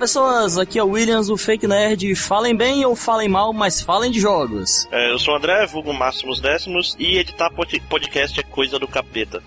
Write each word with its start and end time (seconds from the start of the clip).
Pessoas, 0.00 0.56
aqui 0.56 0.78
é 0.78 0.82
o 0.82 0.88
Williams, 0.88 1.28
o 1.28 1.36
Fake 1.36 1.66
Nerd. 1.66 2.14
Falem 2.16 2.56
bem 2.56 2.86
ou 2.86 2.96
falem 2.96 3.28
mal, 3.28 3.52
mas 3.52 3.82
falem 3.82 4.10
de 4.10 4.18
jogos. 4.18 4.88
É, 4.90 5.12
eu 5.12 5.18
sou 5.18 5.34
o 5.34 5.36
André, 5.36 5.66
vulgo 5.66 5.92
Máximos 5.92 6.40
Décimos, 6.40 6.96
e 6.98 7.18
editar 7.18 7.50
podcast 7.50 8.40
é 8.40 8.42
coisa 8.42 8.78
do 8.78 8.88
capeta. 8.88 9.42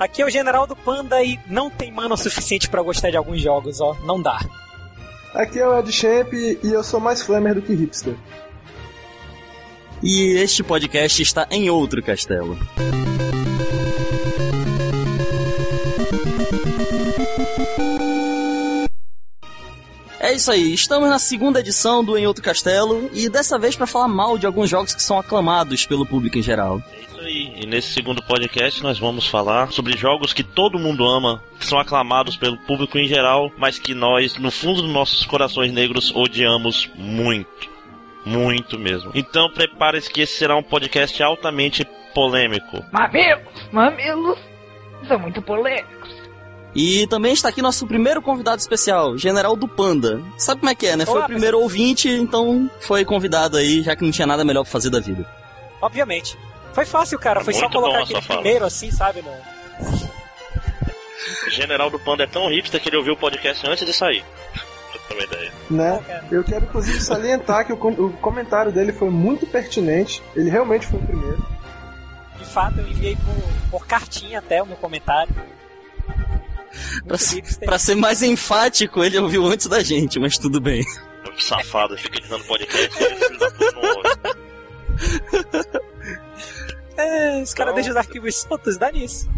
Aqui 0.00 0.22
é 0.22 0.24
o 0.24 0.30
General 0.30 0.66
do 0.66 0.74
Panda 0.74 1.22
e 1.22 1.38
não 1.46 1.68
tem 1.68 1.92
mano 1.92 2.16
suficiente 2.16 2.70
para 2.70 2.80
gostar 2.80 3.10
de 3.10 3.18
alguns 3.18 3.42
jogos, 3.42 3.78
ó, 3.78 3.94
não 4.02 4.20
dá. 4.20 4.40
Aqui 5.34 5.58
é 5.58 5.68
o 5.68 5.78
Ed 5.78 5.92
Champ 5.92 6.32
e 6.32 6.58
eu 6.62 6.82
sou 6.82 6.98
mais 6.98 7.20
flamer 7.20 7.54
do 7.54 7.60
que 7.60 7.74
hipster. 7.74 8.14
E 10.02 10.38
este 10.38 10.62
podcast 10.62 11.20
está 11.20 11.46
em 11.50 11.68
outro 11.68 12.02
castelo. 12.02 12.56
É 20.26 20.32
isso 20.32 20.50
aí, 20.50 20.74
estamos 20.74 21.08
na 21.08 21.20
segunda 21.20 21.60
edição 21.60 22.04
do 22.04 22.18
Em 22.18 22.26
Outro 22.26 22.42
Castelo 22.42 23.08
e 23.12 23.28
dessa 23.28 23.56
vez 23.56 23.76
para 23.76 23.86
falar 23.86 24.08
mal 24.08 24.36
de 24.36 24.44
alguns 24.44 24.68
jogos 24.68 24.92
que 24.92 25.00
são 25.00 25.20
aclamados 25.20 25.86
pelo 25.86 26.04
público 26.04 26.36
em 26.36 26.42
geral. 26.42 26.82
É 26.92 27.00
isso 27.00 27.20
aí, 27.20 27.52
e 27.62 27.64
nesse 27.64 27.94
segundo 27.94 28.20
podcast 28.20 28.82
nós 28.82 28.98
vamos 28.98 29.28
falar 29.28 29.70
sobre 29.70 29.96
jogos 29.96 30.32
que 30.32 30.42
todo 30.42 30.80
mundo 30.80 31.06
ama, 31.06 31.40
que 31.60 31.64
são 31.64 31.78
aclamados 31.78 32.36
pelo 32.36 32.56
público 32.56 32.98
em 32.98 33.06
geral, 33.06 33.52
mas 33.56 33.78
que 33.78 33.94
nós, 33.94 34.36
no 34.36 34.50
fundo 34.50 34.82
dos 34.82 34.90
nossos 34.90 35.24
corações 35.24 35.70
negros, 35.70 36.12
odiamos 36.12 36.90
muito. 36.96 37.70
Muito 38.24 38.80
mesmo. 38.80 39.12
Então 39.14 39.48
prepare-se 39.48 40.10
que 40.10 40.22
esse 40.22 40.36
será 40.38 40.56
um 40.56 40.62
podcast 40.62 41.22
altamente 41.22 41.86
polêmico. 42.12 42.84
Mamilos! 42.90 43.68
Mamilos! 43.70 44.38
São 45.06 45.20
muito 45.20 45.40
polêmicos. 45.40 46.15
E 46.76 47.06
também 47.06 47.32
está 47.32 47.48
aqui 47.48 47.62
nosso 47.62 47.86
primeiro 47.86 48.20
convidado 48.20 48.60
especial, 48.60 49.16
General 49.16 49.56
do 49.56 49.66
Panda. 49.66 50.20
Sabe 50.36 50.60
como 50.60 50.70
é 50.70 50.74
que 50.74 50.86
é, 50.86 50.94
né? 50.96 51.06
Foi 51.06 51.14
Olá, 51.14 51.24
o 51.24 51.28
primeiro 51.28 51.58
ouvinte, 51.58 52.06
então 52.08 52.70
foi 52.80 53.02
convidado 53.02 53.56
aí, 53.56 53.82
já 53.82 53.96
que 53.96 54.04
não 54.04 54.10
tinha 54.10 54.26
nada 54.26 54.44
melhor 54.44 54.62
pra 54.62 54.70
fazer 54.72 54.90
da 54.90 55.00
vida. 55.00 55.26
Obviamente. 55.80 56.36
Foi 56.74 56.84
fácil, 56.84 57.18
cara. 57.18 57.42
Foi 57.42 57.54
só 57.54 57.60
Muito 57.62 57.72
colocar 57.72 57.96
bom 57.98 58.04
aquele 58.04 58.18
essa 58.18 58.28
fala. 58.28 58.40
primeiro 58.42 58.64
assim, 58.66 58.90
sabe? 58.90 59.22
No... 59.22 59.30
O 61.46 61.50
General 61.50 61.88
do 61.88 61.98
Panda 61.98 62.24
é 62.24 62.26
tão 62.26 62.48
hipster 62.48 62.80
que 62.80 62.88
ele 62.90 62.96
ouviu 62.98 63.14
o 63.14 63.16
podcast 63.16 63.66
antes 63.66 63.86
de 63.86 63.92
sair. 63.94 64.22
Né? 65.70 66.00
Eu 66.30 66.44
quero 66.44 66.64
inclusive 66.66 67.00
salientar 67.00 67.64
que 67.66 67.72
o, 67.72 67.76
com- 67.76 67.88
o 67.92 68.10
comentário 68.18 68.70
dele 68.70 68.92
foi 68.92 69.08
muito 69.08 69.46
pertinente. 69.46 70.22
Ele 70.34 70.50
realmente 70.50 70.86
foi 70.86 70.98
o 71.00 71.02
primeiro. 71.02 71.46
De 72.38 72.44
fato, 72.44 72.78
eu 72.80 72.86
enviei 72.86 73.16
por, 73.16 73.70
por 73.80 73.86
cartinha 73.86 74.38
até 74.40 74.62
o 74.62 74.66
meu 74.66 74.76
comentário. 74.76 75.34
Pra, 77.06 77.18
pra 77.64 77.78
ser 77.78 77.94
mais 77.94 78.22
enfático, 78.22 79.02
ele 79.04 79.18
ouviu 79.18 79.46
antes 79.46 79.66
da 79.66 79.82
gente, 79.82 80.18
mas 80.18 80.38
tudo 80.38 80.60
bem. 80.60 80.82
Que 81.36 81.44
safado, 81.44 81.96
fica 81.98 82.18
editando 82.18 82.44
podcast. 82.44 82.90
É, 86.96 87.42
os 87.42 87.52
caras 87.52 87.72
Então- 87.72 87.74
deixam 87.74 87.90
os 87.92 87.96
arquivos 87.96 88.34
soltos, 88.36 88.78
dá 88.78 88.90
nisso. 88.90 89.28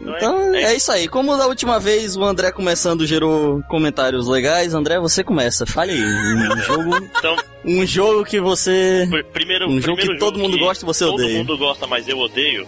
Então 0.00 0.54
é 0.54 0.74
isso 0.74 0.90
aí. 0.92 1.08
Como 1.08 1.34
da 1.36 1.46
última 1.46 1.78
vez 1.80 2.14
o 2.16 2.22
André 2.24 2.50
começando 2.52 3.06
gerou 3.06 3.62
comentários 3.70 4.26
legais, 4.26 4.74
André, 4.74 4.98
você 5.00 5.24
começa. 5.24 5.64
Fale 5.66 5.92
aí. 5.92 6.02
Um 6.02 6.56
jogo, 6.62 6.96
Então, 6.96 7.36
um 7.64 7.86
jogo 7.86 8.24
que 8.24 8.38
você. 8.40 9.06
pr- 9.10 9.24
primeiro, 9.32 9.66
Um 9.66 9.80
jogo 9.80 9.96
primeiro 9.96 10.12
que 10.14 10.18
todo 10.18 10.38
mundo 10.38 10.58
gosta 10.58 10.84
e 10.84 10.86
você 10.86 11.04
todo 11.06 11.14
odeia. 11.14 11.38
mundo 11.38 11.56
gosta, 11.56 11.86
mas 11.86 12.06
eu 12.06 12.18
odeio. 12.18 12.66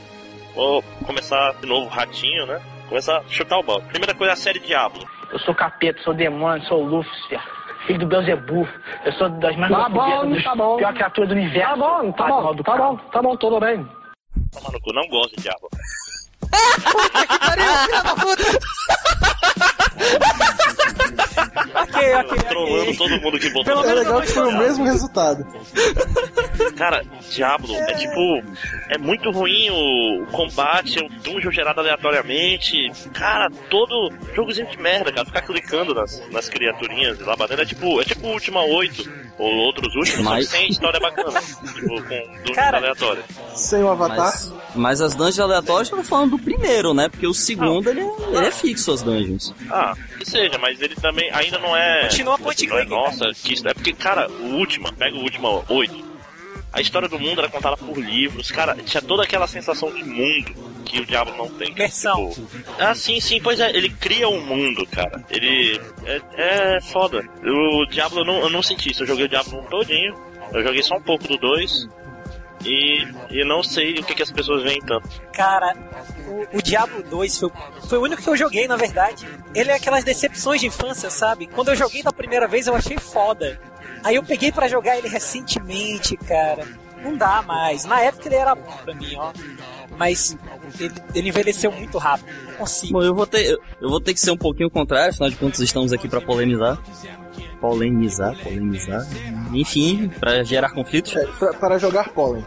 Vou 0.55 0.83
começar 1.05 1.53
de 1.61 1.67
novo 1.67 1.89
ratinho, 1.89 2.47
né? 2.47 2.59
Começar 2.89 3.19
a 3.19 3.25
chutar 3.29 3.59
o 3.59 3.63
balde. 3.63 3.87
Primeira 3.89 4.15
coisa, 4.15 4.33
a 4.33 4.37
série 4.37 4.59
Diablo. 4.61 5.03
Eu 5.33 5.39
sou 5.41 5.55
capeta, 5.55 6.01
sou 6.03 6.15
demônio, 6.15 6.65
sou 6.67 6.83
Lúcifer, 6.85 7.41
filho 7.87 7.99
do 8.01 8.07
Beuzebu. 8.07 8.67
Eu 9.05 9.13
sou 9.15 9.29
das 9.29 9.57
mais 9.57 9.73
Tá 9.73 9.89
bom, 9.89 10.31
dos 10.31 10.43
tá 10.45 10.55
bom. 10.55 10.77
pior 10.77 10.93
criatura 10.95 11.27
do 11.27 11.35
universo. 11.35 11.69
Tá 11.69 11.77
bom, 11.77 12.13
tá 12.13 12.27
bom, 12.29 12.57
tá 12.63 12.77
bom, 12.77 12.97
tá 12.97 13.23
bom, 13.23 13.37
tudo 13.37 13.61
bem. 13.61 13.87
Toma 14.53 14.71
no 14.73 14.81
cu, 14.81 14.93
não 14.93 15.09
gosto 15.09 15.37
de 15.37 15.43
Diablo. 15.43 15.69
Ok, 21.75 22.15
ok, 22.15 22.39
Trollando 22.49 22.83
ok. 22.91 22.97
todo 22.97 23.21
mundo 23.21 23.39
que 23.39 23.49
botou. 23.51 23.65
Pelo 23.65 23.81
É 23.81 23.87
menos 23.87 23.99
legal 24.01 24.15
eu 24.21 24.23
que 24.27 24.33
foi 24.33 24.49
o 24.49 24.59
mesmo 24.59 24.85
resultado. 24.85 25.47
Cara, 26.77 27.03
Diablo 27.31 27.75
é 27.75 27.95
tipo. 27.95 28.43
É 28.91 28.99
muito 28.99 29.31
ruim 29.31 29.71
o, 29.71 30.23
o 30.23 30.27
combate, 30.27 30.99
o 30.99 31.09
dungeon 31.23 31.51
gerado 31.51 31.81
aleatoriamente. 31.81 32.91
Cara, 33.13 33.51
todo 33.71 34.11
jogozinho 34.35 34.67
de 34.69 34.79
merda, 34.79 35.13
cara. 35.13 35.27
Ficar 35.27 35.43
clicando 35.43 35.95
nas, 35.95 36.23
nas 36.31 36.49
criaturinhas 36.49 37.19
lá 37.21 37.37
batendo 37.37 37.63
é 37.63 37.67
tipo. 37.67 38.01
É 38.01 38.05
tipo 38.05 38.27
o 38.27 38.33
Última 38.33 38.63
8 38.63 39.27
ou 39.39 39.53
outros 39.67 39.95
últimos, 39.95 40.23
Mas- 40.25 40.49
sem 40.49 40.69
história 40.71 40.99
bacana. 41.01 41.41
tipo, 41.41 41.89
com 41.89 41.99
dungeons 42.03 42.55
Cara, 42.55 42.79
aleatórios. 42.79 43.25
Sem 43.55 43.83
o 43.83 43.89
avatar. 43.91 44.19
Mas, 44.19 44.53
mas 44.75 45.01
as 45.01 45.15
dungeons 45.15 45.41
aleatórias 45.41 45.91
eu 45.91 45.99
tô 45.99 46.05
falando 46.05 46.31
do 46.33 46.39
primeiro, 46.39 46.95
né? 46.95 47.09
Porque 47.09 47.27
o 47.27 47.35
segundo 47.35 47.89
ele 47.91 48.01
é, 48.01 48.09
ele 48.37 48.47
é 48.47 48.51
fixo 48.51 48.93
as 48.97 49.03
dungeons. 49.03 49.55
Ah, 49.71 49.95
que 50.19 50.29
seja, 50.29 50.59
mas 50.59 50.81
ele 50.81 50.95
também 50.97 51.31
ainda 51.33 51.59
não 51.59 51.77
é. 51.77 52.03
Continua 52.03 52.39
point 52.39 52.67
não 52.67 52.77
é, 52.77 52.81
click, 52.81 52.91
Nossa, 52.91 53.33
que 53.33 53.55
isso. 53.55 53.69
É 53.69 53.75
porque, 53.75 53.93
cara, 53.93 54.29
o 54.31 54.55
último, 54.55 54.93
pega 54.93 55.17
o 55.17 55.21
último 55.21 55.65
8. 55.69 56.17
A 56.73 56.81
história 56.81 57.09
do 57.09 57.19
mundo 57.19 57.41
era 57.41 57.49
contada 57.49 57.77
por 57.77 57.97
livros, 57.97 58.51
cara, 58.51 58.75
tinha 58.75 59.01
toda 59.01 59.23
aquela 59.23 59.47
sensação 59.47 59.91
de 59.91 60.05
mundo 60.05 60.55
que 60.85 61.01
o 61.01 61.07
Diablo 61.07 61.35
não 61.37 61.49
tem. 61.49 61.71
Imersão. 61.71 62.31
Tipo, 62.31 62.49
ah, 62.79 62.95
sim, 62.95 63.19
sim, 63.21 63.41
pois 63.41 63.61
é, 63.61 63.71
ele 63.71 63.89
cria 63.89 64.29
um 64.29 64.41
mundo, 64.45 64.87
cara. 64.87 65.25
Ele 65.31 65.81
é, 66.05 66.21
é 66.77 66.81
foda. 66.81 67.25
O 67.43 67.87
Diablo 67.87 68.21
eu 68.21 68.25
não, 68.25 68.39
eu 68.41 68.51
não 68.51 68.63
senti 68.63 68.91
isso, 68.91 69.03
eu 69.03 69.07
joguei 69.07 69.25
o 69.25 69.29
Diablo 69.29 69.61
1 69.61 69.65
todinho, 69.65 70.15
eu 70.53 70.63
joguei 70.63 70.83
só 70.83 70.97
um 70.97 71.03
pouco 71.03 71.27
do 71.27 71.39
2. 71.39 71.89
E, 72.65 73.07
e 73.31 73.45
não 73.45 73.63
sei 73.63 73.95
o 73.99 74.03
que, 74.05 74.15
que 74.15 74.23
as 74.23 74.31
pessoas 74.33 74.63
veem 74.63 74.81
tanto. 74.81 75.09
Cara, 75.33 75.75
o, 76.27 76.59
o 76.59 76.63
Diablo 76.63 77.03
2 77.03 77.39
foi, 77.39 77.51
foi 77.89 77.99
o 77.99 78.03
único 78.03 78.23
que 78.23 78.29
eu 78.29 78.37
joguei, 78.37 78.67
na 78.67 78.77
verdade. 78.77 79.29
Ele 79.55 79.71
é 79.71 79.75
aquelas 79.75 80.03
decepções 80.05 80.61
de 80.61 80.67
infância, 80.67 81.11
sabe? 81.11 81.47
Quando 81.47 81.69
eu 81.69 81.77
joguei 81.77 82.03
da 82.03 82.13
primeira 82.13 82.49
vez, 82.49 82.67
eu 82.67 82.75
achei 82.75 82.99
foda. 82.99 83.61
Aí 84.03 84.17
eu 84.17 84.23
peguei 84.25 84.51
pra 84.51 84.69
jogar 84.69 84.97
ele 84.97 85.09
recentemente, 85.09 86.17
cara. 86.17 86.67
Não 87.03 87.17
dá 87.17 87.43
mais. 87.43 87.85
Na 87.85 88.01
época 88.01 88.27
ele 88.29 88.37
era 88.37 88.55
bom 88.55 88.77
pra 88.85 88.95
mim, 88.95 89.15
ó. 89.17 89.33
Mas 89.97 90.37
ele, 90.81 90.95
ele 91.15 91.29
envelheceu 91.29 91.71
muito 91.73 91.99
rápido. 91.99 92.29
Não 92.47 92.55
consigo. 92.55 92.95
Bom, 92.95 93.03
eu 93.03 93.15
vou 93.15 93.27
ter, 93.27 93.47
eu- 93.81 93.89
vou 93.89 94.01
ter 94.01 94.13
que 94.15 94.21
ser 94.21 94.31
um 94.31 94.37
pouquinho 94.37 94.71
contrário, 94.71 95.11
afinal 95.11 95.31
de 95.31 95.37
contas 95.37 95.61
estamos 95.61 95.93
aqui 95.93 96.09
pra 96.09 96.21
polemizar. 96.21 96.79
Polemizar, 97.61 98.37
polemizar. 98.43 99.07
Enfim, 99.53 100.09
pra 100.21 100.43
gerar 100.45 100.71
conflitos. 100.71 101.15
É, 101.17 101.27
pra- 101.39 101.55
para 101.55 101.79
jogar 101.79 102.09
pólen. 102.11 102.45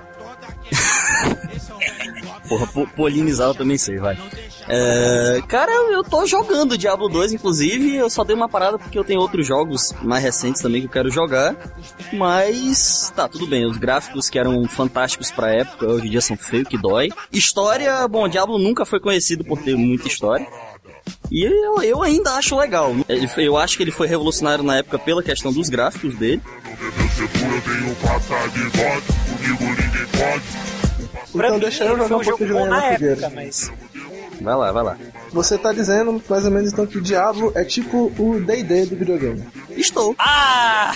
Porra, 2.47 2.67
po- 2.67 2.87
polinizar 2.95 3.49
eu 3.49 3.55
também 3.55 3.77
sei, 3.77 3.97
vai. 3.97 4.17
É, 4.71 5.41
cara, 5.47 5.71
eu, 5.71 5.91
eu 5.93 6.03
tô 6.03 6.25
jogando 6.27 6.77
Diablo 6.77 7.09
2, 7.09 7.33
inclusive, 7.33 7.95
eu 7.95 8.09
só 8.09 8.23
dei 8.23 8.35
uma 8.35 8.47
parada 8.49 8.77
porque 8.77 8.97
eu 8.99 9.03
tenho 9.03 9.19
outros 9.19 9.45
jogos 9.47 9.93
mais 10.03 10.23
recentes 10.23 10.61
também 10.61 10.81
que 10.81 10.87
eu 10.87 10.91
quero 10.91 11.09
jogar. 11.09 11.55
Mas 12.13 13.11
tá, 13.15 13.27
tudo 13.27 13.47
bem, 13.47 13.65
os 13.65 13.77
gráficos 13.77 14.29
que 14.29 14.37
eram 14.37 14.67
fantásticos 14.67 15.31
pra 15.31 15.51
época, 15.53 15.87
hoje 15.87 16.07
em 16.07 16.11
dia 16.11 16.21
são 16.21 16.37
feios 16.37 16.67
que 16.67 16.77
dói. 16.77 17.09
História, 17.31 18.07
bom, 18.07 18.27
Diablo 18.27 18.57
nunca 18.59 18.85
foi 18.85 18.99
conhecido 18.99 19.43
por 19.43 19.59
ter 19.61 19.75
muita 19.75 20.07
história. 20.07 20.45
E 21.31 21.43
eu, 21.43 21.81
eu 21.83 22.01
ainda 22.01 22.31
acho 22.33 22.57
legal. 22.57 22.91
Eu 23.37 23.57
acho 23.57 23.77
que 23.77 23.83
ele 23.83 23.91
foi 23.91 24.07
revolucionário 24.07 24.63
na 24.63 24.77
época 24.77 24.97
pela 24.97 25.21
questão 25.21 25.53
dos 25.53 25.69
gráficos 25.69 26.15
dele. 26.15 26.41
Então 31.33 31.59
deixa 31.59 31.83
eu 31.83 31.89
jogar 31.97 32.05
um 32.05 32.23
jogo 32.23 32.37
pouquinho 32.37 32.63
de 32.63 32.69
na 32.69 32.81
fogueira. 32.81 33.13
época, 33.13 33.29
mas... 33.35 33.71
Vai 34.41 34.55
lá, 34.55 34.71
vai 34.71 34.83
lá. 34.83 34.97
Você 35.31 35.57
tá 35.57 35.73
dizendo 35.73 36.21
mais 36.29 36.45
ou 36.45 36.51
menos 36.51 36.71
então 36.71 36.85
que 36.87 36.97
o 36.97 37.01
Diablo 37.01 37.51
é 37.55 37.63
tipo 37.63 38.11
o 38.17 38.39
D&D 38.39 38.85
do 38.85 38.95
videogame. 38.95 39.43
Estou, 39.71 40.15
Ah! 40.17 40.93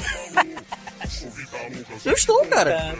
eu 2.06 2.14
estou, 2.14 2.44
cara. 2.46 2.96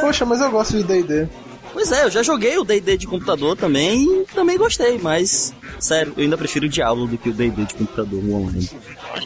Poxa, 0.00 0.24
mas 0.26 0.40
eu 0.40 0.50
gosto 0.50 0.76
de 0.76 0.82
D&D. 0.84 1.28
Pois 1.72 1.92
é, 1.92 2.04
eu 2.04 2.10
já 2.10 2.22
joguei 2.22 2.58
o 2.58 2.64
D&D 2.64 2.96
de 2.96 3.06
computador 3.06 3.56
também 3.56 4.22
e 4.22 4.24
também 4.34 4.58
gostei, 4.58 4.98
mas 4.98 5.54
sério, 5.78 6.12
eu 6.16 6.24
ainda 6.24 6.36
prefiro 6.36 6.66
o 6.66 6.68
Diablo 6.68 7.06
do 7.06 7.16
que 7.16 7.28
o 7.30 7.32
D&D 7.32 7.64
de 7.64 7.74
computador 7.74 8.18
online. 8.18 8.68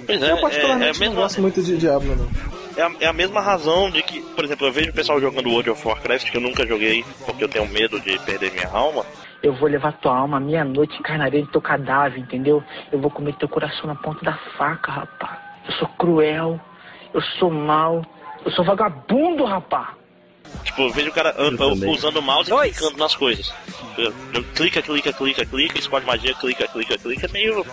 Pois 0.07 0.23
é, 0.23 0.31
Eu 0.31 0.37
é, 0.37 0.39
é, 0.39 0.41
particularmente 0.41 1.01
não 1.01 1.15
gosto 1.15 1.41
muito 1.41 1.63
de 1.63 1.77
Diablo, 1.77 2.15
não. 2.17 2.29
é, 2.77 2.83
a, 2.83 2.93
é 3.01 3.07
a 3.07 3.13
mesma 3.13 3.41
razão 3.41 3.91
de 3.91 4.03
que, 4.03 4.21
por 4.21 4.45
exemplo, 4.45 4.67
eu 4.67 4.73
vejo 4.73 4.91
o 4.91 4.95
pessoal 4.95 5.21
jogando 5.21 5.49
World 5.49 5.71
of 5.71 5.87
Warcraft, 5.87 6.31
que 6.31 6.37
eu 6.37 6.41
nunca 6.41 6.67
joguei 6.67 7.05
porque 7.25 7.45
eu 7.45 7.49
tenho 7.49 7.67
medo 7.69 7.99
de 8.01 8.19
perder 8.21 8.53
minha 8.53 8.69
alma. 8.69 9.05
Eu 9.43 9.55
vou 9.55 9.69
levar 9.69 9.93
tua 10.01 10.17
alma 10.17 10.41
meia-noite, 10.41 10.99
encarnarei 10.99 11.43
no 11.43 11.47
teu 11.49 11.61
cadáver, 11.61 12.19
entendeu? 12.19 12.63
Eu 12.91 12.99
vou 12.99 13.11
comer 13.11 13.35
teu 13.37 13.49
coração 13.49 13.87
na 13.87 13.95
ponta 13.95 14.25
da 14.25 14.39
faca, 14.57 14.91
rapá. 14.91 15.39
Eu 15.67 15.73
sou 15.75 15.89
cruel, 15.99 16.59
eu 17.13 17.21
sou 17.39 17.51
mau, 17.51 18.05
eu 18.45 18.51
sou 18.53 18.65
vagabundo, 18.65 19.45
rapá. 19.45 19.95
Tipo, 20.65 20.83
eu 20.83 20.93
vejo 20.93 21.09
o 21.09 21.13
cara 21.13 21.35
Eu 21.39 21.91
usando 21.91 22.17
o 22.17 22.23
mouse 22.23 22.49
Dois. 22.51 22.71
e 22.75 22.79
clicando 22.79 22.99
nas 22.99 23.15
coisas. 23.15 23.53
Eu- 23.97 24.13
eu- 24.33 24.45
clica, 24.55 24.83
clica, 24.83 25.13
clica, 25.13 25.47
clica, 25.47 25.79
escolhe 25.79 26.05
magia, 26.05 26.35
clica, 26.35 26.67
clica, 26.69 26.99
clica. 26.99 27.27
É 27.27 27.33
meio. 27.33 27.65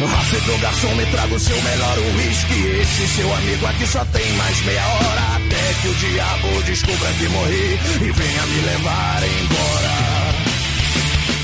Rápido 0.00 0.58
garçom, 0.60 0.94
me 0.96 1.06
traga 1.06 1.34
o 1.34 1.38
seu 1.38 1.62
melhor 1.62 1.98
whisky. 2.16 2.66
Esse 2.80 3.08
seu 3.16 3.34
amigo 3.34 3.66
aqui 3.66 3.86
só 3.86 4.04
tem 4.06 4.32
mais 4.32 4.60
meia 4.64 4.86
hora. 4.86 5.20
Até 5.36 5.74
que 5.80 5.88
o 5.88 5.94
diabo 5.94 6.62
descubra 6.64 7.12
que 7.18 7.28
morri 7.28 7.74
e 8.02 8.10
venha 8.12 8.46
me 8.46 8.60
levar 8.62 9.22
embora. 9.22 9.94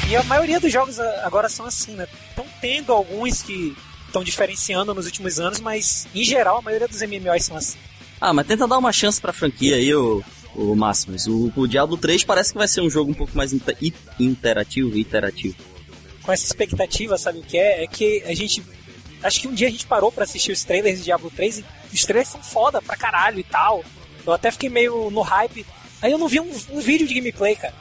E 0.08 0.16
a 0.16 0.22
maioria 0.24 0.58
dos 0.58 0.72
jogos 0.72 0.98
agora 0.98 1.48
são 1.48 1.64
assim, 1.66 1.92
né? 1.94 2.06
Estão 2.30 2.44
tendo 2.60 2.92
alguns 2.92 3.42
que 3.42 3.76
estão 4.10 4.22
diferenciando 4.24 4.92
nos 4.94 5.06
últimos 5.06 5.38
anos, 5.40 5.60
mas 5.60 6.06
em 6.14 6.24
geral 6.24 6.58
a 6.58 6.62
maioria 6.62 6.86
dos 6.88 7.00
MMOs 7.00 7.44
são 7.44 7.56
assim. 7.56 7.78
Ah, 8.20 8.32
mas 8.34 8.46
tenta 8.46 8.68
dar 8.68 8.76
uma 8.78 8.92
chance 8.92 9.20
pra 9.20 9.32
franquia 9.32 9.76
aí, 9.76 9.94
o, 9.94 10.22
o 10.54 10.74
Máximos. 10.76 11.26
O, 11.26 11.50
o 11.56 11.66
Diablo 11.66 11.96
3 11.96 12.22
parece 12.24 12.52
que 12.52 12.58
vai 12.58 12.68
ser 12.68 12.82
um 12.82 12.90
jogo 12.90 13.10
um 13.10 13.14
pouco 13.14 13.34
mais 13.36 13.52
inter, 13.52 13.76
interativo 14.18 14.98
interativo. 14.98 15.56
Com 16.22 16.32
essa 16.32 16.44
expectativa, 16.44 17.16
sabe 17.16 17.38
o 17.38 17.42
que 17.42 17.56
é? 17.56 17.84
É 17.84 17.86
que 17.86 18.22
a 18.26 18.34
gente. 18.34 18.62
Acho 19.22 19.40
que 19.40 19.48
um 19.48 19.54
dia 19.54 19.68
a 19.68 19.70
gente 19.70 19.86
parou 19.86 20.10
para 20.12 20.24
assistir 20.24 20.52
os 20.52 20.64
trailers 20.64 20.98
de 20.98 21.04
Diablo 21.04 21.30
3 21.34 21.58
e 21.58 21.64
os 21.94 22.04
trailers 22.04 22.28
são 22.28 22.42
foda 22.42 22.80
pra 22.82 22.96
caralho 22.96 23.38
e 23.38 23.42
tal. 23.44 23.82
Eu 24.26 24.32
até 24.32 24.50
fiquei 24.50 24.68
meio 24.68 25.10
no 25.10 25.22
hype. 25.22 25.64
Aí 26.02 26.12
eu 26.12 26.18
não 26.18 26.28
vi 26.28 26.40
um, 26.40 26.50
um 26.72 26.80
vídeo 26.80 27.06
de 27.06 27.14
gameplay, 27.14 27.56
cara. 27.56 27.74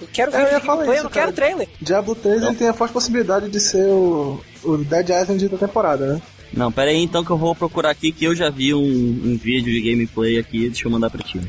Eu 0.00 0.08
quero 0.12 0.30
ver 0.30 0.38
É, 0.38 0.54
eu 0.54 0.58
o 0.58 0.60
gameplay, 0.62 0.88
isso, 0.90 0.98
eu 0.98 1.04
não 1.04 1.10
quero 1.10 1.32
cara. 1.32 1.32
trailer. 1.32 1.68
Diablo 1.80 2.14
3 2.14 2.42
ele 2.42 2.54
tem 2.54 2.68
a 2.68 2.72
forte 2.74 2.92
possibilidade 2.92 3.48
de 3.50 3.58
ser 3.60 3.86
o, 3.86 4.42
o 4.64 4.76
Dead 4.78 5.08
Island 5.08 5.48
da 5.48 5.58
temporada, 5.58 6.14
né? 6.14 6.22
Não, 6.52 6.72
pera 6.72 6.90
aí 6.90 6.96
então 7.02 7.24
que 7.24 7.30
eu 7.30 7.36
vou 7.36 7.54
procurar 7.54 7.90
aqui 7.90 8.10
que 8.10 8.24
eu 8.24 8.34
já 8.34 8.48
vi 8.50 8.72
um, 8.74 8.80
um 8.80 9.36
vídeo 9.36 9.72
de 9.72 9.80
gameplay 9.90 10.38
aqui, 10.38 10.68
deixa 10.70 10.86
eu 10.86 10.90
mandar 10.90 11.10
pra 11.10 11.22
ti. 11.22 11.40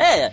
É, 0.00 0.30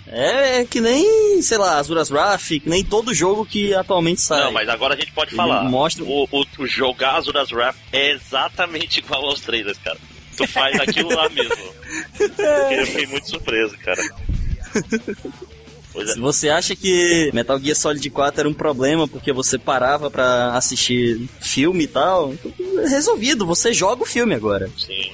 é 0.59 0.65
que 0.65 0.79
nem, 0.79 1.41
sei 1.41 1.57
lá, 1.57 1.79
Azuras 1.79 2.11
Wrath, 2.11 2.47
que 2.49 2.61
nem 2.69 2.83
todo 2.83 3.13
jogo 3.15 3.43
que 3.45 3.73
atualmente 3.73 4.21
sai. 4.21 4.43
Não, 4.43 4.51
mas 4.51 4.69
agora 4.69 4.93
a 4.93 4.97
gente 4.97 5.11
pode 5.11 5.31
Ele 5.31 5.37
falar. 5.37 5.63
mostra- 5.63 6.03
O, 6.05 6.27
o, 6.31 6.45
o 6.59 6.67
jogar 6.67 7.15
Azuras 7.15 7.51
Wrath 7.51 7.75
é 7.91 8.11
exatamente 8.11 8.99
igual 9.05 9.25
aos 9.25 9.41
trailers, 9.41 9.77
cara. 9.79 9.97
Tu 10.37 10.45
faz 10.47 10.79
aquilo 10.79 11.09
lá 11.15 11.27
mesmo. 11.29 11.73
Eu 12.77 12.85
fiquei 12.85 13.07
muito 13.07 13.27
surpreso, 13.29 13.75
cara. 13.79 14.01
Pois 15.95 16.09
é. 16.09 16.13
Se 16.13 16.19
você 16.19 16.49
acha 16.49 16.75
que 16.75 17.31
Metal 17.33 17.57
Gear 17.57 17.75
Solid 17.75 18.09
4 18.09 18.41
era 18.41 18.49
um 18.49 18.53
problema 18.53 19.07
porque 19.07 19.31
você 19.31 19.57
parava 19.57 20.11
pra 20.11 20.51
assistir 20.53 21.27
filme 21.39 21.85
e 21.85 21.87
tal, 21.87 22.33
então, 22.33 22.51
resolvido, 22.87 23.45
você 23.45 23.73
joga 23.73 24.03
o 24.03 24.05
filme 24.05 24.35
agora. 24.35 24.69
Sim. 24.77 25.13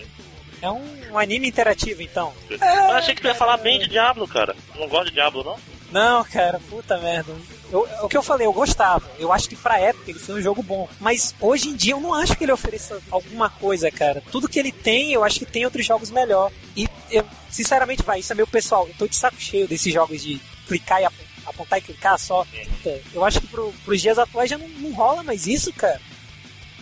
É 0.61 0.69
um, 0.69 0.81
um 1.11 1.17
anime 1.17 1.47
interativo, 1.47 2.01
então. 2.01 2.33
Eu 2.49 2.91
achei 2.93 3.13
que 3.15 3.21
tu 3.21 3.27
ia 3.27 3.35
falar 3.35 3.57
bem 3.57 3.79
de 3.79 3.87
Diablo, 3.87 4.27
cara. 4.27 4.55
Tu 4.73 4.79
não 4.79 4.87
gosta 4.89 5.05
de 5.05 5.11
Diablo, 5.13 5.43
não? 5.43 5.57
Não, 5.91 6.23
cara, 6.23 6.59
puta 6.69 6.97
merda. 6.97 7.31
Eu- 7.71 7.87
o 8.03 8.07
que 8.07 8.15
eu 8.17 8.23
falei, 8.23 8.45
eu 8.47 8.53
gostava. 8.53 9.09
Eu 9.19 9.31
acho 9.31 9.47
que 9.49 9.55
pra 9.55 9.79
época 9.79 10.09
ele 10.09 10.19
foi 10.19 10.35
um 10.35 10.41
jogo 10.41 10.61
bom. 10.63 10.87
Mas 10.99 11.33
hoje 11.39 11.69
em 11.69 11.75
dia 11.75 11.93
eu 11.93 11.99
não 12.01 12.13
acho 12.13 12.35
que 12.35 12.43
ele 12.43 12.51
ofereça 12.51 12.99
alguma 13.11 13.49
coisa, 13.49 13.89
cara. 13.91 14.21
Tudo 14.31 14.47
que 14.47 14.57
ele 14.59 14.71
tem, 14.71 15.11
eu 15.13 15.23
acho 15.23 15.39
que 15.39 15.45
tem 15.45 15.65
outros 15.65 15.85
jogos 15.85 16.09
melhor. 16.11 16.51
E 16.77 16.87
eu, 17.09 17.25
sinceramente, 17.49 18.03
vai, 18.03 18.19
isso 18.19 18.31
é 18.31 18.35
meu 18.35 18.47
pessoal. 18.47 18.87
Eu 18.87 18.93
tô 18.97 19.07
de 19.07 19.15
saco 19.15 19.35
cheio 19.39 19.67
desses 19.67 19.91
jogos 19.93 20.21
de 20.21 20.39
clicar 20.71 21.01
e 21.01 21.05
ap- 21.05 21.13
apontar 21.45 21.79
e 21.79 21.81
clicar 21.81 22.17
só. 22.17 22.45
Puta, 22.45 23.01
Eu 23.13 23.25
acho 23.25 23.41
que 23.41 23.47
pro, 23.47 23.73
pros 23.83 24.01
dias 24.01 24.17
atuais 24.17 24.49
já 24.49 24.57
não, 24.57 24.67
não 24.69 24.93
rola 24.93 25.21
mais 25.21 25.47
isso, 25.47 25.73
cara. 25.73 25.99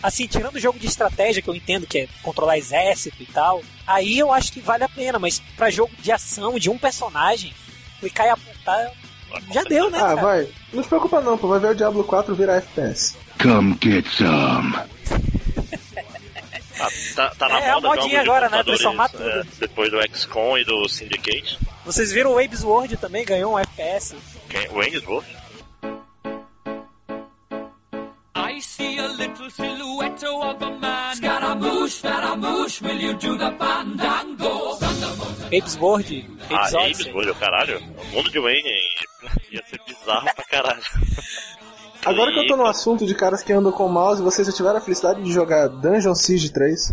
Assim, 0.02 0.26
tirando 0.26 0.54
o 0.54 0.60
jogo 0.60 0.78
de 0.78 0.86
estratégia, 0.86 1.42
que 1.42 1.48
eu 1.50 1.54
entendo 1.54 1.86
que 1.86 1.98
é 1.98 2.08
controlar 2.22 2.56
exército 2.56 3.20
e 3.22 3.26
tal, 3.26 3.62
aí 3.86 4.18
eu 4.18 4.32
acho 4.32 4.52
que 4.52 4.60
vale 4.60 4.84
a 4.84 4.88
pena, 4.88 5.18
mas 5.18 5.40
pra 5.56 5.68
jogo 5.70 5.92
de 6.00 6.10
ação, 6.12 6.58
de 6.58 6.70
um 6.70 6.78
personagem, 6.78 7.52
clicar 7.98 8.26
e 8.26 8.30
apontar, 8.30 8.92
já 9.52 9.62
deu, 9.64 9.90
né, 9.90 9.98
Ah, 9.98 10.02
cara? 10.14 10.22
vai. 10.22 10.48
Não 10.72 10.82
se 10.82 10.88
preocupa 10.88 11.20
não, 11.20 11.36
pô. 11.36 11.48
Vai 11.48 11.58
ver 11.60 11.70
o 11.72 11.74
Diablo 11.74 12.04
4 12.04 12.34
virar 12.34 12.56
FPS. 12.56 13.16
Come 13.42 13.76
get 13.82 14.06
some. 14.16 14.74
Tá, 16.80 16.90
tá, 17.14 17.34
tá 17.36 17.48
na 17.48 17.60
É, 17.60 17.70
a 17.70 17.74
moda 17.74 17.88
modinha 17.88 18.02
jogos 18.02 18.10
de 18.10 18.16
agora, 18.30 18.48
né? 18.48 18.62
Transformar 18.64 19.08
tudo. 19.10 19.28
é, 19.28 19.42
depois 19.58 19.90
do 19.90 20.00
XCOM 20.16 20.56
e 20.58 20.64
do 20.64 20.88
Syndicate. 20.88 21.58
Vocês 21.84 22.10
viram 22.10 22.30
o 22.32 22.34
Waves 22.34 22.62
World 22.64 22.96
também, 22.96 23.24
ganhou 23.24 23.54
um 23.54 23.58
FPS. 23.58 24.16
Quem? 24.48 24.68
O 24.70 24.80
Ainsworth? 24.80 25.26
I 28.36 28.60
see 28.60 28.98
a 28.98 29.06
little 29.08 29.50
silhouette 29.50 30.24
of 30.24 30.64
a 30.64 30.70
man. 30.70 31.14
Scaramouche, 31.14 31.98
Scaramouche, 31.98 32.82
will 32.84 33.00
you 33.00 33.14
do 33.14 33.36
the 33.38 33.50
fandango? 33.58 34.78
Waves 35.52 35.76
World, 35.78 36.26
Ah, 36.50 36.54
Waves 36.54 36.74
Ames, 36.74 37.00
Odyssey. 37.00 37.12
olha, 37.14 37.34
caralho. 37.34 37.78
O 37.78 38.04
mundo 38.16 38.30
de 38.30 38.38
Wayne 38.38 38.80
ia 39.50 39.62
ser 39.66 39.80
bizarro 39.86 40.28
pra 40.34 40.44
caralho. 40.44 40.82
Agora 42.04 42.32
que 42.32 42.38
eu 42.38 42.46
tô 42.46 42.56
no 42.56 42.66
assunto 42.66 43.04
de 43.04 43.14
caras 43.14 43.42
que 43.42 43.52
andam 43.52 43.70
com 43.70 43.88
mouse, 43.88 44.22
vocês 44.22 44.46
já 44.46 44.52
tiveram 44.52 44.78
a 44.78 44.80
felicidade 44.80 45.22
de 45.22 45.32
jogar 45.32 45.68
Dungeon 45.68 46.14
Siege 46.14 46.50
3? 46.50 46.92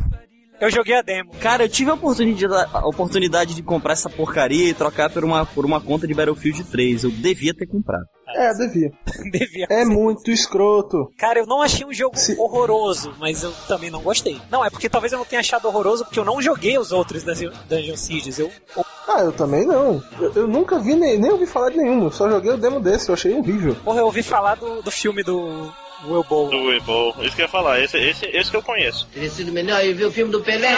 Eu 0.60 0.72
joguei 0.72 0.96
a 0.98 1.02
demo. 1.04 1.32
Cara, 1.40 1.66
eu 1.66 1.70
tive 1.70 1.92
a 1.92 1.94
oportunidade, 1.94 2.70
a 2.74 2.88
oportunidade 2.88 3.54
de 3.54 3.62
comprar 3.62 3.94
essa 3.94 4.10
porcaria 4.10 4.70
e 4.70 4.74
trocar 4.74 5.10
por 5.10 5.24
uma, 5.24 5.46
por 5.46 5.66
uma 5.66 5.80
conta 5.80 6.08
de 6.08 6.14
Battlefield 6.16 6.64
3. 6.64 7.04
Eu 7.04 7.12
devia 7.12 7.54
ter 7.54 7.68
comprado. 7.68 8.06
É, 8.36 8.54
devia. 8.54 8.92
Devia 9.32 9.68
É 9.70 9.86
muito 9.86 10.30
escroto. 10.32 11.10
Cara, 11.18 11.40
eu 11.40 11.46
não 11.46 11.62
achei 11.62 11.86
um 11.86 11.94
jogo 11.94 12.18
Se- 12.18 12.36
horroroso, 12.38 13.14
mas 13.20 13.42
eu 13.44 13.52
também 13.68 13.90
não 13.90 14.02
gostei. 14.02 14.42
Não, 14.52 14.66
é 14.66 14.70
porque 14.70 14.90
talvez 14.90 15.14
eu 15.14 15.20
não 15.20 15.26
tenha 15.26 15.40
achado 15.40 15.66
horroroso 15.68 16.04
porque 16.04 16.20
eu 16.20 16.26
não 16.26 16.42
joguei 16.42 16.78
os 16.78 16.92
outros 16.92 17.24
Dungeon 17.24 17.52
Dungeon 17.70 17.96
Sieges. 17.96 18.38
Eu, 18.40 18.52
eu- 18.76 18.86
Ah, 19.08 19.22
eu 19.22 19.32
também 19.32 19.66
não. 19.66 20.04
Eu, 20.20 20.34
eu 20.34 20.48
nunca 20.48 20.78
vi, 20.80 20.94
nem, 20.96 21.18
nem 21.18 21.32
ouvi 21.32 21.46
falar 21.46 21.70
de 21.70 21.78
nenhum. 21.78 22.04
Eu 22.04 22.12
só 22.12 22.30
joguei 22.30 22.52
o 22.52 22.58
demo 22.58 22.80
desse, 22.82 23.10
eu 23.10 23.14
achei 23.14 23.34
horrível. 23.34 23.76
porra, 23.76 24.00
eu 24.02 24.06
ouvi 24.06 24.22
falar 24.22 24.56
do, 24.56 24.82
do 24.82 24.92
filme 24.92 25.24
do 25.24 25.72
Will 26.06 26.24
Bowl. 26.24 26.50
Do 26.50 26.66
Weeble. 26.66 27.26
Isso 27.26 27.36
que 27.36 27.42
eu 27.42 27.46
ia 27.46 27.52
falar, 27.52 27.80
esse, 27.80 27.98
esse, 27.98 28.26
esse 28.26 28.52
que 28.52 28.58
eu 28.58 28.62
conheço. 28.62 29.08
Teria 29.14 29.30
sido 29.30 29.52
melhor 29.52 29.84
ir 29.84 29.94
ver 29.94 30.06
o 30.06 30.12
filme 30.12 30.32
do 30.32 30.42
Pelé. 30.42 30.76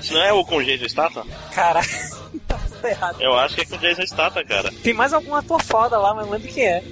Se 0.00 0.12
não 0.12 0.22
é 0.22 0.32
o 0.32 0.44
com 0.44 0.62
Jason 0.62 0.88
Statham? 0.88 1.26
Caraca, 1.54 1.88
tá 2.46 2.90
errado. 2.90 3.20
Eu 3.20 3.34
acho 3.34 3.54
que 3.54 3.62
é 3.62 3.64
com 3.64 3.78
Jason 3.78 4.06
Statham, 4.06 4.44
cara. 4.44 4.70
Tem 4.82 4.92
mais 4.92 5.12
algum 5.12 5.34
ator 5.34 5.62
foda 5.62 5.98
lá, 5.98 6.14
mas 6.14 6.26
não 6.26 6.32
lembro 6.32 6.48
quem 6.48 6.66
é. 6.66 6.82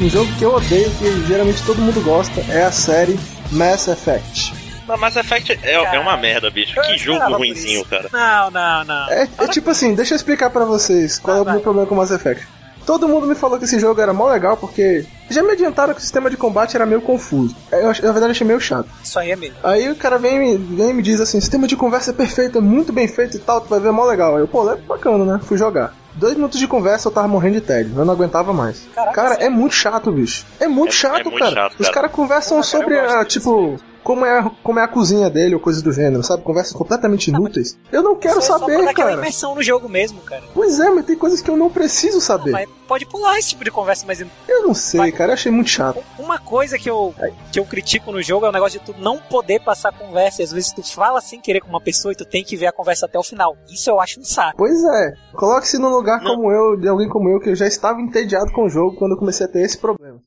Um 0.00 0.08
jogo 0.08 0.30
que 0.38 0.44
eu 0.44 0.54
odeio, 0.54 0.90
que 0.96 1.26
geralmente 1.26 1.64
todo 1.64 1.80
mundo 1.80 2.02
gosta, 2.04 2.40
é 2.52 2.64
a 2.64 2.72
série 2.72 3.18
Mass 3.52 3.88
Effect. 3.88 4.54
Não, 4.86 4.98
Mass 4.98 5.16
Effect 5.16 5.58
é, 5.62 5.72
é 5.74 5.98
uma 5.98 6.16
merda, 6.16 6.50
bicho. 6.50 6.78
Eu 6.78 6.82
Que 6.82 6.98
jogo 6.98 7.36
ruinzinho, 7.36 7.80
isso. 7.80 7.88
cara. 7.88 8.08
Não, 8.12 8.50
não, 8.50 8.84
não. 8.84 9.08
É, 9.10 9.28
é 9.38 9.48
tipo 9.48 9.70
assim, 9.70 9.94
deixa 9.94 10.14
eu 10.14 10.16
explicar 10.16 10.50
pra 10.50 10.64
vocês 10.64 11.18
qual 11.18 11.38
é 11.38 11.40
o 11.40 11.44
meu 11.44 11.54
vai. 11.54 11.62
problema 11.62 11.86
com 11.88 11.94
Mass 11.94 12.10
Effect. 12.10 12.46
Todo 12.84 13.08
mundo 13.08 13.26
me 13.26 13.34
falou 13.34 13.56
que 13.58 13.64
esse 13.64 13.78
jogo 13.80 13.98
era 13.98 14.12
mó 14.12 14.28
legal 14.28 14.58
porque 14.58 15.06
já 15.30 15.42
me 15.42 15.52
adiantaram 15.52 15.94
que 15.94 16.00
o 16.00 16.02
sistema 16.02 16.28
de 16.28 16.36
combate 16.36 16.76
era 16.76 16.84
meio 16.84 17.00
confuso. 17.00 17.56
Eu, 17.72 17.88
ach- 17.88 18.02
na 18.02 18.12
verdade, 18.12 18.32
achei 18.32 18.46
meio 18.46 18.60
chato. 18.60 18.86
Isso 19.02 19.18
aí 19.18 19.30
é 19.30 19.36
mesmo. 19.36 19.56
Aí 19.64 19.90
o 19.90 19.96
cara 19.96 20.18
vem, 20.18 20.36
e 20.36 20.58
me- 20.58 20.76
vem 20.76 20.90
e 20.90 20.92
me 20.92 21.02
diz 21.02 21.18
assim: 21.18 21.40
sistema 21.40 21.66
de 21.66 21.76
conversa 21.76 22.10
é 22.10 22.12
perfeito, 22.14 22.58
é 22.58 22.60
muito 22.60 22.92
bem 22.92 23.08
feito 23.08 23.38
e 23.38 23.40
tal, 23.40 23.62
tu 23.62 23.68
vai 23.70 23.80
ver 23.80 23.88
é 23.88 23.90
mó 23.90 24.04
legal. 24.04 24.34
Aí 24.36 24.42
eu, 24.42 24.48
pô, 24.48 24.70
é 24.70 24.76
bacana, 24.76 25.24
né? 25.24 25.40
Fui 25.42 25.56
jogar. 25.56 25.94
Dois 26.14 26.34
minutos 26.34 26.58
de 26.60 26.68
conversa 26.68 27.08
eu 27.08 27.12
tava 27.12 27.26
morrendo 27.26 27.54
de 27.54 27.60
tédio, 27.62 27.92
eu 27.96 28.04
não 28.04 28.14
aguentava 28.14 28.52
mais. 28.52 28.86
Caraca, 28.94 29.12
cara, 29.14 29.34
é 29.42 29.48
muito 29.48 29.74
chato, 29.74 30.12
bicho. 30.12 30.44
É 30.60 30.68
muito 30.68 30.90
É- 30.90 30.92
chato, 30.92 31.20
é 31.20 31.24
muito 31.24 31.38
cara. 31.38 31.50
chato, 31.54 31.72
Os 31.72 31.78
cara. 31.86 31.92
caras 31.94 32.12
conversam 32.12 32.56
cara, 32.58 32.62
sobre, 32.62 33.00
gosto 33.00 33.16
ah, 33.16 33.24
tipo, 33.24 33.76
como 34.04 34.24
é, 34.24 34.50
como 34.62 34.78
é 34.78 34.82
a 34.82 34.88
cozinha 34.88 35.28
dele 35.30 35.54
ou 35.54 35.60
coisas 35.60 35.82
do 35.82 35.90
gênero, 35.92 36.22
sabe? 36.22 36.42
Conversas 36.42 36.72
completamente 36.74 37.28
inúteis. 37.28 37.76
Eu 37.90 38.02
não 38.02 38.14
quero 38.14 38.38
Isso 38.38 38.52
é 38.52 38.52
só 38.52 38.58
pra 38.58 38.74
saber, 38.74 38.88
aquela 38.88 39.08
cara. 39.10 39.12
imersão 39.20 39.54
no 39.54 39.62
jogo 39.62 39.88
mesmo, 39.88 40.20
cara. 40.20 40.42
Pois 40.52 40.78
é, 40.78 40.90
mas 40.90 41.06
tem 41.06 41.16
coisas 41.16 41.40
que 41.40 41.50
eu 41.50 41.56
não 41.56 41.70
preciso 41.70 42.20
saber. 42.20 42.50
Mas 42.50 42.68
pode 42.86 43.06
pular 43.06 43.38
esse 43.38 43.48
tipo 43.50 43.64
de 43.64 43.70
conversa, 43.70 44.04
mas 44.06 44.20
Eu 44.46 44.62
não 44.62 44.74
sei, 44.74 45.10
cara, 45.10 45.30
eu 45.30 45.34
achei 45.34 45.50
muito 45.50 45.70
chato. 45.70 46.02
uma 46.18 46.38
coisa 46.38 46.78
que 46.78 46.88
eu, 46.88 47.14
que 47.50 47.58
eu 47.58 47.64
critico 47.64 48.12
no 48.12 48.22
jogo 48.22 48.44
é 48.46 48.50
o 48.50 48.52
negócio 48.52 48.78
de 48.78 48.84
tu 48.84 48.94
não 48.98 49.18
poder 49.18 49.60
passar 49.60 49.90
conversa. 49.92 50.42
E 50.42 50.44
às 50.44 50.52
vezes 50.52 50.70
tu 50.72 50.82
fala 50.82 51.20
sem 51.22 51.40
querer 51.40 51.60
com 51.60 51.68
uma 51.68 51.80
pessoa 51.80 52.12
e 52.12 52.16
tu 52.16 52.24
tem 52.26 52.44
que 52.44 52.56
ver 52.56 52.66
a 52.66 52.72
conversa 52.72 53.06
até 53.06 53.18
o 53.18 53.22
final. 53.22 53.56
Isso 53.72 53.88
eu 53.88 53.98
acho 54.00 54.20
um 54.20 54.24
saco. 54.24 54.58
Pois 54.58 54.84
é, 54.84 55.14
coloque-se 55.32 55.78
num 55.78 55.88
lugar 55.88 56.20
Não. 56.22 56.36
como 56.36 56.52
eu, 56.52 56.76
de 56.76 56.86
alguém 56.88 57.08
como 57.08 57.28
eu, 57.30 57.40
que 57.40 57.48
eu 57.50 57.54
já 57.56 57.66
estava 57.66 58.00
entediado 58.00 58.52
com 58.52 58.64
o 58.66 58.68
jogo 58.68 58.96
quando 58.96 59.12
eu 59.12 59.18
comecei 59.18 59.46
a 59.46 59.48
ter 59.48 59.62
esse 59.62 59.78
problema. 59.78 60.18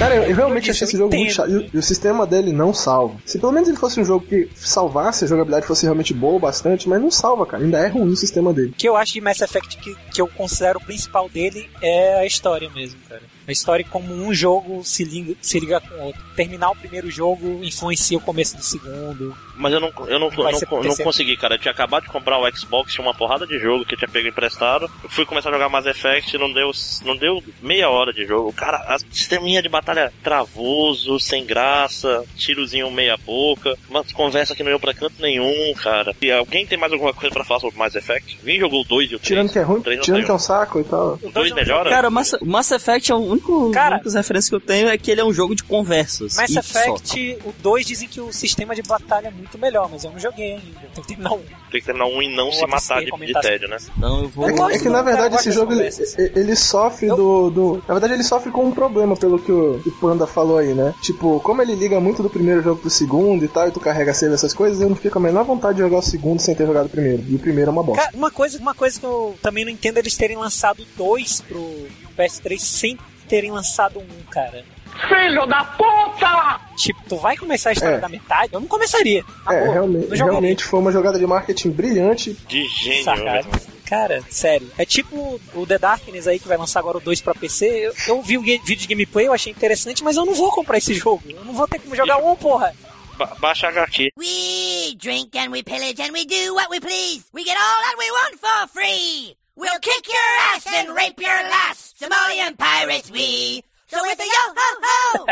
Cara, 0.00 0.16
eu, 0.16 0.22
eu 0.22 0.34
realmente 0.34 0.64
disse, 0.64 0.82
achei 0.82 0.84
esse 0.86 0.96
eu 0.96 1.00
jogo 1.00 1.14
muito 1.14 1.32
chato. 1.34 1.50
E, 1.50 1.76
o- 1.76 1.82
sistema 1.82 2.26
dele 2.26 2.52
não 2.54 2.72
salva. 2.72 3.16
Se 3.26 3.38
pelo 3.38 3.52
menos 3.52 3.68
ele 3.68 3.76
fosse 3.76 4.00
um 4.00 4.04
jogo 4.04 4.24
que 4.26 4.48
salvasse, 4.54 5.26
a 5.26 5.28
jogabilidade 5.28 5.66
fosse 5.66 5.84
realmente 5.84 6.14
boa 6.14 6.38
bastante, 6.38 6.88
mas 6.88 7.02
não 7.02 7.10
salva, 7.10 7.44
cara. 7.44 7.62
Ainda 7.62 7.78
é 7.78 7.88
ruim 7.88 8.10
o 8.10 8.16
sistema 8.16 8.50
dele. 8.50 8.68
O 8.70 8.72
que 8.72 8.88
eu 8.88 8.96
acho 8.96 9.12
de 9.12 9.20
Mass 9.20 9.42
Effect 9.42 9.76
que, 9.76 9.94
que 10.10 10.22
eu 10.22 10.26
considero 10.26 10.78
o 10.78 10.82
principal 10.84 11.28
dele 11.28 11.68
é 11.82 12.18
a 12.20 12.24
história 12.24 12.70
mesmo, 12.70 12.98
cara. 13.10 13.20
A 13.46 13.52
história 13.52 13.84
como 13.90 14.14
um 14.14 14.32
jogo 14.32 14.82
se 14.84 15.04
liga, 15.04 15.34
se 15.42 15.60
liga 15.60 15.80
com 15.82 15.94
o 15.96 16.04
outro. 16.06 16.22
Terminar 16.34 16.70
o 16.70 16.76
primeiro 16.76 17.10
jogo 17.10 17.62
influencia 17.62 18.16
o 18.16 18.20
começo 18.22 18.56
do 18.56 18.62
segundo. 18.62 19.36
Mas 19.60 19.72
eu 19.72 19.80
não, 19.80 19.92
eu 20.06 20.18
não, 20.18 20.30
eu 20.30 20.60
não, 20.70 20.82
não 20.82 20.96
consegui, 20.96 21.36
cara. 21.36 21.54
Eu 21.54 21.58
tinha 21.58 21.72
acabado 21.72 22.04
de 22.04 22.08
comprar 22.08 22.38
o 22.38 22.56
Xbox, 22.56 22.92
tinha 22.92 23.04
uma 23.06 23.14
porrada 23.14 23.46
de 23.46 23.58
jogo 23.58 23.84
que 23.84 23.94
eu 23.94 23.98
tinha 23.98 24.08
pego 24.08 24.26
emprestado. 24.28 24.90
Eu 25.04 25.10
fui 25.10 25.24
começar 25.26 25.50
a 25.50 25.52
jogar 25.52 25.68
Mass 25.68 25.86
Effect 25.86 26.36
não 26.38 26.52
deu, 26.52 26.70
não 27.04 27.16
deu 27.16 27.42
meia 27.62 27.88
hora 27.90 28.12
de 28.12 28.24
jogo. 28.26 28.52
Cara, 28.52 28.78
a 28.78 28.98
sisteminha 29.12 29.62
de 29.62 29.68
batalha 29.68 30.12
travoso, 30.22 31.18
sem 31.20 31.44
graça, 31.44 32.24
tirozinho 32.36 32.90
meia 32.90 33.16
boca, 33.16 33.76
uma 33.88 34.02
conversa 34.14 34.54
que 34.54 34.62
não 34.62 34.70
ia 34.70 34.78
pra 34.78 34.94
canto 34.94 35.14
nenhum, 35.20 35.74
cara. 35.74 36.14
E 36.20 36.30
alguém 36.32 36.66
tem 36.66 36.78
mais 36.78 36.92
alguma 36.92 37.12
coisa 37.12 37.32
pra 37.32 37.44
falar 37.44 37.60
sobre 37.60 37.78
Mass 37.78 37.94
Effect? 37.94 38.38
Quem 38.42 38.58
jogou 38.58 38.80
o 38.80 38.84
2 38.84 39.12
e 39.12 39.14
o 39.16 39.18
3? 39.18 39.28
Tirando 39.28 39.52
que 39.52 39.58
é 39.58 39.62
ruim, 39.62 39.78
O 39.80 39.82
três 39.82 40.00
tirando 40.00 40.16
saiu. 40.18 40.24
que 40.26 40.30
é 40.30 40.34
um 40.34 40.38
saco 40.38 40.80
e 40.80 40.84
tal. 40.84 41.18
O 41.22 41.30
2 41.30 41.52
melhora? 41.52 41.90
Cara, 41.90 42.10
Mass, 42.10 42.34
Mass 42.42 42.70
Effect 42.70 43.12
é 43.12 43.14
o 43.14 43.18
único, 43.18 43.70
Cara- 43.72 43.96
a 43.96 43.98
única 44.00 44.10
referência 44.18 44.48
que 44.50 44.54
eu 44.56 44.60
tenho 44.60 44.88
é 44.88 44.96
que 44.96 45.10
ele 45.10 45.20
é 45.20 45.24
um 45.24 45.32
jogo 45.32 45.54
de 45.54 45.62
conversas. 45.64 46.36
Mass 46.36 46.54
Effect, 46.56 47.38
o 47.44 47.52
2 47.62 47.86
dizem 47.86 48.08
que 48.08 48.20
o 48.20 48.32
sistema 48.32 48.74
de 48.74 48.82
batalha 48.82 49.28
é 49.28 49.30
muito 49.30 49.49
melhor, 49.58 49.88
mas 49.90 50.04
eu 50.04 50.10
não 50.10 50.18
joguei 50.18 50.52
ainda. 50.52 50.80
Eu 50.82 50.90
tenho 50.90 51.06
que 51.06 51.14
terminar 51.14 51.32
um. 51.32 51.38
Tem 51.70 51.80
que 51.80 51.86
terminar 51.86 52.06
um 52.06 52.22
e 52.22 52.28
não 52.34 52.44
Vou 52.44 52.52
se 52.52 52.66
matar 52.66 53.00
de, 53.00 53.10
de 53.10 53.40
tédio, 53.40 53.68
né? 53.68 53.76
Então 53.96 54.22
eu 54.22 54.28
vou. 54.28 54.48
É 54.48 54.52
que, 54.52 54.62
é 54.62 54.78
que, 54.78 54.88
na 54.88 55.02
verdade 55.02 55.34
eu 55.34 55.40
esse 55.40 55.52
jogo 55.52 55.72
ele, 55.72 55.88
ele 56.36 56.56
sofre 56.56 57.08
Eu- 57.08 57.16
do, 57.16 57.50
do. 57.50 57.84
Na 57.86 57.94
verdade 57.94 58.14
ele 58.14 58.22
sofre 58.22 58.50
com 58.50 58.64
um 58.64 58.72
problema, 58.72 59.16
pelo 59.16 59.38
que 59.38 59.52
o, 59.52 59.76
o 59.84 59.92
Panda 60.00 60.26
falou 60.26 60.58
aí, 60.58 60.74
né? 60.74 60.94
Tipo, 61.02 61.40
como 61.40 61.62
ele 61.62 61.74
liga 61.74 62.00
muito 62.00 62.22
do 62.22 62.30
primeiro 62.30 62.62
jogo 62.62 62.80
pro 62.80 62.90
segundo 62.90 63.44
e 63.44 63.48
tal, 63.48 63.68
e 63.68 63.70
tu 63.72 63.80
carrega 63.80 64.12
save 64.14 64.34
essas 64.34 64.54
coisas, 64.54 64.80
eu 64.80 64.88
não 64.88 64.96
fico 64.96 65.12
com 65.12 65.18
a 65.18 65.22
menor 65.22 65.44
vontade 65.44 65.76
de 65.76 65.82
jogar 65.82 65.98
o 65.98 66.02
segundo 66.02 66.40
sem 66.40 66.54
ter 66.54 66.66
jogado 66.66 66.86
o 66.86 66.90
primeiro. 66.90 67.24
E 67.28 67.34
o 67.34 67.38
primeiro 67.38 67.70
é 67.70 67.72
uma 67.72 67.82
bosta. 67.82 68.02
Cara, 68.04 68.16
uma 68.16 68.30
coisa, 68.30 68.58
uma 68.58 68.74
coisa 68.74 68.98
que 68.98 69.06
eu 69.06 69.34
também 69.42 69.64
não 69.64 69.72
entendo 69.72 69.96
é 69.96 70.00
eles 70.00 70.16
terem 70.16 70.36
lançado 70.36 70.86
dois 70.96 71.40
pro 71.40 71.86
PS3 72.18 72.58
sem 72.58 72.98
terem 73.28 73.50
lançado 73.52 73.98
um, 74.00 74.24
cara. 74.30 74.64
Filho 75.08 75.46
da 75.46 75.64
puta! 75.64 76.60
Tipo, 76.76 77.00
tu 77.08 77.16
vai 77.16 77.36
começar 77.36 77.70
a 77.70 77.72
história 77.72 77.96
É. 77.96 78.00
da 78.00 78.08
metade? 78.08 78.52
Eu 78.54 78.60
não 78.60 78.68
começaria. 78.68 79.24
É, 79.48 79.58
Amor, 79.62 79.72
realmente, 79.72 80.14
realmente 80.14 80.64
foi 80.64 80.80
uma 80.80 80.92
jogada 80.92 81.18
de 81.18 81.26
marketing 81.26 81.70
brilhante. 81.70 82.32
De 82.48 82.66
gênio. 82.68 83.24
Né? 83.24 83.42
Cara, 83.86 84.22
sério. 84.30 84.70
É 84.78 84.84
tipo 84.84 85.40
o 85.54 85.66
The 85.66 85.78
Darkness 85.78 86.26
aí 86.28 86.38
que 86.38 86.46
vai 86.46 86.56
lançar 86.56 86.78
agora 86.80 86.98
o 86.98 87.00
2 87.00 87.20
pra 87.20 87.34
PC. 87.34 87.66
Eu, 87.66 87.94
eu 88.08 88.22
vi 88.22 88.38
o 88.38 88.42
vídeo 88.42 88.76
de 88.76 88.86
gameplay, 88.86 89.26
eu 89.26 89.32
achei 89.32 89.52
interessante, 89.52 90.04
mas 90.04 90.16
eu 90.16 90.24
não 90.24 90.34
vou 90.34 90.50
comprar 90.52 90.78
esse 90.78 90.94
jogo. 90.94 91.22
Eu 91.28 91.44
não 91.44 91.52
vou 91.52 91.66
ter 91.66 91.80
como 91.80 91.96
jogar 91.96 92.18
um, 92.18 92.36
porra. 92.36 92.72
Ba 93.18 93.26
baixa 93.40 93.68
HQ. 93.68 94.12
We 94.16 94.94
drink 94.96 95.36
and 95.36 95.50
we 95.50 95.62
pillage 95.62 96.00
and 96.00 96.12
we 96.12 96.24
do 96.24 96.54
what 96.54 96.70
we 96.70 96.80
please. 96.80 97.24
We 97.34 97.42
get 97.44 97.56
all 97.56 97.82
that 97.82 97.96
we 97.98 98.10
want 98.10 98.38
for 98.40 98.68
free. 98.68 99.36
We'll 99.56 99.80
kick 99.80 100.08
your 100.08 100.54
ass 100.54 100.64
and 100.66 100.94
rape 100.94 101.20
your 101.20 101.42
lass. 101.50 101.92
Somalian 102.00 102.56
pirates 102.56 103.10
we. 103.10 103.62
So 103.88 103.98
with 104.02 104.16
the 104.16 104.24
yo 104.24 104.54
ho 104.56 104.68
ho. 104.84 105.26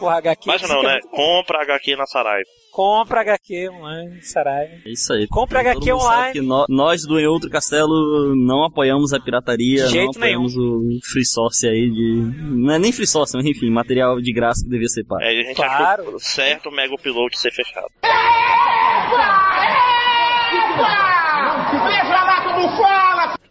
Porra, 0.00 0.07
HQ. 0.18 0.46
Baixa 0.46 0.68
não, 0.68 0.82
né? 0.82 1.00
Compra 1.10 1.62
HQ 1.62 1.96
na 1.96 2.06
Saraiva. 2.06 2.48
Compra 2.70 3.22
HQ 3.22 3.70
online, 3.70 4.22
Saraiva. 4.22 4.72
É 4.86 4.90
isso 4.90 5.12
aí. 5.12 5.26
Compre 5.26 5.58
Todo 5.58 5.68
HQ 5.78 5.92
online. 5.92 6.32
que 6.32 6.40
nó- 6.40 6.66
nós 6.68 7.02
do 7.06 7.18
Em 7.18 7.26
Outro 7.26 7.50
Castelo 7.50 8.34
não 8.36 8.62
apoiamos 8.64 9.12
a 9.12 9.18
pirataria, 9.18 9.84
De 9.86 9.90
jeito 9.90 10.04
não 10.18 10.22
apoiamos 10.22 10.54
o 10.56 10.80
free 11.10 11.24
source 11.24 11.66
aí 11.66 11.90
de. 11.90 12.32
Não 12.54 12.74
é 12.74 12.78
nem 12.78 12.92
free 12.92 13.06
source, 13.06 13.36
mas 13.36 13.44
enfim, 13.46 13.68
material 13.70 14.20
de 14.20 14.32
graça 14.32 14.62
que 14.62 14.70
devia 14.70 14.88
ser 14.88 15.04
pago. 15.04 15.22
É, 15.22 15.28
a 15.28 15.42
gente 15.42 15.56
Claro. 15.56 16.02
achou 16.02 16.18
certo 16.20 16.68
o 16.68 16.72
Mega 16.72 16.94
Upload 16.94 17.36
ser 17.38 17.50
fechado. 17.52 17.88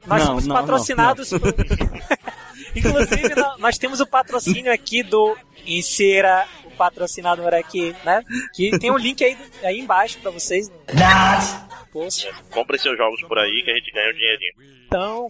Nós 0.05 0.19
Não, 0.21 0.25
somos 0.27 0.47
não, 0.47 0.55
patrocinados 0.55 1.29
por... 1.31 1.53
Inclusive, 2.77 3.36
nó- 3.36 3.57
nós 3.57 3.77
temos 3.77 4.00
o 4.00 4.05
patrocínio 4.07 4.72
aqui 4.72 5.03
do 5.03 5.36
Insira, 5.65 6.46
o 6.65 6.72
patrocinador 6.72 7.53
aqui, 7.53 7.96
né? 8.05 8.24
Que 8.53 8.77
tem 8.79 8.91
um 8.91 8.98
link 8.98 9.24
aí, 9.24 9.38
aí 9.63 9.79
embaixo 9.79 10.19
pra 10.19 10.31
vocês. 10.31 10.72
Post. 11.91 12.29
Compre 12.51 12.77
seus 12.77 12.98
jogos 12.98 13.22
por 13.24 13.38
aí 13.39 13.62
que 13.63 13.72
a 13.72 13.74
gente 13.75 13.91
ganha 13.91 14.10
um 14.10 14.13
dinheirinho. 14.13 14.53
Então, 14.88 15.27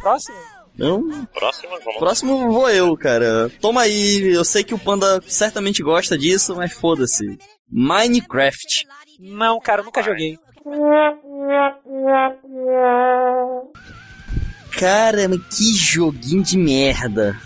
próximo. 0.00 0.36
Então, 0.74 1.26
Próxima, 1.34 1.76
vamos. 1.80 1.98
próximo 1.98 2.52
vou 2.52 2.70
eu, 2.70 2.96
cara. 2.96 3.50
Toma 3.60 3.82
aí, 3.82 4.32
eu 4.32 4.44
sei 4.44 4.62
que 4.62 4.72
o 4.74 4.78
Panda 4.78 5.20
certamente 5.26 5.82
gosta 5.82 6.16
disso, 6.16 6.54
mas 6.54 6.72
foda-se. 6.72 7.24
Minecraft. 7.68 8.86
Não, 9.18 9.58
cara, 9.58 9.80
eu 9.80 9.86
nunca 9.86 10.02
joguei. 10.04 10.38
Cara, 14.78 15.28
que 15.28 15.74
joguinho 15.74 16.42
de 16.42 16.56
merda. 16.56 17.36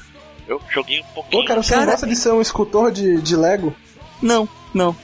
Eu 0.46 0.60
joguei 0.70 1.00
um 1.00 1.04
pouquinho. 1.14 1.42
Pô, 1.42 1.48
cara, 1.48 1.62
você 1.62 1.74
não 1.74 1.80
Cara- 1.82 1.92
gosta 1.92 2.06
de 2.06 2.16
ser 2.16 2.32
um 2.32 2.40
escultor 2.40 2.90
de, 2.90 3.20
de 3.22 3.36
Lego? 3.36 3.74
Não, 4.20 4.48
não. 4.74 4.94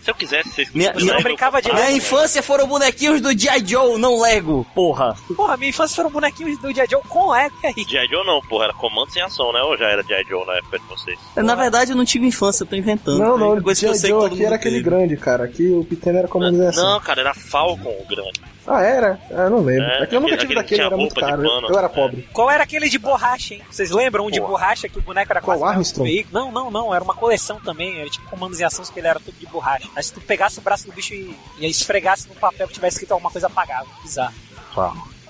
Se 0.00 0.10
eu 0.12 0.14
quisesse 0.14 0.48
ser 0.50 0.68
Minha- 0.72 0.88
Lego, 0.90 1.00
minha- 1.02 1.14
não 1.14 1.22
brincava 1.22 1.60
de 1.60 1.68
eu- 1.68 1.74
Minha 1.74 1.86
Lego. 1.88 1.98
infância 1.98 2.42
foram 2.42 2.66
bonequinhos 2.66 3.20
do 3.20 3.36
G.I. 3.38 3.62
Joe, 3.66 3.98
não 3.98 4.18
Lego, 4.22 4.66
porra. 4.74 5.14
Porra, 5.36 5.56
minha 5.58 5.68
infância 5.68 5.94
foram 5.96 6.08
bonequinhos 6.10 6.58
do 6.60 6.72
Dia 6.72 6.86
Joe 6.88 7.02
com 7.06 7.30
Lego 7.30 7.54
e 7.62 7.66
aí. 7.66 7.74
G.I. 7.86 8.06
Joe 8.08 8.24
não, 8.24 8.40
porra, 8.40 8.66
era 8.66 8.72
comando 8.72 9.10
sem 9.12 9.20
ação, 9.20 9.52
né? 9.52 9.60
Ou 9.60 9.76
já 9.76 9.86
era 9.88 10.02
G.I. 10.02 10.24
Joe 10.26 10.46
na 10.46 10.54
época 10.54 10.78
de 10.78 10.84
vocês? 10.86 11.18
Na 11.36 11.54
verdade, 11.54 11.90
eu 11.90 11.96
não 11.96 12.06
tive 12.06 12.26
infância, 12.26 12.62
eu 12.62 12.66
tô 12.66 12.76
inventando. 12.76 13.18
Não, 13.18 13.34
a 13.34 13.38
não, 13.38 13.56
eu 13.56 13.74
G.I. 13.74 13.98
Joe 13.98 14.24
aqui 14.26 14.44
era 14.44 14.54
aquele 14.54 14.76
teve. 14.76 14.88
grande, 14.88 15.16
cara. 15.18 15.44
Aqui 15.44 15.68
o 15.68 15.84
pequeno 15.84 16.18
era 16.18 16.28
como 16.28 16.50
dizer 16.50 16.68
assim. 16.68 16.80
Não, 16.80 17.00
cara, 17.00 17.20
era 17.20 17.34
Falcon 17.34 17.90
o 18.00 18.06
grande. 18.08 18.40
Ah, 18.70 18.82
era? 18.82 19.18
Ah, 19.30 19.48
não 19.48 19.60
lembro. 19.62 19.84
É, 19.84 20.02
É, 20.02 20.06
que 20.06 20.14
eu 20.14 20.20
nunca 20.20 20.36
tive 20.36 20.54
daquele, 20.54 20.82
era 20.82 20.96
muito 20.96 21.14
caro. 21.14 21.42
pano. 21.42 21.68
eu 21.68 21.78
era 21.78 21.86
É. 21.86 21.88
pobre. 21.88 22.28
Qual 22.32 22.50
era 22.50 22.62
aquele 22.64 22.88
de 22.90 22.98
borracha, 22.98 23.54
hein? 23.54 23.62
Vocês 23.70 23.90
lembram 23.90 24.26
um 24.26 24.30
de 24.30 24.38
Porra. 24.40 24.50
borracha 24.52 24.88
que 24.88 24.98
o 24.98 25.02
boneco 25.02 25.32
era 25.32 25.40
Qual, 25.40 25.58
quase 25.58 25.62
um 25.72 25.74
Armstrong? 25.78 26.08
veículo? 26.10 26.34
Não, 26.44 26.52
não, 26.52 26.70
não. 26.70 26.94
Era 26.94 27.02
uma 27.02 27.14
coleção 27.14 27.58
também. 27.60 27.98
Era 28.00 28.10
tipo 28.10 28.28
comandos 28.28 28.60
e 28.60 28.64
ações 28.64 28.90
que 28.90 29.00
ele 29.00 29.08
era 29.08 29.18
tudo 29.18 29.38
de 29.38 29.46
borracha. 29.46 29.88
Aí 29.96 30.02
se 30.02 30.12
tu 30.12 30.20
pegasse 30.20 30.58
o 30.58 30.62
braço 30.62 30.86
do 30.86 30.92
bicho 30.92 31.14
e, 31.14 31.34
e 31.58 31.66
esfregasse 31.68 32.28
no 32.28 32.34
papel 32.34 32.68
que 32.68 32.74
tivesse 32.74 32.96
escrito 32.96 33.12
alguma 33.12 33.30
coisa 33.30 33.46
apagava. 33.46 33.86
Bizarro. 34.02 34.34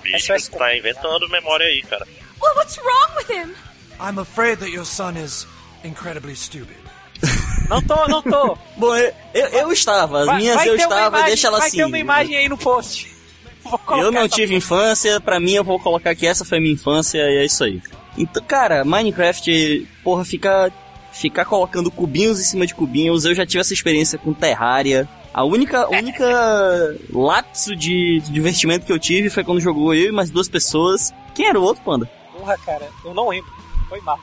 Bicho, 0.02 0.33
é 0.33 0.38
você 0.38 0.50
tá 0.50 0.76
inventando 0.76 1.28
memória 1.28 1.66
aí, 1.66 1.83
cara. 1.83 2.07
Well, 2.42 2.54
what's 2.57 2.76
wrong 2.78 3.16
with 3.18 3.30
him? 3.30 3.54
I'm 4.00 4.18
afraid 4.18 4.59
that 4.61 4.71
your 4.71 4.85
son 4.85 5.16
is 5.16 5.47
incredibly 5.85 6.35
stupid. 6.37 6.76
Não 7.68 7.83
tô, 7.83 8.09
não 8.09 8.23
tô. 8.23 8.57
Bom, 8.78 8.97
eu, 8.97 9.12
eu, 9.35 9.47
eu 9.49 9.73
estava, 9.73 10.21
as 10.21 10.26
Vai- 10.26 10.37
minhas 10.38 10.57
vai 10.57 10.68
eu 10.71 10.75
estava, 10.76 11.09
imagem- 11.09 11.26
deixa 11.26 11.47
ela 11.49 11.59
vai 11.59 11.68
assim. 11.68 11.76
ter 11.76 11.85
uma 11.85 11.99
imagem 11.99 12.37
aí 12.38 12.49
no 12.49 12.57
post. 12.57 13.14
Eu 13.99 14.11
não 14.11 14.29
tive 14.29 14.55
infância, 14.55 15.21
pra 15.21 15.39
mim 15.41 15.53
eu 15.53 15.65
vou 15.65 15.79
colocar 15.79 16.15
que 16.15 16.27
essa 16.27 16.45
foi 16.45 16.61
minha 16.61 16.75
infância 16.75 17.19
e 17.19 17.39
é 17.39 17.45
isso 17.45 17.65
aí. 17.65 17.81
Então, 18.17 18.43
cara, 18.43 18.85
Minecraft, 18.85 19.87
porra, 20.03 20.25
ficar 20.25 20.71
ficar 21.13 21.45
colocando 21.45 21.91
cubinhos 21.91 22.41
em 22.41 22.45
cima 22.45 22.67
de 22.67 22.75
cubinhos, 22.75 23.25
eu 23.25 23.35
já 23.35 23.45
tive 23.45 23.61
essa 23.61 23.73
experiência 23.73 24.19
com 24.19 24.33
Terraria. 24.33 25.09
A 25.33 25.45
única, 25.45 25.89
única 25.89 26.25
lapso 27.13 27.75
de, 27.75 28.21
de 28.21 28.33
divertimento 28.33 28.87
que 28.87 28.93
eu 28.93 28.99
tive 28.99 29.31
foi 29.31 29.45
quando 29.45 29.61
jogou 29.61 29.95
eu 29.95 30.09
e 30.09 30.13
mais 30.13 30.31
duas 30.31 30.49
pessoas. 30.49 31.13
Quem 31.35 31.47
era 31.47 31.59
o 31.59 31.63
outro, 31.63 31.83
Panda? 31.85 32.11
Porra, 32.37 32.57
cara, 32.59 32.89
eu 33.05 33.15
não 33.15 33.29
lembro. 33.29 33.51
Foi 33.89 34.01
mal. 34.01 34.19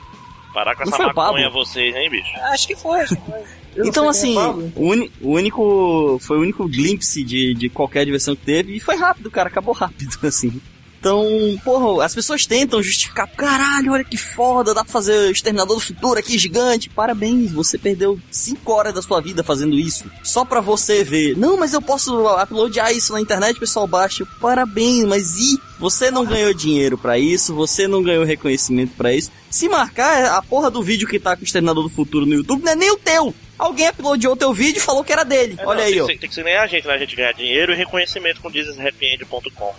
Parar 0.52 0.74
com 0.74 0.84
Não 0.84 0.88
essa 0.88 0.96
foi 0.96 1.06
o 1.06 1.14
Pablo? 1.14 1.32
maconha 1.32 1.50
vocês, 1.50 1.94
hein, 1.94 2.08
bicho? 2.10 2.30
Acho 2.44 2.66
que 2.66 2.76
foi, 2.76 3.00
acho 3.00 3.16
que 3.16 3.30
foi. 3.30 3.44
Então, 3.84 4.06
é 4.06 4.08
assim, 4.08 4.36
o, 4.36 5.10
o 5.20 5.30
único. 5.32 6.18
Foi 6.20 6.38
o 6.38 6.40
único 6.40 6.68
glimpse 6.68 7.22
de, 7.22 7.54
de 7.54 7.68
qualquer 7.68 8.04
diversão 8.04 8.34
que 8.34 8.44
teve 8.44 8.76
e 8.76 8.80
foi 8.80 8.96
rápido, 8.96 9.30
cara, 9.30 9.48
acabou 9.48 9.74
rápido, 9.74 10.16
assim. 10.26 10.60
Então, 11.06 11.24
porra, 11.64 12.04
as 12.04 12.14
pessoas 12.14 12.46
tentam 12.46 12.82
justificar, 12.82 13.28
caralho, 13.28 13.92
olha 13.92 14.02
que 14.02 14.16
foda, 14.16 14.74
dá 14.74 14.82
pra 14.82 14.92
fazer 14.92 15.28
o 15.28 15.30
Exterminador 15.30 15.76
do 15.76 15.80
Futuro 15.80 16.18
aqui 16.18 16.36
gigante. 16.36 16.90
Parabéns, 16.90 17.52
você 17.52 17.78
perdeu 17.78 18.18
5 18.28 18.72
horas 18.72 18.92
da 18.92 19.00
sua 19.00 19.20
vida 19.20 19.44
fazendo 19.44 19.78
isso. 19.78 20.10
Só 20.24 20.44
pra 20.44 20.60
você 20.60 21.04
ver. 21.04 21.36
Não, 21.36 21.56
mas 21.56 21.72
eu 21.74 21.80
posso 21.80 22.26
uploadar 22.42 22.92
isso 22.92 23.12
na 23.12 23.20
internet, 23.20 23.56
o 23.56 23.60
pessoal 23.60 23.86
baixa. 23.86 24.26
Parabéns, 24.40 25.04
mas 25.04 25.36
e? 25.36 25.60
Você 25.78 26.10
não 26.10 26.24
ganhou 26.24 26.52
dinheiro 26.52 26.98
pra 26.98 27.18
isso, 27.18 27.54
você 27.54 27.86
não 27.86 28.02
ganhou 28.02 28.24
reconhecimento 28.24 28.94
pra 28.96 29.14
isso. 29.14 29.30
Se 29.50 29.68
marcar 29.68 30.36
a 30.36 30.42
porra 30.42 30.70
do 30.70 30.82
vídeo 30.82 31.08
que 31.08 31.18
tá 31.18 31.36
com 31.36 31.42
o 31.42 31.44
Exterminador 31.44 31.82
do 31.82 31.90
Futuro 31.90 32.26
no 32.26 32.34
YouTube, 32.34 32.64
não 32.64 32.72
é 32.72 32.76
nem 32.76 32.90
o 32.90 32.96
teu. 32.96 33.34
Alguém 33.58 33.88
uploadou 33.88 34.32
o 34.32 34.36
teu 34.36 34.52
vídeo 34.52 34.78
e 34.78 34.82
falou 34.82 35.02
que 35.02 35.12
era 35.12 35.24
dele. 35.24 35.56
É, 35.58 35.66
Olha 35.66 35.80
não, 35.80 35.86
aí, 35.86 35.92
tem 35.92 36.02
ó. 36.02 36.06
Que 36.06 36.12
ser, 36.12 36.18
tem 36.18 36.28
que 36.28 36.34
ser 36.34 36.44
nem 36.44 36.56
a 36.56 36.66
gente, 36.66 36.86
né? 36.86 36.94
A 36.94 36.98
gente 36.98 37.16
ganhar 37.16 37.32
dinheiro 37.32 37.72
e 37.72 37.76
reconhecimento 37.76 38.40
com 38.40 38.50
dizeshappyend.com. 38.50 39.74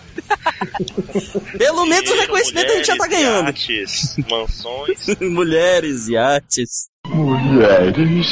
Pelo 1.57 1.85
menos 1.85 2.09
o 2.09 2.15
reconhecimento 2.15 2.71
a 2.71 2.75
gente 2.75 2.87
já 2.87 2.97
tá 2.97 3.07
ganhando. 3.07 3.45
Iates, 3.45 4.15
mansões. 4.29 5.07
Mulheres, 5.21 6.07
iates. 6.07 6.87
Mulheres, 7.07 8.27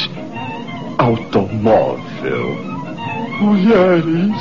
automóvel, 0.98 2.54
mulheres, 3.40 4.36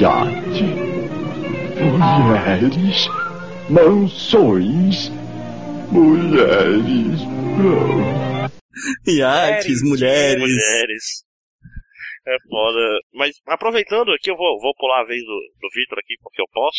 iate, 0.00 0.64
mulheres, 1.80 3.08
mansões, 3.68 5.10
mulheres. 5.90 7.20
Iates, 9.06 9.82
mulheres. 9.82 10.40
Mulheres. 10.40 11.04
É 12.26 12.36
foda. 12.48 12.80
Mas 13.14 13.30
aproveitando 13.46 14.12
aqui, 14.12 14.30
eu 14.30 14.36
vou, 14.36 14.60
vou 14.60 14.74
pular 14.76 15.00
a 15.00 15.06
vez 15.06 15.20
do, 15.20 15.38
do 15.60 15.68
Vitor 15.74 15.98
aqui, 15.98 16.14
porque 16.22 16.42
eu 16.42 16.46
posso. 16.52 16.78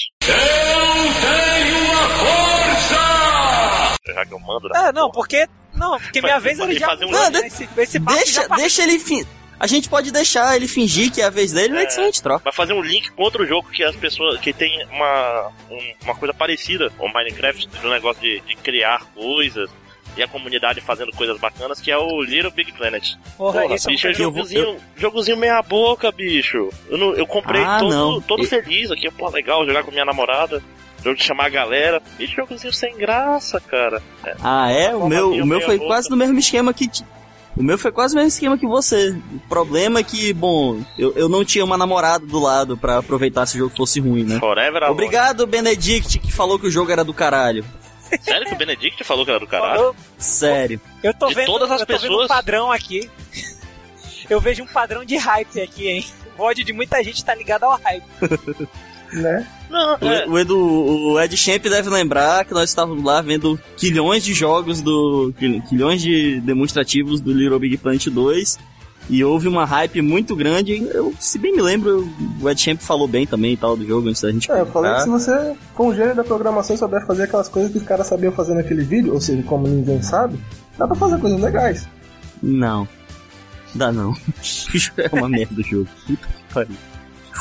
já 4.14 4.26
que 4.26 4.34
eu 4.34 4.40
mando. 4.40 4.68
É, 4.76 4.92
não, 4.92 5.10
porque. 5.12 5.48
Não, 5.74 6.00
porque 6.00 6.22
minha 6.22 6.40
vez 6.40 6.58
fazer 6.58 6.76
Diablo 6.76 7.08
um 7.08 7.12
2, 7.12 7.24
link. 7.30 7.34
né? 7.42 7.48
Esse, 7.48 7.70
esse 7.78 8.00
Deixa, 8.00 8.42
já 8.42 8.48
deixa 8.56 8.84
ele 8.84 9.00
fin... 9.00 9.24
A 9.60 9.68
gente 9.68 9.90
pode 9.90 10.12
deixar 10.12 10.56
ele 10.56 10.68
fingir 10.68 11.12
que 11.12 11.22
é 11.22 11.26
a 11.26 11.30
vez 11.30 11.52
dele, 11.52 11.74
mas 11.74 11.94
que 11.94 12.02
a 12.02 12.06
gente 12.06 12.22
troca. 12.24 12.44
Vai 12.46 12.54
fazer 12.54 12.74
um 12.74 12.82
link 12.82 13.12
com 13.12 13.24
outro 13.24 13.46
jogo 13.46 13.70
que 13.70 13.84
as 13.84 13.96
pessoas. 13.96 14.40
que 14.40 14.54
tem 14.54 14.86
uma, 14.92 15.52
um- 15.70 15.94
uma 16.06 16.16
coisa 16.16 16.34
parecida 16.34 16.90
com 16.98 17.06
o 17.08 17.14
Minecraft, 17.14 17.68
do 17.82 17.90
negócio 17.90 18.22
de, 18.22 18.40
de 18.42 18.56
criar 18.56 19.04
coisas 19.14 19.70
e 20.18 20.24
a 20.24 20.28
comunidade 20.28 20.82
fazendo 20.82 21.12
coisas 21.12 21.38
bacanas, 21.40 21.80
que 21.82 21.92
é 21.92 21.98
o 21.98 22.22
Little 22.22 22.52
Big 22.52 22.72
Planet. 22.74 23.16
Porra, 23.38 23.62
Porra, 23.62 23.76
é 23.76 23.78
um 23.78 23.86
bicho, 23.86 24.08
é 24.08 24.12
eu 24.12 24.16
vou- 24.16 24.24
jogozinho, 24.34 24.78
jogozinho 24.98 25.38
meia 25.38 25.62
boca, 25.62 26.12
bicho. 26.12 26.70
Eu, 26.90 26.98
não- 26.98 27.14
eu 27.14 27.28
comprei 27.28 27.62
Ah, 27.64 27.80
todo, 27.80 27.92
não. 27.96 28.22
todo 28.22 28.44
E- 28.44 28.48
feliz 28.48 28.90
aqui, 28.92 29.10
pô, 29.12 29.30
legal, 29.30 29.66
jogar 29.66 29.84
com 29.84 29.92
minha 29.92 30.06
namorada. 30.06 30.64
Jogo 31.04 31.16
de 31.16 31.24
chamar 31.24 31.46
a 31.46 31.50
galera. 31.50 32.02
E 32.20 32.26
jogozinho 32.26 32.74
sem 32.74 32.98
graça, 32.98 33.60
cara. 33.62 34.02
Ah, 34.44 34.70
é? 34.72 34.94
O 34.96 35.08
meu, 35.08 35.32
o 35.32 35.46
meu 35.46 35.62
foi 35.62 35.78
quase 35.80 36.10
no 36.10 36.18
mesmo 36.18 36.38
esquema 36.40 36.74
que. 36.74 36.90
O 37.60 37.64
meu 37.64 37.78
foi 37.78 37.92
quase 37.92 38.14
o 38.14 38.18
mesmo 38.18 38.30
esquema 38.30 38.58
que 38.58 38.66
você. 38.66 39.10
O 39.34 39.40
problema 39.50 40.00
é 40.00 40.04
que, 40.04 40.32
bom, 40.32 40.82
eu, 40.98 41.12
eu 41.18 41.28
não 41.28 41.44
tinha 41.44 41.64
uma 41.66 41.78
namorada 41.78 42.26
do 42.26 42.40
lado 42.40 42.78
pra 42.78 43.00
aproveitar 43.00 43.46
se 43.46 43.58
o 43.58 43.60
jogo 43.60 43.76
fosse 43.76 44.00
ruim, 44.00 44.24
né? 44.24 44.40
Forever. 44.40 44.84
Obrigado, 44.84 45.46
Benedict, 45.46 46.20
que 46.20 46.32
falou 46.32 46.58
que 46.58 46.68
o 46.68 46.72
jogo 46.72 46.90
era 46.90 47.04
do 47.04 47.14
caralho. 47.14 47.66
Sério 48.22 48.48
que 48.48 48.54
o 48.56 48.58
Benedict 48.58 49.04
falou 49.04 49.26
que 49.26 49.32
era 49.32 49.40
do 49.42 49.46
caralho? 49.46 49.94
Sério. 50.18 50.80
Eu 51.04 51.14
tô 51.14 51.28
De 51.28 51.36
vendo, 51.36 51.48
todas 51.48 51.70
as 51.70 51.82
eu 51.82 51.86
tô 51.86 51.94
vendo 51.94 52.04
um 52.06 52.08
pessoas- 52.08 52.28
padrão 52.30 52.72
aqui. 52.72 53.10
Eu 54.30 54.40
vejo 54.40 54.62
um 54.64 54.68
padrão 54.68 55.04
de 55.04 55.18
hype 55.18 55.60
aqui, 55.60 55.88
hein? 55.88 56.06
O 56.38 56.44
ódio 56.44 56.64
de 56.64 56.72
muita 56.72 57.04
gente 57.04 57.26
tá 57.26 57.34
ligado 57.36 57.64
ao 57.64 57.78
hype. 57.84 58.04
Né? 59.12 59.48
Não, 59.70 59.94
é, 60.02 60.26
O, 60.28 60.32
o 60.32 60.40
Edu, 60.40 60.58
o 60.60 61.20
Ed 61.22 61.36
Champ 61.38 61.62
deve 61.64 61.90
lembrar 61.90 62.44
que 62.46 62.54
nós 62.54 62.70
estávamos 62.70 63.04
lá 63.04 63.22
vendo 63.22 63.60
quilhões 63.78 64.24
de 64.24 64.34
jogos 64.34 64.82
do. 64.82 65.34
quil- 65.38 65.62
quilhões 65.64 66.02
de 66.02 66.40
demonstrativos 66.42 67.22
do 67.22 67.32
Little 67.32 67.60
Big 67.60 67.78
Planet 67.78 68.08
2. 68.08 68.58
E 69.12 69.24
houve 69.24 69.48
uma 69.48 69.66
hype 69.66 70.02
muito 70.04 70.36
grande. 70.36 70.88
Eu, 70.94 71.12
se 71.20 71.40
bem 71.40 71.52
me 71.56 71.62
lembro, 71.64 72.08
o 72.40 72.48
Ed 72.50 72.62
Champ 72.62 72.80
falou 72.80 73.08
bem 73.08 73.26
também 73.26 73.54
e 73.54 73.58
tal 73.58 73.76
do 73.76 73.84
jogo 73.88 74.08
antes 74.08 74.22
da 74.22 74.32
gente 74.32 74.52
É, 74.52 74.62
eu 74.62 74.68
falei 74.68 74.94
que 74.94 75.02
se 75.02 75.10
você, 75.10 75.56
com 75.74 75.88
o 75.88 75.96
gênio 75.96 76.14
da 76.16 76.24
programação, 76.24 76.78
souber 76.78 77.04
fazer 77.08 77.24
aquelas 77.24 77.48
coisas 77.50 77.72
que 77.72 77.80
os 77.80 77.84
caras 77.84 78.06
sabiam 78.06 78.32
fazer 78.32 78.54
naquele 78.54 78.84
vídeo, 78.84 79.12
ou 79.14 79.20
seja, 79.20 79.42
como 79.44 79.68
ninguém 79.68 80.00
sabe, 80.04 80.40
dá 80.78 80.86
pra 80.86 80.96
fazer 80.96 81.18
coisas 81.20 81.40
legais. 81.42 81.88
Não. 82.44 82.88
Dá 83.74 83.92
não. 83.92 84.16
é 84.98 85.10
uma 85.16 85.28
merda 85.30 85.60
o 85.60 85.64
jogo. 85.64 85.88
Puta 86.06 86.28
que 86.28 86.54
pariu. 86.54 86.76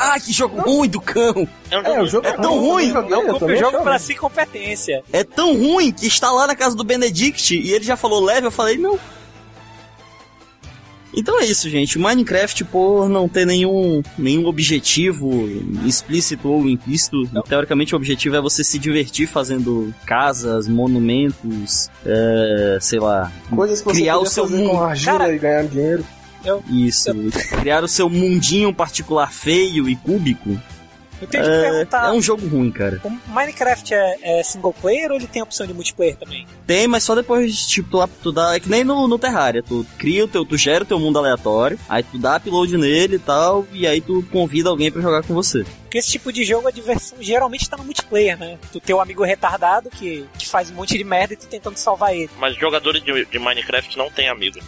Ah, 0.01 0.21
que 0.21 0.33
jogo 0.33 0.61
ruim 0.61 0.89
do 0.89 1.01
cão! 1.01 1.49
é 1.71 1.79
um 1.79 1.83
É, 1.83 2.03
o 2.03 2.07
jogo 2.07 2.27
é 2.27 2.33
tão 2.33 2.59
ruim. 2.59 2.91
joguei, 2.93 3.11
Não 3.11 3.27
compre 3.27 3.55
o 3.55 3.57
jogo 3.57 3.69
achava. 3.71 3.83
pra 3.85 3.99
si 3.99 4.15
competência. 4.15 5.03
É 5.13 5.25
tão 5.25 5.57
ruim 5.57 5.91
que 5.93 6.07
está 6.07 6.31
lá 6.31 6.47
na 6.47 6.55
casa 6.55 6.77
do 6.77 6.85
Benedict 6.85 7.57
e 7.59 7.73
ele 7.73 7.85
já 7.85 7.97
falou 7.97 8.23
leve, 8.25 8.47
eu 8.47 8.51
falei 8.51 8.77
não. 8.79 8.99
Então 11.17 11.41
é 11.41 11.47
isso, 11.47 11.69
gente. 11.71 11.97
O 11.97 12.01
Minecraft, 12.03 12.65
por 12.67 13.09
não 13.09 13.29
ter 13.29 13.47
nenhum, 13.47 14.03
nenhum 14.17 14.47
objetivo 14.47 15.49
explícito 15.85 16.49
ou 16.49 16.69
implícito, 16.69 17.17
teoricamente 17.49 17.95
o 17.95 17.97
objetivo 17.97 18.37
é 18.37 18.41
você 18.41 18.63
se 18.63 18.79
divertir 18.79 19.27
fazendo 19.27 19.93
casas, 20.07 20.69
monumentos, 20.69 21.89
é, 22.05 22.79
sei 22.81 23.01
lá, 23.01 23.33
Coisas 23.51 23.81
que 23.81 23.87
você 23.87 24.01
criar 24.01 24.19
o 24.19 24.27
seu 24.27 24.45
fazer 24.47 24.59
mundo. 24.59 24.71
com 24.71 24.83
argila 24.83 25.19
Cara, 25.19 25.35
e 25.35 25.39
ganhar 25.39 25.65
dinheiro. 25.65 26.05
Isso, 26.69 27.11
criar 27.61 27.83
o 27.85 27.89
seu 27.89 28.09
mundinho 28.09 28.73
particular 28.75 29.33
feio 29.33 29.89
e 29.89 29.97
cúbico. 29.97 30.61
Eu 31.21 31.27
tenho 31.27 31.43
que 31.43 31.51
É, 31.51 31.61
perguntar: 31.63 32.09
é 32.09 32.13
um 32.13 32.23
jogo 32.23 32.47
ruim, 32.47 32.71
cara. 32.71 33.01
o 33.03 33.11
Minecraft 33.33 33.93
é, 33.93 34.39
é 34.39 34.43
single 34.45 34.73
player 34.73 35.11
ou 35.11 35.17
ele 35.17 35.27
tem 35.27 35.43
opção 35.43 35.67
de 35.67 35.75
multiplayer 35.75 36.17
também? 36.17 36.47
Tem, 36.65 36.87
mas 36.87 37.03
só 37.03 37.13
depois, 37.17 37.67
tipo, 37.67 37.91
tu, 37.91 38.09
tu 38.23 38.31
dá. 38.31 38.55
É 38.55 38.61
que 38.61 38.69
nem 38.71 38.85
no, 38.85 39.09
no 39.09 39.19
Terraria. 39.19 39.61
Tu 39.61 39.85
cria 39.99 40.25
o 40.25 40.29
teu. 40.29 40.45
Tu 40.45 40.57
gera 40.57 40.85
o 40.85 40.87
teu 40.87 41.01
mundo 41.01 41.19
aleatório, 41.19 41.77
aí 41.89 42.05
tu 42.05 42.19
dá 42.19 42.37
upload 42.37 42.77
nele 42.77 43.17
e 43.17 43.19
tal, 43.19 43.67
e 43.73 43.85
aí 43.85 44.01
tu 44.01 44.25
convida 44.31 44.71
alguém 44.71 44.93
pra 44.93 45.03
jogar 45.03 45.25
com 45.25 45.35
você. 45.35 45.65
Porque 45.83 45.99
esse 45.99 46.13
tipo 46.13 46.33
de 46.33 46.45
jogo, 46.45 46.69
a 46.69 46.71
diversão 46.71 47.19
geralmente 47.21 47.69
tá 47.69 47.77
no 47.77 47.83
multiplayer, 47.83 48.39
né? 48.39 48.57
Tu 48.71 48.79
tem 48.79 48.95
um 48.95 49.01
amigo 49.01 49.25
retardado 49.25 49.91
que, 49.91 50.25
que 50.39 50.47
faz 50.47 50.71
um 50.71 50.75
monte 50.75 50.97
de 50.97 51.03
merda 51.03 51.35
e 51.35 51.37
tu 51.37 51.49
tentando 51.49 51.79
salvar 51.79 52.15
ele. 52.15 52.31
Mas 52.39 52.55
jogadores 52.57 53.03
de, 53.03 53.25
de 53.25 53.39
Minecraft 53.41 53.99
não 53.99 54.09
têm 54.09 54.29
amigos. 54.29 54.63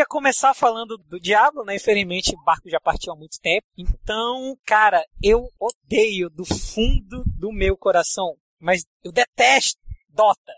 Ia 0.00 0.06
começar 0.06 0.54
falando 0.54 0.96
do 0.96 1.20
Diablo, 1.20 1.62
né? 1.64 1.76
Infelizmente 1.76 2.34
o 2.34 2.42
barco 2.42 2.68
já 2.68 2.80
partiu 2.80 3.12
há 3.12 3.16
muito 3.16 3.38
tempo. 3.40 3.66
Então, 3.76 4.56
cara, 4.66 5.04
eu 5.22 5.48
odeio 5.58 6.30
do 6.30 6.44
fundo 6.44 7.22
do 7.38 7.52
meu 7.52 7.76
coração. 7.76 8.34
Mas 8.58 8.84
eu 9.04 9.12
detesto 9.12 9.78
Dota. 10.08 10.52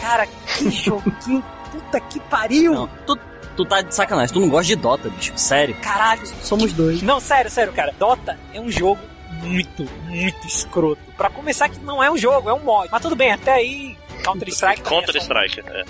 Cara, 0.00 0.26
que 0.26 0.68
joguinho, 0.70 1.42
puta 1.72 2.00
que 2.00 2.20
pariu! 2.20 2.74
Não, 2.74 2.88
tu, 3.06 3.18
tu 3.56 3.64
tá 3.64 3.80
de 3.82 3.94
sacanagem, 3.94 4.32
tu 4.32 4.40
não 4.40 4.48
gosta 4.48 4.66
de 4.66 4.76
Dota, 4.76 5.08
bicho. 5.10 5.32
Sério. 5.36 5.74
Caralho, 5.82 6.26
Somos 6.42 6.72
dois. 6.72 7.02
Não, 7.02 7.20
sério, 7.20 7.50
sério, 7.50 7.72
cara. 7.72 7.94
Dota 7.98 8.38
é 8.54 8.60
um 8.60 8.70
jogo 8.70 9.00
muito, 9.42 9.88
muito 10.06 10.46
escroto. 10.46 11.00
Pra 11.16 11.30
começar, 11.30 11.68
que 11.68 11.78
não 11.80 12.02
é 12.02 12.10
um 12.10 12.16
jogo, 12.16 12.48
é 12.50 12.52
um 12.54 12.60
mod. 12.60 12.88
Mas 12.90 13.02
tudo 13.02 13.14
bem, 13.16 13.32
até 13.32 13.52
aí, 13.54 13.96
Counter-Strike. 14.24 14.80
é 14.80 14.84
Counter 14.84 15.12
só 15.12 15.18
um- 15.18 15.22
Strike. 15.22 15.60
É. 15.66 15.84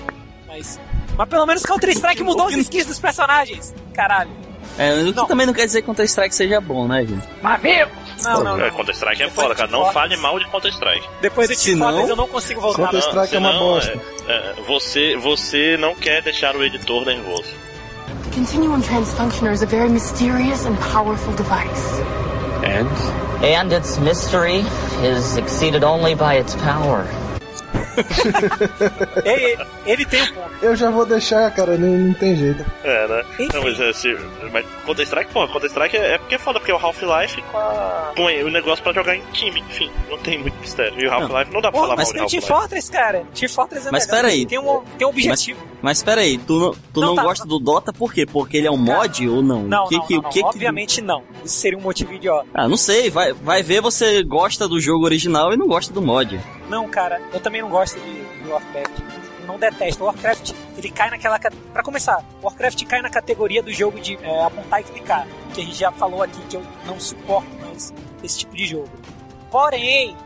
Mas, 0.47 0.81
mas 1.17 1.29
pelo 1.29 1.47
menos 1.47 1.63
Counter-Strike 1.65 2.23
mudou 2.23 2.47
os 2.47 2.55
skins 2.57 2.87
dos 2.87 2.99
personagens. 2.99 3.75
Caralho. 3.95 4.31
É, 4.79 4.93
o 5.03 5.07
que 5.07 5.17
Não. 5.17 5.27
também 5.27 5.47
não 5.47 5.53
quer 5.53 5.67
dizer 5.67 5.81
que 5.83 5.87
Counter 5.87 6.05
Strike 6.07 6.35
seja 6.35 6.61
bom, 6.61 6.87
né, 6.89 7.05
gente? 7.05 7.27
Não, 8.23 8.45
não, 8.45 8.59
É, 8.59 8.71
não. 8.71 8.77
Counter 8.77 8.95
Strike 8.95 9.23
é 9.23 9.27
Depois 9.27 9.35
foda, 9.35 9.55
de 9.55 9.61
cara. 9.61 9.71
Não 9.71 9.79
Fortnite. 9.85 9.95
fale 9.95 10.17
mal 10.19 10.39
de 10.39 10.47
Counter 10.47 10.71
Strike. 10.73 11.09
Depois 11.21 11.49
do 11.49 11.55
Se 11.55 11.67
Team 11.67 11.79
Fortress 11.79 12.03
não- 12.03 12.09
eu 12.11 12.17
não 12.17 12.29
consigo 12.29 12.61
voltar. 12.61 12.83
Counter- 12.83 13.01
Strike 13.01 13.37
é 13.37 13.39
uma 13.39 13.53
bosta. 13.53 14.01
você, 14.67 15.17
você 15.17 15.77
não 15.79 15.95
quer 15.95 16.23
deixar 16.23 16.55
o 16.57 16.63
editor 16.65 17.05
nervoso. 17.05 17.45
Continuum 18.35 18.81
transfunctioner 18.81 19.53
is 19.53 19.63
a 19.63 19.67
very 19.67 19.89
mysterious 19.89 20.65
and 20.67 20.77
powerful 20.93 21.33
device. 21.35 22.03
And 23.43 23.73
its 23.75 23.99
mystery 23.99 24.65
is 25.03 25.37
exceeded 25.39 25.83
only 25.85 26.15
by 26.15 26.37
its 26.39 26.55
power. 26.57 27.05
Ele, 29.25 29.59
ele 29.87 30.05
tem 30.05 30.23
um 30.23 30.27
ponto. 30.35 30.51
Eu 30.63 30.77
já 30.77 30.91
vou 30.91 31.05
deixar, 31.07 31.51
cara, 31.53 31.77
não, 31.77 31.89
não 31.89 32.15
tem 32.15 32.37
jeito. 32.37 32.65
É, 32.85 33.09
né? 33.09 33.23
Enfim. 33.39 33.49
Não, 33.55 33.63
mas, 33.63 33.97
se, 33.97 34.17
mas 34.53 34.67
Counter 34.85 35.05
Strike, 35.05 35.33
pô, 35.33 35.47
Counter 35.49 35.69
Strike 35.71 35.97
é, 35.97 36.15
é 36.15 36.19
porque 36.19 36.35
é 36.35 36.39
foda, 36.39 36.59
porque 36.61 36.73
é 36.73 36.75
o 36.75 36.79
Half-Life 36.79 37.43
com, 37.43 37.57
a- 37.59 38.13
com 38.17 38.23
o 38.25 38.51
negócio 38.51 38.83
pra 38.83 38.93
jogar 38.93 39.17
em 39.17 39.23
time, 39.33 39.61
enfim, 39.61 39.91
não 40.09 40.19
tem 40.19 40.39
muito 40.39 40.57
mistério. 40.61 40.99
E 41.01 41.07
o 41.07 41.13
Half-Life 41.13 41.53
não 41.53 41.61
dá 41.61 41.71
pra 41.71 41.81
Pô, 41.81 41.87
falar 41.87 41.97
mas 41.97 42.13
mal 42.13 42.27
de 42.27 42.31
tem 42.31 42.39
o 42.41 42.43
Team. 42.43 42.59
Fortress, 42.61 42.91
cara. 42.91 43.23
Team 43.35 43.49
Fortress 43.51 43.89
é 43.89 43.91
Mas 43.91 44.07
legal. 44.07 44.21
peraí. 44.23 44.47
Tem 44.47 44.59
um, 44.59 44.83
tem 44.99 45.07
um 45.07 45.11
objetivo. 45.11 45.61
Mas 45.83 46.03
pera 46.03 46.21
aí, 46.21 46.37
tu 46.39 46.59
não, 46.61 46.73
tu 46.93 47.01
Não, 47.01 47.09
não, 47.09 47.15
tá. 47.17 47.23
gosta 47.23 47.47
do 47.47 47.59
Dota 47.59 47.93
por 47.93 48.13
quê? 48.13 48.27
Porque 48.27 48.57
ele 48.59 48.67
é 48.67 48.71
um 48.71 48.77
mod 48.77 49.29
ou 49.29 49.43
não? 49.43 49.63
Não, 49.63 49.85
O 49.85 49.89
que 49.89 49.97
não, 49.97 50.07
que, 50.07 50.15
não, 50.15 50.23
que 50.25 50.41
que- 50.41 50.45
Obviamente 50.45 51.01
não. 51.01 51.23
Isso 51.45 51.57
seria 51.57 51.79
um 51.79 51.83
motivo 51.83 52.13
idiota. 52.13 52.47
Ah, 52.53 52.69
não 52.69 52.77
sei, 52.77 53.09
vai, 53.11 53.33
vai 53.33 53.63
ver 53.63 53.81
você 53.81 54.23
gosta 54.23 54.69
do 54.69 54.79
jogo 54.81 55.05
original 55.05 55.53
e 55.53 55.57
não 55.57 55.67
gosta 55.67 55.93
do 55.93 56.03
mod. 56.03 56.39
Não, 56.71 56.89
cara, 56.89 57.21
eu 57.33 57.41
também 57.41 57.61
não 57.61 57.69
gosto 57.69 57.99
de, 57.99 58.49
Warcraft. 58.49 59.01
Eu 59.41 59.47
não 59.47 59.59
detesto. 59.59 60.05
Warcraft, 60.05 60.53
ele 60.79 60.89
cai 60.89 61.11
naquela. 61.11 61.37
Pra 61.73 61.83
começar, 61.83 62.25
Warcraft 62.41 62.85
cai 62.87 63.03
na 63.03 63.11
categoria 63.11 63.61
do 63.61 63.73
jogo 63.73 63.99
de 63.99 64.17
é, 64.23 64.45
apontar 64.45 64.81
e 64.81 64.85
clicar. 64.85 65.27
Que 65.53 65.63
a 65.63 65.65
gente 65.65 65.77
já 65.77 65.91
falou 65.91 66.23
aqui 66.23 66.41
que 66.49 66.57
eu 66.57 66.63
não 66.87 67.01
suporto 67.01 67.51
mais 67.61 67.93
esse 68.23 68.39
tipo 68.39 68.55
de 68.55 68.67
jogo. 68.67 68.89
Porém, 69.51 70.17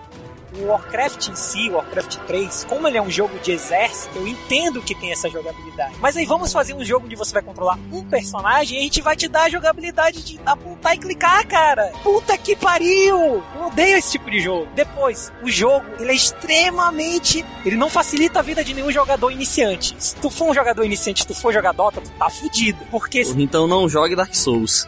o 0.59 0.67
Warcraft 0.67 1.29
em 1.29 1.35
si, 1.35 1.69
o 1.69 1.75
Warcraft 1.75 2.17
3, 2.27 2.65
como 2.69 2.87
ele 2.87 2.99
é 2.99 3.03
um 3.03 3.11
jogo 3.11 3.39
de 3.41 3.53
exército, 3.53 4.19
eu 4.19 4.27
entendo 4.27 4.83
que 4.83 4.95
tem 4.95 5.13
essa 5.13 5.29
jogabilidade. 5.29 5.95
Mas 6.01 6.17
aí 6.17 6.25
vamos 6.25 6.53
fazer 6.53 6.75
um 6.75 6.85
jogo 6.85 7.07
onde 7.07 7.17
você 7.17 7.33
vai 7.33 7.43
controlar 7.43 7.79
um 7.93 8.05
personagem 8.05 8.77
e 8.77 8.81
a 8.81 8.83
gente 8.83 9.03
vai 9.03 9.17
te 9.17 9.29
dar 9.29 9.45
a 9.45 9.49
jogabilidade 9.49 10.23
de 10.23 10.41
apontar 10.45 10.95
e 10.95 10.99
clicar, 10.99 11.47
cara. 11.47 11.93
Puta 12.03 12.37
que 12.39 12.57
pariu! 12.57 13.43
Eu 13.55 13.67
odeio 13.67 13.97
esse 13.97 14.13
tipo 14.13 14.31
de 14.31 14.41
jogo. 14.41 14.69
Depois, 14.75 15.33
o 15.43 15.51
jogo, 15.51 15.87
ele 15.99 16.13
é 16.13 16.15
extremamente... 16.15 17.45
Ele 17.65 17.77
não 17.77 17.91
facilita 17.91 18.39
a 18.39 18.43
vida 18.43 18.63
de 18.63 18.75
nenhum 18.75 18.91
jogador 18.91 19.31
iniciante. 19.31 19.95
Se 19.99 20.15
tu 20.17 20.31
for 20.31 20.51
um 20.51 20.55
jogador 20.55 20.85
iniciante, 20.85 21.21
se 21.21 21.27
tu 21.27 21.35
for 21.35 21.53
jogar 21.53 21.73
Dota, 21.73 22.01
tu 22.01 22.11
tá 22.11 22.29
fudido. 22.31 22.79
Porque... 22.91 23.23
Então 23.37 23.67
não 23.67 23.89
jogue 23.89 24.17
Dark 24.17 24.35
Souls. 24.35 24.87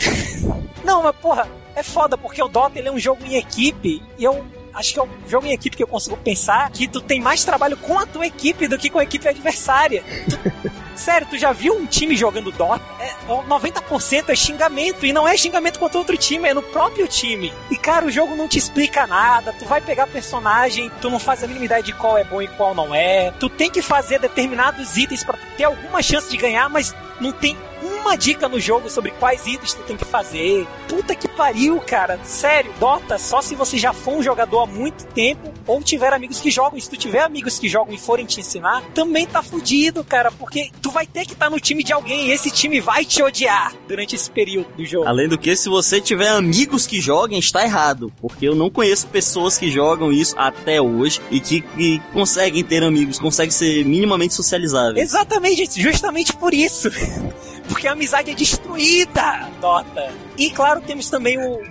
Não, 0.84 1.02
mas 1.02 1.16
porra, 1.16 1.48
é 1.74 1.82
foda, 1.82 2.16
porque 2.16 2.42
o 2.42 2.48
Dota 2.48 2.78
ele 2.78 2.88
é 2.88 2.92
um 2.92 2.98
jogo 2.98 3.24
em 3.24 3.36
equipe 3.36 4.02
e 4.18 4.24
eu 4.24 4.44
acho 4.74 4.92
que 4.92 4.98
é 5.00 5.02
o 5.02 5.08
jogo 5.28 5.46
em 5.46 5.52
equipe 5.52 5.76
que 5.76 5.82
eu 5.82 5.86
consigo 5.86 6.16
pensar 6.16 6.70
que 6.70 6.86
tu 6.88 7.00
tem 7.00 7.20
mais 7.20 7.44
trabalho 7.44 7.76
com 7.76 7.98
a 7.98 8.06
tua 8.06 8.26
equipe 8.26 8.66
do 8.68 8.76
que 8.78 8.90
com 8.90 8.98
a 8.98 9.02
equipe 9.04 9.28
adversária. 9.28 10.02
Tu- 10.28 10.74
Sério, 10.94 11.26
tu 11.28 11.36
já 11.36 11.50
viu 11.52 11.74
um 11.76 11.86
time 11.86 12.16
jogando 12.16 12.52
Dota? 12.52 12.80
É, 13.00 13.12
90% 13.48 14.28
é 14.28 14.36
xingamento, 14.36 15.04
e 15.04 15.12
não 15.12 15.26
é 15.26 15.36
xingamento 15.36 15.76
contra 15.80 15.98
outro 15.98 16.16
time, 16.16 16.48
é 16.48 16.54
no 16.54 16.62
próprio 16.62 17.08
time. 17.08 17.52
E 17.68 17.76
cara, 17.76 18.06
o 18.06 18.10
jogo 18.12 18.36
não 18.36 18.46
te 18.46 18.58
explica 18.58 19.04
nada, 19.04 19.52
tu 19.58 19.64
vai 19.64 19.80
pegar 19.80 20.06
personagem, 20.06 20.88
tu 21.00 21.10
não 21.10 21.18
faz 21.18 21.42
a 21.42 21.48
mínima 21.48 21.64
ideia 21.64 21.82
de 21.82 21.92
qual 21.92 22.16
é 22.16 22.22
bom 22.22 22.40
e 22.40 22.46
qual 22.46 22.76
não 22.76 22.94
é. 22.94 23.32
Tu 23.40 23.48
tem 23.48 23.68
que 23.70 23.82
fazer 23.82 24.20
determinados 24.20 24.96
itens 24.96 25.24
pra 25.24 25.36
ter 25.56 25.64
alguma 25.64 26.00
chance 26.00 26.30
de 26.30 26.36
ganhar, 26.36 26.68
mas 26.68 26.94
não 27.20 27.32
tem 27.32 27.56
uma 28.04 28.16
dica 28.16 28.48
no 28.48 28.60
jogo 28.60 28.90
sobre 28.90 29.10
quais 29.12 29.46
itens 29.46 29.74
tu 29.74 29.82
tem 29.82 29.96
que 29.96 30.04
fazer. 30.04 30.66
Puta 30.88 31.14
que 31.14 31.26
pariu, 31.26 31.80
cara. 31.80 32.20
Sério, 32.22 32.72
Dota, 32.78 33.18
só 33.18 33.40
se 33.40 33.54
você 33.54 33.78
já 33.78 33.92
for 33.92 34.18
um 34.18 34.22
jogador 34.22 34.60
há 34.60 34.66
muito 34.66 35.04
tempo 35.06 35.52
ou 35.66 35.82
tiver 35.82 36.12
amigos 36.12 36.40
que 36.40 36.50
jogam. 36.50 36.78
Se 36.78 36.88
tu 36.88 36.96
tiver 36.96 37.20
amigos 37.20 37.58
que 37.58 37.68
jogam 37.68 37.94
e 37.94 37.98
forem 37.98 38.26
te 38.26 38.40
ensinar, 38.40 38.82
também 38.94 39.26
tá 39.26 39.42
fudido, 39.42 40.04
cara, 40.04 40.30
porque 40.30 40.70
tu 40.82 40.90
vai 40.90 41.06
ter 41.06 41.24
que 41.24 41.32
estar 41.32 41.50
no 41.50 41.58
time 41.58 41.82
de 41.82 41.92
alguém 41.92 42.28
e 42.28 42.32
esse 42.32 42.50
time 42.50 42.80
vai 42.80 43.04
te 43.04 43.22
odiar 43.22 43.72
durante 43.88 44.14
esse 44.14 44.30
período 44.30 44.68
do 44.76 44.84
jogo. 44.84 45.08
Além 45.08 45.28
do 45.28 45.38
que, 45.38 45.56
se 45.56 45.68
você 45.68 46.00
tiver 46.00 46.28
amigos 46.28 46.86
que 46.86 47.00
joguem, 47.00 47.38
está 47.38 47.64
errado. 47.64 48.12
Porque 48.20 48.46
eu 48.46 48.54
não 48.54 48.68
conheço 48.70 49.06
pessoas 49.06 49.56
que 49.56 49.70
jogam 49.70 50.12
isso 50.12 50.34
até 50.38 50.80
hoje 50.80 51.20
e 51.30 51.40
que, 51.40 51.62
que 51.62 52.00
conseguem 52.12 52.62
ter 52.62 52.82
amigos, 52.82 53.18
conseguem 53.18 53.50
ser 53.50 53.84
minimamente 53.84 54.34
socializáveis. 54.34 55.08
Exatamente, 55.08 55.80
justamente 55.80 56.34
por 56.34 56.52
isso. 56.52 56.90
Porque 57.68 57.88
a 57.88 57.92
amizade 57.92 58.30
é 58.30 58.34
destruída, 58.34 59.48
Dota. 59.60 60.12
E 60.36 60.50
claro, 60.50 60.80
temos 60.80 61.08
também 61.08 61.38
o. 61.38 61.62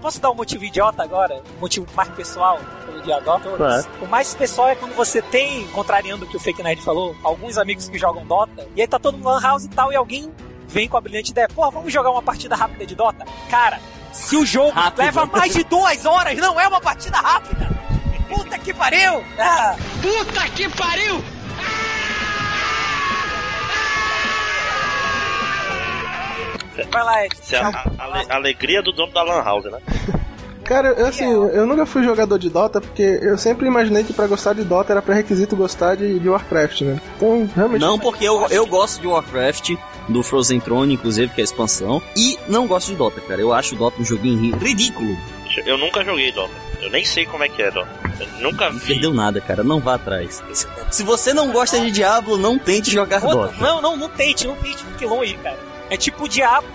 Posso 0.00 0.20
dar 0.20 0.30
um 0.30 0.34
motivo 0.34 0.64
idiota 0.64 1.02
agora? 1.02 1.42
Um 1.56 1.60
motivo 1.60 1.86
mais 1.94 2.08
pessoal 2.10 2.60
pelo 2.84 3.02
dia 3.02 3.20
Dota? 3.20 3.48
Claro. 3.56 3.86
O 4.02 4.06
mais 4.06 4.34
pessoal 4.34 4.68
é 4.68 4.74
quando 4.74 4.94
você 4.94 5.22
tem, 5.22 5.66
contrariando 5.68 6.24
o 6.24 6.28
que 6.28 6.36
o 6.36 6.40
Fake 6.40 6.62
Nerd 6.62 6.82
falou, 6.82 7.16
alguns 7.22 7.56
amigos 7.56 7.88
que 7.88 7.98
jogam 7.98 8.26
Dota, 8.26 8.68
e 8.76 8.80
aí 8.80 8.86
tá 8.86 8.98
todo 8.98 9.14
mundo 9.14 9.24
no 9.24 9.30
Lan 9.30 9.40
House 9.40 9.64
e 9.64 9.68
tal, 9.68 9.92
e 9.92 9.96
alguém 9.96 10.30
vem 10.66 10.88
com 10.88 10.96
a 10.96 11.00
brilhante 11.00 11.30
ideia: 11.30 11.48
pô, 11.48 11.70
vamos 11.70 11.92
jogar 11.92 12.10
uma 12.10 12.22
partida 12.22 12.54
rápida 12.54 12.84
de 12.86 12.94
Dota? 12.94 13.24
Cara, 13.48 13.80
se 14.12 14.36
o 14.36 14.44
jogo 14.44 14.70
Rápido. 14.70 15.04
leva 15.04 15.26
mais 15.26 15.52
de 15.52 15.64
duas 15.64 16.04
horas, 16.04 16.36
não 16.38 16.60
é 16.60 16.68
uma 16.68 16.80
partida 16.80 17.16
rápida! 17.16 17.68
Puta 18.28 18.58
que 18.58 18.74
pariu! 18.74 19.24
Ah. 19.38 19.74
Puta 20.02 20.48
que 20.50 20.68
pariu! 20.68 21.24
Vai 26.90 27.04
lá, 27.04 27.24
Ed. 27.26 27.34
Isso 27.42 27.54
é 27.54 27.58
a, 27.58 27.68
a- 27.68 28.24
a 28.30 28.34
alegria 28.36 28.82
do 28.82 28.92
dono 28.92 29.12
da 29.12 29.22
Lan 29.22 29.42
House, 29.42 29.64
né? 29.64 29.78
Cara, 30.64 30.88
eu, 30.88 31.06
assim, 31.06 31.24
eu 31.24 31.64
nunca 31.66 31.86
fui 31.86 32.02
jogador 32.02 32.38
de 32.38 32.50
Dota 32.50 32.78
porque 32.78 33.02
eu 33.22 33.38
sempre 33.38 33.66
imaginei 33.66 34.04
que 34.04 34.12
pra 34.12 34.26
gostar 34.26 34.52
de 34.52 34.64
Dota 34.64 34.92
era 34.92 35.00
pré-requisito 35.00 35.56
gostar 35.56 35.94
de, 35.96 36.18
de 36.18 36.28
Warcraft, 36.28 36.82
né? 36.82 37.00
Então, 37.16 37.48
realmente. 37.56 37.80
Não, 37.80 37.98
porque 37.98 38.24
eu, 38.28 38.46
eu 38.50 38.66
gosto 38.66 39.00
de 39.00 39.06
Warcraft, 39.06 39.70
do 40.10 40.22
Frozen 40.22 40.60
Throne, 40.60 40.92
inclusive, 40.92 41.32
que 41.32 41.40
é 41.40 41.42
a 41.42 41.44
expansão, 41.44 42.02
e 42.14 42.38
não 42.48 42.66
gosto 42.66 42.88
de 42.88 42.96
Dota, 42.96 43.18
cara. 43.22 43.40
Eu 43.40 43.50
acho 43.54 43.74
o 43.74 43.78
Dota 43.78 44.00
um 44.02 44.04
joguinho 44.04 44.38
ri- 44.38 44.58
ridículo. 44.62 45.16
Eu 45.64 45.78
nunca 45.78 46.04
joguei 46.04 46.30
Dota. 46.32 46.52
Eu 46.82 46.90
nem 46.90 47.02
sei 47.04 47.24
como 47.24 47.42
é 47.42 47.48
que 47.48 47.62
é 47.62 47.70
Dota. 47.70 47.88
Eu 48.20 48.26
nunca 48.42 48.68
Não 48.70 48.78
vi. 48.78 48.86
perdeu 48.88 49.14
nada, 49.14 49.40
cara. 49.40 49.64
Não 49.64 49.80
vá 49.80 49.94
atrás. 49.94 50.42
Se 50.90 51.02
você 51.02 51.32
não 51.32 51.50
gosta 51.50 51.80
de 51.80 51.90
Diablo, 51.90 52.36
não 52.36 52.58
tente 52.58 52.90
jogar 52.90 53.20
Dota. 53.20 53.54
Não, 53.58 53.80
não, 53.80 53.96
não 53.96 54.08
tente, 54.10 54.46
não 54.46 54.54
tente, 54.56 54.84
fique 54.84 55.06
longe, 55.06 55.32
cara. 55.42 55.58
É 55.90 55.96
tipo 55.96 56.24
o 56.24 56.28
diabo, 56.28 56.66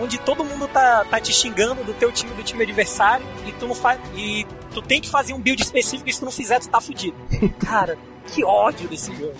onde 0.00 0.18
todo 0.18 0.44
mundo 0.44 0.68
tá, 0.68 1.04
tá 1.08 1.20
te 1.20 1.32
xingando 1.32 1.84
do 1.84 1.94
teu 1.94 2.10
time 2.10 2.32
do 2.34 2.42
time 2.42 2.62
adversário 2.62 3.24
e 3.46 3.52
tu 3.52 3.66
não 3.66 3.74
faz. 3.74 4.00
E 4.14 4.46
tu 4.72 4.82
tem 4.82 5.00
que 5.00 5.08
fazer 5.08 5.32
um 5.32 5.40
build 5.40 5.62
específico 5.62 6.08
e 6.08 6.12
se 6.12 6.18
tu 6.18 6.24
não 6.24 6.32
fizer, 6.32 6.60
tu 6.60 6.68
tá 6.68 6.80
fudido. 6.80 7.16
Cara, 7.64 7.96
que 8.26 8.44
ódio 8.44 8.88
desse 8.88 9.14
jogo. 9.14 9.34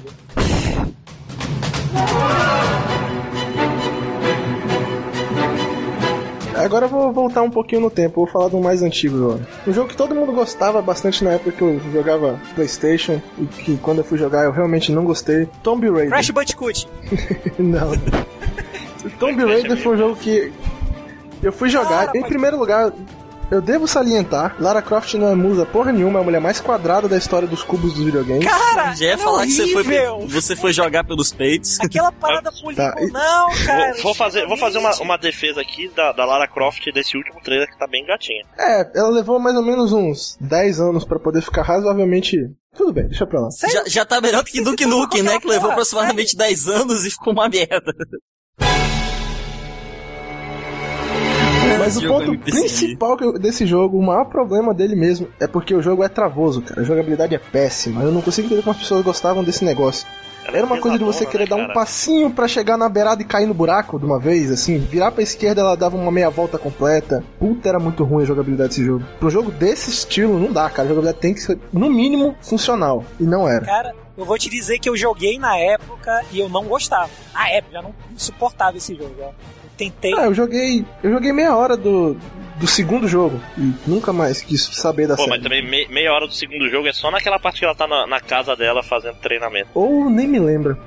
Agora 6.54 6.86
eu 6.86 6.88
vou 6.88 7.12
voltar 7.12 7.42
um 7.42 7.50
pouquinho 7.50 7.82
no 7.82 7.90
tempo, 7.90 8.16
vou 8.16 8.26
falar 8.26 8.48
do 8.48 8.58
mais 8.58 8.82
antigo 8.82 9.16
agora. 9.16 9.48
Um 9.66 9.72
jogo 9.72 9.88
que 9.88 9.96
todo 9.96 10.14
mundo 10.14 10.32
gostava 10.32 10.80
bastante 10.80 11.22
na 11.22 11.32
época 11.32 11.52
que 11.52 11.62
eu 11.62 11.78
jogava 11.92 12.40
Playstation 12.54 13.20
e 13.38 13.44
que 13.44 13.76
quando 13.76 13.98
eu 13.98 14.04
fui 14.04 14.16
jogar 14.16 14.44
eu 14.44 14.52
realmente 14.52 14.90
não 14.90 15.04
gostei. 15.04 15.46
Tomb 15.62 15.86
Raider. 15.88 16.08
Crash 16.08 16.30
Bandicoot. 16.30 16.88
não. 17.58 17.92
Tomb 19.18 19.44
Raider 19.44 19.76
foi 19.76 19.94
um 19.94 19.98
jogo 19.98 20.16
que 20.16 20.52
eu 21.42 21.52
fui 21.52 21.68
jogar. 21.68 22.14
em 22.14 22.22
primeiro 22.22 22.58
lugar, 22.58 22.92
eu 23.50 23.62
devo 23.62 23.86
salientar, 23.86 24.56
Lara 24.58 24.82
Croft 24.82 25.14
não 25.14 25.28
é 25.28 25.34
musa 25.34 25.64
porra 25.64 25.92
nenhuma, 25.92 26.18
é 26.18 26.22
a 26.22 26.24
mulher 26.24 26.40
mais 26.40 26.60
quadrada 26.60 27.06
da 27.08 27.16
história 27.16 27.46
dos 27.46 27.62
cubos 27.62 27.94
dos 27.94 28.04
videogames. 28.04 28.44
Cara, 28.44 28.94
Já 28.94 29.06
ia 29.06 29.12
é 29.12 29.16
falar 29.16 29.44
que 29.46 29.52
você 29.52 29.68
foi, 29.68 29.84
você 30.26 30.56
foi 30.56 30.72
jogar 30.72 31.04
pelos 31.04 31.32
peitos. 31.32 31.78
Aquela 31.78 32.10
parada 32.10 32.50
poligonal, 32.60 33.48
cara. 33.64 33.92
Vou, 33.94 34.02
vou 34.02 34.14
fazer, 34.14 34.46
vou 34.48 34.56
fazer 34.56 34.78
uma, 34.78 34.92
uma 35.00 35.16
defesa 35.16 35.60
aqui 35.60 35.88
da, 35.94 36.10
da 36.10 36.24
Lara 36.24 36.48
Croft 36.48 36.84
desse 36.92 37.16
último 37.16 37.40
trailer 37.40 37.70
que 37.70 37.78
tá 37.78 37.86
bem 37.86 38.04
gatinha. 38.04 38.44
É, 38.58 38.90
ela 38.98 39.10
levou 39.10 39.38
mais 39.38 39.54
ou 39.54 39.62
menos 39.62 39.92
uns 39.92 40.36
10 40.40 40.80
anos 40.80 41.04
pra 41.04 41.18
poder 41.20 41.40
ficar 41.40 41.62
razoavelmente. 41.62 42.36
Tudo 42.76 42.92
bem, 42.92 43.06
deixa 43.06 43.26
pra 43.26 43.40
lá. 43.40 43.48
Já, 43.72 43.84
já 43.86 44.04
tá 44.04 44.20
melhor 44.20 44.42
do 44.42 44.50
que 44.50 44.60
Duke 44.60 44.84
Nukem, 44.84 45.22
né? 45.22 45.38
Que 45.38 45.46
levou 45.46 45.70
aproximadamente 45.70 46.36
10 46.36 46.68
anos 46.68 47.06
e 47.06 47.10
ficou 47.10 47.32
uma 47.32 47.48
merda. 47.48 47.94
Mas 51.86 51.96
o 51.96 52.00
ponto 52.08 52.38
principal 52.38 53.16
eu- 53.20 53.38
desse 53.38 53.66
jogo, 53.66 53.98
o 53.98 54.02
maior 54.04 54.24
problema 54.26 54.72
dele 54.74 54.94
mesmo, 54.96 55.28
é 55.40 55.46
porque 55.46 55.74
o 55.74 55.82
jogo 55.82 56.02
é 56.04 56.08
travoso, 56.08 56.62
cara. 56.62 56.80
A 56.80 56.84
jogabilidade 56.84 57.34
é 57.34 57.38
péssima. 57.38 58.02
Eu 58.02 58.12
não 58.12 58.20
consigo 58.22 58.46
entender 58.46 58.62
como 58.62 58.72
as 58.72 58.78
pessoas 58.78 59.04
gostavam 59.04 59.42
desse 59.44 59.64
negócio. 59.64 60.06
Era 60.48 60.64
uma 60.64 60.78
coisa 60.78 60.96
de 60.96 61.02
você 61.02 61.26
querer 61.26 61.50
né, 61.50 61.50
dar 61.50 61.56
um 61.56 61.74
passinho 61.74 62.30
pra 62.30 62.46
chegar 62.46 62.76
na 62.76 62.88
beirada 62.88 63.20
e 63.20 63.24
cair 63.24 63.46
no 63.46 63.52
buraco 63.54 63.98
de 63.98 64.04
uma 64.04 64.16
vez, 64.16 64.48
assim. 64.52 64.78
Virar 64.78 65.10
pra 65.10 65.20
esquerda 65.20 65.60
ela 65.60 65.76
dava 65.76 65.96
uma 65.96 66.12
meia 66.12 66.30
volta 66.30 66.56
completa. 66.56 67.24
Puta, 67.36 67.68
era 67.68 67.80
muito 67.80 68.04
ruim 68.04 68.22
a 68.22 68.26
jogabilidade 68.26 68.68
desse 68.68 68.84
jogo. 68.84 69.04
Pro 69.18 69.28
jogo 69.28 69.50
desse 69.50 69.90
estilo, 69.90 70.38
não 70.38 70.52
dá, 70.52 70.70
cara. 70.70 70.82
A 70.84 70.88
jogabilidade 70.92 71.18
tem 71.20 71.34
que 71.34 71.40
ser, 71.40 71.58
no 71.72 71.90
mínimo, 71.90 72.36
funcional. 72.40 73.04
E 73.18 73.24
não 73.24 73.48
era. 73.48 73.64
Cara, 73.66 73.92
eu 74.16 74.24
vou 74.24 74.38
te 74.38 74.48
dizer 74.48 74.78
que 74.78 74.88
eu 74.88 74.96
joguei 74.96 75.36
na 75.36 75.56
época 75.58 76.22
e 76.30 76.38
eu 76.38 76.48
não 76.48 76.64
gostava. 76.66 77.10
Na 77.34 77.48
época, 77.50 77.72
já 77.72 77.82
não 77.82 77.92
suportava 78.16 78.76
esse 78.76 78.94
jogo. 78.94 79.16
ó. 79.22 79.30
Eu 79.78 79.90
tentei. 79.90 80.14
Ah, 80.16 80.24
eu 80.26 80.34
joguei. 80.34 80.84
Eu 81.02 81.10
joguei 81.12 81.32
meia 81.32 81.54
hora 81.54 81.76
do, 81.76 82.16
do 82.58 82.66
segundo 82.66 83.06
jogo. 83.06 83.40
E 83.58 83.72
nunca 83.86 84.12
mais 84.12 84.40
quis 84.40 84.62
saber 84.72 85.06
da 85.06 85.16
Pô, 85.16 85.22
série. 85.24 85.30
mas 85.36 85.42
também 85.42 85.62
me- 85.62 85.86
meia 85.88 86.12
hora 86.12 86.26
do 86.26 86.32
segundo 86.34 86.68
jogo 86.70 86.88
é 86.88 86.92
só 86.92 87.10
naquela 87.10 87.38
parte 87.38 87.58
que 87.60 87.64
ela 87.64 87.74
tá 87.74 87.86
na, 87.86 88.06
na 88.06 88.20
casa 88.20 88.56
dela 88.56 88.82
fazendo 88.82 89.16
treinamento. 89.16 89.68
Ou 89.74 90.08
nem 90.08 90.26
me 90.26 90.38
lembra. 90.38 90.78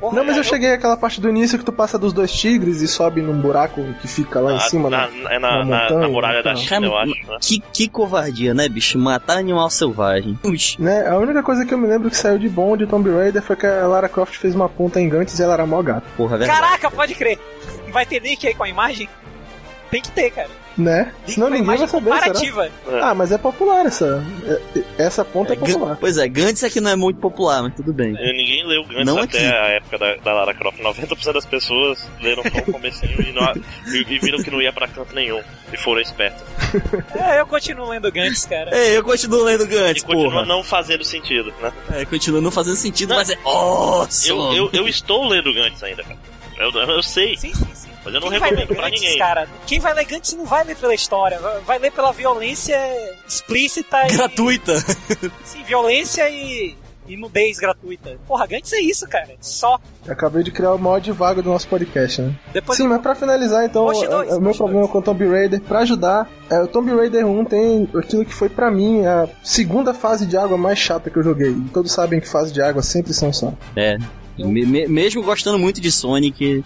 Porra, 0.00 0.16
não, 0.16 0.24
mas 0.24 0.34
eu 0.36 0.40
eu- 0.42 0.44
cheguei 0.48 0.72
àquela 0.72 0.96
parte 0.96 1.20
do 1.20 1.28
início 1.28 1.58
que 1.58 1.64
tu 1.64 1.72
passa 1.72 1.98
dos 1.98 2.14
dois 2.14 2.32
tigres 2.32 2.80
e 2.80 2.88
sobe 2.88 3.20
num 3.20 3.38
buraco 3.38 3.84
que 4.00 4.08
fica 4.08 4.40
lá 4.40 4.52
em 4.52 4.56
Ah, 4.56 4.60
cima. 4.60 4.88
na- 4.88 5.08
na, 5.08 5.30
é 5.34 5.38
na- 5.38 5.50
na- 5.58 5.64
montanha, 5.64 6.00
na 6.00 6.08
muralha 6.08 6.42
da. 6.42 6.56
China, 6.56 6.86
eu 6.86 6.96
acho, 6.96 7.12
né? 7.26 7.36
Que, 7.38 7.60
que 7.60 7.86
covardia, 7.86 8.54
né, 8.54 8.66
bicho? 8.66 8.98
Matar 8.98 9.36
animal 9.36 9.68
selvagem. 9.68 10.38
Né, 10.78 11.06
a 11.06 11.18
única 11.18 11.42
coisa 11.42 11.66
que 11.66 11.74
eu 11.74 11.76
me 11.78 11.86
lembro 11.86 12.08
que 12.08 12.16
saiu 12.16 12.38
de 12.38 12.48
bom 12.48 12.78
de 12.78 12.86
Tomb 12.86 13.10
Raider 13.10 13.42
foi 13.42 13.56
que 13.56 13.66
a 13.66 13.86
Lara 13.86 14.08
Croft 14.08 14.38
fez 14.38 14.54
uma 14.54 14.70
ponta 14.70 15.02
em 15.02 15.08
Gantz 15.08 15.38
e 15.38 15.42
ela 15.42 15.52
era 15.52 15.66
mó 15.66 15.82
gata. 15.82 16.04
Porra, 16.16 16.38
verdade. 16.38 16.58
Caraca, 16.60 16.90
pode 16.90 17.14
crer. 17.14 17.38
Vai 17.92 18.06
ter 18.06 18.20
link 18.20 18.46
aí 18.46 18.54
com 18.54 18.64
a 18.64 18.68
imagem? 18.68 19.08
Tem 19.90 20.02
que 20.02 20.10
ter, 20.10 20.30
cara. 20.30 20.50
Né? 20.76 21.12
Link 21.26 21.32
Senão 21.34 21.48
ninguém 21.50 21.64
vai 21.64 21.88
saber, 21.88 22.10
comparativa. 22.10 22.70
será? 22.84 23.08
Ah, 23.10 23.14
mas 23.14 23.32
é 23.32 23.38
popular 23.38 23.84
essa. 23.86 24.22
é- 24.76 25.02
Essa 25.02 25.24
ponta 25.24 25.54
é, 25.54 25.56
Gan- 25.56 25.64
popular. 25.72 25.96
Pois 25.98 26.18
é, 26.18 26.28
Gantz 26.28 26.62
aqui 26.62 26.78
não 26.80 26.90
é 26.90 26.94
muito 26.94 27.18
popular, 27.18 27.62
mas 27.62 27.74
tudo 27.74 27.92
bem. 27.92 28.10
E 28.10 28.32
Ninguém 28.32 28.64
leu 28.66 28.84
Gantz 28.84 29.04
Não 29.06 29.18
até 29.18 29.38
aqui. 29.48 29.56
a 29.56 29.66
época 29.70 29.98
da, 29.98 30.14
da 30.16 30.32
Lara 30.34 30.54
Croft. 30.54 30.78
90% 30.78 31.32
das 31.32 31.46
pessoas 31.46 32.06
leram 32.20 32.42
só 32.44 32.58
o 32.58 32.62
comecinho 32.72 33.20
e, 33.22 33.32
não- 33.32 33.52
e- 33.92 34.04
e 34.14 34.18
viram 34.20 34.40
que 34.42 34.50
não 34.52 34.60
ia 34.62 34.72
pra 34.72 34.86
canto 34.86 35.12
nenhum. 35.14 35.40
E 35.72 35.76
foram 35.78 36.00
espertos. 36.02 36.44
É, 37.16 37.40
eu 37.40 37.46
continuo 37.46 37.88
lendo 37.88 38.12
Gantz, 38.12 38.44
cara. 38.44 38.70
Ei, 38.76 38.96
eu 38.98 39.02
continuo 39.02 39.42
lendo 39.42 39.64
E 39.64 39.66
Gantz, 39.68 40.02
continua 40.04 40.30
porra. 40.32 40.44
não 40.46 40.62
fazendo 40.62 41.02
sentido, 41.02 41.52
né? 41.62 41.72
É, 41.92 42.04
continua 42.04 42.40
não 42.42 42.50
fazendo 42.52 42.76
sentido, 42.76 43.14
mas 43.14 43.30
é 43.30 43.38
awesome. 43.42 44.54
Eu, 44.56 44.66
eu, 44.66 44.70
eu 44.82 44.88
estou 44.88 45.26
lendo 45.26 45.52
Gantz 45.52 45.82
ainda, 45.82 46.02
cara. 46.04 46.18
Eu, 46.58 46.70
eu 46.72 47.02
sei. 47.02 47.36
Sim, 47.36 47.54
sim, 47.54 47.66
sim. 47.74 47.88
Mas 48.04 48.14
eu 48.14 48.20
não 48.20 48.30
Quem 48.30 48.38
vai 48.38 48.50
ler 48.50 48.56
recomendo 48.60 48.76
pra 48.78 48.88
Gantz, 48.90 49.00
ninguém. 49.02 49.18
cara? 49.18 49.48
Quem 49.66 49.80
vai 49.80 49.94
ler 49.94 50.04
Gantz 50.04 50.32
não 50.34 50.44
vai 50.44 50.64
ler 50.64 50.76
pela 50.76 50.94
história, 50.94 51.38
vai- 51.64 51.78
ler 51.78 51.92
pela 51.92 52.12
violência 52.12 52.76
explícita 53.26 54.06
e... 54.06 54.16
Gratuita. 54.16 54.78
Sim, 55.44 55.62
violência 55.64 56.28
e... 56.30 56.76
E 57.06 57.16
nudez 57.16 57.58
gratuita. 57.58 58.18
Porra, 58.28 58.46
Gantz 58.46 58.70
é 58.74 58.80
isso, 58.80 59.08
cara. 59.08 59.28
Só. 59.40 59.78
Eu 60.06 60.12
acabei 60.12 60.42
de 60.42 60.50
criar 60.50 60.74
o 60.74 60.78
mod 60.78 61.10
vago 61.12 61.42
do 61.42 61.48
nosso 61.48 61.66
podcast, 61.66 62.20
né? 62.20 62.34
Depois 62.52 62.76
Sim, 62.76 62.86
mas 62.86 63.00
pra 63.00 63.14
finalizar, 63.14 63.64
então, 63.64 63.90
é- 63.90 64.06
dois, 64.06 64.28
é 64.30 64.36
o 64.36 64.40
meu 64.42 64.54
problema 64.54 64.86
com 64.86 64.98
o 64.98 65.02
Tomb 65.02 65.26
Raider, 65.26 65.58
pra 65.62 65.78
ajudar, 65.78 66.28
é, 66.50 66.60
o 66.60 66.66
Tomb 66.68 66.94
Raider 66.94 67.26
1 67.26 67.44
tem 67.46 67.88
aquilo 67.96 68.26
que 68.26 68.34
foi 68.34 68.50
pra 68.50 68.70
mim 68.70 69.06
a 69.06 69.26
segunda 69.42 69.94
fase 69.94 70.26
de 70.26 70.36
água 70.36 70.58
mais 70.58 70.78
chata 70.78 71.08
que 71.08 71.16
eu 71.18 71.22
joguei. 71.22 71.50
E 71.50 71.70
todos 71.72 71.90
sabem 71.92 72.20
que 72.20 72.28
fase 72.28 72.52
de 72.52 72.60
água 72.60 72.82
sempre 72.82 73.14
são 73.14 73.32
só. 73.32 73.54
É. 73.74 73.96
Me, 74.38 74.64
me, 74.64 74.86
mesmo 74.86 75.22
gostando 75.22 75.58
muito 75.58 75.80
de 75.80 75.90
Sonic, 75.90 76.62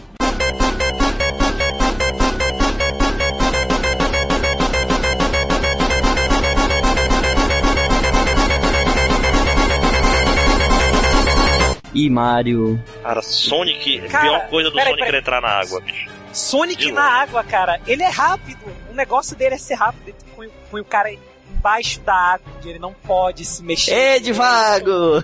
e 11.94 12.11
Mario. 12.11 12.82
Cara, 13.02 13.22
Sonic 13.22 14.00
é 14.00 14.16
a 14.16 14.20
pior 14.20 14.48
coisa 14.48 14.70
do 14.70 14.74
peraí, 14.74 14.90
Sonic 14.90 15.04
peraí. 15.04 15.20
entrar 15.20 15.40
na 15.42 15.48
água, 15.48 15.80
bicho. 15.80 16.11
Sonic 16.32 16.92
na 16.92 17.02
água, 17.02 17.44
cara, 17.44 17.80
ele 17.87 18.02
é 18.02 18.08
rápido. 18.08 18.61
O 18.90 18.94
negócio 18.94 19.37
dele 19.37 19.54
é 19.54 19.58
ser 19.58 19.74
rápido. 19.74 20.08
Ele 20.08 20.16
põe, 20.35 20.50
põe 20.70 20.80
o 20.80 20.85
cara 20.85 21.08
embaixo 21.50 22.00
da 22.00 22.14
água, 22.14 22.46
ele 22.64 22.78
não 22.78 22.92
pode 22.92 23.44
se 23.44 23.62
mexer. 23.62 23.92
É 23.92 24.18
de 24.18 24.32
vago! 24.32 25.22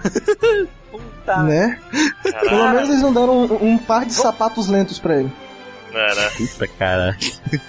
Puta. 1.34 1.42
Né? 1.44 1.78
Pelo 2.22 2.34
Caralho, 2.44 2.74
menos 2.74 2.88
eles 2.90 3.02
não 3.02 3.12
deram 3.12 3.44
um, 3.44 3.72
um 3.72 3.78
par 3.78 4.04
de 4.04 4.12
sapatos 4.12 4.68
lentos 4.68 4.98
pra 4.98 5.16
ele. 5.16 5.32
né, 5.92 6.14
né? 6.14 6.30
Puta, 6.36 6.66
cara. 6.68 7.16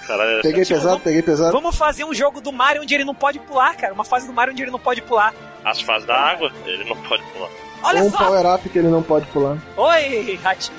Cara, 0.06 0.40
Peguei 0.42 0.64
pesado, 0.64 1.00
peguei 1.00 1.22
pesado. 1.22 1.52
Vamos 1.52 1.76
fazer 1.76 2.04
um 2.04 2.12
jogo 2.14 2.40
do 2.40 2.52
Mario 2.52 2.82
onde 2.82 2.94
ele 2.94 3.04
não 3.04 3.14
pode 3.14 3.38
pular, 3.40 3.74
cara. 3.76 3.92
Uma 3.94 4.04
fase 4.04 4.26
do 4.26 4.32
Mario 4.32 4.52
onde 4.52 4.62
ele 4.62 4.70
não 4.70 4.78
pode 4.78 5.02
pular. 5.02 5.32
as 5.64 5.80
fases 5.80 6.06
da 6.06 6.16
água, 6.16 6.50
ele 6.66 6.84
não 6.84 6.96
pode 7.02 7.22
pular. 7.32 7.48
Olha 7.82 8.00
Ou 8.02 8.08
um 8.08 8.10
só! 8.10 8.18
power-up 8.18 8.68
que 8.68 8.78
ele 8.78 8.88
não 8.88 9.02
pode 9.02 9.26
pular. 9.28 9.56
Oi, 9.76 10.38
ratinho. 10.42 10.76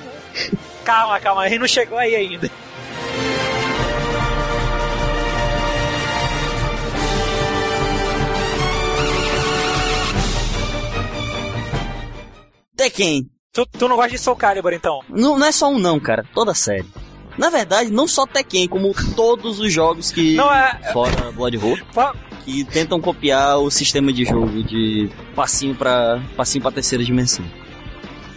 calma, 0.86 1.20
calma, 1.20 1.46
ele 1.48 1.58
não 1.60 1.67
chegou 1.67 1.98
aí 1.98 2.15
ainda. 2.15 2.50
Tekken. 12.82 13.30
Tu, 13.54 13.65
tu 13.78 13.88
não 13.88 13.96
gosta 13.96 14.12
de 14.12 14.17
Soul 14.17 14.36
Calibur, 14.36 14.74
então? 14.74 15.02
Não, 15.10 15.38
não 15.38 15.46
é 15.46 15.52
só 15.52 15.70
um 15.70 15.78
não, 15.78 16.00
cara. 16.00 16.26
Toda 16.34 16.54
série. 16.54 16.86
Na 17.38 17.50
verdade, 17.50 17.91
não 17.91 18.08
só 18.08 18.26
Tekken, 18.26 18.67
como 18.67 18.91
todos 19.15 19.60
os 19.60 19.72
jogos 19.72 20.12
que. 20.12 20.36
Não 20.36 20.52
é- 20.52 20.91
Fora 20.91 21.32
Blood 21.32 21.58
Roar, 21.58 22.15
que 22.44 22.63
tentam 22.65 23.00
copiar 23.00 23.60
o 23.60 23.70
sistema 23.70 24.12
de 24.12 24.26
jogo 24.26 24.63
de 24.63 25.10
passinho 25.36 25.76
pra, 25.76 26.20
passinho 26.36 26.62
pra 26.63 26.72
terceira 26.72 27.04
dimensão. 27.04 27.46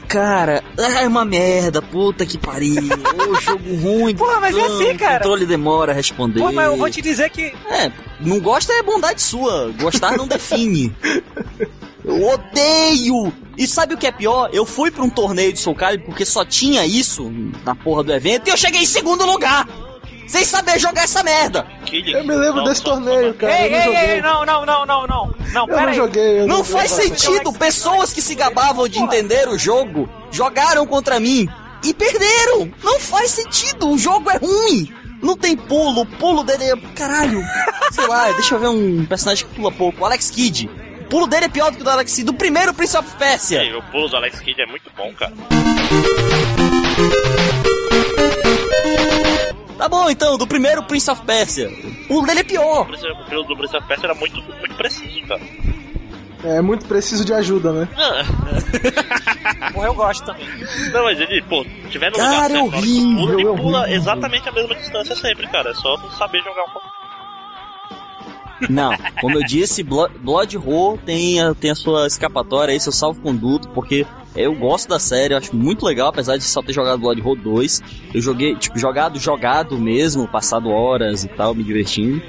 Cara, 0.06 0.62
é 0.76 1.08
uma 1.08 1.24
merda, 1.24 1.80
puta 1.80 2.26
que 2.26 2.36
pariu. 2.36 2.82
Ô, 3.30 3.34
jogo 3.40 3.74
ruim. 3.80 4.14
Porra, 4.14 4.40
mas 4.40 4.54
é 4.56 4.60
assim, 4.66 4.96
cara. 4.96 5.14
O 5.14 5.18
controle 5.20 5.46
demora 5.46 5.92
a 5.92 5.94
responder. 5.94 6.40
Pô, 6.40 6.52
mas 6.52 6.66
eu 6.66 6.76
vou 6.76 6.90
te 6.90 7.00
dizer 7.00 7.30
que. 7.30 7.54
É, 7.70 7.90
não 8.20 8.38
gosta 8.40 8.72
é 8.74 8.82
bondade 8.82 9.22
sua. 9.22 9.72
Gostar 9.80 10.16
não 10.18 10.28
define. 10.28 10.94
Eu 12.04 12.28
odeio! 12.28 13.32
E 13.56 13.66
sabe 13.66 13.94
o 13.94 13.98
que 13.98 14.06
é 14.06 14.12
pior? 14.12 14.50
Eu 14.52 14.66
fui 14.66 14.90
pra 14.90 15.02
um 15.04 15.10
torneio 15.10 15.52
de 15.52 15.60
Soul 15.60 15.76
Calibur 15.76 16.06
porque 16.06 16.24
só 16.24 16.44
tinha 16.44 16.84
isso 16.86 17.30
na 17.64 17.74
porra 17.74 18.02
do 18.02 18.12
evento 18.12 18.48
e 18.48 18.50
eu 18.50 18.56
cheguei 18.56 18.82
em 18.82 18.86
segundo 18.86 19.24
lugar! 19.24 19.66
Sem 20.26 20.42
saber 20.44 20.78
jogar 20.78 21.04
essa 21.04 21.22
merda! 21.22 21.66
Eu 21.92 22.24
me 22.24 22.34
lembro 22.34 22.64
desse 22.64 22.82
torneio, 22.82 23.34
cara. 23.34 23.52
ei, 23.60 23.66
eu 23.66 23.70
não 23.70 23.76
ei, 23.78 23.84
joguei. 23.84 24.10
ei, 24.14 24.20
não, 24.22 24.44
não, 24.46 24.66
não, 24.66 24.86
não, 24.86 25.06
não. 25.06 25.34
Não, 25.52 25.62
Eu 25.62 25.66
pera 25.68 25.82
não 25.82 25.88
aí. 25.90 25.94
joguei. 25.94 26.40
Eu 26.40 26.46
Não 26.46 26.56
não 26.58 26.64
faz 26.64 26.90
sentido! 26.90 27.52
Pessoas 27.52 28.12
que 28.12 28.22
se 28.22 28.34
gabavam 28.34 28.88
de 28.88 28.98
entender 28.98 29.48
o 29.48 29.58
jogo 29.58 30.08
jogaram 30.32 30.86
contra 30.86 31.20
mim 31.20 31.46
e 31.84 31.92
perderam! 31.92 32.72
Não 32.82 32.98
faz 32.98 33.30
sentido! 33.32 33.90
O 33.90 33.98
jogo 33.98 34.30
é 34.30 34.38
ruim! 34.38 34.92
Não 35.22 35.36
tem 35.36 35.56
pulo, 35.56 36.00
o 36.02 36.06
pulo 36.06 36.42
dele 36.42 36.64
é. 36.64 36.76
Caralho! 36.94 37.42
Sei 37.92 38.06
lá, 38.06 38.30
deixa 38.32 38.54
eu 38.54 38.58
ver 38.60 38.68
um 38.68 39.04
personagem 39.06 39.46
que 39.46 39.54
pula 39.54 39.70
pouco. 39.70 40.04
Alex 40.04 40.30
Kidd. 40.30 40.68
O 41.14 41.16
pulo 41.16 41.28
dele 41.28 41.44
é 41.44 41.48
pior 41.48 41.70
do 41.70 41.76
que 41.76 41.82
o 41.82 41.84
do 41.84 41.90
Alex 41.90 42.12
Kidd, 42.12 42.24
do 42.26 42.34
primeiro 42.34 42.74
Prince 42.74 42.96
of 42.96 43.08
Persia. 43.16 43.60
aí, 43.60 43.72
o 43.72 43.80
pulo 43.84 44.08
do 44.08 44.16
Alex 44.16 44.40
Kidd 44.40 44.60
é 44.60 44.66
muito 44.66 44.90
bom, 44.96 45.14
cara. 45.14 45.32
Tá 49.78 49.88
bom 49.88 50.10
então, 50.10 50.36
do 50.36 50.44
primeiro 50.44 50.82
Prince 50.82 51.08
of 51.08 51.22
Persia. 51.22 51.68
O 51.68 52.08
pulo 52.08 52.26
dele 52.26 52.40
é 52.40 52.42
pior. 52.42 52.90
O 52.90 53.24
pulo 53.26 53.44
do 53.44 53.56
Prince 53.56 53.76
of 53.76 53.86
Persia 53.86 54.06
era 54.06 54.14
muito, 54.16 54.42
muito 54.42 54.74
preciso, 54.74 55.24
cara. 55.28 55.40
É 56.42 56.60
muito 56.60 56.84
preciso 56.86 57.24
de 57.24 57.32
ajuda, 57.32 57.72
né? 57.72 57.88
Porra, 59.72 59.86
eu 59.86 59.94
gosto 59.94 60.26
também. 60.26 60.48
Não, 60.92 61.04
mas 61.04 61.20
ele, 61.20 61.40
pô, 61.42 61.64
tiver 61.90 62.10
no 62.10 62.16
Cara, 62.16 62.28
lugar 62.28 62.50
é 62.50 62.54
certo, 62.54 62.74
hora 62.74 62.82
que 62.82 62.82
pula, 62.82 63.22
ele 63.22 63.22
horrível, 63.22 63.54
é 63.54 63.56
pula 63.56 63.78
horrível. 63.82 63.96
exatamente 63.96 64.48
a 64.48 64.52
mesma 64.52 64.74
distância 64.74 65.14
sempre, 65.14 65.46
cara. 65.46 65.70
É 65.70 65.74
só 65.74 65.96
saber 66.18 66.42
jogar 66.42 66.64
um 66.64 66.70
pouco. 66.70 67.03
Não, 68.68 68.92
como 69.20 69.38
eu 69.38 69.44
disse, 69.44 69.82
Blo- 69.82 70.10
Blood 70.20 70.56
Roar 70.56 70.98
tem 70.98 71.40
a, 71.40 71.54
tem 71.54 71.70
a 71.70 71.74
sua 71.74 72.06
escapatória 72.06 72.72
aí, 72.72 72.80
seu 72.80 72.92
salvo-conduto, 72.92 73.68
porque 73.70 74.06
eu 74.34 74.54
gosto 74.54 74.88
da 74.88 74.98
série, 74.98 75.32
eu 75.34 75.38
acho 75.38 75.54
muito 75.54 75.84
legal, 75.86 76.08
apesar 76.08 76.36
de 76.36 76.44
só 76.44 76.60
ter 76.62 76.72
jogado 76.72 76.98
Blood 76.98 77.20
Roar 77.20 77.36
2. 77.40 77.82
Eu 78.12 78.20
joguei, 78.20 78.56
tipo, 78.56 78.78
jogado, 78.78 79.18
jogado 79.18 79.78
mesmo, 79.78 80.26
passado 80.26 80.70
horas 80.70 81.24
e 81.24 81.28
tal, 81.28 81.54
me 81.54 81.62
divertindo. 81.62 82.20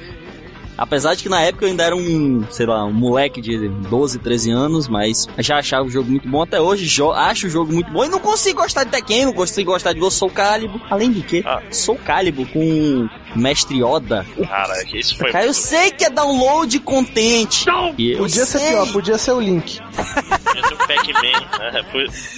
Apesar 0.78 1.16
de 1.16 1.24
que 1.24 1.30
na 1.30 1.42
época 1.42 1.66
eu 1.66 1.70
ainda 1.70 1.84
era 1.84 1.96
um, 1.96 2.46
sei 2.50 2.66
lá, 2.66 2.84
um 2.86 2.92
moleque 2.94 3.42
de 3.42 3.68
12, 3.68 4.20
13 4.20 4.52
anos, 4.52 4.88
mas 4.88 5.28
já 5.40 5.58
achava 5.58 5.86
o 5.86 5.90
jogo 5.90 6.10
muito 6.10 6.28
bom. 6.28 6.42
Até 6.42 6.60
hoje 6.60 6.86
acho 7.16 7.48
o 7.48 7.50
jogo 7.50 7.72
muito 7.74 7.92
bom 7.92 8.04
e 8.06 8.10
não 8.10 8.20
consigo 8.20 8.62
gostar 8.62 8.84
de 8.84 8.92
Tekken, 8.92 9.26
não 9.26 9.34
consigo 9.34 9.72
gostar 9.72 9.94
de 9.94 10.12
Soul 10.12 10.32
Calibur. 10.32 10.82
Além 10.90 11.12
de 11.12 11.22
que, 11.22 11.44
Ah. 11.46 11.62
Soul 11.72 11.98
Calibur 12.00 12.48
com 12.48 13.08
Mestre 13.36 13.82
Yoda. 13.84 14.26
Cara, 14.48 14.86
que 14.86 15.00
isso 15.00 15.18
foi. 15.18 15.32
Cara, 15.32 15.46
eu 15.46 15.54
sei 15.54 15.92
que 15.92 16.06
é 16.06 16.10
download 16.10 16.80
contente. 16.80 17.66
Eu 17.98 18.18
Podia 18.20 18.46
ser 18.46 18.60
sei. 18.60 18.70
pior, 18.70 18.92
podia 18.92 19.18
ser 19.18 19.32
o 19.32 19.40
Link. 19.40 19.80
Podia 19.82 20.64
ser 20.68 20.74
o 20.74 20.78
Pac-Man, 20.78 21.72
né? 21.72 21.86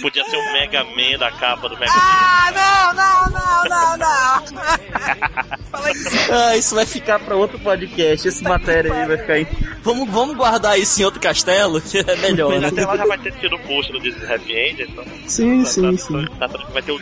Podia 0.00 0.24
ser 0.24 0.36
o 0.36 0.52
Mega 0.52 0.84
Man 0.84 1.18
da 1.18 1.30
capa 1.32 1.68
do 1.68 1.78
Mega 1.78 1.92
Man. 1.92 2.00
Ah, 2.00 2.52
não, 2.54 2.94
não, 2.94 3.30
não, 3.30 3.68
não, 3.68 3.96
não. 3.98 5.58
Fala 5.70 5.92
isso. 5.92 6.08
Ah, 6.32 6.56
isso 6.56 6.74
vai 6.74 6.86
ficar 6.86 7.18
pra 7.20 7.36
outro 7.36 7.58
podcast. 7.58 8.27
Essa 8.28 8.48
matéria 8.48 8.92
aí 8.92 9.06
vai 9.06 9.18
ficar. 9.18 9.38
Em... 9.40 9.46
Vamos, 9.82 10.10
vamos 10.10 10.36
guardar 10.36 10.78
isso 10.78 11.00
em 11.00 11.04
outro 11.04 11.20
castelo, 11.20 11.80
que 11.80 11.98
é 11.98 12.16
melhor, 12.16 12.50
Mas 12.52 12.60
né? 12.62 12.68
até 12.68 12.86
lá 12.86 12.96
já 12.96 13.06
vai 13.06 13.18
ter 13.18 13.32
tido 13.32 13.56
o 13.56 13.58
post 13.60 13.92
do 13.92 14.06
is 14.06 14.30
Happy 14.30 14.52
End, 14.52 14.82
então. 14.82 15.04
Sim, 15.26 15.62
tá- 15.62 15.68
sim, 15.70 15.82
tá- 15.96 16.02
sim. 16.02 16.26
Tá, 16.38 16.48
tá, 16.48 16.58
vai 16.72 16.82
ter 16.82 16.92
o. 16.92 16.98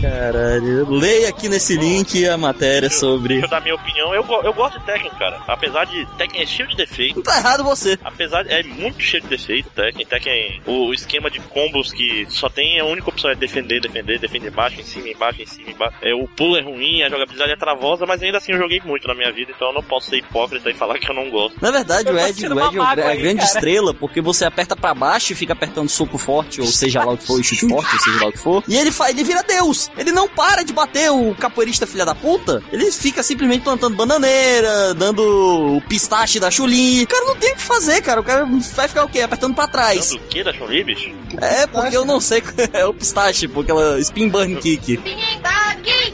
Caralho. 0.00 0.88
Leia 0.90 1.28
aqui 1.28 1.48
nesse 1.48 1.76
link 1.76 2.26
a 2.26 2.36
matéria 2.36 2.90
sobre. 2.90 3.34
Deixa 3.34 3.46
eu 3.46 3.50
dar 3.50 3.60
minha 3.60 3.74
opinião. 3.74 4.14
Eu, 4.14 4.24
eu 4.44 4.52
gosto 4.52 4.78
de 4.78 4.86
Tekken, 4.86 5.10
cara. 5.18 5.40
Apesar 5.46 5.84
de 5.86 6.06
Tekken 6.16 6.42
é 6.42 6.46
cheio 6.46 6.68
de 6.68 6.76
defeito. 6.76 7.22
Tá 7.22 7.38
errado 7.38 7.64
você. 7.64 7.98
Apesar 8.04 8.42
de. 8.42 8.50
É 8.52 8.62
muito 8.62 9.00
cheio 9.00 9.22
de 9.22 9.28
defeito, 9.28 9.68
Tekken. 9.70 10.06
Tekken, 10.06 10.62
o, 10.66 10.88
o 10.88 10.94
esquema 10.94 11.30
de 11.30 11.40
combos 11.40 11.92
que 11.92 12.26
só 12.28 12.48
tem 12.48 12.80
a 12.80 12.84
única 12.84 13.08
opção 13.10 13.30
é 13.30 13.34
defender, 13.34 13.80
defender, 13.80 14.18
defender 14.18 14.48
embaixo, 14.48 14.80
em 14.80 14.84
cima, 14.84 15.08
embaixo, 15.08 15.42
em 15.42 15.46
cima, 15.46 15.70
embaixo. 15.70 15.96
É, 16.02 16.14
o 16.14 16.26
pulo 16.28 16.56
é 16.56 16.62
ruim, 16.62 17.02
a 17.02 17.08
jogabilidade 17.08 17.52
é 17.52 17.56
travosa, 17.56 18.06
mas 18.06 18.22
ainda 18.22 18.38
assim 18.38 18.52
eu 18.52 18.58
joguei 18.58 18.80
muito 18.84 19.06
na 19.06 19.14
minha 19.14 19.32
vida, 19.32 19.52
então 19.54 19.68
eu 19.68 19.74
não 19.74 19.82
posso 19.82 20.10
ser 20.10 20.16
hipócrita 20.18 20.70
e 20.70 20.74
falar 20.74 20.98
que 20.98 21.10
eu 21.10 21.14
não 21.14 21.30
gosto. 21.30 21.56
Na 21.60 21.70
verdade, 21.70 22.08
Eu 22.08 22.14
o 22.14 22.18
Ed, 22.18 22.46
o 22.46 22.60
Ed 22.60 22.78
é 22.78 23.00
é 23.00 23.04
a 23.04 23.08
aí, 23.10 23.18
grande 23.18 23.38
cara. 23.40 23.48
estrela, 23.52 23.94
porque 23.94 24.20
você 24.20 24.44
aperta 24.44 24.76
pra 24.76 24.94
baixo 24.94 25.32
e 25.32 25.36
fica 25.36 25.52
apertando 25.52 25.88
soco 25.88 26.18
forte, 26.18 26.60
ou 26.60 26.66
seja 26.66 27.04
lá 27.04 27.12
o 27.12 27.16
que 27.16 27.26
for, 27.26 27.42
chute 27.42 27.68
forte, 27.68 27.94
ou 27.94 28.00
seja 28.00 28.20
lá 28.20 28.28
o 28.28 28.32
que 28.32 28.38
for. 28.38 28.62
E 28.68 28.76
ele, 28.76 28.90
fa- 28.90 29.10
ele 29.10 29.22
vira 29.24 29.42
Deus. 29.42 29.79
Ele 29.96 30.12
não 30.12 30.28
para 30.28 30.62
de 30.62 30.72
bater 30.72 31.10
o 31.10 31.34
capoeirista 31.34 31.86
filha 31.86 32.04
da 32.04 32.14
puta. 32.14 32.62
Ele 32.72 32.90
fica 32.90 33.22
simplesmente 33.22 33.62
plantando 33.62 33.96
bananeira, 33.96 34.94
dando 34.94 35.76
o 35.76 35.80
pistache 35.82 36.40
da 36.40 36.50
Chulin. 36.50 37.02
O 37.02 37.06
cara 37.06 37.24
não 37.24 37.36
tem 37.36 37.52
o 37.52 37.56
que 37.56 37.62
fazer, 37.62 38.02
cara. 38.02 38.20
O 38.20 38.24
cara 38.24 38.44
vai 38.44 38.88
ficar 38.88 39.04
o 39.04 39.08
quê? 39.08 39.20
Apertando 39.20 39.54
pra 39.54 39.68
trás. 39.68 40.10
Tanto 40.10 40.24
o 40.24 40.28
que 40.28 40.44
da 40.44 40.52
Chun-Li, 40.52 40.84
bicho? 40.84 41.14
É, 41.40 41.66
porque 41.66 41.96
eu 41.96 42.04
não 42.04 42.20
sei. 42.20 42.42
É 42.72 42.84
o 42.84 42.94
pistache, 42.94 43.48
porque 43.48 43.70
ela 43.70 43.98
spin 44.00 44.28
burn 44.28 44.56
kick. 44.56 45.00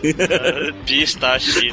Pistache. 0.86 1.72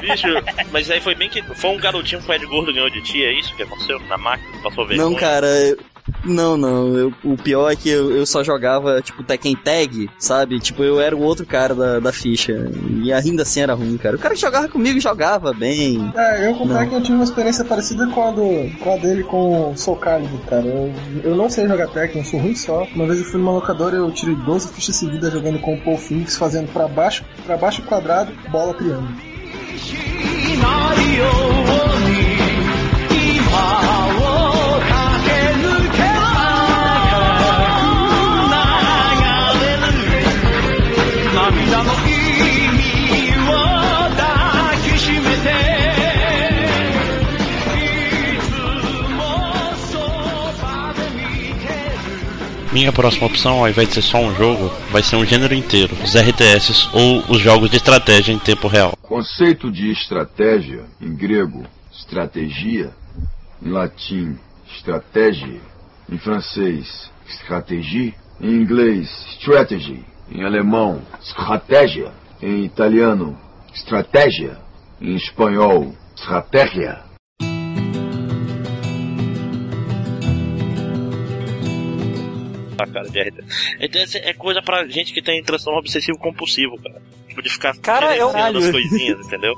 bicho, 0.00 0.28
mas 0.70 0.90
aí 0.90 1.00
foi 1.00 1.14
bem 1.14 1.28
que. 1.28 1.42
Foi 1.42 1.70
um 1.70 1.78
garotinho 1.78 2.20
com 2.20 2.26
pé 2.26 2.38
de 2.38 2.46
gordo 2.46 2.72
ganhou 2.72 2.90
de 2.90 3.02
ti, 3.02 3.24
é 3.24 3.38
isso 3.38 3.54
que 3.54 3.62
aconteceu? 3.62 3.98
Na 4.00 4.16
máquina, 4.16 4.62
passou 4.62 4.86
vergonha. 4.86 5.10
Não, 5.10 5.16
cara. 5.16 5.76
Não, 6.24 6.56
não. 6.56 6.96
eu- 6.96 7.12
o 7.24 7.36
pior 7.36 7.70
é 7.70 7.76
que 7.76 7.88
eu, 7.88 8.10
eu 8.16 8.24
só 8.26 8.42
jogava, 8.44 9.00
tipo, 9.02 9.22
Tekken 9.24 9.56
Tag, 9.56 10.08
sabe? 10.18 10.58
Tipo, 10.60 10.82
eu 10.84 11.00
era 11.00 11.16
o 11.16 11.20
outro 11.20 11.44
cara 11.46 11.74
da, 11.74 11.98
da 12.00 12.12
ficha. 12.12 12.52
E 13.02 13.12
ainda 13.12 13.42
assim 13.42 13.60
era 13.60 13.74
ruim, 13.74 13.96
cara. 13.96 14.16
O 14.16 14.18
cara 14.18 14.34
que 14.34 14.40
jogava 14.40 14.68
comigo 14.68 15.00
jogava 15.00 15.52
bem. 15.52 16.12
É, 16.16 16.48
eu 16.48 16.54
com. 16.54 16.68
Tekken 16.68 16.94
eu 16.98 17.02
tive 17.02 17.14
uma 17.16 17.24
experiência 17.24 17.64
parecida 17.64 18.06
com 18.08 18.28
a, 18.28 18.30
do, 18.30 18.78
com 18.78 18.92
a 18.94 18.96
dele 18.96 19.24
com 19.24 19.70
o 19.72 19.76
Soul 19.76 19.96
Calibur, 19.96 20.40
cara. 20.48 20.64
Eu, 20.66 20.92
eu 21.24 21.36
não 21.36 21.48
sei 21.50 21.66
jogar 21.66 21.88
Tekken, 21.88 22.22
eu 22.22 22.26
sou 22.28 22.40
ruim 22.40 22.54
só. 22.54 22.84
Uma 22.94 23.06
vez 23.06 23.18
eu 23.20 23.24
fui 23.26 23.38
numa 23.40 23.52
locadora 23.52 23.96
e 23.96 23.98
eu 23.98 24.10
tirei 24.12 24.34
12 24.36 24.68
fichas 24.72 24.96
seguidas 24.96 25.32
jogando 25.32 25.58
com 25.60 25.74
o 25.74 25.80
Paul 25.80 25.98
Phoenix, 25.98 26.36
fazendo 26.36 26.72
pra 26.72 26.86
baixo, 26.88 27.24
pra 27.44 27.56
baixo 27.56 27.82
quadrado, 27.82 28.32
bola 28.50 28.74
triângulo. 28.74 29.08
Minha 52.76 52.92
próxima 52.92 53.26
opção, 53.26 53.60
ao 53.60 53.70
invés 53.70 53.88
de 53.88 53.94
ser 53.94 54.02
só 54.02 54.18
um 54.18 54.34
jogo, 54.34 54.70
vai 54.90 55.02
ser 55.02 55.16
um 55.16 55.24
gênero 55.24 55.54
inteiro: 55.54 55.96
os 56.04 56.14
RTS 56.14 56.90
ou 56.92 57.24
os 57.26 57.40
jogos 57.40 57.70
de 57.70 57.78
estratégia 57.78 58.34
em 58.34 58.38
tempo 58.38 58.68
real. 58.68 58.92
Conceito 59.00 59.72
de 59.72 59.90
estratégia, 59.90 60.84
em 61.00 61.16
grego, 61.16 61.64
estratégia, 61.90 62.92
em 63.62 63.70
latim, 63.70 64.36
estratégia, 64.76 65.58
Em 66.06 66.18
francês, 66.18 67.10
stratégie. 67.26 68.14
Em 68.42 68.50
inglês, 68.50 69.08
strategy. 69.38 70.04
Em 70.30 70.44
alemão, 70.44 71.00
estratégia. 71.22 72.12
Em 72.42 72.62
italiano, 72.62 73.38
estratégia. 73.72 74.58
Em 75.00 75.14
espanhol, 75.14 75.94
estratégia. 76.14 77.05
Cara, 82.76 83.08
de 83.08 83.20
RT. 83.20 83.44
RTS 83.80 84.16
é 84.18 84.32
coisa 84.32 84.60
pra 84.60 84.86
gente 84.86 85.12
que 85.12 85.22
tem 85.22 85.42
transtorno 85.42 85.78
obsessivo 85.78 86.18
compulsivo, 86.18 86.76
cara. 86.82 87.00
Tipo, 87.28 87.42
de 87.42 87.48
ficar 87.50 87.76
Cara, 87.78 88.16
eu- 88.16 88.28
gerenciando 88.30 88.58
as 88.58 88.70
coisinhas, 88.70 89.26
entendeu? 89.26 89.54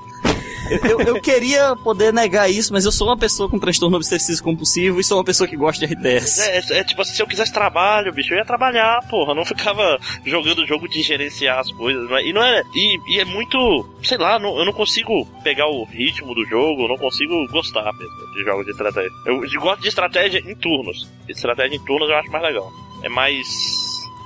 Eu, 0.71 0.91
eu- 0.91 1.01
eu 1.01 1.21
queria 1.21 1.75
poder 1.77 2.13
negar 2.13 2.51
isso, 2.51 2.73
mas 2.75 2.85
eu 2.85 2.93
sou 2.93 3.07
uma 3.09 3.17
pessoa 3.17 3.49
com 3.49 3.59
transtorno 3.59 3.97
obsessivo 3.97 4.43
compulsivo 4.43 5.01
e 5.01 5.05
sou 5.05 5.17
uma 5.17 5.25
pessoa 5.25 5.49
que 5.49 5.57
gosta 5.57 5.87
de 5.87 5.95
RTS. 5.95 6.43
É, 6.43 6.59
é, 6.59 6.81
é 6.81 6.85
tipo 6.85 7.01
assim, 7.01 7.15
se 7.15 7.23
eu 7.23 7.27
quisesse 7.27 7.53
trabalho, 7.53 8.13
bicho, 8.13 8.35
eu 8.35 8.39
ia 8.39 8.45
trabalhar, 8.45 9.01
porra. 9.09 9.31
Eu 9.31 9.37
não 9.37 9.47
ficava 9.47 9.99
jogando 10.27 10.67
jogo 10.67 10.87
de 10.87 11.01
gerenciar 11.01 11.61
as 11.61 11.73
coisas. 11.73 12.11
Né? 12.11 12.27
E 12.27 12.33
não 12.35 12.43
é. 12.43 12.63
E, 12.75 13.15
e 13.15 13.21
é 13.21 13.25
muito. 13.25 13.89
Sei 14.03 14.19
lá, 14.19 14.39
não- 14.39 14.59
eu 14.59 14.65
não 14.67 14.73
consigo 14.73 15.25
pegar 15.43 15.69
o 15.69 15.85
ritmo 15.85 16.35
do 16.35 16.45
jogo, 16.45 16.83
eu 16.83 16.89
não 16.89 16.99
consigo 16.99 17.47
gostar 17.51 17.91
mesmo 17.95 18.33
de 18.35 18.45
jogos 18.45 18.67
de 18.67 18.73
estratégia. 18.73 19.11
Eu 19.25 19.41
gosto 19.61 19.81
de 19.81 19.89
estratégia 19.89 20.43
em 20.45 20.55
turnos. 20.55 21.09
Estratégia 21.29 21.77
em 21.77 21.85
turnos 21.85 22.11
eu 22.11 22.17
acho 22.17 22.31
mais 22.31 22.45
legal. 22.45 22.71
É 23.03 23.09
mais. 23.09 23.49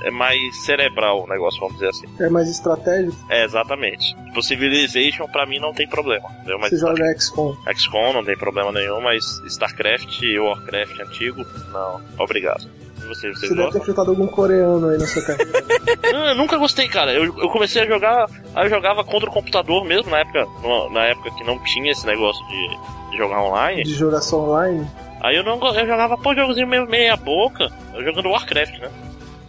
É 0.05 0.11
mais 0.11 0.65
cerebral 0.65 1.23
o 1.23 1.29
negócio, 1.29 1.61
vamos 1.61 1.75
dizer 1.75 1.91
assim. 1.91 2.07
É 2.19 2.29
mais 2.29 2.49
estratégico. 2.49 3.17
É, 3.29 3.45
exatamente. 3.45 4.17
Tipo, 4.27 4.43
Civilization 4.43 5.29
pra 5.29 5.47
mim 5.47 5.61
não 5.61 5.73
tem 5.73 5.89
problema. 5.89 6.29
Entendeu? 6.39 6.59
Mas 6.59 6.71
Você 6.71 6.79
joga 6.79 7.05
XCOM. 7.21 7.55
XCOM 7.73 8.13
não 8.13 8.25
tem 8.25 8.37
problema 8.37 8.73
nenhum, 8.73 9.01
mas 9.01 9.25
StarCraft 9.47 10.21
e 10.23 10.41
Warcraft 10.41 10.99
antigo, 10.99 11.45
não. 11.73 12.01
Obrigado. 12.19 12.69
E 13.05 13.07
você, 13.07 13.31
você 13.33 13.47
Você 13.47 13.55
deve 13.55 13.71
ter 13.71 13.79
enfrentado 13.79 14.11
algum 14.11 14.27
coreano 14.27 14.89
aí 14.89 14.99
na 14.99 15.07
sua 15.07 15.23
carreira. 15.23 15.53
Não, 16.13 16.29
eu 16.29 16.35
nunca 16.35 16.57
gostei, 16.57 16.89
cara. 16.89 17.13
Eu, 17.13 17.25
eu 17.25 17.49
comecei 17.49 17.83
a 17.83 17.87
jogar. 17.87 18.29
Aí 18.55 18.67
eu 18.67 18.71
jogava 18.71 19.03
contra 19.05 19.29
o 19.29 19.33
computador 19.33 19.85
mesmo 19.85 20.11
na 20.11 20.19
época. 20.21 20.47
Na 20.91 21.05
época 21.07 21.31
que 21.33 21.45
não 21.45 21.59
tinha 21.61 21.91
esse 21.91 22.07
negócio 22.07 22.45
de, 22.47 22.79
de 23.11 23.17
jogar 23.17 23.43
online. 23.43 23.83
de 23.83 23.95
jogar 23.95 24.21
só 24.21 24.39
online. 24.41 24.87
Aí 25.23 25.37
eu 25.37 25.45
não 25.45 25.55
eu 25.75 25.87
jogava, 25.87 26.19
pô, 26.19 26.35
jogozinho 26.35 26.67
meio 26.67 26.87
meia 26.87 27.17
boca. 27.17 27.71
Eu 27.95 28.05
jogando 28.05 28.29
Warcraft, 28.31 28.79
né? 28.81 28.91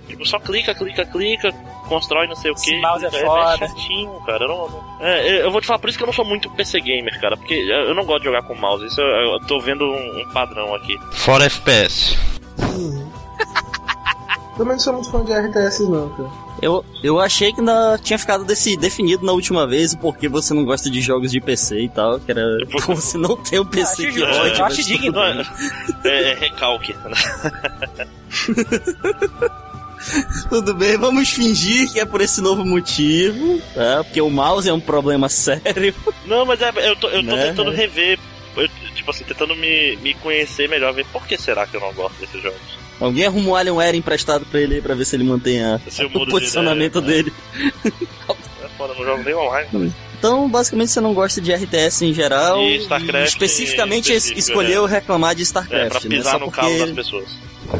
Tipo, 0.07 0.25
só 0.25 0.37
clica, 0.37 0.75
clica, 0.75 1.03
clica, 1.05 1.51
constrói 1.87 2.27
não 2.27 2.35
sei 2.35 2.51
o 2.51 2.55
que. 2.55 2.79
Mouse 2.79 3.05
é 3.05 3.09
foda. 3.09 3.57
chatinho, 3.57 4.11
cara. 4.25 4.43
Eu, 4.43 4.47
não, 4.47 4.97
é, 4.99 5.43
eu 5.43 5.51
vou 5.51 5.59
te 5.59 5.65
falar, 5.65 5.79
por 5.79 5.89
isso 5.89 5.97
que 5.97 6.03
eu 6.03 6.07
não 6.07 6.13
sou 6.13 6.25
muito 6.25 6.49
PC 6.51 6.79
gamer, 6.81 7.19
cara. 7.19 7.35
Porque 7.35 7.55
eu 7.55 7.87
eu 7.87 7.95
não 7.95 8.05
gosto 8.05 8.19
de 8.19 8.25
jogar 8.25 8.43
com 8.43 8.53
mouse. 8.53 8.85
Isso 8.85 9.01
eu, 9.01 9.33
eu 9.33 9.39
tô 9.47 9.59
vendo 9.59 9.83
um, 9.85 10.21
um 10.21 10.29
padrão 10.31 10.75
aqui. 10.75 10.95
Fora 11.13 11.45
FPS. 11.45 12.17
Também 14.55 14.73
não 14.73 14.79
sou 14.79 14.93
muito 14.93 15.09
fã 15.09 15.25
de 15.25 15.33
RTS 15.33 15.89
não, 15.89 16.09
cara. 16.09 16.29
Eu, 16.63 16.85
eu 17.03 17.19
achei 17.19 17.51
que 17.51 17.59
ainda 17.59 17.99
tinha 18.03 18.17
ficado 18.17 18.45
desse, 18.45 18.75
definido 18.77 19.25
na 19.25 19.31
última 19.33 19.67
vez 19.67 19.93
o 19.93 19.97
porquê 19.97 20.27
você 20.29 20.53
não 20.53 20.63
gosta 20.65 20.89
de 20.89 21.01
jogos 21.01 21.31
de 21.31 21.39
PC 21.41 21.81
e 21.81 21.89
tal, 21.89 22.19
que 22.19 22.31
era 22.31 22.41
como 22.85 22.95
você 22.99 23.17
não 23.17 23.35
tem 23.35 23.59
o 23.59 23.65
PC 23.65 24.05
que 24.05 24.11
justo, 24.13 24.33
rode. 24.37 24.59
eu 24.59 24.65
acho 24.65 24.75
tudo 24.77 24.85
digno. 24.87 25.11
bem. 25.13 25.45
É, 26.11 26.31
é 26.31 26.33
recalque. 26.35 26.95
Tudo 30.49 30.73
bem, 30.73 30.97
vamos 30.97 31.29
fingir 31.29 31.89
que 31.91 31.97
é 31.99 32.05
por 32.05 32.19
esse 32.19 32.41
novo 32.41 32.65
motivo, 32.65 33.61
tá? 33.73 34.03
Porque 34.03 34.19
o 34.21 34.29
mouse 34.29 34.67
é 34.67 34.73
um 34.73 34.79
problema 34.79 35.29
sério. 35.29 35.95
Não, 36.25 36.45
mas 36.45 36.61
é, 36.61 36.69
eu 36.89 36.95
tô, 36.97 37.07
eu 37.07 37.23
tô 37.23 37.35
Né? 37.35 37.47
tentando 37.47 37.71
rever. 37.71 38.19
eu, 38.57 38.67
tipo 38.93 39.09
assim, 39.11 39.23
tentando 39.23 39.55
me, 39.55 39.95
me 39.97 40.13
conhecer 40.15 40.67
melhor, 40.67 40.93
ver 40.93 41.05
por 41.05 41.25
que 41.25 41.37
será 41.37 41.65
que 41.65 41.77
eu 41.77 41.81
não 41.81 41.93
gosto 41.93 42.19
desses 42.19 42.41
jogos. 42.41 42.59
Alguém 42.99 43.25
arruma 43.25 43.49
um 43.49 43.55
Alienware 43.55 43.95
emprestado 43.95 44.45
pra 44.45 44.59
ele 44.61 44.75
aí 44.75 44.81
pra 44.81 44.95
ver 44.95 45.05
se 45.05 45.15
ele 45.15 45.23
mantém 45.23 45.61
a- 45.61 45.79
é 45.97 46.03
o 46.03 46.07
o 46.07 46.11
mundo 46.11 46.25
de 46.25 46.31
posicionamento 46.31 46.99
ideia, 46.99 47.23
dele. 47.23 47.33
É 48.63 48.67
foda, 48.77 48.93
não 48.93 49.03
jogo 49.03 49.23
nem 49.23 49.33
online. 49.35 49.93
Então, 50.17 50.47
basicamente, 50.49 50.91
você 50.91 51.01
não 51.01 51.13
gosta 51.13 51.41
de 51.41 51.51
RTS 51.51 52.05
em 52.05 52.13
geral. 52.13 52.61
E 52.61 52.77
StarCraft 52.77 53.27
especificamente 53.27 54.13
escolheu 54.13 54.87
é. 54.87 54.89
reclamar 54.89 55.35
de 55.35 55.41
É, 55.41 55.43
StarCraft. 55.43 55.89
pra 55.89 56.09
né? 56.09 56.15
pisar 56.17 56.31
Só 56.31 56.39
no 56.39 56.45
porque- 56.45 56.77
das 56.79 56.91
pessoas. 56.91 57.25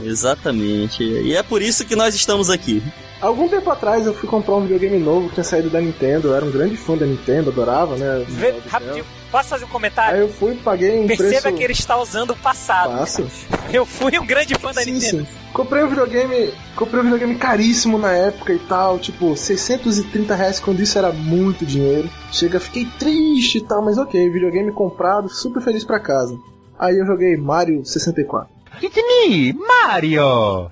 Exatamente. 0.03 1.03
E 1.03 1.35
é 1.35 1.43
por 1.43 1.61
isso 1.61 1.85
que 1.85 1.95
nós 1.95 2.13
estamos 2.15 2.49
aqui. 2.49 2.81
Algum 3.23 3.47
tempo 3.47 3.71
atrás 3.71 4.05
eu 4.05 4.13
fui 4.13 4.27
comprar 4.27 4.55
um 4.55 4.63
videogame 4.63 4.99
novo 4.99 5.29
que 5.29 5.35
tinha 5.35 5.45
saído 5.45 5.69
da 5.69 5.79
Nintendo. 5.79 6.27
Eu 6.27 6.35
era 6.35 6.43
um 6.43 6.51
grande 6.51 6.75
fã 6.75 6.97
da 6.97 7.05
Nintendo, 7.05 7.51
adorava, 7.51 7.95
né? 7.95 8.25
Vê, 8.27 8.53
rapidinho, 8.67 9.05
posso 9.31 9.47
fazer 9.47 9.63
um 9.63 9.69
comentário? 9.69 10.15
Aí 10.15 10.21
eu 10.21 10.27
fui, 10.27 10.55
paguei 10.55 10.99
um 10.99 11.07
Perceba 11.07 11.29
preço... 11.29 11.55
que 11.55 11.63
ele 11.63 11.71
está 11.71 11.97
usando 11.97 12.31
o 12.31 12.35
passado. 12.35 12.97
Passo. 12.97 13.25
Eu 13.71 13.85
fui 13.85 14.19
um 14.19 14.25
grande 14.25 14.55
fã 14.55 14.73
da 14.73 14.81
Sim, 14.81 14.91
Nintendo. 14.91 15.23
sim. 15.23 15.37
Comprei 15.53 15.83
um 15.83 15.87
videogame. 15.87 16.53
Comprei 16.75 16.99
um 16.99 17.03
videogame 17.03 17.35
caríssimo 17.35 17.97
na 17.97 18.11
época 18.11 18.51
e 18.51 18.59
tal, 18.59 18.99
tipo, 18.99 19.37
630 19.37 20.35
reais 20.35 20.59
quando 20.59 20.81
isso 20.81 20.97
era 20.97 21.13
muito 21.13 21.65
dinheiro. 21.65 22.09
Chega, 22.29 22.59
fiquei 22.59 22.85
triste 22.99 23.59
e 23.59 23.61
tal, 23.61 23.81
mas 23.81 23.97
ok, 23.97 24.29
videogame 24.29 24.73
comprado, 24.73 25.29
super 25.29 25.63
feliz 25.63 25.85
pra 25.85 25.97
casa. 25.97 26.37
Aí 26.77 26.99
eu 26.99 27.05
joguei 27.05 27.37
Mario 27.37 27.85
64. 27.85 28.49
It's 28.81 28.97
me, 28.97 29.53
Mario! 29.53 30.69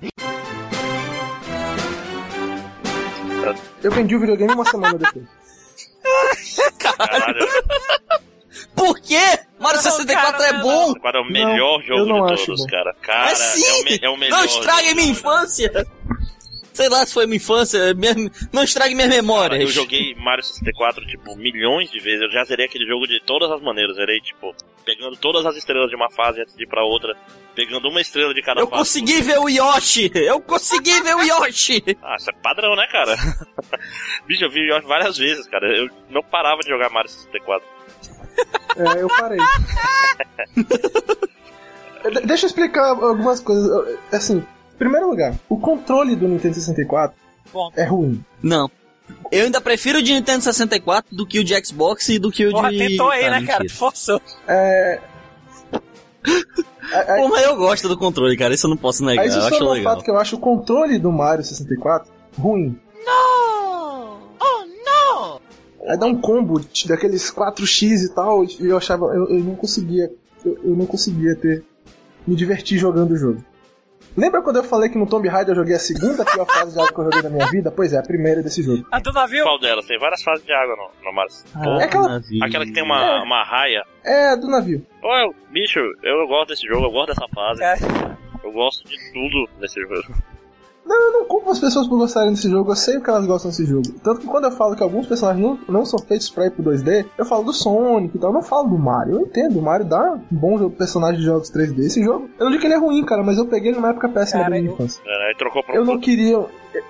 Eu 3.82 3.90
vendi 3.90 4.14
o 4.16 4.20
videogame 4.20 4.52
uma 4.54 4.64
semana 4.64 4.98
depois. 4.98 5.26
Caralho. 6.78 7.48
Por 8.74 8.98
quê? 9.00 9.20
Mario 9.58 9.80
64 9.80 10.42
é 10.42 10.60
bom! 10.62 10.92
Agora 10.96 11.18
é 11.18 11.20
o 11.20 11.24
melhor 11.24 11.80
eu 11.80 11.86
jogo 11.86 12.06
não 12.06 12.26
de 12.26 12.44
todos, 12.44 12.60
bom. 12.62 12.66
cara. 12.66 12.94
Cara, 13.02 13.24
Mas 13.26 13.38
sim! 13.38 13.64
é, 13.64 13.72
o 13.72 14.04
é 14.06 14.08
o 14.10 14.16
melhor. 14.16 14.38
não 14.38 14.44
estrague 14.44 14.94
minha 14.94 15.08
infância! 15.08 15.86
Sei 16.72 16.88
lá 16.88 17.04
se 17.04 17.12
foi 17.12 17.26
minha 17.26 17.36
infância, 17.36 17.92
minha- 17.94 18.14
não 18.50 18.62
estrague 18.64 18.94
minhas 18.94 19.10
memórias. 19.10 19.60
Eu 19.60 19.68
joguei 19.68 20.11
Mario 20.22 20.44
64, 20.44 21.04
tipo, 21.06 21.36
milhões 21.36 21.90
de 21.90 21.98
vezes. 22.00 22.22
Eu 22.22 22.30
já 22.30 22.44
zerei 22.44 22.66
aquele 22.66 22.86
jogo 22.86 23.06
de 23.06 23.20
todas 23.24 23.50
as 23.50 23.60
maneiras. 23.60 23.96
Zerei, 23.96 24.20
tipo, 24.20 24.54
pegando 24.84 25.16
todas 25.16 25.44
as 25.44 25.56
estrelas 25.56 25.90
de 25.90 25.96
uma 25.96 26.10
fase 26.10 26.40
antes 26.40 26.54
de 26.56 26.62
ir 26.64 26.66
pra 26.68 26.84
outra. 26.84 27.14
Pegando 27.54 27.88
uma 27.88 28.00
estrela 28.00 28.32
de 28.32 28.40
cada 28.42 28.60
Eu 28.60 28.66
fase. 28.66 28.78
consegui 28.80 29.20
ver 29.20 29.38
o 29.38 29.48
Yoshi! 29.48 30.10
Eu 30.14 30.40
consegui 30.40 31.00
ver 31.02 31.14
o 31.16 31.22
Yoshi! 31.22 31.82
Ah, 32.02 32.16
isso 32.18 32.30
é 32.30 32.32
padrão, 32.42 32.74
né, 32.76 32.86
cara? 32.90 33.14
Bicho, 34.26 34.44
eu 34.44 34.50
vi 34.50 34.60
o 34.60 34.74
Yoshi 34.74 34.86
várias 34.86 35.18
vezes, 35.18 35.46
cara. 35.48 35.66
Eu 35.76 35.88
não 36.08 36.22
parava 36.22 36.60
de 36.62 36.68
jogar 36.70 36.88
Mario 36.90 37.10
64. 37.10 37.66
É, 38.76 39.02
eu 39.02 39.08
parei. 39.08 39.38
De- 42.10 42.26
Deixa 42.26 42.46
eu 42.46 42.48
explicar 42.48 42.88
algumas 42.90 43.40
coisas. 43.40 43.66
Eu- 43.68 43.98
Assim, 44.12 44.38
em 44.38 44.78
primeiro 44.78 45.08
lugar, 45.08 45.34
o 45.48 45.58
controle 45.58 46.16
do 46.16 46.26
Nintendo 46.26 46.54
64 46.54 47.16
Bom. 47.52 47.70
é 47.76 47.84
ruim. 47.84 48.24
Não. 48.42 48.70
Eu 49.30 49.44
ainda 49.44 49.60
prefiro 49.60 49.98
o 49.98 50.02
de 50.02 50.12
Nintendo 50.12 50.42
64 50.42 51.14
do 51.16 51.26
que 51.26 51.38
o 51.38 51.44
de 51.44 51.54
Xbox 51.64 52.08
e 52.10 52.18
do 52.18 52.30
que 52.30 52.46
o 52.46 52.50
Porra, 52.50 52.70
de. 52.70 52.78
tentou 52.78 53.10
aí, 53.10 53.24
Ah, 53.24 53.30
né, 53.30 53.46
cara? 53.46 53.58
mentira. 53.60 53.64
Tu 53.68 53.74
forçou. 53.78 54.20
É. 54.48 55.00
Pô, 57.16 57.28
mas 57.28 57.42
eu 57.44 57.56
gosto 57.56 57.88
do 57.88 57.96
controle, 57.96 58.36
cara. 58.36 58.54
Isso 58.54 58.66
eu 58.66 58.70
não 58.70 58.76
posso 58.76 59.04
negar. 59.04 59.26
Isso 59.26 59.38
eu 59.38 59.44
acho 59.44 59.64
o 59.64 59.72
legal. 59.72 59.94
fato 59.94 60.04
que 60.04 60.10
eu 60.10 60.18
acho 60.18 60.36
o 60.36 60.38
controle 60.38 60.98
do 60.98 61.10
Mario 61.10 61.44
64 61.44 62.10
ruim. 62.38 62.78
No! 63.04 64.18
Oh, 64.40 64.64
no! 64.66 65.40
Aí 65.90 65.98
dá 65.98 66.06
um 66.06 66.20
combo 66.20 66.60
de- 66.60 66.86
daqueles 66.86 67.30
4x 67.30 68.02
e 68.04 68.08
tal, 68.14 68.44
e 68.44 68.56
eu 68.60 68.76
achava. 68.76 69.06
Eu, 69.06 69.28
eu 69.30 69.40
não 69.40 69.54
conseguia. 69.56 70.10
Eu, 70.44 70.58
eu 70.64 70.76
não 70.76 70.86
conseguia 70.86 71.34
ter. 71.34 71.64
Me 72.26 72.36
divertir 72.36 72.78
jogando 72.78 73.12
o 73.12 73.16
jogo. 73.16 73.44
Lembra 74.16 74.42
quando 74.42 74.56
eu 74.56 74.64
falei 74.64 74.90
que 74.90 74.98
no 74.98 75.06
Tomb 75.06 75.26
Raider 75.28 75.52
eu 75.52 75.56
joguei 75.56 75.74
a 75.74 75.78
segunda 75.78 76.24
pior 76.24 76.44
fase 76.46 76.72
de 76.74 76.78
água 76.80 76.92
que 76.92 77.00
eu 77.00 77.04
joguei 77.04 77.22
na 77.22 77.30
minha 77.30 77.46
vida? 77.50 77.70
Pois 77.70 77.92
é, 77.94 77.98
a 77.98 78.02
primeira 78.02 78.42
desse 78.42 78.62
jogo. 78.62 78.86
A 78.92 79.00
do 79.00 79.10
navio? 79.12 79.42
Qual 79.42 79.58
delas? 79.58 79.86
Tem 79.86 79.98
várias 79.98 80.22
fases 80.22 80.44
de 80.44 80.52
água 80.52 80.76
no, 80.76 81.04
no 81.06 81.12
Mario. 81.14 81.32
é 81.80 81.84
aquela- 81.84 82.20
Aquela 82.42 82.66
que 82.66 82.72
tem 82.72 82.82
uma, 82.82 83.22
uma 83.22 83.42
raia. 83.42 83.82
É, 84.04 84.28
a 84.30 84.36
do 84.36 84.48
navio. 84.48 84.84
Eu- 85.02 85.34
bicho, 85.50 85.78
eu 86.02 86.26
gosto 86.28 86.48
desse 86.50 86.66
jogo, 86.66 86.86
eu 86.86 86.90
gosto 86.90 87.08
dessa 87.08 87.26
fase. 87.34 87.62
É. 87.62 87.74
Eu 88.44 88.52
gosto 88.52 88.86
de 88.86 88.96
tudo 89.12 89.48
nesse 89.60 89.80
jogo. 89.80 89.94
Não, 90.84 91.00
eu 91.00 91.12
não 91.12 91.24
culpo 91.26 91.50
as 91.50 91.58
pessoas 91.60 91.86
por 91.86 91.96
gostarem 91.96 92.32
desse 92.32 92.50
jogo, 92.50 92.72
eu 92.72 92.76
sei 92.76 92.96
o 92.96 93.02
que 93.02 93.08
elas 93.08 93.24
gostam 93.24 93.50
desse 93.50 93.64
jogo. 93.64 93.88
Tanto 94.02 94.20
que 94.20 94.26
quando 94.26 94.44
eu 94.44 94.50
falo 94.50 94.74
que 94.74 94.82
alguns 94.82 95.06
personagens 95.06 95.42
não, 95.44 95.58
não 95.68 95.84
são 95.86 95.98
feitos 96.00 96.28
pra 96.28 96.46
ir 96.46 96.50
pro 96.50 96.62
2D, 96.64 97.06
eu 97.16 97.24
falo 97.24 97.44
do 97.44 97.52
Sonic 97.52 98.16
e 98.16 98.20
tal, 98.20 98.30
eu 98.30 98.34
não 98.34 98.42
falo 98.42 98.68
do 98.68 98.76
Mario. 98.78 99.14
Eu 99.14 99.20
entendo, 99.22 99.58
o 99.58 99.62
Mario 99.62 99.86
dá 99.86 100.12
um 100.12 100.20
bom 100.30 100.58
jogo- 100.58 100.74
personagem 100.76 101.20
de 101.20 101.24
jogos 101.26 101.50
3D. 101.50 101.86
Esse 101.86 102.02
jogo, 102.02 102.28
eu 102.38 102.44
não 102.46 102.50
digo 102.50 102.60
que 102.60 102.66
ele 102.66 102.74
é 102.74 102.78
ruim, 102.78 103.04
cara, 103.04 103.22
mas 103.22 103.38
eu 103.38 103.46
peguei 103.46 103.70
ele 103.70 103.76
numa 103.78 103.90
época 103.90 104.08
péssima 104.08 104.40
Cara, 104.42 104.54
da 104.54 104.58
minha 104.60 104.70
eu- 104.70 104.74
infância. 104.74 105.00
É, 105.06 105.34
trocou 105.38 105.62
pra 105.62 105.74
Eu 105.76 105.84
não 105.84 106.00
queria. 106.00 106.44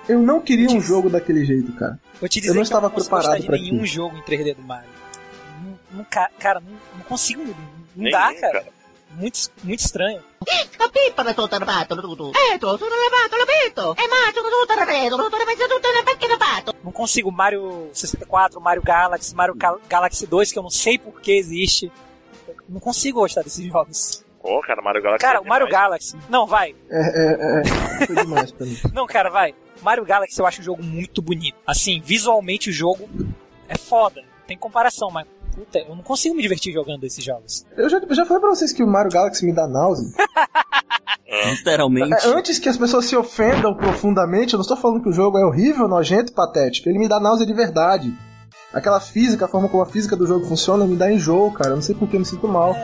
Eu 0.09 0.19
não 0.19 0.39
queria 0.39 0.69
um 0.69 0.81
jogo 0.81 1.09
daquele 1.09 1.45
jeito, 1.45 1.71
cara. 1.73 1.99
Vou 2.19 2.27
te 2.27 2.39
Eu 2.39 2.41
dizer 2.41 2.53
não 2.55 2.61
que 2.61 2.67
estava 2.67 2.85
eu 2.87 2.89
não 2.89 2.95
preparado 2.95 3.43
pra 3.45 3.55
nenhum 3.57 3.67
aquilo. 3.75 3.85
jogo 3.85 4.17
em 4.17 4.21
3D 4.21 4.55
do 4.55 4.61
Mario. 4.63 4.89
Não, 5.63 5.97
não 5.99 6.05
ca- 6.09 6.29
cara, 6.39 6.59
não, 6.59 6.71
não 6.97 7.05
consigo. 7.05 7.43
Não 7.43 7.53
Nenhum, 7.95 8.11
dá, 8.11 8.33
cara. 8.33 8.53
cara. 8.53 8.65
Muito, 9.15 9.39
muito 9.63 9.79
estranho. 9.79 10.21
Não 16.83 16.91
consigo 16.91 17.31
Mario 17.31 17.89
64, 17.93 18.59
Mario 18.59 18.81
Galaxy, 18.83 19.35
Mario 19.35 19.55
Gal- 19.55 19.79
Galaxy 19.87 20.25
2, 20.27 20.51
que 20.51 20.59
eu 20.59 20.63
não 20.63 20.69
sei 20.69 20.97
por 20.97 21.21
que 21.21 21.31
existe. 21.31 21.91
Eu 22.47 22.55
não 22.69 22.79
consigo 22.79 23.19
gostar 23.21 23.41
desses 23.43 23.65
jogos. 23.65 24.23
Pô, 24.41 24.61
cara, 24.61 24.81
Mario 24.81 25.01
Galaxy. 25.01 25.21
Cara, 25.25 25.37
é 25.37 25.41
o 25.41 25.47
Mario. 25.47 25.69
Galaxy. 25.69 26.17
Não, 26.29 26.45
vai. 26.45 26.75
É, 26.89 26.99
é, 26.99 27.61
é. 27.61 28.05
Foi 28.07 28.15
demais 28.15 28.51
pra 28.51 28.65
mim. 28.65 28.77
Não, 28.93 29.07
cara, 29.07 29.29
vai. 29.29 29.55
Mario 29.81 30.03
Galaxy 30.03 30.39
eu 30.39 30.45
acho 30.45 30.59
um 30.59 30.63
jogo 30.63 30.83
muito 30.83 31.21
bonito. 31.21 31.55
Assim, 31.65 32.01
visualmente 32.01 32.69
o 32.69 32.73
jogo 32.73 33.07
é 33.69 33.77
foda. 33.77 34.21
Tem 34.45 34.57
comparação, 34.57 35.09
mas. 35.09 35.25
Puta, 35.53 35.79
eu 35.79 35.95
não 35.95 36.03
consigo 36.03 36.35
me 36.35 36.41
divertir 36.41 36.73
jogando 36.73 37.03
esses 37.03 37.23
jogos. 37.23 37.65
Eu 37.77 37.89
já, 37.89 38.01
já 38.11 38.25
falei 38.25 38.41
pra 38.41 38.49
vocês 38.49 38.71
que 38.71 38.83
o 38.83 38.87
Mario 38.87 39.11
Galaxy 39.11 39.45
me 39.45 39.53
dá 39.53 39.67
náusea. 39.67 40.07
Literalmente. 41.51 42.13
É, 42.25 42.29
antes 42.29 42.59
que 42.59 42.69
as 42.69 42.77
pessoas 42.77 43.05
se 43.05 43.15
ofendam 43.15 43.75
profundamente, 43.75 44.53
eu 44.53 44.57
não 44.57 44.61
estou 44.61 44.77
falando 44.77 45.01
que 45.01 45.09
o 45.09 45.13
jogo 45.13 45.37
é 45.37 45.45
horrível, 45.45 45.87
nojento 45.87 46.31
e 46.31 46.35
patético. 46.35 46.89
Ele 46.89 46.99
me 46.99 47.07
dá 47.07 47.19
náusea 47.19 47.45
de 47.45 47.53
verdade. 47.53 48.13
Aquela 48.73 48.99
física, 48.99 49.45
a 49.45 49.47
forma 49.47 49.69
como 49.69 49.83
a 49.83 49.85
física 49.85 50.15
do 50.15 50.25
jogo 50.25 50.45
funciona, 50.45 50.85
me 50.85 50.95
dá 50.95 51.11
enjoo, 51.11 51.51
cara. 51.51 51.71
Eu 51.71 51.75
não 51.75 51.81
sei 51.83 51.93
por 51.93 52.07
que 52.07 52.15
eu 52.15 52.19
me 52.19 52.25
sinto 52.25 52.47
mal. 52.47 52.75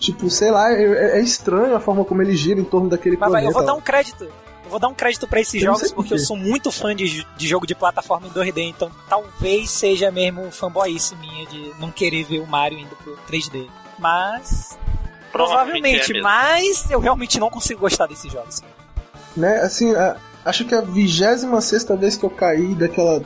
Tipo, 0.00 0.28
sei 0.28 0.50
lá, 0.50 0.72
é, 0.72 1.18
é 1.18 1.20
estranho 1.20 1.76
a 1.76 1.80
forma 1.80 2.04
como 2.04 2.20
ele 2.22 2.34
gira 2.34 2.58
em 2.58 2.64
torno 2.64 2.88
daquele 2.88 3.16
Mas 3.16 3.30
vai, 3.30 3.42
planeta. 3.42 3.50
eu 3.50 3.54
vou 3.54 3.64
dar 3.64 3.74
um 3.74 3.80
crédito. 3.80 4.26
Eu 4.66 4.70
vou 4.70 4.80
dar 4.80 4.88
um 4.88 4.94
crédito 4.94 5.28
pra 5.28 5.40
esses 5.40 5.62
Eu 5.62 5.72
jogos 5.72 5.92
porque 5.92 6.14
eu 6.14 6.18
sou 6.18 6.36
muito 6.36 6.72
fã 6.72 6.94
de, 6.94 7.24
de 7.36 7.46
jogo 7.48 7.66
de 7.66 7.74
plataforma 7.74 8.26
em 8.26 8.30
2D, 8.30 8.58
então 8.68 8.90
talvez 9.08 9.70
seja 9.70 10.10
mesmo 10.10 10.50
fanboyice 10.50 11.14
minha 11.16 11.46
de 11.46 11.72
não 11.78 11.92
querer 11.92 12.24
ver 12.24 12.40
o 12.40 12.46
Mario 12.48 12.80
indo 12.80 12.96
pro 12.96 13.16
3D. 13.30 13.68
Mas. 13.96 14.76
Provavelmente, 15.30 16.16
é 16.16 16.20
mas 16.20 16.90
eu 16.90 16.98
realmente 16.98 17.38
não 17.38 17.48
consigo 17.48 17.80
gostar 17.80 18.06
desses 18.06 18.30
jogos. 18.32 18.60
Né, 19.36 19.56
assim, 19.60 19.94
a- 19.94 20.16
acho 20.44 20.64
que 20.64 20.74
a 20.74 20.80
26 20.80 21.46
sexta 21.64 21.96
vez 21.96 22.16
que 22.16 22.24
eu 22.24 22.30
caí 22.30 22.74
daquela 22.74 23.22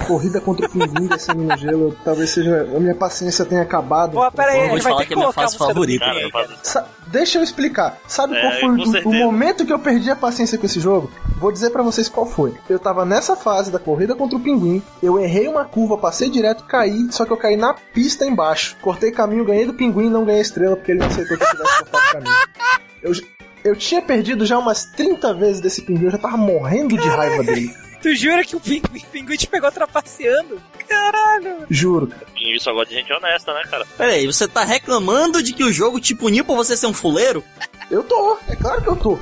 corrida 0.00 0.40
contra 0.40 0.66
o 0.66 0.70
pinguim 0.70 1.06
descendo 1.06 1.42
no 1.42 1.56
gelo, 1.56 1.96
talvez 2.04 2.30
seja. 2.30 2.62
A 2.76 2.80
minha 2.80 2.94
paciência 2.94 3.44
tenha 3.44 3.62
acabado. 3.62 4.12
Pô, 4.12 4.30
pera 4.32 4.52
aí, 4.52 4.58
Eu 4.58 4.64
a 4.64 4.68
vou 4.68 4.76
gente 4.76 4.80
te 4.80 4.82
vai 4.84 4.92
falar 4.92 4.96
ter 5.02 5.06
que 5.06 5.08
que 5.08 5.14
é 5.14 5.16
minha 5.22 5.32
fase 5.32 5.52
do 5.54 5.58
favorita. 5.58 6.04
Cara. 6.04 6.48
Sa- 6.62 6.86
Deixa 7.06 7.38
eu 7.38 7.42
explicar. 7.44 7.98
Sabe 8.08 8.34
É, 8.34 8.40
qual 8.40 8.52
foi 8.52 8.68
o- 8.70 9.08
o, 9.08 9.14
momento 9.14 9.64
que 9.64 9.72
eu 9.72 9.78
perdi 9.78 10.10
a 10.10 10.16
paciência 10.16 10.58
com 10.58 10.66
esse 10.66 10.80
jogo? 10.80 11.10
Vou 11.38 11.52
dizer 11.52 11.70
pra 11.70 11.82
vocês 11.82 12.08
qual 12.08 12.26
foi. 12.26 12.54
Eu 12.68 12.78
tava 12.78 13.04
nessa 13.04 13.36
fase 13.36 13.70
da 13.70 13.78
corrida 13.78 14.14
contra 14.16 14.36
o 14.36 14.40
pinguim, 14.40 14.82
eu 15.02 15.18
errei 15.20 15.46
uma 15.46 15.64
curva, 15.64 15.96
passei 15.96 16.28
direto, 16.28 16.64
caí, 16.64 17.06
só 17.12 17.24
que 17.24 17.32
eu 17.32 17.36
caí 17.36 17.56
na 17.56 17.72
pista 17.74 18.24
embaixo. 18.26 18.76
Cortei 18.82 19.12
caminho, 19.12 19.44
ganhei 19.44 19.64
do 19.66 19.74
pinguim 19.74 20.06
e 20.06 20.10
não 20.10 20.24
ganhei 20.24 20.40
estrela 20.40 20.74
porque 20.76 20.90
ele 20.92 21.00
não 21.00 21.06
aceitou 21.06 21.36
que 21.36 21.44
eu 21.44 21.48
tivesse 21.50 21.78
cortado 21.84 22.12
caminho. 22.12 22.34
Eu, 23.02 23.12
eu 23.62 23.76
tinha 23.76 24.02
perdido 24.02 24.44
já 24.44 24.58
umas 24.58 24.84
30 24.86 25.32
vezes 25.34 25.60
desse 25.60 25.82
pinguim, 25.82 26.06
eu 26.06 26.10
já 26.10 26.18
tava 26.18 26.36
morrendo 26.36 26.96
de 26.96 27.08
raiva 27.08 27.44
dele. 27.44 27.72
Tu 28.04 28.14
jura 28.14 28.44
que 28.44 28.54
o 28.54 28.60
Pinguim, 28.60 29.00
pinguim 29.10 29.34
te 29.34 29.46
pegou 29.46 29.72
trapaceando? 29.72 30.60
Caralho! 30.86 31.64
Juro. 31.70 32.12
E 32.36 32.54
isso 32.54 32.68
agora 32.68 32.84
de 32.86 32.94
gente 32.96 33.10
honesta, 33.10 33.54
né, 33.54 33.62
cara? 33.62 33.86
Pera 33.96 34.12
aí, 34.12 34.26
você 34.26 34.46
tá 34.46 34.62
reclamando 34.62 35.42
de 35.42 35.54
que 35.54 35.64
o 35.64 35.72
jogo 35.72 35.98
te 35.98 36.14
puniu 36.14 36.44
por 36.44 36.54
você 36.54 36.76
ser 36.76 36.86
um 36.86 36.92
fuleiro? 36.92 37.42
Eu 37.90 38.02
tô, 38.02 38.36
é 38.46 38.54
claro 38.56 38.82
que 38.82 38.88
eu 38.90 38.96
tô. 38.96 39.18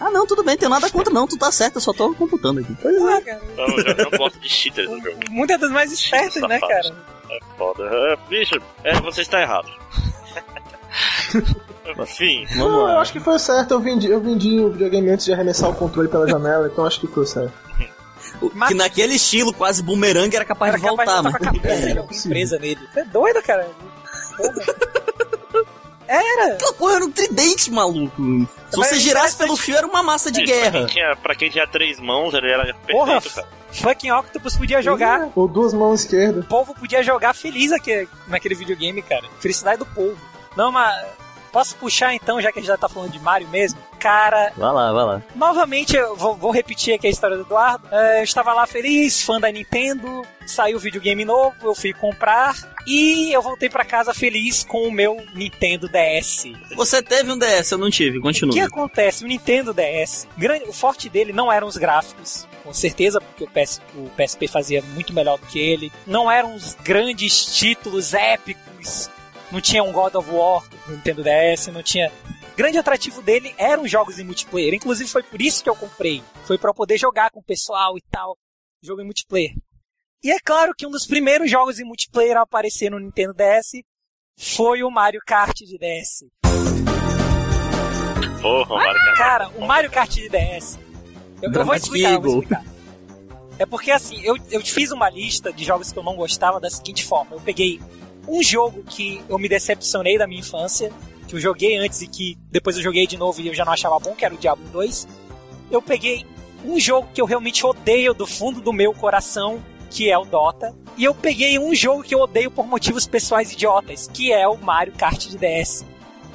Ah, 0.00 0.08
não, 0.10 0.26
tudo 0.26 0.42
bem, 0.42 0.56
tenho 0.56 0.70
nada 0.70 0.88
contra 0.88 1.12
não, 1.12 1.26
tu 1.26 1.36
tá 1.36 1.52
certo, 1.52 1.74
eu 1.74 1.80
só 1.82 1.92
tô 1.92 2.14
computando 2.14 2.60
aqui. 2.60 2.74
Pois 2.80 2.96
Ah, 3.02 3.16
é. 3.18 3.20
cara. 3.20 3.42
Não, 3.54 3.64
eu 3.66 3.84
já 3.84 3.94
não 4.10 4.18
gosto 4.18 4.40
de 4.40 4.48
cheaters 4.48 4.88
no 4.88 4.98
jogo. 4.98 5.18
Muitas 5.28 5.60
das 5.60 5.70
mais 5.70 5.92
espertas, 5.92 6.40
né, 6.40 6.58
cara? 6.58 6.96
É 7.30 7.38
foda. 7.58 7.82
É, 7.84 8.16
bicho, 8.30 8.54
é, 8.82 8.98
você 8.98 9.20
está 9.20 9.42
errado. 9.42 9.68
Enfim, 12.00 12.46
Vamos 12.46 12.56
Não, 12.56 12.80
eu 12.80 12.94
lá. 12.94 13.00
acho 13.02 13.12
que 13.12 13.20
foi 13.20 13.34
o 13.34 13.38
certo, 13.38 13.72
eu 13.72 13.80
vendi, 13.80 14.10
eu 14.10 14.20
vendi 14.22 14.58
o 14.58 14.70
videogame 14.72 15.10
antes 15.10 15.26
de 15.26 15.34
arremessar 15.34 15.68
o 15.68 15.74
controle 15.74 16.08
pela 16.08 16.26
janela, 16.26 16.66
então 16.72 16.86
acho 16.86 16.98
que 16.98 17.06
foi 17.06 17.22
o 17.24 17.26
certo. 18.40 18.66
Que 18.68 18.74
naquele 18.74 19.14
estilo, 19.14 19.52
quase 19.52 19.82
bumerangue, 19.82 20.36
era 20.36 20.44
capaz 20.44 20.70
Era 20.74 20.78
de 20.82 20.88
voltar, 20.88 21.04
capaz 21.04 21.18
de 21.18 21.24
mas... 21.24 21.32
botar 21.32 21.50
com 21.50 21.56
a 21.58 21.60
cabeça 21.60 21.92
de 21.92 21.98
alguém 21.98 22.22
presa 22.22 22.58
nele. 22.58 22.80
Você 22.92 23.00
é 23.00 23.04
doido, 23.04 23.42
cara? 23.42 23.68
Porra. 24.36 24.54
Era! 26.08 26.54
Aquela 26.54 26.72
porra 26.74 26.94
era 26.96 27.04
um 27.04 27.10
tridente, 27.10 27.68
maluco. 27.70 28.14
Se 28.70 28.78
Mas 28.78 28.88
você 28.88 28.94
é 28.94 28.98
girasse 28.98 29.36
pelo 29.36 29.56
fio, 29.56 29.76
era 29.76 29.86
uma 29.86 30.02
massa 30.04 30.30
de 30.30 30.40
é, 30.40 30.44
Pra 30.44 30.54
guerra. 30.54 30.78
quem, 30.78 30.86
tinha, 30.86 31.16
pra 31.16 31.34
quem 31.34 31.50
tinha 31.50 31.66
três 31.66 31.98
mãos, 31.98 32.32
ele 32.32 32.48
era 32.48 32.72
Porra, 32.88 33.20
perfeito, 33.20 33.34
cara. 33.34 33.48
fucking 33.72 34.12
Octopus 34.12 34.56
podia 34.56 34.80
jogar. 34.80 35.28
Ou 35.34 35.48
duas 35.48 35.74
mãos 35.74 36.00
esquerdas. 36.02 36.44
O 36.44 36.48
povo 36.48 36.74
podia 36.74 37.02
jogar 37.02 37.34
feliz 37.34 37.72
aqui, 37.72 38.08
naquele 38.28 38.54
videogame, 38.54 39.02
cara. 39.02 39.24
Felicidade 39.40 39.78
do 39.78 39.86
povo. 39.86 40.16
Não, 40.56 40.70
mas. 40.70 41.06
Posso 41.52 41.74
puxar 41.76 42.14
então, 42.14 42.40
já 42.40 42.52
que 42.52 42.58
a 42.58 42.62
gente 42.62 42.68
já 42.68 42.76
tá 42.76 42.88
falando 42.88 43.10
de 43.12 43.18
Mario 43.18 43.48
mesmo? 43.48 43.78
Cara, 43.98 44.52
Vai 44.56 44.72
lá, 44.72 44.92
vai 44.92 45.04
lá. 45.04 45.22
novamente 45.34 45.96
eu 45.96 46.14
vou, 46.16 46.34
vou 46.36 46.50
repetir 46.50 46.94
aqui 46.94 47.06
a 47.06 47.10
história 47.10 47.36
do 47.36 47.42
Eduardo. 47.42 47.88
É, 47.90 48.20
eu 48.20 48.24
estava 48.24 48.52
lá 48.52 48.66
feliz, 48.66 49.22
fã 49.22 49.40
da 49.40 49.50
Nintendo, 49.50 50.22
saiu 50.46 50.76
o 50.76 50.80
videogame 50.80 51.24
novo, 51.24 51.54
eu 51.64 51.74
fui 51.74 51.92
comprar 51.92 52.54
e 52.86 53.32
eu 53.32 53.40
voltei 53.42 53.68
pra 53.68 53.84
casa 53.84 54.12
feliz 54.14 54.62
com 54.64 54.86
o 54.86 54.92
meu 54.92 55.16
Nintendo 55.34 55.88
DS. 55.88 56.44
Você 56.76 57.02
teve 57.02 57.32
um 57.32 57.38
DS, 57.38 57.72
eu 57.72 57.78
não 57.78 57.90
tive, 57.90 58.18
O 58.18 58.22
continua. 58.22 58.52
que 58.54 58.60
acontece? 58.60 59.24
O 59.24 59.26
Nintendo 59.26 59.74
DS, 59.74 60.28
o 60.68 60.72
forte 60.72 61.08
dele 61.08 61.32
não 61.32 61.50
eram 61.50 61.66
os 61.66 61.76
gráficos, 61.76 62.46
com 62.62 62.72
certeza, 62.74 63.20
porque 63.20 63.44
o, 63.44 63.48
PS, 63.48 63.80
o 63.96 64.10
PSP 64.10 64.46
fazia 64.46 64.82
muito 64.94 65.12
melhor 65.12 65.38
do 65.38 65.46
que 65.46 65.58
ele. 65.58 65.90
Não 66.06 66.30
eram 66.30 66.54
os 66.54 66.74
grandes 66.74 67.46
títulos 67.46 68.12
épicos. 68.14 69.10
Não 69.50 69.60
tinha 69.60 69.82
um 69.82 69.92
God 69.92 70.14
of 70.16 70.28
War 70.30 70.62
Nintendo 70.88 71.22
DS, 71.22 71.68
não 71.68 71.82
tinha. 71.82 72.10
O 72.52 72.56
grande 72.56 72.78
atrativo 72.78 73.20
dele 73.22 73.54
eram 73.58 73.82
os 73.82 73.90
jogos 73.90 74.18
em 74.18 74.24
multiplayer. 74.24 74.74
Inclusive 74.74 75.10
foi 75.10 75.22
por 75.22 75.40
isso 75.42 75.62
que 75.62 75.68
eu 75.68 75.76
comprei. 75.76 76.22
Foi 76.44 76.56
pra 76.56 76.70
eu 76.70 76.74
poder 76.74 76.98
jogar 76.98 77.30
com 77.30 77.40
o 77.40 77.44
pessoal 77.44 77.96
e 77.98 78.02
tal. 78.10 78.36
Jogo 78.82 79.02
em 79.02 79.04
multiplayer. 79.04 79.52
E 80.22 80.30
é 80.30 80.38
claro 80.40 80.74
que 80.76 80.86
um 80.86 80.90
dos 80.90 81.06
primeiros 81.06 81.50
jogos 81.50 81.78
em 81.78 81.84
multiplayer 81.84 82.36
a 82.36 82.42
aparecer 82.42 82.90
no 82.90 82.98
Nintendo 82.98 83.34
DS 83.34 83.82
foi 84.38 84.82
o 84.82 84.90
Mario 84.90 85.20
Kart 85.26 85.56
de 85.56 85.78
DS. 85.78 86.24
Porra, 88.40 88.74
o 88.74 88.78
Mario 88.78 89.00
Kart. 89.04 89.16
Cara, 89.18 89.48
o 89.50 89.66
Mario 89.66 89.90
Kart 89.90 90.10
de 90.10 90.28
DS. 90.28 90.78
Eu, 91.42 91.52
eu 91.52 91.64
vou 91.64 91.74
explicar, 91.74 92.12
eu 92.12 92.20
vou 92.20 92.32
explicar. 92.40 92.64
É 93.58 93.64
porque 93.64 93.90
assim, 93.90 94.20
eu, 94.22 94.36
eu 94.50 94.60
fiz 94.60 94.90
uma 94.90 95.08
lista 95.08 95.52
de 95.52 95.64
jogos 95.64 95.92
que 95.92 95.98
eu 95.98 96.02
não 96.02 96.16
gostava 96.16 96.60
da 96.60 96.68
seguinte 96.68 97.04
forma. 97.04 97.34
Eu 97.36 97.40
peguei 97.40 97.80
um 98.28 98.42
jogo 98.42 98.82
que 98.82 99.22
eu 99.28 99.38
me 99.38 99.48
decepcionei 99.48 100.18
da 100.18 100.26
minha 100.26 100.40
infância, 100.40 100.92
que 101.26 101.34
eu 101.34 101.40
joguei 101.40 101.76
antes 101.76 102.02
e 102.02 102.06
que 102.06 102.38
depois 102.50 102.76
eu 102.76 102.82
joguei 102.82 103.06
de 103.06 103.16
novo 103.16 103.40
e 103.40 103.48
eu 103.48 103.54
já 103.54 103.64
não 103.64 103.72
achava 103.72 103.98
bom, 103.98 104.14
que 104.14 104.24
era 104.24 104.34
o 104.34 104.38
Diablo 104.38 104.64
2. 104.72 105.08
Eu 105.70 105.82
peguei 105.82 106.24
um 106.64 106.78
jogo 106.78 107.08
que 107.12 107.20
eu 107.20 107.26
realmente 107.26 107.64
odeio 107.64 108.14
do 108.14 108.26
fundo 108.26 108.60
do 108.60 108.72
meu 108.72 108.92
coração, 108.92 109.62
que 109.90 110.10
é 110.10 110.18
o 110.18 110.24
Dota. 110.24 110.74
E 110.96 111.04
eu 111.04 111.14
peguei 111.14 111.58
um 111.58 111.74
jogo 111.74 112.02
que 112.02 112.14
eu 112.14 112.20
odeio 112.20 112.50
por 112.50 112.66
motivos 112.66 113.06
pessoais 113.06 113.52
idiotas, 113.52 114.08
que 114.12 114.32
é 114.32 114.46
o 114.48 114.56
Mario 114.56 114.94
Kart 114.94 115.26
de 115.26 115.36
DS. 115.36 115.84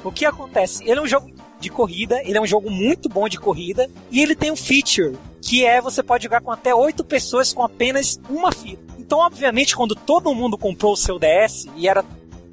O 0.04 0.12
que 0.12 0.24
acontece? 0.24 0.82
Ele 0.84 0.98
é 0.98 1.02
um 1.02 1.06
jogo 1.06 1.30
de 1.60 1.70
corrida, 1.70 2.20
ele 2.24 2.36
é 2.36 2.40
um 2.40 2.46
jogo 2.46 2.70
muito 2.70 3.08
bom 3.08 3.28
de 3.28 3.38
corrida, 3.38 3.88
e 4.10 4.20
ele 4.20 4.34
tem 4.34 4.50
um 4.50 4.56
feature, 4.56 5.16
que 5.40 5.64
é 5.64 5.80
você 5.80 6.02
pode 6.02 6.24
jogar 6.24 6.40
com 6.40 6.50
até 6.50 6.74
oito 6.74 7.04
pessoas 7.04 7.52
com 7.52 7.62
apenas 7.62 8.20
uma 8.28 8.50
fita. 8.50 8.91
Então, 9.12 9.20
obviamente, 9.20 9.76
quando 9.76 9.94
todo 9.94 10.34
mundo 10.34 10.56
comprou 10.56 10.94
o 10.94 10.96
seu 10.96 11.18
DS, 11.18 11.66
e, 11.76 11.86
era, 11.86 12.02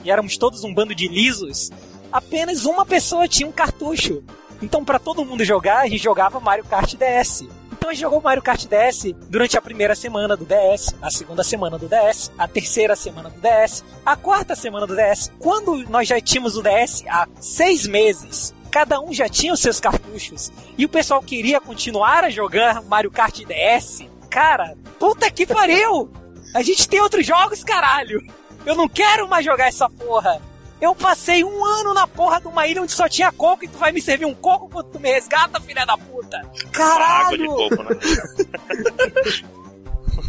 e 0.03 0.12
éramos 0.12 0.36
todos 0.36 0.62
um 0.66 0.74
bando 0.74 0.93
de 0.93 1.07
lisos, 1.07 1.72
apenas 2.12 2.66
uma 2.66 2.86
pessoa 2.86 3.30
tinha 3.30 3.47
um 3.47 3.51
cartucho. 3.51 4.22
Então, 4.62 4.84
para 4.84 4.99
todo 4.99 5.24
mundo 5.24 5.45
jogar, 5.45 5.78
a 5.78 5.88
gente 5.88 6.03
jogava 6.03 6.38
Mario 6.41 6.66
Kart 6.66 6.95
DS. 6.95 7.47
Então 7.72 7.89
a 7.89 7.93
gente 7.93 8.01
jogou 8.01 8.22
Mario 8.22 8.43
Kart 8.43 8.66
DS 8.66 9.16
durante 9.30 9.57
a 9.57 9.62
primeira 9.62 9.95
semana 9.95 10.36
do 10.36 10.43
DS, 10.43 10.93
a 11.01 11.10
segunda 11.10 11.45
semana 11.45 11.78
do 11.78 11.88
DS, 11.88 12.30
a 12.38 12.45
terceira 12.45 12.93
semana 12.93 13.30
do 13.30 13.39
DS, 13.39 13.82
a 14.05 14.18
quarta 14.18 14.53
semana 14.53 14.86
do 14.86 14.97
DS. 14.97 15.32
Quando 15.39 15.89
nós 15.89 16.10
já 16.10 16.20
tínhamos 16.20 16.57
o 16.57 16.62
DS 16.62 17.05
há 17.07 17.26
seis 17.39 17.88
meses, 17.88 18.53
cada 18.70 18.99
um 18.99 19.14
já 19.14 19.30
tinha 19.30 19.53
os 19.53 19.62
seus 19.62 19.80
cartuchos 19.80 20.51
e 20.78 20.84
o 20.84 20.89
pessoal 20.89 21.22
queria 21.22 21.62
continuar 21.62 22.26
a 22.26 22.30
jogar 22.30 22.84
Mario 22.84 23.12
Kart 23.12 23.45
DS, 23.45 24.03
cara, 24.30 24.76
puta 24.99 25.32
que 25.32 25.47
pariu! 25.47 26.18
A 26.54 26.62
gente 26.64 26.88
tem 26.88 27.00
outros 27.02 27.26
jogos, 27.26 27.64
caralho! 27.64 28.22
Eu 28.66 28.76
não 28.76 28.89
quero 28.89 29.28
mais 29.28 29.45
jogar 29.45 29.68
essa 29.68 29.89
porra! 29.89 30.41
Eu 30.82 30.95
passei 30.95 31.43
um 31.43 31.66
ano 31.66 31.93
na 31.93 32.08
porra 32.08 32.39
de 32.39 32.47
uma 32.47 32.66
ilha 32.66 32.82
onde 32.82 32.93
só 32.93 33.10
tinha 33.10 33.32
coco 33.32 33.66
e 33.66 33.68
tu 33.68 33.78
vai 33.78 33.91
me 33.91 34.02
servir 34.02 34.26
um 34.26 34.34
coco 34.34 34.70
quando 34.70 34.88
tu 34.91 35.00
me 35.00 35.12
resgata, 35.12 35.60
filha 35.60 35.86
da 35.86 35.97
puta! 35.97 36.38
Água 36.38 36.54
de 36.54 36.66
Caralho! 36.68 37.45
coco, 37.47 37.84
né? 37.84 37.89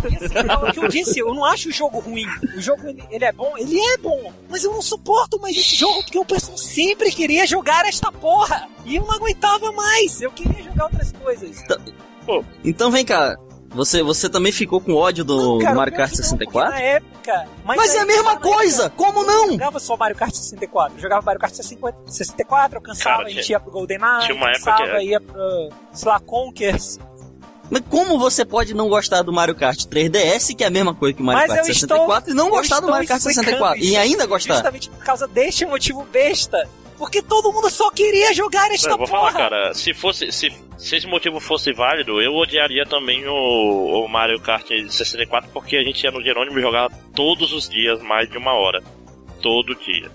Assim, 0.01 0.49
é 0.49 0.57
o 0.57 0.73
que 0.73 0.79
eu 0.79 0.89
disse, 0.89 1.18
eu 1.18 1.35
não 1.35 1.45
acho 1.45 1.68
o 1.68 1.73
jogo 1.73 1.99
ruim. 1.99 2.27
O 2.57 2.61
jogo, 2.61 2.89
ele, 2.89 3.05
ele 3.11 3.25
é 3.25 3.33
bom? 3.33 3.53
Ele 3.59 3.79
é 3.79 3.97
bom. 3.99 4.33
Mas 4.49 4.64
eu 4.64 4.73
não 4.73 4.81
suporto 4.81 5.39
mais 5.41 5.57
esse 5.57 5.77
jogo 5.77 6.03
porque 6.03 6.18
o 6.18 6.25
pessoal 6.25 6.57
sempre 6.57 7.11
queria 7.11 7.47
jogar 7.47 7.85
esta 7.85 8.11
porra. 8.11 8.66
E 8.85 8.97
eu 8.97 9.05
não 9.05 9.12
aguentava 9.12 9.71
mais. 9.73 10.21
Eu 10.23 10.31
queria 10.31 10.62
jogar 10.62 10.85
outras 10.85 11.12
coisas. 11.12 11.62
Então 12.64 12.91
vem 12.91 13.05
cá, 13.05 13.37
você, 13.71 14.03
você 14.03 14.29
também 14.29 14.51
ficou 14.53 14.81
com 14.81 14.95
ódio 14.95 15.25
do 15.25 15.59
Cara, 15.59 15.75
Mario 15.75 15.95
Kart 15.95 16.11
que 16.11 16.18
não, 16.18 16.25
64? 16.25 16.71
porque 16.73 16.83
Na 16.83 16.89
época. 16.89 17.49
Mas 17.64 17.95
é 17.95 17.99
a 18.01 18.07
mesma 18.07 18.37
coisa, 18.39 18.85
época, 18.87 19.05
como 19.05 19.23
não? 19.25 19.35
Eu 19.43 19.47
não 19.47 19.53
jogava 19.53 19.79
só 19.81 19.97
Mario 19.97 20.16
Kart 20.16 20.35
64. 20.35 20.97
Eu 20.99 21.03
jogava 21.03 21.23
Mario 21.25 21.41
Kart 21.41 21.53
64, 21.55 22.77
eu 22.79 22.83
cansava, 22.83 23.16
Cara, 23.18 23.29
a 23.29 23.31
gente 23.31 23.45
tinha- 23.47 23.57
ia 23.57 23.61
pro 23.61 23.71
GoldenEye, 23.71 24.21
tinha 24.23 24.35
uma 24.37 24.51
época 24.51 24.73
que- 24.99 25.05
ia 25.05 25.21
pro, 25.21 25.68
sei 25.93 26.09
lá, 26.09 26.21
Conkers. 26.21 26.99
Mas 27.71 27.83
como 27.89 28.18
você 28.18 28.45
pode 28.45 28.75
não 28.75 28.89
gostar 28.89 29.23
do 29.23 29.33
Mario 29.33 29.55
Kart 29.55 29.79
3DS, 29.85 30.55
que 30.57 30.64
é 30.64 30.66
a 30.66 30.71
mesma 30.71 30.93
coisa 30.93 31.14
que 31.14 31.23
o 31.23 31.25
Mario 31.25 31.43
Mas 31.43 31.49
Kart 31.51 31.61
eu 31.61 31.73
64, 31.73 32.18
estou- 32.18 32.33
e 32.33 32.37
não 32.37 32.51
gostar 32.51 32.81
do 32.81 32.89
Mario 32.89 33.07
Kart 33.07 33.21
explicando 33.21 33.45
64? 33.47 33.79
E 33.85 33.91
isso 33.91 33.99
ainda 34.01 34.27
gostar? 34.27 34.55
Justamente 34.55 34.91
por 34.91 35.05
causa 35.05 35.29
deste 35.29 35.64
motivo 35.64 36.03
besta. 36.11 36.68
Porque 37.01 37.22
todo 37.22 37.51
mundo 37.51 37.70
só 37.70 37.90
queria 37.90 38.34
jogar 38.34 38.70
esta 38.70 38.90
Eu 38.90 38.98
vou 38.98 39.07
porra. 39.09 39.32
falar, 39.32 39.51
cara, 39.51 39.72
se 39.74 39.94
fosse. 39.94 40.30
Se, 40.30 40.53
se 40.76 40.96
esse 40.96 41.07
motivo 41.07 41.40
fosse 41.40 41.72
válido, 41.72 42.20
eu 42.20 42.34
odiaria 42.34 42.84
também 42.84 43.26
o, 43.26 44.05
o 44.05 44.07
Mario 44.07 44.38
Kart 44.38 44.66
64, 44.68 45.48
porque 45.51 45.76
a 45.78 45.82
gente 45.82 46.05
ia 46.05 46.11
no 46.11 46.22
Jerônimo 46.22 46.59
e 46.59 46.62
jogava 46.62 46.92
todos 47.16 47.55
os 47.55 47.66
dias 47.70 48.03
mais 48.03 48.28
de 48.30 48.36
uma 48.36 48.53
hora. 48.53 48.82
Todo 49.42 49.74
dia. 49.74 50.11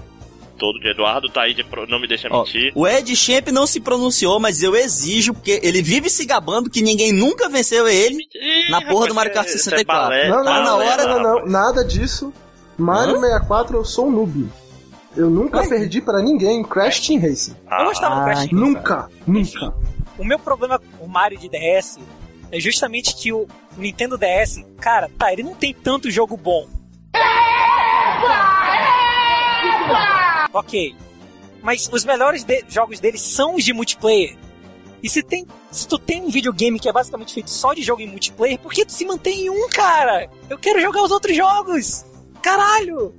Todo 0.59 0.79
dia. 0.79 0.91
Eduardo 0.91 1.27
tá 1.27 1.41
aí 1.41 1.55
de 1.55 1.63
pro- 1.63 1.87
não 1.87 1.99
me 1.99 2.07
deixa 2.07 2.27
Ó, 2.31 2.43
mentir. 2.43 2.71
o 2.75 2.87
Ed 2.87 3.13
Champ 3.15 3.47
não 3.49 3.65
se 3.65 3.79
pronunciou, 3.81 4.39
mas 4.39 4.61
eu 4.61 4.75
exijo, 4.75 5.33
porque 5.33 5.59
ele 5.63 5.81
vive 5.81 6.07
se 6.09 6.23
gabando 6.23 6.69
que 6.69 6.83
ninguém 6.83 7.11
nunca 7.11 7.49
venceu 7.49 7.87
ele 7.87 8.19
na 8.69 8.79
porra 8.81 9.07
do 9.07 9.15
Mario 9.15 9.33
Kart 9.33 9.47
isso 9.47 9.57
é 9.57 9.77
64. 9.77 10.03
balé, 10.09 10.29
Não, 10.29 10.43
tá 10.43 10.43
não, 10.43 10.53
na 10.53 10.63
não, 10.69 10.77
hora. 10.77 11.07
não, 11.07 11.19
não, 11.23 11.35
não, 11.39 11.45
nada 11.47 11.83
disso. 11.83 12.31
Mario 12.77 13.15
Hã? 13.17 13.21
64 13.21 13.75
eu 13.77 13.83
sou 13.83 14.07
um 14.07 14.11
noob. 14.11 14.47
Eu 15.15 15.29
nunca 15.29 15.59
Ué? 15.59 15.67
perdi 15.69 16.01
pra 16.01 16.21
ninguém 16.21 16.63
Crash 16.63 16.99
Team 17.07 17.21
Racing. 17.21 17.55
Eu 17.79 17.85
gostava 17.85 18.15
do 18.15 18.21
Ah, 18.21 18.25
Crash 18.25 18.47
Team. 18.49 18.59
Nunca, 18.59 19.09
nunca. 19.25 19.73
O 20.17 20.23
meu 20.25 20.37
problema 20.39 20.79
com 20.79 21.05
o 21.05 21.09
Mario 21.09 21.37
de 21.37 21.47
DS 21.49 21.97
é 22.51 22.59
justamente 22.59 23.15
que 23.15 23.31
o 23.31 23.47
Nintendo 23.77 24.17
DS, 24.17 24.63
cara, 24.79 25.09
tá, 25.17 25.31
ele 25.31 25.43
não 25.43 25.55
tem 25.55 25.73
tanto 25.73 26.09
jogo 26.11 26.35
bom. 26.37 26.67
Ok. 30.53 30.95
Mas 31.61 31.89
os 31.91 32.05
melhores 32.05 32.43
de- 32.43 32.63
jogos 32.69 32.99
dele 32.99 33.17
são 33.17 33.55
os 33.55 33.63
de 33.63 33.73
multiplayer. 33.73 34.37
E 35.03 35.09
se, 35.09 35.21
tem, 35.21 35.45
se 35.71 35.87
tu 35.87 35.97
tem 35.99 36.21
um 36.23 36.29
videogame 36.29 36.79
que 36.79 36.87
é 36.89 36.93
basicamente 36.93 37.33
feito 37.33 37.49
só 37.49 37.73
de 37.73 37.81
jogo 37.81 38.01
em 38.01 38.07
multiplayer, 38.07 38.57
por 38.59 38.71
que 38.71 38.85
tu 38.85 38.91
se 38.91 39.05
mantém 39.05 39.45
em 39.45 39.49
um, 39.49 39.67
cara? 39.69 40.29
Eu 40.49 40.57
quero 40.57 40.79
jogar 40.81 41.03
os 41.03 41.11
outros 41.11 41.35
jogos! 41.35 42.05
Caralho! 42.41 43.13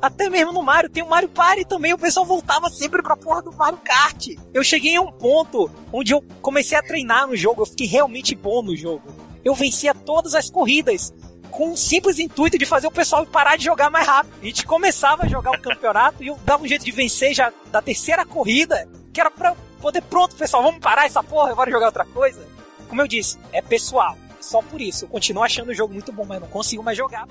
Até 0.00 0.30
mesmo 0.30 0.52
no 0.52 0.62
Mario, 0.62 0.88
tem 0.88 1.02
o 1.02 1.08
Mario 1.08 1.28
Party 1.28 1.64
também, 1.64 1.92
o 1.92 1.98
pessoal 1.98 2.24
voltava 2.24 2.70
sempre 2.70 3.02
pra 3.02 3.16
porra 3.16 3.42
do 3.42 3.52
Mario 3.52 3.78
Kart. 3.78 4.28
Eu 4.54 4.62
cheguei 4.62 4.94
a 4.94 5.00
um 5.00 5.10
ponto 5.10 5.68
onde 5.92 6.12
eu 6.12 6.22
comecei 6.40 6.78
a 6.78 6.82
treinar 6.82 7.26
no 7.26 7.36
jogo, 7.36 7.62
eu 7.62 7.66
fiquei 7.66 7.86
realmente 7.86 8.34
bom 8.36 8.62
no 8.62 8.76
jogo. 8.76 9.02
Eu 9.44 9.54
vencia 9.54 9.92
todas 9.92 10.36
as 10.36 10.48
corridas, 10.48 11.12
com 11.50 11.70
um 11.70 11.76
simples 11.76 12.20
intuito 12.20 12.56
de 12.56 12.64
fazer 12.64 12.86
o 12.86 12.92
pessoal 12.92 13.26
parar 13.26 13.56
de 13.56 13.64
jogar 13.64 13.90
mais 13.90 14.06
rápido. 14.06 14.34
A 14.40 14.44
gente 14.44 14.64
começava 14.64 15.24
a 15.24 15.28
jogar 15.28 15.50
o 15.50 15.60
campeonato 15.60 16.22
e 16.22 16.28
eu 16.28 16.38
dava 16.44 16.62
um 16.62 16.68
jeito 16.68 16.84
de 16.84 16.92
vencer 16.92 17.34
já 17.34 17.52
da 17.72 17.82
terceira 17.82 18.24
corrida, 18.24 18.88
que 19.12 19.20
era 19.20 19.32
pra 19.32 19.56
poder, 19.80 20.02
pronto, 20.02 20.36
pessoal, 20.36 20.62
vamos 20.62 20.78
parar 20.78 21.06
essa 21.06 21.22
porra, 21.24 21.54
bora 21.56 21.70
jogar 21.70 21.86
outra 21.86 22.04
coisa. 22.04 22.46
Como 22.88 23.02
eu 23.02 23.08
disse, 23.08 23.36
é 23.52 23.60
pessoal. 23.60 24.16
Só 24.40 24.62
por 24.62 24.80
isso, 24.80 25.04
eu 25.04 25.08
continuo 25.08 25.42
achando 25.42 25.70
o 25.70 25.74
jogo 25.74 25.92
muito 25.92 26.12
bom, 26.12 26.24
mas 26.24 26.40
não 26.40 26.48
consigo 26.48 26.82
mais 26.82 26.96
jogar. 26.96 27.26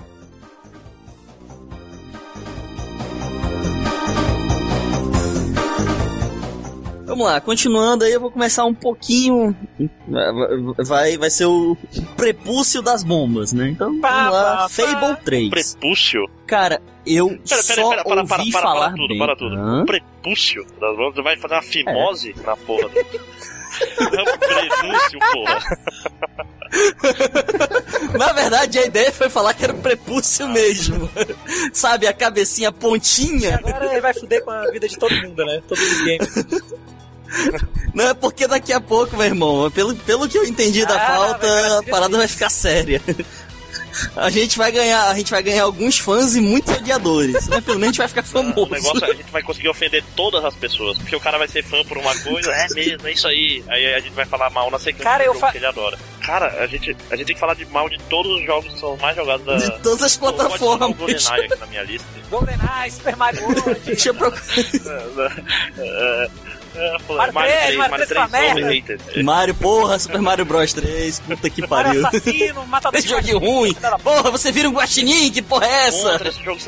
Vamos 7.08 7.24
lá, 7.24 7.40
continuando 7.40 8.04
aí, 8.04 8.12
eu 8.12 8.20
vou 8.20 8.30
começar 8.30 8.66
um 8.66 8.74
pouquinho. 8.74 9.56
Vai, 10.86 11.16
vai 11.16 11.30
ser 11.30 11.46
o 11.46 11.74
prepúcio 12.18 12.82
das 12.82 13.02
bombas, 13.02 13.54
né? 13.54 13.70
Então, 13.70 13.98
Pá, 13.98 14.10
vamos 14.24 14.32
lá, 14.34 14.56
pá, 14.56 14.68
Fable 14.68 14.94
pá. 15.16 15.20
3. 15.24 15.48
Prepúcio? 15.48 16.20
Cara, 16.46 16.82
eu 17.06 17.28
Pera, 17.28 17.40
pera, 17.48 17.62
só 17.62 17.88
pera, 17.90 18.04
para, 18.04 18.20
ouvi 18.20 18.28
para, 18.28 18.42
para, 18.52 18.60
falar 18.60 18.88
para 18.88 18.96
tudo, 18.96 19.08
bem. 19.08 19.18
para 19.18 19.36
tudo. 19.36 19.56
Hã? 19.56 19.84
Prepúcio? 19.86 20.66
das? 20.78 20.96
Você 20.96 21.22
vai 21.22 21.36
fazer 21.38 21.54
uma 21.54 21.62
fimose 21.62 22.34
na 22.44 22.56
porra. 22.56 22.90
É 23.80 24.22
um 24.22 24.38
prenúncio, 24.38 25.18
porra. 25.32 25.78
Na 28.18 28.32
verdade, 28.32 28.78
a 28.78 28.86
ideia 28.86 29.12
foi 29.12 29.28
falar 29.28 29.54
que 29.54 29.62
era 29.62 29.72
o 29.72 29.78
prepúcio 29.78 30.48
mesmo. 30.48 31.08
Sabe, 31.72 32.08
a 32.08 32.12
cabecinha 32.12 32.72
pontinha. 32.72 33.56
Agora 33.56 33.86
ele 33.92 34.00
vai 34.00 34.12
fuder 34.14 34.42
com 34.42 34.50
a 34.50 34.68
vida 34.70 34.88
de 34.88 34.98
todo 34.98 35.14
mundo, 35.22 35.44
né? 35.44 35.62
Todos 35.68 35.84
os 35.84 35.98
games. 35.98 36.34
Não 37.94 38.08
é 38.08 38.14
porque 38.14 38.46
daqui 38.46 38.72
a 38.72 38.80
pouco, 38.80 39.16
meu 39.16 39.26
irmão, 39.26 39.70
pelo, 39.70 39.94
pelo 39.96 40.28
que 40.28 40.38
eu 40.38 40.44
entendi 40.44 40.84
da 40.86 40.94
Ah, 40.96 41.06
pauta, 41.16 41.78
a 41.78 41.82
parada 41.84 42.16
vai 42.16 42.28
ficar 42.28 42.50
séria. 42.50 43.00
A 44.14 44.30
gente 44.30 44.56
vai 44.56 44.70
ganhar, 44.70 45.08
a 45.10 45.14
gente 45.14 45.28
vai 45.32 45.42
ganhar 45.42 45.64
alguns 45.64 45.98
fãs 45.98 46.36
e 46.36 46.40
muitos 46.40 46.72
odiadores. 46.72 47.48
Mas 47.48 47.64
pelo 47.64 47.80
menos 47.80 47.98
a 47.98 48.06
gente 48.06 48.12
vai 48.14 48.22
ficar 48.22 48.22
O 48.22 48.24
famoso. 48.26 48.70
negócio 48.70 49.04
é 49.04 49.10
a 49.10 49.14
gente 49.14 49.30
vai 49.32 49.42
conseguir 49.42 49.68
ofender 49.70 50.04
todas 50.14 50.44
as 50.44 50.54
pessoas. 50.54 50.96
Porque 50.98 51.16
o 51.16 51.20
cara 51.20 51.36
vai 51.36 51.48
ser 51.48 51.64
fã 51.64 51.82
por 51.84 51.98
uma 51.98 52.16
coisa, 52.20 52.52
é 52.52 52.68
mesmo, 52.74 53.08
é 53.08 53.12
isso 53.12 53.26
aí. 53.26 53.64
Aí 53.66 53.94
a 53.94 53.98
gente 53.98 54.12
vai 54.12 54.24
falar 54.24 54.50
mal 54.50 54.70
na 54.70 54.78
sequência 54.78 55.02
Cara, 55.02 55.24
do 55.24 55.28
eu 55.30 55.32
jogo 55.34 55.40
fa- 55.46 55.50
que 55.50 55.58
ele 55.58 55.66
adora. 55.66 55.98
Cara, 56.24 56.46
a 56.62 56.66
gente, 56.68 56.96
a 57.10 57.16
gente 57.16 57.26
tem 57.26 57.34
que 57.34 57.40
falar 57.40 57.54
de 57.54 57.64
mal 57.66 57.88
de 57.88 57.98
todos 58.08 58.38
os 58.38 58.46
jogos 58.46 58.72
que 58.72 58.78
são 58.78 58.96
mais 58.98 59.16
jogados 59.16 59.44
da. 59.44 59.56
De 59.56 59.78
todas 59.82 60.02
as 60.02 60.16
plataformas. 60.16 60.90
o 60.90 60.94
GoldenEye 60.94 61.46
aqui 61.46 61.58
na 61.58 61.66
minha 61.66 61.82
lista. 61.82 62.06
GoldenEye, 62.30 62.90
Super 62.92 63.16
Mario 63.16 63.42
World. 63.42 63.80
Deixa 63.84 64.10
eu 64.10 64.14
procurar. 64.14 64.44
É, 66.78 66.92
Mario 67.08 67.34
Mario 67.34 67.52
3, 67.52 67.64
3, 67.64 67.76
Mario 67.76 67.90
Mario 67.90 68.06
3 68.06 68.06
foi 68.06 68.06
3, 68.06 68.18
uma 68.18 68.28
merda. 68.28 68.60
overrated. 68.60 69.22
Mario, 69.24 69.54
porra, 69.54 69.98
Super 69.98 70.20
Mario 70.22 70.44
Bros 70.44 70.72
3, 70.72 71.20
puta 71.20 71.50
que 71.50 71.60
Mario 71.68 72.02
pariu. 72.02 72.06
assassino, 72.06 72.66
matador 72.66 72.98
Esse 72.98 73.08
jogo 73.08 73.38
ruim. 73.38 73.74
Porra, 74.02 74.30
você 74.30 74.52
vira 74.52 74.68
um 74.68 74.72
guaxinim, 74.72 75.30
que 75.30 75.42
porra 75.42 75.66
é 75.66 75.88
essa? 75.88 76.20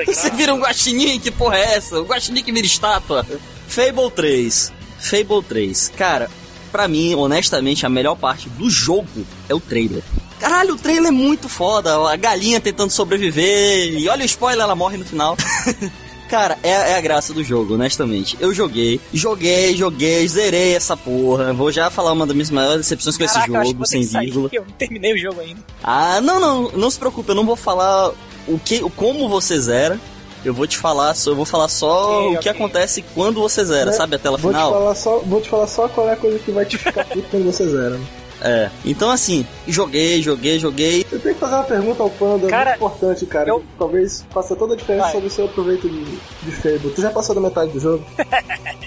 Você 0.06 0.30
vira 0.30 0.54
um 0.54 0.61
guaxinim, 0.61 1.18
que 1.20 1.30
porra 1.30 1.56
é 1.58 1.74
essa? 1.76 2.00
O 2.00 2.04
guaxinim 2.04 2.42
que 2.42 2.52
vira 2.52 2.66
estátua. 2.66 3.24
Fable 3.68 4.11
3. 4.14 4.72
Fable 4.98 5.42
3. 5.48 5.92
Cara, 5.96 6.28
pra 6.72 6.88
mim, 6.88 7.14
honestamente, 7.14 7.86
a 7.86 7.88
melhor 7.88 8.16
parte 8.16 8.48
do 8.48 8.68
jogo 8.68 9.06
é 9.48 9.54
o 9.54 9.61
trailer. 9.61 10.02
Caralho, 10.40 10.74
o 10.74 10.78
trailer 10.78 11.08
é 11.08 11.11
muito 11.12 11.48
foda. 11.48 12.11
A 12.11 12.16
galinha 12.16 12.61
tentando 12.61 12.90
sobreviver. 12.90 13.98
E 13.98 14.08
olha 14.08 14.22
o 14.22 14.26
spoiler, 14.26 14.62
ela 14.64 14.74
morre 14.74 14.96
no 14.96 15.04
final. 15.04 15.36
Cara, 16.31 16.57
é, 16.62 16.70
é 16.70 16.95
a 16.97 17.01
graça 17.01 17.35
do 17.35 17.43
jogo, 17.43 17.74
honestamente. 17.74 18.37
Eu 18.39 18.55
joguei, 18.55 19.01
joguei, 19.12 19.76
joguei, 19.76 20.26
zerei 20.28 20.74
essa 20.76 20.97
porra. 20.97 21.53
Vou 21.53 21.72
já 21.72 21.91
falar 21.91 22.12
uma 22.12 22.24
das 22.24 22.35
minhas 22.37 22.51
maiores 22.51 22.76
decepções 22.87 23.16
com 23.18 23.26
Caraca, 23.26 23.41
esse 23.62 23.70
jogo, 23.72 23.85
sem 23.87 24.03
sair, 24.05 24.26
vírgula. 24.26 24.49
Eu 24.53 24.62
não 24.64 24.72
terminei 24.72 25.12
o 25.12 25.18
jogo 25.18 25.41
ainda. 25.41 25.61
Ah, 25.83 26.20
não, 26.20 26.39
não, 26.39 26.70
não 26.70 26.89
se 26.91 26.99
preocupe, 26.99 27.28
eu 27.31 27.35
não 27.35 27.45
vou 27.45 27.57
falar 27.57 28.12
o 28.47 28.59
que, 28.64 28.83
o 28.83 28.89
como 28.89 29.28
você 29.28 29.59
zera. 29.59 29.99
Eu 30.45 30.55
vou 30.55 30.66
te 30.66 30.78
falar, 30.78 31.12
só, 31.14 31.31
eu 31.33 31.37
vou 31.37 31.45
falar 31.45 31.68
só 31.68 32.20
Ok, 32.20 32.28
o 32.28 32.31
que 32.41 32.49
ok. 32.49 32.53
acontece 32.53 33.05
quando 33.14 33.41
você 33.43 33.62
zera, 33.64 33.91
Né? 33.91 33.93
sabe 33.97 34.16
a 34.16 34.18
tela 34.18 34.39
Vou 34.39 34.51
te, 34.53 34.55
final? 34.55 34.72
falar 34.72 34.95
só, 34.95 35.18
vou 35.18 35.41
te 35.41 35.49
falar 35.51 35.66
só 35.66 35.87
qual 35.89 36.09
é 36.09 36.12
a 36.14 36.16
coisa 36.16 36.39
que 36.39 36.51
vai 36.51 36.64
te 36.64 36.78
ficar 36.78 37.05
puto 37.05 37.26
quando 37.31 37.45
você 37.45 37.68
zera. 37.68 38.01
É. 38.43 38.70
Então 38.84 39.11
assim, 39.11 39.47
joguei, 39.68 40.22
joguei, 40.22 40.59
joguei. 40.59 41.05
Eu 41.12 41.20
tenho 41.20 41.34
que 41.34 41.41
fazer 41.41 41.55
uma 41.57 41.64
pergunta 41.64 42.03
ao 42.03 42.11
Panda 42.11 42.49
Cara, 42.49 42.70
muito 42.70 42.84
importante, 42.84 43.26
cara. 43.26 43.49
eu- 43.51 43.62
talvez 43.78 44.24
faça 44.30 44.57
toda 44.57 44.74
a 44.74 44.76
diferença 44.76 45.05
Vai. 45.05 45.12
sobre 45.12 45.28
o 45.28 45.30
seu 45.30 45.49
proveito 45.49 45.88
de, 45.88 46.05
de 46.05 46.53
Fable. 46.53 46.91
Tu 46.95 47.03
já 47.03 47.11
passou 47.11 47.34
da 47.34 47.41
metade 47.41 47.70
do 47.72 47.80
jogo? 47.80 48.05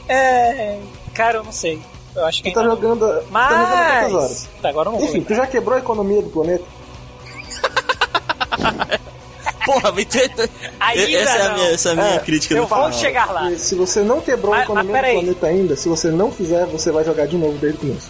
É. 0.09 0.79
Cara, 1.13 1.37
eu 1.37 1.43
não 1.43 1.51
sei. 1.51 1.79
Eu 2.15 2.25
acho 2.25 2.43
que 2.43 2.51
Tu 2.51 2.55
tá 2.55 2.63
não. 2.63 2.71
jogando. 2.75 2.99
Tu 3.21 3.31
tá 3.31 3.49
jogando 3.49 4.15
horas? 4.17 4.49
Mas. 4.51 4.61
Tá, 4.61 4.69
agora 4.69 4.89
eu 4.89 4.93
não 4.93 4.99
vou. 4.99 5.09
Enfim, 5.09 5.21
tu 5.21 5.33
já 5.33 5.47
quebrou 5.47 5.75
a 5.75 5.79
economia 5.79 6.21
do 6.21 6.29
planeta? 6.29 6.63
Porra, 9.65 9.91
Vitor. 9.93 10.21
Ainda 10.79 11.11
essa, 11.17 11.37
é 11.37 11.41
a 11.41 11.47
não. 11.49 11.55
minha, 11.55 11.69
essa 11.71 11.89
é 11.89 11.91
a 11.91 11.95
minha 11.95 12.15
É, 12.15 12.19
crítica 12.19 12.53
Eu 12.53 12.63
do 12.63 12.67
vou 12.67 12.91
chegar 12.91 13.31
lá. 13.31 13.49
E 13.51 13.57
se 13.57 13.75
você 13.75 14.01
não 14.01 14.19
quebrou 14.19 14.53
a 14.53 14.57
Mas- 14.57 14.65
economia 14.65 14.91
mas 14.91 15.05
do 15.05 15.11
planeta 15.13 15.47
ainda, 15.47 15.75
se 15.77 15.87
você 15.87 16.09
não 16.09 16.31
fizer, 16.31 16.65
você 16.65 16.91
vai 16.91 17.05
jogar 17.05 17.27
de 17.27 17.37
novo 17.37 17.57
desde 17.57 17.77
o 17.77 17.81
começo. 17.81 18.09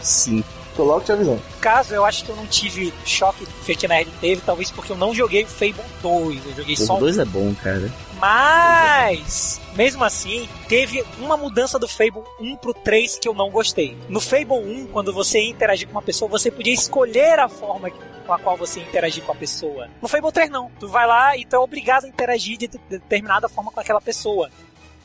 Sim. 0.00 0.44
Tô 0.76 0.82
logo 0.82 1.00
te 1.02 1.12
avisando. 1.12 1.36
No 1.36 1.60
caso, 1.60 1.94
eu 1.94 2.04
acho 2.04 2.24
que 2.24 2.30
eu 2.30 2.36
não 2.36 2.46
tive 2.46 2.92
choque 3.04 3.46
que 3.46 3.86
o 3.86 3.88
Nerd 3.88 4.10
teve, 4.20 4.42
talvez 4.44 4.70
porque 4.70 4.92
eu 4.92 4.96
não 4.96 5.14
joguei 5.14 5.44
o 5.44 5.46
Fable 5.46 5.74
2. 6.02 6.46
Eu 6.46 6.54
joguei 6.56 6.76
só 6.76 6.94
O 6.94 6.96
um 6.96 7.00
2 7.00 7.18
é 7.18 7.24
bom, 7.24 7.54
cara. 7.62 7.92
Mas, 8.18 9.60
mesmo 9.74 10.02
assim, 10.02 10.48
teve 10.68 11.04
uma 11.18 11.36
mudança 11.36 11.78
do 11.78 11.86
Fable 11.86 12.22
1 12.40 12.56
pro 12.56 12.74
3 12.74 13.18
que 13.18 13.28
eu 13.28 13.34
não 13.34 13.50
gostei. 13.50 13.96
No 14.08 14.20
Fable 14.20 14.56
1, 14.56 14.86
quando 14.86 15.12
você 15.12 15.40
interagir 15.42 15.86
com 15.86 15.92
uma 15.94 16.02
pessoa, 16.02 16.28
você 16.28 16.50
podia 16.50 16.72
escolher 16.72 17.38
a 17.38 17.48
forma 17.48 17.90
com 17.90 18.32
a 18.32 18.38
qual 18.38 18.56
você 18.56 18.80
interagir 18.80 19.22
com 19.22 19.32
a 19.32 19.36
pessoa. 19.36 19.88
No 20.00 20.08
Fable 20.08 20.32
3, 20.32 20.50
não. 20.50 20.70
Tu 20.80 20.88
vai 20.88 21.06
lá 21.06 21.36
e 21.36 21.44
tu 21.44 21.54
é 21.54 21.58
obrigado 21.58 22.04
a 22.04 22.08
interagir 22.08 22.56
de 22.56 22.68
determinada 22.88 23.48
forma 23.48 23.70
com 23.70 23.80
aquela 23.80 24.00
pessoa. 24.00 24.50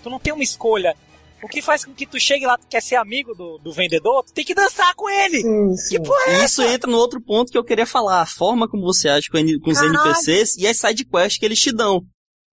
Tu 0.02 0.10
não 0.10 0.20
tem 0.20 0.34
uma 0.34 0.44
escolha. 0.44 0.96
O 1.42 1.48
que 1.48 1.62
faz 1.62 1.86
com 1.86 1.94
que 1.94 2.06
tu 2.06 2.20
chegue 2.20 2.46
lá, 2.46 2.58
tu 2.58 2.68
quer 2.68 2.82
ser 2.82 2.96
amigo 2.96 3.34
do, 3.34 3.58
do 3.60 3.72
vendedor, 3.72 4.24
tu 4.26 4.34
tem 4.34 4.44
que 4.44 4.54
dançar 4.54 4.94
com 4.96 5.10
ele. 5.10 5.42
Sim, 5.42 5.76
sim. 5.76 5.96
Que 5.98 6.04
porra 6.04 6.24
é 6.28 6.42
E 6.42 6.46
isso 6.46 6.62
entra 6.62 6.90
no 6.92 6.98
outro 6.98 7.22
ponto 7.22 7.52
que 7.52 7.58
eu 7.58 7.64
queria 7.64 7.86
falar. 7.86 8.22
A 8.22 8.26
forma 8.26 8.68
como 8.68 8.84
você 8.84 9.08
age 9.10 9.30
com, 9.30 9.38
com 9.64 9.72
os. 9.72 9.82
NPCs 9.82 10.58
e 10.58 10.68
as 10.68 10.78
sidequests 10.78 11.38
que 11.40 11.46
eles 11.46 11.60
te 11.60 11.72
dão. 11.72 12.02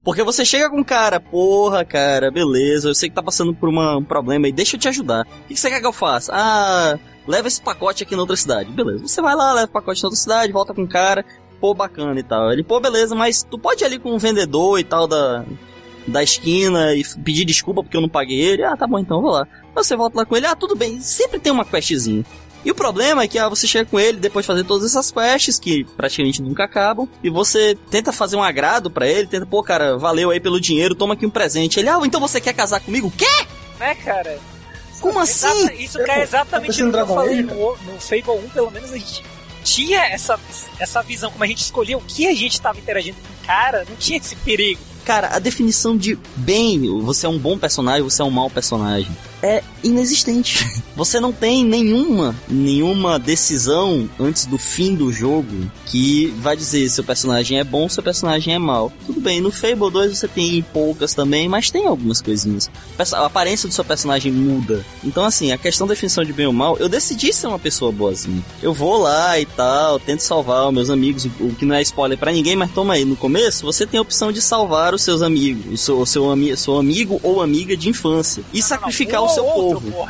Porque 0.05 0.22
você 0.22 0.45
chega 0.45 0.70
com 0.70 0.78
um 0.78 0.84
cara, 0.84 1.18
porra, 1.18 1.84
cara, 1.84 2.30
beleza, 2.30 2.89
eu 2.89 2.95
sei 2.95 3.09
que 3.09 3.14
tá 3.16 3.22
passando 3.22 3.53
por 3.53 3.68
uma- 3.68 3.97
um 3.97 4.05
problema 4.05 4.47
aí, 4.47 4.53
deixa 4.53 4.76
eu 4.76 4.80
te 4.80 4.87
ajudar. 4.87 5.26
O 5.26 5.49
que 5.49 5.55
que 5.55 5.61
você 5.61 5.68
quer 5.68 5.80
que 5.80 5.87
eu 5.87 5.93
faça? 5.93 6.30
Ah, 6.32 6.97
leva 7.26 7.49
esse 7.49 7.61
pacote 7.61 8.05
aqui 8.05 8.14
na 8.14 8.20
outra 8.22 8.37
cidade. 8.37 8.70
Beleza, 8.70 9.01
você 9.09 9.20
vai 9.20 9.34
lá, 9.34 9.53
leva 9.53 9.66
o 9.66 9.72
pacote 9.72 10.01
na 10.01 10.07
outra 10.07 10.20
cidade, 10.20 10.53
volta 10.53 10.72
com 10.72 10.84
o 10.84 10.89
cara, 10.89 11.24
pô, 11.61 11.74
bacana 11.74 12.20
e 12.20 12.22
tal. 12.22 12.53
Ele, 12.53 12.62
pô, 12.62 12.78
beleza, 12.78 13.16
mas 13.16 13.43
tu 13.43 13.59
pode 13.59 13.82
ir 13.82 13.87
ali 13.87 13.99
com 13.99 14.14
o 14.14 14.18
vendedor 14.18 14.78
e 14.78 14.84
tal 14.84 15.09
da, 15.09 15.45
da 16.07 16.22
esquina 16.22 16.94
e 16.94 17.04
pedir 17.24 17.44
desculpa 17.44 17.82
porque 17.82 17.96
eu 17.96 18.00
não 18.00 18.09
paguei 18.09 18.38
ele. 18.38 18.62
Ah, 18.64 18.76
tá 18.76 18.86
bom, 18.86 18.98
então, 18.98 19.20
vou 19.20 19.30
lá. 19.30 19.46
Você 19.74 19.96
volta 19.96 20.18
lá 20.18 20.26
com 20.26 20.36
ele, 20.36 20.46
ah, 20.46 20.54
tudo 20.57 20.74
bem, 20.76 21.00
sempre 21.00 21.38
tem 21.38 21.52
uma 21.52 21.64
questzinha. 21.64 22.24
E 22.64 22.70
o 22.70 22.74
problema 22.74 23.22
é 23.22 23.28
que 23.28 23.38
ah, 23.38 23.48
você 23.48 23.66
chega 23.66 23.88
com 23.88 24.00
ele 24.00 24.18
depois 24.18 24.44
de 24.44 24.48
fazer 24.48 24.64
todas 24.64 24.84
essas 24.90 25.12
quests, 25.12 25.59
que 25.59 25.84
praticamente 25.96 26.42
nunca 26.42 26.64
acabam, 26.64 27.09
e 27.22 27.30
você 27.30 27.76
tenta 27.90 28.12
fazer 28.12 28.34
um 28.36 28.42
agrado 28.42 28.90
pra 28.90 29.07
ele, 29.07 29.28
tenta, 29.28 29.46
pô, 29.46 29.62
cara, 29.62 29.96
valeu 29.96 30.30
aí 30.30 30.40
pelo 30.40 30.61
dinheiro, 30.61 30.94
toma 30.94 31.14
aqui 31.14 31.24
um 31.24 31.30
presente. 31.30 31.78
Ele, 31.78 31.88
ah, 31.88 32.00
então 32.04 32.20
você 32.20 32.40
quer 32.40 32.54
casar 32.54 32.80
comigo? 32.80 33.07
O 33.09 33.11
quê? 33.12 33.46
né, 33.78 33.94
cara? 33.94 34.38
Como 35.00 35.22
Exata- 35.22 35.54
assim? 35.54 35.82
Isso 35.82 36.02
cai 36.04 36.22
exatamente 36.22 36.68
pensando 36.68 36.86
no 36.86 36.92
que 36.92 36.98
eu 36.98 37.14
falei 37.14 37.42
no, 37.42 37.76
no 37.92 38.00
Fable 38.00 38.44
1, 38.46 38.48
pelo 38.48 38.70
menos 38.70 38.90
a 38.90 38.96
gente 38.96 39.22
tinha 39.62 40.00
essa, 40.07 40.38
essa 40.78 41.02
visão, 41.02 41.30
como 41.30 41.44
a 41.44 41.46
gente 41.46 41.61
escolhia 41.61 41.98
o 41.98 42.00
que 42.00 42.26
a 42.26 42.34
gente 42.34 42.52
estava 42.54 42.78
interagindo 42.78 43.18
com 43.20 43.44
o 43.44 43.46
cara, 43.46 43.84
não 43.88 43.96
tinha 43.96 44.18
esse 44.18 44.34
perigo. 44.36 44.80
Cara, 45.07 45.28
a 45.36 45.38
definição 45.38 45.96
de 45.96 46.18
bem, 46.34 47.00
você 47.00 47.26
é 47.26 47.28
um 47.28 47.38
bom 47.38 47.57
personagem, 47.57 48.02
você 48.02 48.22
é 48.22 48.24
um 48.24 48.30
mau 48.30 48.50
personagem, 48.50 49.09
é 49.40 49.62
inexistente. 49.84 50.66
Você 50.96 51.20
não 51.20 51.30
tem 51.30 51.62
nenhuma, 51.62 52.34
nenhuma 52.48 53.18
decisão 53.18 54.09
antes 54.18 54.46
do 54.46 54.57
fim 54.57 54.94
do 54.94 55.12
jogo 55.12 55.70
que 55.84 56.28
vai 56.38 56.57
dizer 56.57 56.88
se 56.88 56.98
o 57.02 57.04
personagem 57.04 57.59
é 57.59 57.64
bom 57.64 57.82
ou 57.82 57.88
seu 57.90 58.02
personagem 58.02 58.54
é 58.54 58.59
mau. 58.59 58.90
Tudo 59.04 59.20
bem, 59.20 59.38
no 59.38 59.52
Fable 59.52 59.90
2 59.90 60.16
você 60.16 60.26
tem 60.26 60.64
poucas 60.72 61.12
também, 61.12 61.50
mas 61.50 61.70
tem 61.70 61.86
algumas 61.86 62.22
coisinhas. 62.22 62.70
A 63.12 63.26
aparência 63.26 63.68
do 63.68 63.74
seu 63.74 63.84
personagem 63.84 64.32
muda. 64.32 64.82
Então, 65.04 65.22
assim, 65.22 65.52
a 65.52 65.59
questão 65.59 65.86
da 65.86 65.92
definição 65.92 66.24
de 66.24 66.32
bem 66.32 66.46
ou 66.46 66.52
mal, 66.52 66.78
eu 66.78 66.88
decidi 66.88 67.30
ser 67.30 67.46
uma 67.46 67.59
pessoa 67.59 67.92
boazinha. 67.92 68.42
Eu 68.62 68.72
vou 68.72 68.96
lá 68.96 69.38
e 69.38 69.44
tal, 69.44 70.00
tento 70.00 70.20
salvar 70.20 70.66
os 70.66 70.74
meus 70.74 70.88
amigos, 70.88 71.26
o 71.38 71.54
que 71.54 71.66
não 71.66 71.74
é 71.74 71.82
spoiler 71.82 72.16
pra 72.16 72.32
ninguém, 72.32 72.57
mas 72.57 72.72
toma 72.72 72.94
aí, 72.94 73.04
no 73.04 73.16
começo 73.16 73.66
você 73.66 73.86
tem 73.86 73.98
a 73.98 74.02
opção 74.02 74.32
de 74.32 74.40
salvar 74.40 74.94
os 74.97 75.03
seus 75.03 75.22
amigos, 75.22 75.64
o 75.72 75.76
seu, 75.76 76.01
o 76.01 76.07
seu, 76.07 76.30
ami 76.30 76.57
seu 76.57 76.76
amigo 76.76 77.20
ou 77.22 77.40
amiga 77.40 77.76
de 77.76 77.88
infância 77.88 78.42
e 78.53 78.61
sacrificar 78.61 79.22
um 79.22 79.26
o 79.26 79.28
seu 79.28 79.44
outro, 79.44 79.80
povo. 79.80 80.07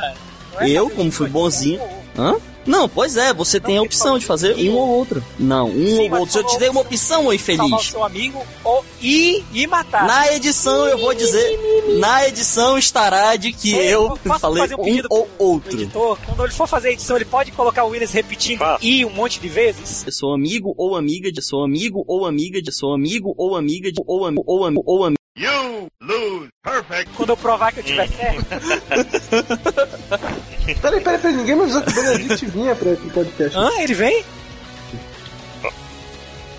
Não 0.53 0.61
é 0.61 0.69
Eu, 0.69 0.89
como 0.89 1.11
fui 1.11 1.29
bonzinho. 1.29 1.79
outro. 1.79 1.97
Hã? 2.17 2.35
Não, 2.67 2.87
pois 2.89 3.15
é, 3.17 3.33
você 3.33 3.59
tem 3.59 3.77
a 3.77 3.81
opção 3.81 4.19
de 4.19 4.25
fazer 4.25 4.55
um 4.55 4.75
ou 4.75 4.87
outro. 4.89 5.23
Não, 5.39 5.69
um 5.69 5.95
Sim, 5.95 6.11
ou 6.11 6.19
outro. 6.19 6.33
Se 6.33 6.39
eu 6.39 6.43
te 6.43 6.59
dei 6.59 6.69
uma 6.69 6.81
opção, 6.81 7.25
oi 7.27 7.37
Salvar 7.37 7.65
o 7.65 7.69
feliz. 7.69 7.85
seu 7.89 8.03
amigo 8.03 8.45
ou, 8.63 8.85
e, 9.01 9.43
e 9.53 9.65
matar. 9.65 10.05
Na 10.05 10.33
edição 10.33 10.85
eu 10.87 10.97
vou 10.97 11.13
dizer, 11.13 11.57
na 11.97 12.27
edição 12.27 12.77
estará 12.77 13.35
de 13.37 13.53
que 13.53 13.73
Ei, 13.73 13.95
eu 13.95 14.17
posso 14.23 14.39
falei 14.39 14.63
fazer 14.67 14.75
um 14.75 14.83
um 14.83 15.01
ou 15.09 15.29
outro. 15.39 15.71
editor, 15.73 16.17
quando 16.25 16.43
ele 16.43 16.53
for 16.53 16.67
fazer 16.67 16.89
a 16.89 16.91
edição, 16.91 17.15
ele 17.15 17.25
pode 17.25 17.51
colocar 17.53 17.85
o 17.85 17.89
Willis 17.89 18.11
repetindo 18.11 18.61
e 18.81 19.05
um 19.05 19.09
monte 19.09 19.39
de 19.39 19.47
vezes? 19.47 20.03
Eu 20.05 20.11
sou 20.11 20.33
amigo 20.33 20.73
ou 20.77 20.95
amiga 20.95 21.31
de 21.31 21.41
sou 21.41 21.63
amigo 21.63 22.03
ou 22.05 22.25
amiga 22.25 22.61
de 22.61 22.71
sou 22.73 22.93
amigo 22.93 23.33
ou 23.37 23.55
amiga 23.55 23.91
de 23.91 24.01
ou 24.05 24.25
amigo 24.25 24.43
ou 24.45 24.65
amigo 24.65 24.83
ou 24.85 25.05
amigo. 25.05 25.17
You 25.39 25.87
lose. 26.01 26.49
Perfect. 26.63 27.11
Quando 27.15 27.29
eu 27.29 27.37
provar 27.37 27.71
que 27.71 27.79
eu 27.79 27.83
tiver 27.83 28.09
certo. 28.09 28.45
Peraí, 30.75 31.01
peraí, 31.01 31.17
peraí, 31.19 31.35
ninguém 31.37 31.55
me 31.55 31.63
avisou 31.63 31.81
que 31.81 31.89
o 31.91 31.93
Benedict 31.93 32.45
vinha 32.51 32.75
pra 32.75 32.91
esse 32.91 33.09
podcast. 33.09 33.57
Hã? 33.57 33.69
Ele 33.79 33.93
vem? 33.93 34.25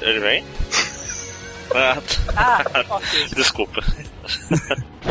Ele 0.01 0.21
vem? 0.21 0.45
Ah, 1.75 1.99
Ah, 2.37 2.65
ok. 2.97 3.29
desculpa. 3.35 3.83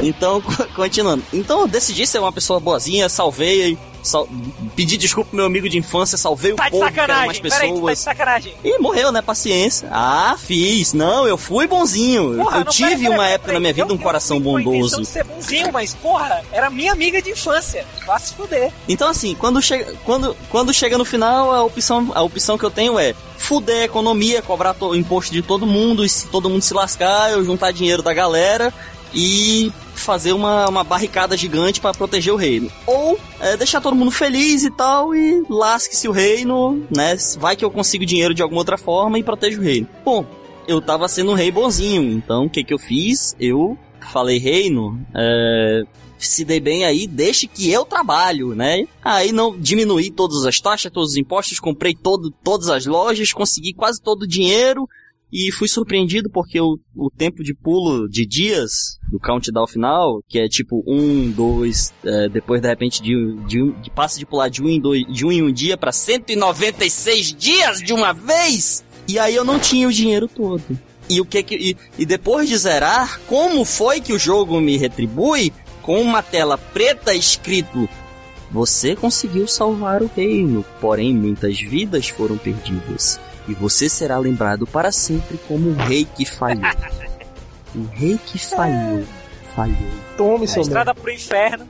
Então, 0.01 0.41
co- 0.41 0.65
continuando. 0.75 1.23
Então 1.33 1.61
eu 1.61 1.67
decidi 1.67 2.07
ser 2.07 2.19
uma 2.19 2.31
pessoa 2.31 2.59
boazinha, 2.59 3.09
salvei, 3.09 3.77
sal... 4.07 4.27
pedi 4.75 4.97
desculpa 4.97 5.29
pro 5.29 5.37
meu 5.37 5.45
amigo 5.45 5.67
de 5.69 5.77
infância, 5.77 6.17
salvei 6.17 6.53
o 6.53 6.55
povo, 6.55 6.69
que 6.69 6.99
eram 6.99 7.15
umas 7.25 7.37
sacanagem, 7.37 7.41
peraí, 7.41 7.59
tá 7.59 7.65
de 7.65 7.71
pessoas. 7.73 7.99
sacanagem. 7.99 8.53
E 8.63 8.79
morreu, 8.79 9.11
né? 9.11 9.21
Paciência. 9.21 9.87
Ah, 9.91 10.35
fiz. 10.39 10.93
Não, 10.93 11.27
eu 11.27 11.37
fui 11.37 11.67
bonzinho. 11.67 12.35
Porra, 12.37 12.59
eu 12.59 12.65
tive 12.65 12.89
peraí, 12.89 13.01
peraí, 13.03 13.15
uma 13.17 13.27
época 13.27 13.53
na 13.53 13.59
minha 13.59 13.73
vida 13.73 13.87
eu- 13.89 13.95
um 13.95 13.97
coração 13.97 14.37
eu 14.37 14.41
bondoso. 14.43 15.01
de 15.01 15.05
ser 15.05 15.23
bonzinho, 15.23 15.71
mas 15.71 15.93
porra, 15.93 16.41
era 16.51 16.69
minha 16.69 16.91
amiga 16.91 17.21
de 17.21 17.31
infância. 17.31 17.85
Vá 18.05 18.17
se 18.19 18.33
fuder. 18.33 18.71
Então 18.87 19.09
assim, 19.09 19.35
quando 19.35 19.61
chega, 19.61 19.93
quando, 20.05 20.35
quando 20.49 20.73
chega 20.73 20.97
no 20.97 21.05
final, 21.05 21.51
a 21.53 21.63
opção, 21.63 22.11
a 22.15 22.21
opção 22.23 22.57
que 22.57 22.63
eu 22.63 22.71
tenho 22.71 22.97
é 22.97 23.13
fuder 23.37 23.81
a 23.81 23.85
economia, 23.85 24.41
cobrar 24.41 24.73
to- 24.73 24.95
imposto 24.95 25.31
de 25.31 25.41
todo 25.41 25.65
mundo, 25.67 26.03
e 26.05 26.09
se 26.09 26.27
todo 26.27 26.49
mundo 26.49 26.61
se 26.61 26.73
lascar, 26.73 27.31
eu 27.31 27.43
juntar 27.43 27.71
dinheiro 27.71 28.01
da 28.01 28.13
galera 28.13 28.73
e 29.19 29.73
fazer 29.95 30.31
uma, 30.31 30.69
uma 30.69 30.83
barricada 30.83 31.35
gigante 31.35 31.81
pra 31.81 31.91
proteger 31.91 32.31
o 32.31 32.37
reino. 32.37 32.71
Ou 32.85 33.19
é, 33.39 33.57
deixar 33.57 33.81
todo 33.81 33.95
mundo 33.95 34.11
feliz 34.11 34.63
e 34.63 34.69
tal, 34.69 35.15
e 35.15 35.43
lasque-se 35.49 36.07
o 36.07 36.11
reino, 36.11 36.85
né? 36.95 37.17
Vai 37.39 37.55
que 37.55 37.65
eu 37.65 37.71
consigo 37.71 38.05
dinheiro 38.05 38.33
de 38.35 38.43
alguma 38.43 38.61
outra 38.61 38.77
forma 38.77 39.17
e 39.17 39.23
protejo 39.23 39.59
o 39.59 39.63
reino. 39.63 39.87
Bom, 40.05 40.23
eu 40.67 40.79
tava 40.79 41.07
sendo 41.07 41.31
um 41.31 41.33
rei 41.33 41.49
bonzinho, 41.49 42.03
então 42.13 42.45
o 42.45 42.49
que 42.49 42.63
que 42.63 42.73
eu 42.73 42.77
fiz? 42.77 43.35
Eu 43.39 43.75
falei, 44.11 44.37
reino, 44.37 45.03
é, 45.15 45.81
se 46.19 46.45
dê 46.45 46.59
bem 46.59 46.85
aí, 46.85 47.07
deixe 47.07 47.47
que 47.47 47.71
eu 47.71 47.85
trabalho, 47.85 48.53
né? 48.53 48.85
Aí 49.03 49.31
não 49.31 49.57
diminuí 49.57 50.11
todas 50.11 50.45
as 50.45 50.61
taxas, 50.61 50.91
todos 50.91 51.11
os 51.11 51.17
impostos, 51.17 51.59
comprei 51.59 51.95
todo, 51.95 52.29
todas 52.43 52.69
as 52.69 52.85
lojas, 52.85 53.33
consegui 53.33 53.73
quase 53.73 53.99
todo 53.99 54.21
o 54.21 54.27
dinheiro 54.27 54.87
e 55.31 55.51
fui 55.51 55.67
surpreendido 55.67 56.29
porque 56.31 56.59
o, 56.59 56.79
o 56.95 57.09
tempo 57.09 57.43
de 57.43 57.53
pulo 57.53 58.07
de 58.07 58.25
dias 58.25 58.97
do 59.11 59.19
countdown 59.19 59.67
final, 59.67 60.21
que 60.27 60.39
é 60.39 60.47
tipo 60.47 60.83
um, 60.87 61.29
dois, 61.31 61.93
é, 62.03 62.29
depois 62.29 62.61
de 62.61 62.67
repente 62.67 63.01
de, 63.01 63.35
de, 63.45 63.71
de 63.73 63.89
passa 63.91 64.17
de 64.17 64.25
pular 64.25 64.49
de 64.49 64.63
um 64.63 64.69
em, 64.69 64.79
dois, 64.79 65.03
de 65.07 65.25
um 65.25 65.31
em 65.31 65.43
um 65.43 65.51
dia 65.51 65.77
pra 65.77 65.91
196 65.91 67.33
dias 67.33 67.79
de 67.79 67.93
uma 67.93 68.13
vez, 68.13 68.83
e 69.07 69.19
aí 69.19 69.35
eu 69.35 69.43
não 69.43 69.59
tinha 69.59 69.87
o 69.87 69.93
dinheiro 69.93 70.27
todo. 70.27 70.63
E 71.09 71.21
o 71.21 71.25
que 71.25 71.41
que 71.41 71.55
e, 71.55 71.77
e 71.97 72.05
depois 72.05 72.49
de 72.49 72.57
zerar, 72.57 73.19
como 73.27 73.63
foi 73.63 74.01
que 74.01 74.13
o 74.13 74.19
jogo 74.19 74.59
me 74.59 74.77
retribui 74.77 75.53
com 75.81 76.01
uma 76.01 76.21
tela 76.21 76.57
preta 76.57 77.13
escrito 77.13 77.87
você 78.51 78.95
conseguiu 78.95 79.47
salvar 79.47 80.01
o 80.01 80.09
reino, 80.15 80.63
porém 80.79 81.13
muitas 81.13 81.59
vidas 81.59 82.07
foram 82.07 82.37
perdidas. 82.37 83.19
E 83.47 83.53
você 83.53 83.87
será 83.89 84.17
lembrado 84.17 84.67
para 84.67 84.91
sempre 84.91 85.39
como 85.47 85.69
o 85.69 85.73
rei 85.75 86.05
que 86.15 86.25
falhou. 86.25 86.63
o 87.75 87.83
rei 87.95 88.19
que 88.25 88.37
falhou. 88.37 89.03
Falhou. 89.55 89.77
Tome, 90.17 90.45
A 90.45 90.59
estrada 90.59 90.93
pro 90.93 91.11
inferno. 91.11 91.67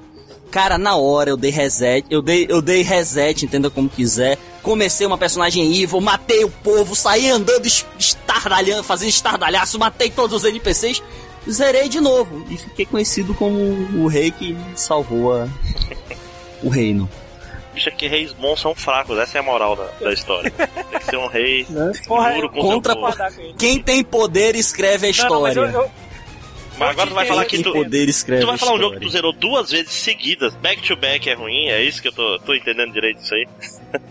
Cara, 0.51 0.78
na 0.78 0.95
hora 0.95 1.30
eu 1.30 1.38
dei 1.38 1.51
reset, 1.51 2.05
eu 2.09 2.21
dei, 2.21 2.45
eu 2.49 2.61
dei 2.61 2.82
reset, 2.82 3.45
entenda 3.45 3.69
como 3.69 3.89
quiser. 3.89 4.38
Comecei 4.63 5.05
uma 5.05 5.17
personagem 5.17 5.82
evil, 5.82 5.99
matei 6.01 6.43
o 6.43 6.49
povo, 6.49 6.95
saí 6.95 7.30
andando, 7.30 7.65
es- 7.65 7.86
estardalhando, 7.99 8.84
fazendo 8.84 9.09
estardalhaço, 9.09 9.78
matei 9.78 10.09
todos 10.09 10.38
os 10.38 10.45
NPCs, 10.49 11.03
zerei 11.49 11.88
de 11.89 11.99
novo. 11.99 12.45
E 12.49 12.57
fiquei 12.57 12.86
conhecido 12.86 13.34
como 13.34 13.57
o 14.01 14.07
rei 14.07 14.32
que 14.32 14.57
salvou 14.75 15.34
a- 15.34 15.47
o 16.63 16.69
reino. 16.69 17.09
Bicho, 17.78 17.89
é 17.89 17.91
que 17.91 18.07
reis 18.07 18.34
bons 18.34 18.59
são 18.59 18.73
fracos, 18.73 19.19
essa 19.19 19.38
é 19.38 19.39
a 19.39 19.43
moral 19.43 19.75
da, 19.75 19.86
da 20.01 20.11
história. 20.11 20.49
Tem 20.49 20.99
que 20.99 21.05
ser 21.05 21.17
um 21.17 21.28
rei 21.28 21.65
Porra, 22.07 22.34
duro 22.34 22.49
com 22.49 22.59
Contra 22.61 22.93
seu 22.93 23.01
povo. 23.01 23.55
Quem 23.59 23.80
tem 23.82 24.03
poder 24.03 24.55
escreve 24.55 25.07
a 25.07 25.11
Não, 25.23 25.30
não, 25.30 25.41
mas 25.43 25.55
história. 25.55 25.71
eu- 25.75 25.82
eu- 25.84 25.91
Mas 26.80 26.89
agora 26.89 27.07
tu 27.09 27.13
vai 27.13 27.25
falar 27.28 27.45
que 27.45 27.51
Quem 27.55 27.63
tu, 27.63 27.71
tem 27.71 27.84
poder 27.84 28.09
escreve 28.09 28.41
tu 28.41 28.47
vai 28.47 28.57
falar 28.57 28.73
um 28.73 28.78
jogo 28.78 28.97
que 28.97 29.05
história. 29.05 29.09
tu 29.09 29.11
zerou 29.11 29.32
duas 29.34 29.69
vezes 29.69 29.91
seguidas, 29.91 30.55
back 30.55 30.82
to 30.82 30.95
back 30.95 31.30
é 31.30 31.34
ruim, 31.36 31.67
é 31.67 31.84
isso 31.84 32.01
que 32.01 32.07
eu 32.07 32.11
tô, 32.13 32.39
tô 32.39 32.55
entendendo 32.55 32.91
direito 32.93 33.19
disso 33.19 33.36
aí. 33.36 33.47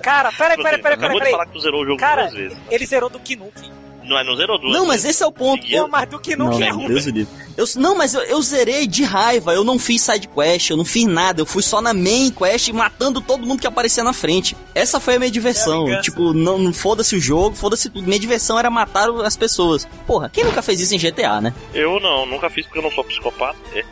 Cara, 0.01 0.31
peraí, 0.33 0.57
peraí, 0.57 0.81
peraí, 0.81 0.97
Acabou 0.99 1.19
peraí. 1.19 1.27
de 1.27 1.31
falar 1.33 1.47
que 1.47 1.53
tu 1.53 1.61
zerou 1.61 1.83
o 1.83 1.85
jogo 1.87 1.99
Cara, 1.99 2.23
duas 2.23 2.35
vezes. 2.35 2.59
ele 2.71 2.87
zerou 2.87 3.11
do 3.11 3.19
Knuckles. 3.19 3.71
Não, 4.07 4.19
é, 4.19 4.25
não 4.25 4.37
zerou 4.37 4.59
duas 4.59 4.73
Não, 4.73 4.87
mas 4.87 5.03
vezes. 5.03 5.17
esse 5.17 5.23
é 5.23 5.27
o 5.27 5.33
ponto. 5.33 5.67
Pô, 5.67 5.89
mas 5.89 6.09
do 6.09 6.21
Não, 6.37 6.53
é 6.53 6.69
não, 6.71 6.77
ruim. 6.77 6.89
Deus 6.89 7.07
livre. 7.07 7.29
Eu, 7.57 7.65
não, 7.77 7.97
mas 7.97 8.15
eu, 8.15 8.21
eu 8.23 8.41
zerei 8.43 8.87
de 8.87 9.03
raiva, 9.03 9.55
eu 9.55 9.65
não 9.65 9.79
fiz 9.79 10.03
side 10.03 10.29
quest, 10.29 10.71
eu 10.71 10.77
não 10.77 10.85
fiz 10.85 11.07
nada, 11.07 11.41
eu 11.41 11.47
fui 11.47 11.63
só 11.63 11.81
na 11.81 11.95
main 11.95 12.31
quest 12.31 12.69
matando 12.71 13.21
todo 13.21 13.47
mundo 13.47 13.61
que 13.61 13.67
aparecia 13.67 14.05
na 14.05 14.13
frente. 14.13 14.57
Essa 14.75 15.01
foi 15.01 15.17
a 15.17 15.19
minha 15.19 15.31
diversão. 15.31 15.85
vingança. 15.87 16.03
tipo, 16.03 16.33
não, 16.35 16.59
não 16.59 16.73
foda-se 16.73 17.17
o 17.17 17.21
jogo, 17.21 17.57
foda-se 17.57 17.89
tudo. 17.89 18.07
Minha 18.07 18.21
diversão 18.21 18.59
era 18.59 18.71
matar 18.71 19.09
as 19.25 19.37
pessoas. 19.37 19.89
Porra, 20.07 20.29
quem 20.29 20.45
nunca 20.45 20.61
fez 20.63 20.81
isso 20.81 20.95
em 20.95 20.99
GTA, 20.99 21.41
né? 21.41 21.55
Eu 21.73 21.99
não, 21.99 22.27
nunca 22.27 22.51
fiz 22.51 22.67
porque 22.67 22.79
eu 22.79 22.83
não 22.83 22.91
sou 22.91 23.05
psicopata. 23.05 23.57
É. 23.75 23.85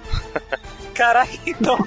Caraca, 0.95 1.33
então. 1.47 1.79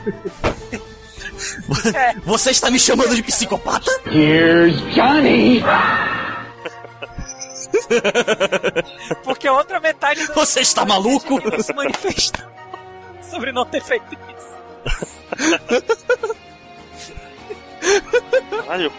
É, 1.94 2.16
Você 2.26 2.50
está 2.52 2.72
me 2.72 2.80
chamando 2.80 3.16
de 3.16 3.22
psicopata? 3.24 3.92
Here's 4.08 4.76
Johnny. 4.94 5.62
porque 9.24 9.48
a 9.48 9.54
outra 9.54 9.80
metade 9.80 10.26
do 10.28 10.34
Você 10.34 10.62
está 10.62 10.86
maluco? 10.86 11.40
se 11.62 11.74
manifestou 11.74 12.46
sobre 13.22 13.52
não 13.52 13.66
ter 13.66 13.82
feito 13.82 14.06
isso. 14.14 14.58
Caralho. 18.66 18.92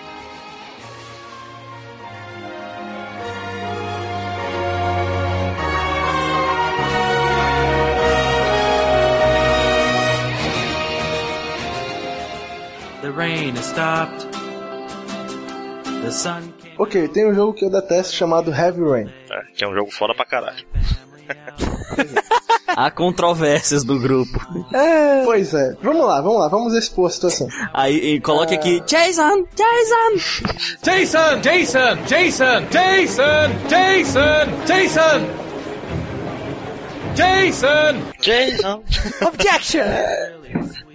The 13.01 13.12
rain 13.12 13.55
has 13.55 13.66
stopped. 13.66 14.32
The 16.03 16.11
sun. 16.11 16.53
Ok, 16.79 17.09
tem 17.09 17.29
um 17.29 17.35
jogo 17.35 17.53
que 17.53 17.64
eu 17.64 17.70
detesto 17.70 18.14
chamado 18.14 18.53
Heavy 18.53 18.81
Rain. 18.83 19.12
É, 19.31 19.43
que 19.55 19.64
é 19.64 19.68
um 19.68 19.74
jogo 19.74 19.91
foda 19.91 20.14
pra 20.14 20.24
caralho. 20.24 20.64
Há 22.68 22.91
controvérsias 22.91 23.83
do 23.83 23.99
grupo. 23.99 24.39
Pois 25.24 25.53
é. 25.53 25.74
Vamos 25.83 26.07
lá, 26.07 26.20
vamos 26.20 26.39
lá, 26.39 26.49
vamos 26.49 26.74
expor 26.74 27.09
a 27.09 27.11
situação. 27.11 27.49
Aí 27.74 28.14
e 28.14 28.20
coloque 28.20 28.55
aqui, 28.55 28.81
Jason, 28.87 29.45
Jason! 29.55 30.55
Jason, 30.83 31.41
Jason, 31.41 31.97
Jason, 32.07 32.61
Jason, 32.70 33.51
Jason, 33.68 34.66
Jason. 34.66 35.49
Jason! 37.16 37.97
Jason! 38.20 38.83
Objection! 39.26 39.83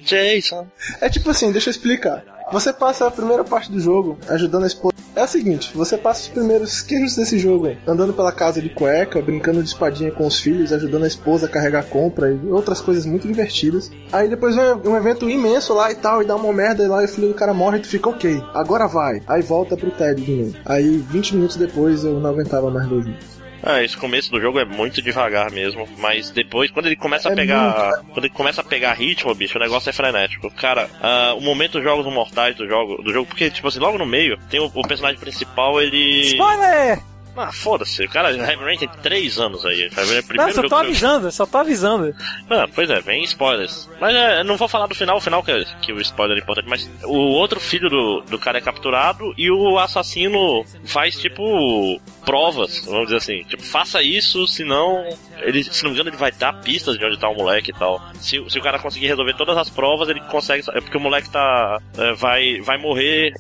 Jason! 0.02 0.68
É 1.02 1.10
tipo 1.10 1.30
assim, 1.30 1.52
deixa 1.52 1.70
eu 1.70 1.72
explicar. 1.72 2.24
Você 2.52 2.74
passa 2.74 3.08
a 3.08 3.12
primeira 3.12 3.44
parte 3.44 3.72
do 3.72 3.80
jogo 3.80 4.18
ajudando 4.28 4.64
a 4.64 4.68
esposa. 4.68 4.94
É 5.16 5.24
o 5.24 5.28
seguinte, 5.28 5.72
você 5.76 5.96
passa 5.96 6.22
os 6.22 6.28
primeiros 6.28 6.82
queijos 6.82 7.16
desse 7.16 7.38
jogo 7.38 7.68
andando 7.86 8.14
pela 8.14 8.32
casa 8.32 8.60
de 8.60 8.70
cueca, 8.70 9.22
brincando 9.22 9.62
de 9.62 9.70
espadinha 9.70 10.12
com 10.12 10.26
os 10.26 10.39
filhos, 10.39 10.74
ajudando 10.74 11.04
a 11.04 11.08
esposa 11.08 11.46
a 11.46 11.50
carregar 11.50 11.86
compra 11.86 12.32
e 12.32 12.48
outras 12.48 12.82
coisas 12.82 13.06
muito 13.06 13.28
divertidas. 13.28 13.91
Aí 14.12 14.28
depois 14.28 14.56
vem 14.56 14.66
um 14.86 14.98
evento 14.98 15.30
imenso 15.30 15.74
lá 15.76 15.91
e 15.91 15.96
tal, 15.96 16.24
e 16.24 16.26
dá 16.26 16.36
uma 16.36 16.52
merda 16.52 16.84
e 16.84 16.88
lá 16.88 17.04
e 17.04 17.06
o 17.06 17.08
filho 17.08 17.28
do 17.28 17.36
cara 17.36 17.54
morre 17.54 17.78
e 17.78 17.82
tu 17.82 17.89
fica 17.89 18.10
ok, 18.10 18.44
agora 18.56 18.88
vai. 18.88 19.22
Aí 19.28 19.44
volta 19.44 19.78
pro 19.78 19.91
TED 19.91 20.22
de 20.22 20.32
novo. 20.32 20.58
Aí 20.66 20.98
20 20.98 21.36
minutos 21.36 21.58
depois 21.58 22.04
eu 22.04 22.20
não 22.20 22.32
aguentava 22.32 22.72
mais 22.72 22.88
dormir. 22.88 23.33
Ah, 23.66 23.82
esse 23.82 23.95
começo 23.95 24.30
do 24.30 24.41
jogo 24.41 24.59
é 24.59 24.66
muito 24.66 25.01
devagar 25.01 25.49
mesmo, 25.49 25.88
mas 25.97 26.30
depois, 26.30 26.70
quando 26.70 26.88
ele 26.88 26.95
começa 26.97 27.30
a 27.30 27.32
É 27.32 27.36
pegar. 27.36 27.91
muito. 27.95 28.11
Quando 28.14 28.26
ele 28.26 28.34
começa 28.34 28.59
a 28.61 28.64
pegar 28.64 28.93
ritmo, 28.93 29.34
bicho, 29.34 29.57
o 29.57 29.61
negócio 29.61 29.89
é 29.89 29.93
frenético. 29.93 30.51
Cara, 30.51 30.89
ah, 31.01 31.34
o 31.38 31.41
momento 31.41 31.74
dos 31.74 31.84
jogos 31.84 32.05
mortais 32.14 32.55
do 32.57 32.68
jogo, 32.68 33.01
do 33.01 33.14
jogo, 33.14 33.26
porque, 33.26 33.49
tipo 33.49 33.68
assim, 33.68 33.80
logo 33.80 33.97
no 33.97 34.05
meio, 34.05 34.38
tem 34.49 34.59
o, 34.59 34.66
o 34.74 34.82
personagem 34.88 35.20
principal, 35.20 35.82
ele. 35.82 36.22
Spoiler! 36.28 36.99
Ah, 37.36 37.52
foda-se, 37.52 38.04
o 38.04 38.10
cara, 38.10 38.32
Heavy 38.32 38.64
Rain 38.64 38.78
tem 38.78 38.88
3 39.02 39.40
anos 39.40 39.66
aí. 39.66 39.82
Heavy 39.84 39.96
Rain 39.96 40.08
é 40.08 40.12
o 40.12 40.16
Não, 40.22 40.24
primeiro 40.28 40.52
só 40.54 40.56
jogo 40.62 40.70
tô 40.70 40.76
que 40.76 40.82
eu- 40.82 40.88
avisando, 40.88 41.32
só 41.32 41.46
tô 41.46 41.58
avisando. 41.58 42.16
Ah, 42.50 42.68
pois 42.74 42.90
é, 42.90 43.02
vem 43.02 43.24
spoilers. 43.24 43.90
Mas 44.00 44.16
é, 44.16 44.44
não 44.44 44.56
vou 44.58 44.68
falar 44.68 44.88
do 44.88 44.94
final, 44.96 45.18
o 45.18 45.22
final 45.22 45.42
que, 45.44 45.52
é- 45.52 45.66
que 45.82 45.92
o 45.92 46.00
spoiler 46.02 46.38
é 46.38 46.42
importante, 46.42 46.70
mas 46.70 46.90
o 47.04 47.18
outro 47.18 47.60
filho 47.60 47.90
do, 47.90 48.22
do 48.22 48.38
cara 48.38 48.58
é 48.58 48.62
capturado 48.62 49.34
e 49.38 49.50
o 49.50 49.80
assassino 49.80 50.64
faz, 50.86 51.20
tipo, 51.20 52.00
provas, 52.26 52.86
vamos 52.86 53.06
dizer 53.06 53.18
assim. 53.18 53.44
Tipo, 53.44 53.64
faça 53.64 54.02
isso, 54.04 54.48
senão. 54.48 55.04
Ele, 55.40 55.64
se 55.64 55.84
não 55.84 55.90
me 55.90 55.96
engano, 55.96 56.10
ele 56.10 56.18
vai 56.18 56.32
dar 56.32 56.54
pistas 56.62 56.98
de 56.98 57.06
onde 57.06 57.20
tá 57.20 57.28
o 57.30 57.36
moleque 57.36 57.72
e 57.72 57.74
tal. 57.74 58.02
Se, 58.16 58.44
se 58.50 58.60
o 58.60 58.62
cara 58.62 58.80
conseguir 58.80 59.08
resolver 59.08 59.34
todas 59.34 59.58
as 59.58 59.70
provas, 59.70 60.08
ele 60.10 60.22
consegue. 60.22 60.64
É 60.74 60.80
porque 60.82 60.98
o 60.98 61.02
moleque 61.02 61.30
tá. 61.30 61.80
é, 61.98 62.14
vai, 62.14 62.62
vai 62.62 62.78
morrer 62.78 63.34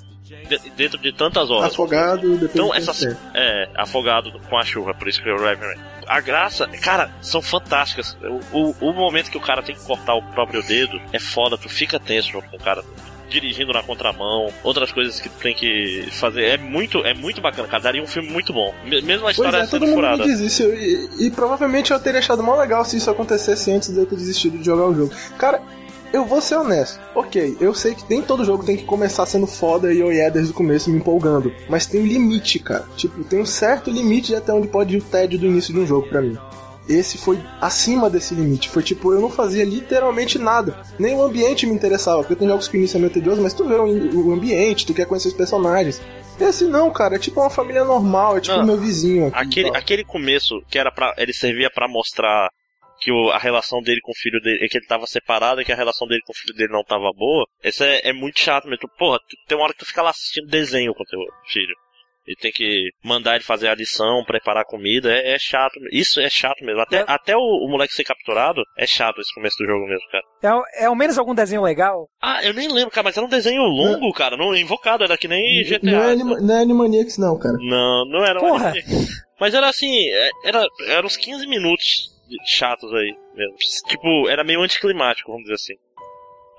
dentro 0.75 0.97
de 0.99 1.11
tantas 1.13 1.49
horas. 1.49 1.71
Afogado 1.73 2.37
depois 2.37 2.83
Então, 2.83 2.93
de. 3.11 3.17
É, 3.33 3.69
afogado 3.75 4.31
com 4.49 4.57
a 4.57 4.63
chuva, 4.65 4.93
por 4.93 5.07
isso 5.07 5.21
que 5.21 5.29
eu 5.29 5.37
Reverend. 5.37 5.79
A 6.07 6.19
graça, 6.19 6.67
cara, 6.81 7.09
são 7.21 7.41
fantásticas. 7.41 8.17
O, 8.51 8.57
o, 8.59 8.75
o 8.89 8.93
momento 8.93 9.31
que 9.31 9.37
o 9.37 9.41
cara 9.41 9.61
tem 9.63 9.73
que 9.75 9.81
cortar 9.85 10.13
o 10.15 10.21
próprio 10.21 10.61
dedo 10.63 10.99
é 11.13 11.19
foda, 11.19 11.57
tu 11.57 11.69
fica 11.69 11.99
tenso 11.99 12.29
junto 12.31 12.49
com 12.49 12.57
o 12.57 12.59
cara. 12.59 12.83
Dirigindo 13.29 13.73
na 13.73 13.81
contramão, 13.81 14.53
outras 14.63 14.91
coisas 14.91 15.19
que 15.19 15.27
tu 15.27 15.39
tem 15.39 15.55
que 15.55 16.07
fazer. 16.11 16.43
É 16.43 16.57
muito, 16.57 16.99
é 16.99 17.15
muito 17.15 17.41
bacana, 17.41 17.67
cara. 17.67 17.81
Daria 17.81 18.03
um 18.03 18.05
filme 18.05 18.29
muito 18.29 18.53
bom. 18.53 18.71
Me- 18.83 19.01
Mesmo 19.01 19.21
a 19.27 19.33
Pois 19.33 19.37
história 19.37 19.57
é, 19.57 19.61
sendo 19.65 19.71
todo 19.71 19.87
mundo 19.87 19.95
furada. 19.95 20.17
me 20.23 20.29
diz 20.29 20.39
isso. 20.39 20.63
E, 20.63 21.27
e 21.27 21.31
provavelmente 21.31 21.91
eu 21.91 21.99
teria 21.99 22.19
achado 22.19 22.43
mó 22.43 22.55
legal 22.55 22.85
se 22.85 22.97
isso 22.97 23.09
acontecesse 23.09 23.71
antes 23.71 23.89
de 23.91 23.97
eu 23.97 24.05
ter 24.05 24.17
desistido 24.17 24.59
de 24.59 24.65
jogar 24.65 24.85
o 24.85 24.93
jogo. 24.93 25.13
Cara, 25.39 25.63
eu 26.13 26.23
vou 26.25 26.39
ser 26.39 26.55
honesto. 26.55 26.99
Ok, 27.15 27.57
eu 27.59 27.73
sei 27.73 27.95
que 27.95 28.05
nem 28.07 28.21
todo 28.21 28.45
jogo 28.45 28.63
tem 28.63 28.77
que 28.77 28.85
começar 28.85 29.25
sendo 29.25 29.47
foda 29.47 29.91
e 29.91 29.99
eu 29.99 30.13
ia 30.13 30.29
desde 30.29 30.51
o 30.51 30.55
começo 30.55 30.91
me 30.91 30.97
empolgando. 30.97 31.51
Mas 31.67 31.87
tem 31.87 32.01
um 32.01 32.05
limite, 32.05 32.59
cara. 32.59 32.85
Tipo, 32.95 33.23
tem 33.23 33.41
um 33.41 33.45
certo 33.45 33.89
limite 33.89 34.27
de 34.27 34.35
até 34.35 34.53
onde 34.53 34.67
pode 34.67 34.95
ir 34.95 34.99
o 34.99 35.03
tédio 35.03 35.39
do 35.39 35.47
início 35.47 35.73
de 35.73 35.79
um 35.79 35.87
jogo 35.87 36.07
pra 36.07 36.21
mim. 36.21 36.37
Esse 36.87 37.17
foi 37.17 37.39
acima 37.59 38.09
desse 38.09 38.35
limite. 38.35 38.69
Foi 38.69 38.83
tipo, 38.83 39.11
eu 39.11 39.21
não 39.21 39.29
fazia 39.29 39.65
literalmente 39.65 40.37
nada. 40.37 40.81
Nem 40.99 41.15
o 41.15 41.23
ambiente 41.23 41.65
me 41.65 41.73
interessava. 41.73 42.19
Porque 42.19 42.35
tem 42.35 42.47
jogos 42.47 42.67
que 42.67 42.77
o 42.77 42.79
início 42.79 42.97
é 42.97 42.99
meio 42.99 43.11
tedioso, 43.11 43.41
mas 43.41 43.53
tu 43.53 43.67
vê 43.67 43.75
o, 43.75 44.33
ambiente, 44.33 44.85
tu 44.85 44.93
quer 44.93 45.07
conhecer 45.07 45.29
os 45.29 45.33
personagens. 45.33 45.99
Esse 46.39 46.65
não, 46.65 46.91
cara. 46.91 47.15
É 47.15 47.19
tipo 47.19 47.39
uma 47.39 47.49
família 47.49 47.83
normal. 47.83 48.37
É 48.37 48.41
tipo 48.41 48.57
Não. 48.57 48.65
meu 48.65 48.77
vizinho 48.77 49.27
aqui. 49.27 49.37
Aquele, 49.37 49.77
aquele 49.77 50.03
começo 50.03 50.61
que 50.69 50.77
era 50.77 50.91
para 50.91 51.15
ele 51.17 51.33
servia 51.33 51.71
pra 51.73 51.87
mostrar 51.87 52.49
que 53.03 53.11
o- 53.11 53.29
a 53.31 53.37
relação 53.37 53.81
dele 53.81 53.99
com 54.01 54.11
o 54.11 54.15
filho 54.15 54.39
dele, 54.41 54.67
que 54.69 54.77
ele 54.77 54.85
tava 54.87 55.05
separado 55.05 55.61
e 55.61 55.65
que 55.65 55.71
a 55.71 55.75
relação 55.75 56.07
dele 56.07 56.21
com 56.25 56.31
o 56.31 56.35
filho 56.35 56.55
dele 56.55 56.71
não 56.71 56.83
tava 56.83 57.11
boa, 57.15 57.45
esse 57.63 57.83
é, 57.83 58.09
é 58.09 58.13
muito 58.13 58.39
chato 58.39 58.65
mesmo. 58.67 58.89
Porra, 58.97 59.17
tu- 59.19 59.37
tem 59.47 59.57
uma 59.57 59.65
hora 59.65 59.73
que 59.73 59.79
tu 59.79 59.85
fica 59.85 60.01
lá 60.01 60.09
assistindo 60.11 60.47
desenho 60.47 60.93
com 60.93 61.03
teu 61.03 61.19
filho. 61.51 61.75
E 62.25 62.37
tem 62.37 62.53
que 62.53 62.87
mandar 63.03 63.35
ele 63.35 63.43
fazer 63.43 63.67
a 63.67 63.75
lição, 63.75 64.23
preparar 64.25 64.61
a 64.63 64.65
comida, 64.65 65.11
é, 65.13 65.33
é 65.33 65.37
chato. 65.37 65.73
Isso 65.91 66.21
é 66.21 66.29
chato 66.29 66.63
mesmo. 66.63 66.79
Até, 66.79 67.03
até 67.05 67.35
o, 67.35 67.41
o 67.41 67.69
moleque 67.69 67.91
ser 67.93 68.05
capturado, 68.05 68.61
é 68.77 68.87
chato 68.87 69.19
esse 69.19 69.33
começo 69.33 69.57
do 69.59 69.65
jogo 69.65 69.85
mesmo, 69.85 70.07
cara. 70.09 70.23
É, 70.41 70.47
ao- 70.47 70.63
é 70.77 70.85
ao 70.85 70.95
menos 70.95 71.17
algum 71.17 71.35
desenho 71.35 71.61
legal? 71.61 72.07
Ah, 72.21 72.41
eu 72.41 72.53
nem 72.53 72.69
lembro, 72.71 72.91
cara, 72.91 73.03
mas 73.03 73.17
era 73.17 73.25
um 73.25 73.29
desenho 73.29 73.63
longo, 73.63 74.13
cara. 74.13 74.37
Não, 74.37 74.55
invocado, 74.55 75.03
era 75.03 75.17
que 75.17 75.27
nem 75.27 75.65
GTA. 75.65 75.91
Não 75.91 76.01
é, 76.01 76.11
anima, 76.13 76.39
não 76.39 76.55
é 76.55 76.61
Animaniacs, 76.61 77.17
não, 77.17 77.37
cara. 77.37 77.57
Não, 77.59 78.05
não 78.05 78.23
era 78.25 78.39
um 78.39 78.47
Porra. 78.47 78.73
Mas 79.37 79.53
era 79.53 79.67
assim, 79.67 80.07
é- 80.09 80.29
era, 80.45 80.65
era 80.87 81.05
uns 81.05 81.17
15 81.17 81.45
minutos 81.45 82.12
chatos 82.45 82.91
aí 82.93 83.15
mesmo. 83.35 83.55
Tipo, 83.87 84.27
era 84.29 84.43
meio 84.43 84.61
anticlimático, 84.61 85.29
vamos 85.31 85.43
dizer 85.43 85.55
assim. 85.55 85.73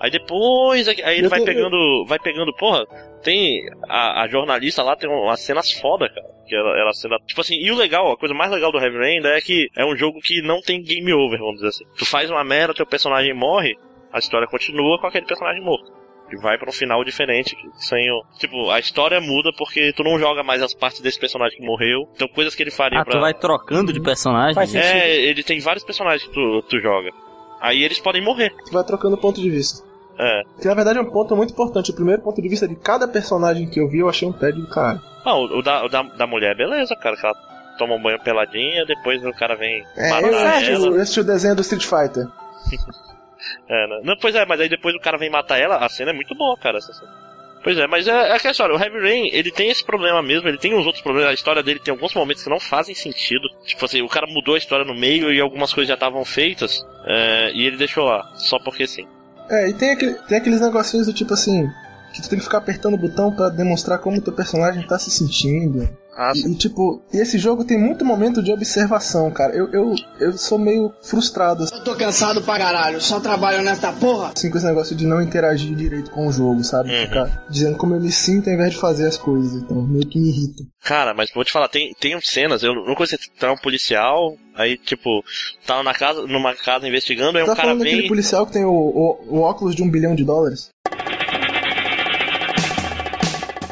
Aí 0.00 0.10
depois, 0.10 0.86
aí 0.88 1.16
ele 1.18 1.26
Eu 1.26 1.30
vai 1.30 1.40
tenho- 1.40 1.54
pegando. 1.54 2.04
Vai 2.06 2.18
pegando, 2.18 2.54
porra, 2.56 2.84
tem. 3.22 3.62
A, 3.88 4.22
a 4.22 4.28
jornalista 4.28 4.82
lá 4.82 4.96
tem 4.96 5.08
umas 5.08 5.40
cenas 5.40 5.72
foda, 5.72 6.08
cara. 6.08 6.26
Que 6.46 6.54
ela, 6.54 6.78
ela 6.78 6.92
cena. 6.92 7.16
Tipo 7.26 7.40
assim, 7.40 7.54
e 7.56 7.70
o 7.70 7.76
legal, 7.76 8.10
a 8.12 8.16
coisa 8.18 8.34
mais 8.34 8.50
legal 8.50 8.70
do 8.70 8.78
Heavy 8.78 8.98
Rain 8.98 9.20
é 9.24 9.40
que 9.40 9.68
é 9.76 9.84
um 9.84 9.96
jogo 9.96 10.20
que 10.20 10.42
não 10.42 10.60
tem 10.60 10.82
game 10.82 11.12
over, 11.12 11.38
vamos 11.38 11.54
dizer 11.54 11.68
assim. 11.68 11.84
Tu 11.96 12.04
faz 12.04 12.28
uma 12.30 12.44
merda, 12.44 12.74
teu 12.74 12.84
personagem 12.84 13.32
morre, 13.32 13.76
a 14.12 14.18
história 14.18 14.46
continua 14.48 14.98
com 15.00 15.06
aquele 15.06 15.24
personagem 15.26 15.62
morto. 15.62 15.90
E 16.34 16.40
vai 16.40 16.58
pra 16.58 16.68
um 16.68 16.72
final 16.72 17.04
diferente, 17.04 17.56
sem 17.76 18.10
o. 18.10 18.22
Tipo, 18.38 18.70
a 18.70 18.78
história 18.80 19.20
muda 19.20 19.50
porque 19.56 19.92
tu 19.96 20.02
não 20.02 20.18
joga 20.18 20.42
mais 20.42 20.60
as 20.62 20.74
partes 20.74 21.00
desse 21.00 21.18
personagem 21.20 21.58
que 21.58 21.64
morreu. 21.64 22.08
Então, 22.14 22.26
coisas 22.28 22.54
que 22.54 22.62
ele 22.62 22.70
faria 22.70 23.00
Ah, 23.00 23.04
pra. 23.04 23.14
tu 23.14 23.20
vai 23.20 23.32
trocando 23.34 23.92
de 23.92 24.00
personagem? 24.00 24.54
Faz 24.54 24.70
sentido. 24.70 24.88
É, 24.90 25.16
ele 25.16 25.42
tem 25.42 25.60
vários 25.60 25.84
personagens 25.84 26.26
que 26.26 26.34
tu, 26.34 26.62
tu 26.68 26.80
joga. 26.80 27.10
Aí 27.60 27.82
eles 27.82 27.98
podem 27.98 28.22
morrer. 28.22 28.50
Tu 28.66 28.72
vai 28.72 28.84
trocando 28.84 29.16
ponto 29.16 29.40
de 29.40 29.48
vista. 29.50 29.84
É. 30.18 30.42
Que 30.60 30.68
na 30.68 30.74
verdade 30.74 30.98
é 30.98 31.02
um 31.02 31.10
ponto 31.10 31.34
muito 31.34 31.52
importante. 31.52 31.90
O 31.90 31.94
primeiro 31.94 32.22
ponto 32.22 32.40
de 32.40 32.48
vista 32.48 32.68
de 32.68 32.76
cada 32.76 33.08
personagem 33.08 33.68
que 33.68 33.80
eu 33.80 33.88
vi, 33.88 33.98
eu 33.98 34.08
achei 34.08 34.28
um 34.28 34.32
tédio 34.32 34.60
do 34.62 34.68
caralho. 34.68 35.00
Ah, 35.24 35.34
o, 35.36 35.58
o 35.58 35.62
da, 35.62 35.84
o 35.84 35.88
da, 35.88 36.02
da 36.02 36.26
mulher, 36.26 36.56
beleza, 36.56 36.94
cara. 36.96 37.16
Que 37.16 37.26
ela 37.26 37.34
toma 37.78 37.94
um 37.94 38.02
banho 38.02 38.20
peladinha, 38.22 38.84
depois 38.86 39.24
o 39.24 39.32
cara 39.32 39.56
vem 39.56 39.82
É, 39.96 40.10
matar 40.10 40.62
eu 40.62 40.74
ela. 40.74 40.88
o- 40.90 40.94
eu 40.96 41.00
assisti 41.02 41.20
o 41.20 41.24
desenho 41.24 41.56
do 41.56 41.62
Street 41.62 41.84
Fighter. 41.84 42.26
É, 43.68 43.86
né? 43.86 44.00
Não, 44.04 44.16
pois 44.16 44.34
é, 44.34 44.44
mas 44.44 44.60
aí 44.60 44.68
depois 44.68 44.94
o 44.94 45.00
cara 45.00 45.18
vem 45.18 45.30
matar 45.30 45.58
ela, 45.58 45.76
a 45.76 45.88
cena 45.88 46.10
é 46.10 46.14
muito 46.14 46.34
boa, 46.34 46.56
cara. 46.56 46.78
essa 46.78 46.92
cena. 46.92 47.24
Pois 47.64 47.78
é, 47.78 47.86
mas 47.86 48.06
é, 48.06 48.10
é 48.10 48.32
aquela 48.34 48.52
história, 48.52 48.74
o 48.74 48.78
Heavy 48.78 49.00
Rain, 49.00 49.30
ele 49.32 49.50
tem 49.50 49.70
esse 49.70 49.82
problema 49.82 50.22
mesmo, 50.22 50.46
ele 50.46 50.58
tem 50.58 50.74
uns 50.74 50.84
outros 50.84 51.02
problemas, 51.02 51.30
a 51.30 51.34
história 51.34 51.62
dele 51.62 51.80
tem 51.80 51.92
alguns 51.92 52.12
momentos 52.12 52.44
que 52.44 52.50
não 52.50 52.60
fazem 52.60 52.94
sentido. 52.94 53.48
Tipo 53.64 53.86
assim, 53.86 54.02
o 54.02 54.08
cara 54.08 54.26
mudou 54.26 54.54
a 54.54 54.58
história 54.58 54.84
no 54.84 54.94
meio 54.94 55.32
e 55.32 55.40
algumas 55.40 55.72
coisas 55.72 55.88
já 55.88 55.94
estavam 55.94 56.22
feitas, 56.26 56.86
é, 57.06 57.52
e 57.54 57.66
ele 57.66 57.78
deixou 57.78 58.04
lá, 58.04 58.30
só 58.34 58.58
porque 58.58 58.86
sim. 58.86 59.06
É, 59.48 59.70
e 59.70 59.72
tem, 59.72 59.92
aquele, 59.92 60.14
tem 60.28 60.38
aqueles 60.38 60.60
negocinhos 60.60 61.06
do 61.06 61.14
tipo 61.14 61.32
assim. 61.32 61.66
Que 62.14 62.22
tu 62.22 62.28
tem 62.28 62.38
que 62.38 62.44
ficar 62.44 62.58
apertando 62.58 62.94
o 62.94 62.98
botão 62.98 63.34
pra 63.34 63.48
demonstrar 63.48 63.98
como 63.98 64.20
teu 64.20 64.32
personagem 64.32 64.86
tá 64.86 64.96
se 64.98 65.10
sentindo. 65.10 65.88
Ah, 66.16 66.30
E, 66.32 66.52
e, 66.52 66.54
tipo, 66.54 67.02
e 67.12 67.16
esse 67.16 67.38
jogo 67.38 67.64
tem 67.64 67.76
muito 67.76 68.04
momento 68.04 68.40
de 68.40 68.52
observação, 68.52 69.32
cara. 69.32 69.52
Eu, 69.52 69.68
eu, 69.72 69.94
eu 70.20 70.32
sou 70.38 70.56
meio 70.56 70.92
frustrado 71.02 71.64
Eu 71.72 71.82
tô 71.82 71.96
cansado 71.96 72.40
pra 72.40 72.56
caralho, 72.56 73.00
só 73.00 73.18
trabalho 73.18 73.64
nessa 73.64 73.92
porra. 73.92 74.30
assim 74.32 74.48
com 74.48 74.56
esse 74.56 74.66
negócio 74.66 74.94
de 74.94 75.04
não 75.06 75.20
interagir 75.20 75.74
direito 75.74 76.12
com 76.12 76.28
o 76.28 76.32
jogo, 76.32 76.62
sabe? 76.62 76.94
Uhum. 76.94 77.02
Ficar 77.06 77.44
dizendo 77.50 77.76
como 77.76 77.96
eu 77.96 78.00
me 78.00 78.12
sinto 78.12 78.48
ao 78.48 78.54
invés 78.54 78.70
de 78.70 78.78
fazer 78.78 79.08
as 79.08 79.16
coisas. 79.16 79.60
Então, 79.60 79.82
meio 79.82 80.06
que 80.06 80.20
me 80.20 80.28
irrita. 80.28 80.62
Cara, 80.84 81.12
mas 81.14 81.30
vou 81.34 81.44
te 81.44 81.50
falar, 81.50 81.66
tem, 81.68 81.92
tem 81.98 82.16
cenas, 82.20 82.62
eu 82.62 82.74
não 82.74 82.94
conheço 82.94 83.16
tá 83.40 83.50
um 83.52 83.56
policial, 83.56 84.36
aí 84.54 84.76
tipo, 84.76 85.24
tá 85.66 85.82
na 85.82 85.94
casa, 85.94 86.24
numa 86.28 86.54
casa 86.54 86.86
investigando, 86.86 87.38
aí 87.38 87.44
tá 87.44 87.52
um 87.52 87.56
cara 87.56 87.68
falando 87.68 87.80
daquele 87.80 88.02
vem. 88.02 88.08
policial 88.08 88.46
que 88.46 88.52
tem 88.52 88.64
o, 88.64 88.70
o, 88.70 89.18
o 89.30 89.40
óculos 89.40 89.74
de 89.74 89.82
um 89.82 89.90
bilhão 89.90 90.14
de 90.14 90.22
dólares? 90.24 90.68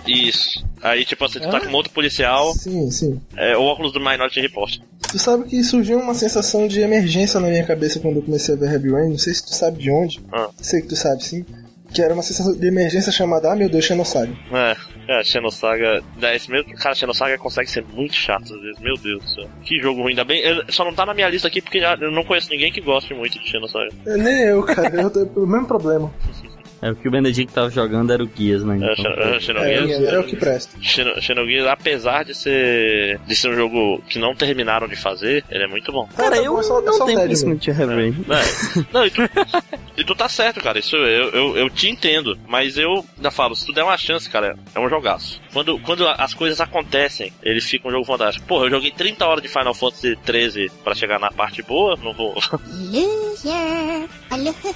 Isso. 0.07 0.64
Aí, 0.82 1.05
tipo 1.05 1.24
assim, 1.24 1.38
tu 1.38 1.48
tá 1.50 1.61
com 1.61 1.72
outro 1.72 1.92
policial, 1.92 2.53
Sim, 2.55 2.90
sim. 2.90 3.20
é, 3.36 3.57
o 3.57 3.62
óculos 3.62 3.92
do 3.92 4.00
Minority 4.00 4.40
Report. 4.40 4.78
Tu 5.11 5.18
sabe 5.18 5.44
que 5.44 5.62
surgiu 5.62 5.98
uma 6.00 6.14
sensação 6.14 6.66
de 6.66 6.80
emergência 6.80 7.38
na 7.38 7.48
minha 7.48 7.64
cabeça 7.64 8.00
quando 8.00 8.16
eu 8.16 8.22
comecei 8.22 8.55
a 8.55 8.59
ver 8.59 8.72
Heavy 8.72 8.90
Rain. 8.90 9.11
Não 9.11 9.18
sei 9.18 9.34
se 9.34 9.44
tu 9.44 9.55
sabe 9.55 9.78
de 9.78 9.90
onde. 9.90 10.20
Ah. 10.32 10.48
Sei 10.61 10.80
que 10.80 10.88
tu 10.88 10.96
sabe 10.96 11.22
sim. 11.22 11.44
Que 11.92 12.00
era 12.00 12.14
uma 12.14 12.22
sensação 12.22 12.57
de 12.57 12.66
emergência 12.66 13.12
chamada 13.12 13.53
Ah 13.53 13.55
meu 13.55 13.68
Deus, 13.68 13.84
Xenosaga. 13.84 14.32
É, 14.50 14.76
é, 15.09 15.20
a 15.20 15.22
Xenosaga. 15.24 16.03
É, 16.22 16.34
esse 16.34 16.50
mesmo, 16.50 16.72
cara, 16.76 16.92
a 16.92 16.94
Xenosaga 16.94 17.36
consegue 17.36 17.70
ser 17.70 17.84
muito 17.92 18.14
chato 18.14 18.44
às 18.55 18.61
vezes, 18.62 18.80
meu 18.80 18.96
Deus 18.96 19.22
do 19.22 19.28
céu. 19.30 19.48
Que 19.62 19.78
jogo 19.78 20.00
ruim, 20.00 20.12
ainda 20.12 20.24
bem. 20.24 20.40
eu- 20.40 20.64
só 20.70 20.84
não 20.86 20.94
tá 20.94 21.05
na 21.05 21.12
minha 21.12 21.28
lista 21.28 21.48
aqui 21.48 21.61
porque 21.61 21.78
eu 22.00 22.11
não 22.11 22.24
conheço 22.24 22.48
ninguém 22.48 22.72
que 22.72 22.80
goste 22.80 23.12
muito 23.12 23.38
de 23.38 23.46
Xenosaga. 23.46 23.90
É, 24.07 24.16
Nem 24.16 24.38
eu, 24.44 24.62
cara. 24.62 25.03
eu 25.03 25.11
tenho 25.11 25.30
o 25.36 25.46
mesmo 25.46 25.66
problema. 25.66 26.11
É, 26.83 26.91
o 26.91 26.97
que 26.97 27.07
o 27.07 27.11
Benedict 27.12 27.55
tava 27.55 27.70
jogando 27.70 28.12
era 28.12 28.22
o 28.22 28.26
Guias, 28.26 28.64
né? 28.64 28.76
É, 28.83 28.93
Então, 29.01 29.12
é, 29.12 29.39
Xenogears. 29.41 29.91
É, 29.91 30.14
é 30.14 30.18
o 30.18 30.24
que 30.24 30.35
presta. 30.37 30.76
Xeno- 30.83 31.22
Xenogears, 31.22 31.66
apesar 31.68 32.24
de 32.24 32.35
ser 32.35 33.20
de 33.26 33.37
ser 33.37 33.51
um 33.51 33.55
jogo 33.55 34.03
que 34.09 34.18
não 34.18 34.35
terminaram 34.35 34.89
de 34.89 34.97
fazer, 34.97 35.45
ele 35.49 35.62
é 35.64 35.68
muito 35.68 35.93
bom. 35.93 36.09
Cara, 36.16 36.37
eu 36.39 36.59
é 36.59 36.62
só- 36.64 36.80
é 36.80 36.83
não 36.83 36.93
só 36.95 37.05
tenho 37.07 37.20
conhecimento 37.20 37.61
de 37.61 37.70
Heavy 37.70 38.14
É. 38.28 38.85
Não, 38.93 39.07
e 39.07 39.11
tu, 39.11 39.22
e 39.97 40.05
tu 40.05 40.14
tá 40.16 40.28
certo, 40.28 40.61
cara. 40.61 40.78
Isso 40.80 40.97
eu, 40.97 41.30
eu, 41.30 41.57
eu 41.57 41.70
te 41.70 41.89
entendo. 41.89 42.37
Mas 42.49 42.76
eu 42.76 43.05
ainda 43.16 43.30
falo, 43.30 43.55
se 43.55 43.64
tu 43.64 43.72
der 43.72 43.85
uma 43.85 43.97
chance, 43.97 44.28
cara, 44.28 44.57
é 44.74 44.80
um 44.80 44.89
jogaço. 44.89 45.41
Quando, 45.53 45.78
quando 45.80 46.09
as 46.09 46.35
coisas 46.35 46.61
acontecem, 46.61 47.33
ele 47.45 47.61
fica 47.61 47.87
um 47.87 47.93
jogo 47.93 48.05
fantástico. 48.05 48.45
Porra, 48.47 48.66
eu 48.66 48.70
joguei 48.70 48.91
30 48.91 49.24
horas 49.24 49.43
de 49.43 49.49
Final 49.49 49.72
Fantasy 49.74 50.16
13 50.24 50.68
pra 50.83 50.95
chegar 50.97 51.20
na 51.20 51.30
parte 51.30 51.62
boa, 51.62 51.97
não 52.03 52.12
vou. 52.12 52.35
Loser, 52.35 54.09
a 54.30 54.37
loser, 54.37 54.74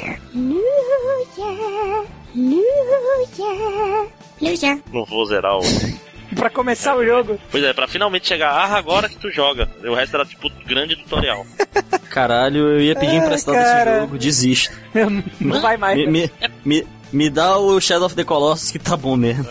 loser, 0.00 0.20
loser, 2.34 2.56
loser, 3.36 4.08
loser. 4.40 4.82
Não 4.92 5.04
vou 5.04 5.26
zerar 5.26 5.56
o. 5.58 5.60
Pra 6.34 6.50
começar 6.50 6.96
o 6.96 7.04
jogo. 7.06 7.38
Pois 7.52 7.62
é, 7.62 7.72
pra 7.72 7.86
finalmente 7.86 8.26
chegar, 8.26 8.50
ah, 8.50 8.76
agora 8.76 9.08
que 9.08 9.16
tu 9.16 9.30
joga. 9.30 9.70
O 9.84 9.94
resto 9.94 10.16
era 10.16 10.24
tipo 10.26 10.50
grande 10.66 10.96
tutorial. 10.96 11.46
Caralho, 12.10 12.72
eu 12.72 12.80
ia 12.80 12.96
pedir 12.96 13.12
Ai, 13.12 13.24
emprestado 13.24 13.54
cara. 13.54 13.90
esse 13.92 14.00
jogo, 14.00 14.18
desisto. 14.18 14.74
Não 15.40 15.60
vai 15.62 15.76
mais. 15.76 15.96
Me, 15.96 16.06
me, 16.06 16.30
me, 16.64 16.86
me 17.12 17.30
dá 17.30 17.56
o 17.56 17.80
Shadow 17.80 18.06
of 18.06 18.16
the 18.16 18.24
Colossus 18.24 18.72
que 18.72 18.78
tá 18.78 18.96
bom 18.96 19.16
mesmo. 19.16 19.46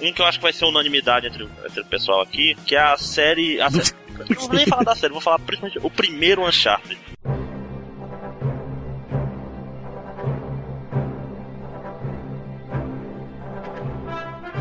Um 0.00 0.12
que 0.12 0.22
eu 0.22 0.26
acho 0.26 0.38
que 0.38 0.42
vai 0.44 0.52
ser 0.52 0.64
unanimidade 0.64 1.26
entre, 1.26 1.42
o- 1.42 1.50
entre 1.66 1.80
o 1.80 1.84
pessoal 1.86 2.20
aqui, 2.20 2.56
que 2.64 2.76
é 2.76 2.80
a 2.80 2.96
série. 2.96 3.60
A 3.60 3.68
Não 4.28 4.46
vou 4.46 4.54
nem 4.54 4.66
falar 4.66 4.84
da 4.84 4.94
série, 4.96 5.12
vou 5.12 5.20
falar 5.22 5.38
principalmente 5.38 5.78
o 5.84 5.90
primeiro 5.90 6.46
Uncharted. 6.46 6.98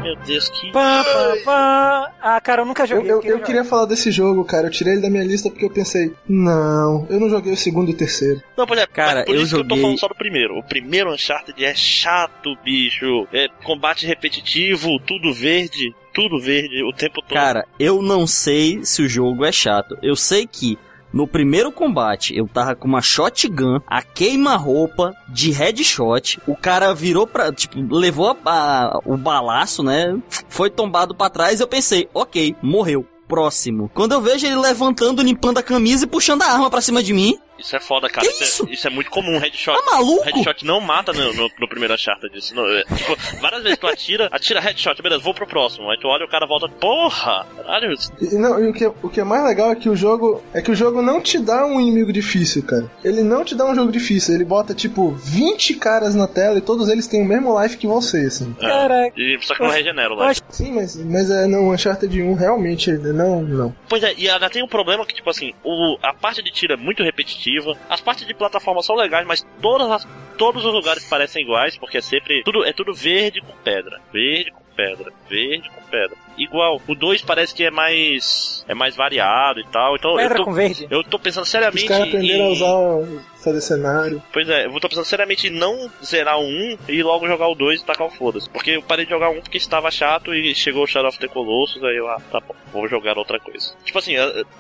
Meu 0.04 0.16
Deus, 0.26 0.48
que. 0.50 0.72
Pá, 0.72 1.04
pá, 1.04 1.36
pá. 1.44 2.14
Ah, 2.22 2.40
cara, 2.42 2.62
eu 2.62 2.66
nunca 2.66 2.84
Eu, 2.84 2.88
joguei. 2.88 3.12
eu, 3.12 3.20
queria 3.20 3.36
eu 3.36 3.42
queria 3.42 3.64
falar 3.66 3.86
desse 3.86 4.12
jogo, 4.12 4.46
cara. 4.46 4.68
Eu 4.68 4.72
tirei 4.72 4.94
ele 4.94 5.02
da 5.02 5.10
minha 5.10 5.24
lista 5.24 5.50
porque 5.50 5.66
eu 5.66 5.70
pensei, 5.70 6.14
não, 6.30 7.06
eu 7.10 7.20
não 7.20 7.30
joguei 7.30 7.52
o 7.52 7.58
segundo 7.58 7.90
e 7.90 7.94
o 7.94 7.98
terceiro. 7.98 8.42
Não, 8.56 8.66
pois 8.66 8.80
é, 8.80 8.86
Cara, 8.88 9.26
por 9.26 9.36
eu 9.36 9.42
isso 9.42 9.56
que 9.56 9.62
eu 9.62 9.64
tô 9.68 9.70
joguei- 9.70 9.82
falando 9.82 10.00
só 10.00 10.08
do 10.08 10.16
primeiro. 10.16 10.58
O 10.58 10.64
primeiro 10.64 11.12
Uncharted 11.12 11.64
é 11.66 11.74
chato, 11.74 12.56
bicho. 12.64 13.28
É 13.34 13.48
combate 13.64 14.06
repetitivo, 14.06 14.98
tudo 15.06 15.34
verde, 15.34 15.94
tudo 16.18 16.40
verde 16.40 16.84
o 16.84 16.92
tempo 16.92 17.22
todo. 17.22 17.30
Cara, 17.34 17.66
eu 17.80 18.02
não 18.02 18.26
sei 18.26 18.84
se 18.84 19.04
o 19.04 19.08
jogo 19.08 19.46
é 19.46 19.52
chato. 19.52 19.96
Eu 20.02 20.16
sei 20.16 20.48
que 20.48 20.78
no 21.14 21.28
primeiro 21.28 21.72
combate 21.72 22.36
eu 22.36 22.48
tava 22.48 22.76
com 22.76 22.88
uma 22.88 23.02
shotgun, 23.02 23.80
a 23.88 24.02
queima-roupa 24.02 25.14
de 25.30 25.52
headshot. 25.52 26.40
O 26.48 26.56
cara 26.56 26.94
virou 26.94 27.28
pra. 27.28 27.52
Tipo, 27.54 27.80
levou 27.96 28.36
a- 28.46 28.52
a- 28.96 29.00
o 29.06 29.16
balaço, 29.16 29.84
né? 29.84 30.18
Foi 30.50 30.70
tombado 30.70 31.14
pra 31.16 31.30
trás. 31.30 31.60
Eu 31.60 31.68
pensei, 31.68 32.10
ok, 32.14 32.56
morreu. 32.62 33.06
Próximo. 33.28 33.92
Quando 33.94 34.14
eu 34.14 34.22
vejo 34.22 34.46
ele 34.48 34.56
levantando, 34.56 35.22
limpando 35.22 35.58
a 35.58 35.64
camisa 35.64 36.06
e 36.06 36.08
puxando 36.08 36.44
a 36.44 36.46
arma 36.50 36.70
pra 36.70 36.80
cima 36.80 37.04
de 37.04 37.12
mim. 37.12 37.38
Isso 37.58 37.76
é 37.76 37.80
foda, 37.80 38.10
cara. 38.10 38.26
isso, 38.28 38.68
É, 38.68 38.74
isso 38.74 38.88
é 38.88 38.90
muito 38.90 39.10
comum. 39.10 39.38
Headshot. 39.38 39.76
Tá 39.78 39.92
maluco? 39.92 40.24
Headshot 40.24 40.66
não 40.66 40.80
mata 40.80 41.14
no, 41.14 41.34
no, 41.34 41.52
no 41.60 41.68
primeiro 41.68 41.94
Uncharted. 41.94 42.38
Isso 42.38 42.56
não, 42.56 42.66
é, 42.68 42.84
tipo, 42.84 43.16
várias 43.42 43.64
vezes 43.64 43.78
tu 43.78 43.88
atira, 43.88 44.30
atira 44.32 44.60
headshot, 44.60 45.02
beleza, 45.02 45.22
vou 45.22 45.34
pro 45.34 45.48
próximo. 45.48 45.90
Aí 45.90 45.98
tu 46.00 46.08
olha 46.08 46.24
e 46.24 46.26
o 46.26 46.30
cara 46.30 46.46
volta, 46.46 46.68
porra! 46.70 47.46
Caralho, 47.56 47.94
E, 48.22 48.36
não, 48.36 48.64
e 48.64 48.70
o, 48.70 48.74
que, 48.74 48.86
o 48.86 49.10
que 49.10 49.20
é 49.20 49.24
mais 49.24 49.44
legal 49.44 49.72
é 49.72 49.76
que 49.76 49.90
o 49.90 49.96
jogo. 49.96 50.44
É 50.54 50.62
que 50.62 50.72
o 50.72 50.76
jogo 50.76 51.02
não 51.02 51.22
te 51.22 51.40
dá 51.40 51.66
um 51.66 51.80
inimigo 51.80 52.12
difícil, 52.12 52.64
cara. 52.64 52.90
Ele 53.04 53.24
não 53.24 53.44
te 53.44 53.56
dá 53.56 53.66
um 53.66 53.76
jogo 53.76 53.92
difícil. 53.92 54.36
Ele 54.36 54.46
bota, 54.46 54.74
tipo, 54.74 55.12
20 55.12 55.76
caras 55.76 56.16
na 56.16 56.28
tela 56.28 56.58
e 56.58 56.62
todos 56.62 56.90
eles 56.90 57.08
têm 57.08 57.22
o 57.22 57.26
mesmo 57.26 57.60
life 57.62 57.78
que 57.78 57.88
você, 57.88 58.20
assim. 58.26 58.56
É. 58.62 59.12
E, 59.16 59.38
só 59.42 59.56
que 59.56 59.62
não 59.62 59.70
regenera 59.70 60.14
o 60.14 60.28
life. 60.28 60.42
Sim, 60.50 60.74
mas, 60.74 60.96
mas 60.96 61.30
é, 61.30 61.48
não, 61.48 61.70
Uncharted 61.72 62.22
1 62.22 62.34
realmente, 62.34 62.92
não, 62.92 63.42
não. 63.42 63.76
Pois 63.88 64.04
é, 64.04 64.14
e 64.18 64.30
ainda 64.30 64.50
tem 64.50 64.64
um 64.64 64.68
problema 64.68 65.06
que, 65.06 65.14
tipo 65.14 65.30
assim, 65.30 65.54
o, 65.64 65.98
a 66.02 66.14
parte 66.14 66.42
de 66.42 66.52
tiro 66.52 66.74
é 66.74 66.78
muito 66.78 67.04
repetitiva, 67.04 67.47
as 67.90 68.02
partes 68.02 68.26
de 68.26 68.34
plataforma 68.34 68.82
são 68.82 68.96
legais, 68.96 69.26
mas 69.26 69.46
todas 69.62 69.90
as, 69.90 70.08
todos 70.38 70.66
os 70.66 70.74
lugares 70.74 71.08
parecem 71.08 71.44
iguais, 71.44 71.78
porque 71.78 71.98
é 71.98 72.02
sempre. 72.02 72.44
Tudo, 72.44 72.66
é 72.66 72.74
tudo 72.74 72.94
verde 72.94 73.42
com 73.42 73.54
pedra. 73.64 74.00
Verde 74.12 74.52
com 74.52 74.64
pedra. 74.76 75.12
Verde 75.30 75.70
com 75.70 75.82
pedra. 75.90 76.27
Igual, 76.38 76.82
o 76.88 76.96
2 76.96 77.22
parece 77.24 77.54
que 77.54 77.64
é 77.64 77.72
mais. 77.72 78.64
é 78.68 78.74
mais 78.74 78.96
variado 78.96 79.60
e 79.60 79.66
tal. 79.66 79.96
Então 79.96 80.16
Pedra 80.16 80.36
eu 80.36 80.38
tô, 80.38 80.46
com 80.46 80.54
verde. 80.54 80.88
Eu 80.90 81.04
tô 81.04 81.20
pensando 81.20 81.44
Os 81.44 81.50
seriamente 81.50 81.86
caras 81.86 82.08
aprenderam 82.08 82.46
a 82.46 82.50
em. 82.50 82.54
usar, 82.54 83.22
fazer 83.48 83.62
cenário. 83.62 84.22
Pois 84.32 84.48
é, 84.50 84.66
eu 84.66 84.80
tô 84.80 84.90
pensando 84.90 85.06
seriamente 85.06 85.48
em 85.48 85.52
não 85.52 85.90
zerar 86.04 86.40
o 86.40 86.44
1 86.44 86.78
e 86.90 87.02
logo 87.02 87.28
jogar 87.28 87.48
o 87.48 87.56
2 87.56 87.82
e 87.82 87.86
tacar 87.86 88.08
o 88.08 88.12
foda-se. 88.12 88.50
Porque 88.50 88.72
eu 88.72 88.82
parei 88.82 89.06
de 89.06 89.12
jogar 89.12 89.30
um 89.30 89.42
porque 89.42 89.58
estava 89.58 89.90
chato 89.90 90.34
e 90.34 90.54
chegou 90.54 90.84
o 90.84 90.88
Shadow 90.88 91.10
of 91.10 91.20
the 91.20 91.28
Colossus, 91.28 91.84
aí 91.84 91.96
eu, 91.96 92.08
ah, 92.08 92.22
tá 92.32 92.40
bom, 92.40 92.56
vou 92.72 92.88
jogar 92.88 93.18
outra 93.18 93.40
coisa. 93.40 93.74
Tipo 93.84 94.00
assim, 94.00 94.14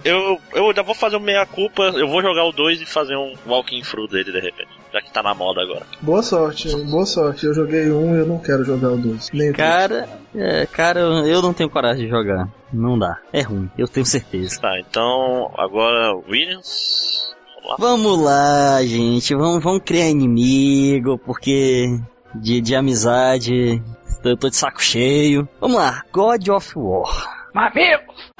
eu, 0.03 0.39
eu, 0.53 0.67
ainda 0.67 0.83
vou 0.83 0.95
fazer 0.95 1.17
o 1.17 1.21
meia-culpa, 1.21 1.83
eu 1.95 2.07
vou 2.07 2.21
jogar 2.21 2.45
o 2.45 2.51
2 2.51 2.81
e 2.81 2.85
fazer 2.85 3.15
um 3.15 3.33
walking 3.45 3.81
through 3.81 4.07
dele 4.07 4.31
de 4.31 4.39
repente. 4.39 4.69
Já 4.93 5.01
que 5.01 5.11
tá 5.11 5.21
na 5.21 5.33
moda 5.33 5.61
agora. 5.61 5.85
Boa 6.01 6.23
sorte, 6.23 6.73
boa 6.85 7.05
sorte. 7.05 7.45
Eu 7.45 7.53
joguei 7.53 7.91
um 7.91 8.15
e 8.15 8.19
eu 8.19 8.25
não 8.25 8.39
quero 8.39 8.63
jogar 8.63 8.91
o 8.91 8.97
2. 8.97 9.31
Nem 9.33 9.49
o 9.49 9.53
três. 9.53 9.69
Cara, 9.69 10.09
é, 10.33 10.65
cara, 10.65 10.99
eu 11.01 11.41
não 11.41 11.53
tenho 11.53 11.66
coragem 11.69 12.05
de 12.05 12.09
jogar. 12.09 12.49
Não 12.71 12.97
dá. 12.97 13.17
É 13.31 13.41
ruim, 13.41 13.69
eu 13.77 13.87
tenho 13.87 14.05
certeza. 14.05 14.59
Tá, 14.61 14.79
então 14.79 15.51
agora 15.57 16.15
Williams. 16.29 17.35
Vamos 17.55 17.69
lá. 17.69 17.75
Vamos 17.79 18.23
lá, 18.23 18.83
gente. 18.85 19.35
Vamos, 19.35 19.63
vamos 19.63 19.81
criar 19.83 20.09
inimigo, 20.09 21.17
porque 21.17 21.99
de, 22.35 22.61
de 22.61 22.75
amizade 22.75 23.81
eu 24.23 24.37
tô 24.37 24.49
de 24.49 24.55
saco 24.55 24.81
cheio. 24.81 25.47
Vamos 25.59 25.77
lá, 25.77 26.03
God 26.11 26.47
of 26.49 26.73
War. 26.77 27.49
Mamilos! 27.53 28.31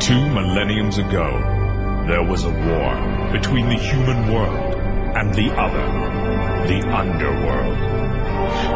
Two 0.00 0.20
millenniums 0.30 0.98
ago, 0.98 1.26
there 2.06 2.22
was 2.28 2.44
a 2.44 2.50
war 2.50 3.32
between 3.32 3.68
the 3.68 3.76
human 3.76 4.32
world 4.32 4.74
and 5.16 5.34
the 5.34 5.50
other, 5.56 5.86
the 6.68 6.80
underworld. 6.94 8.15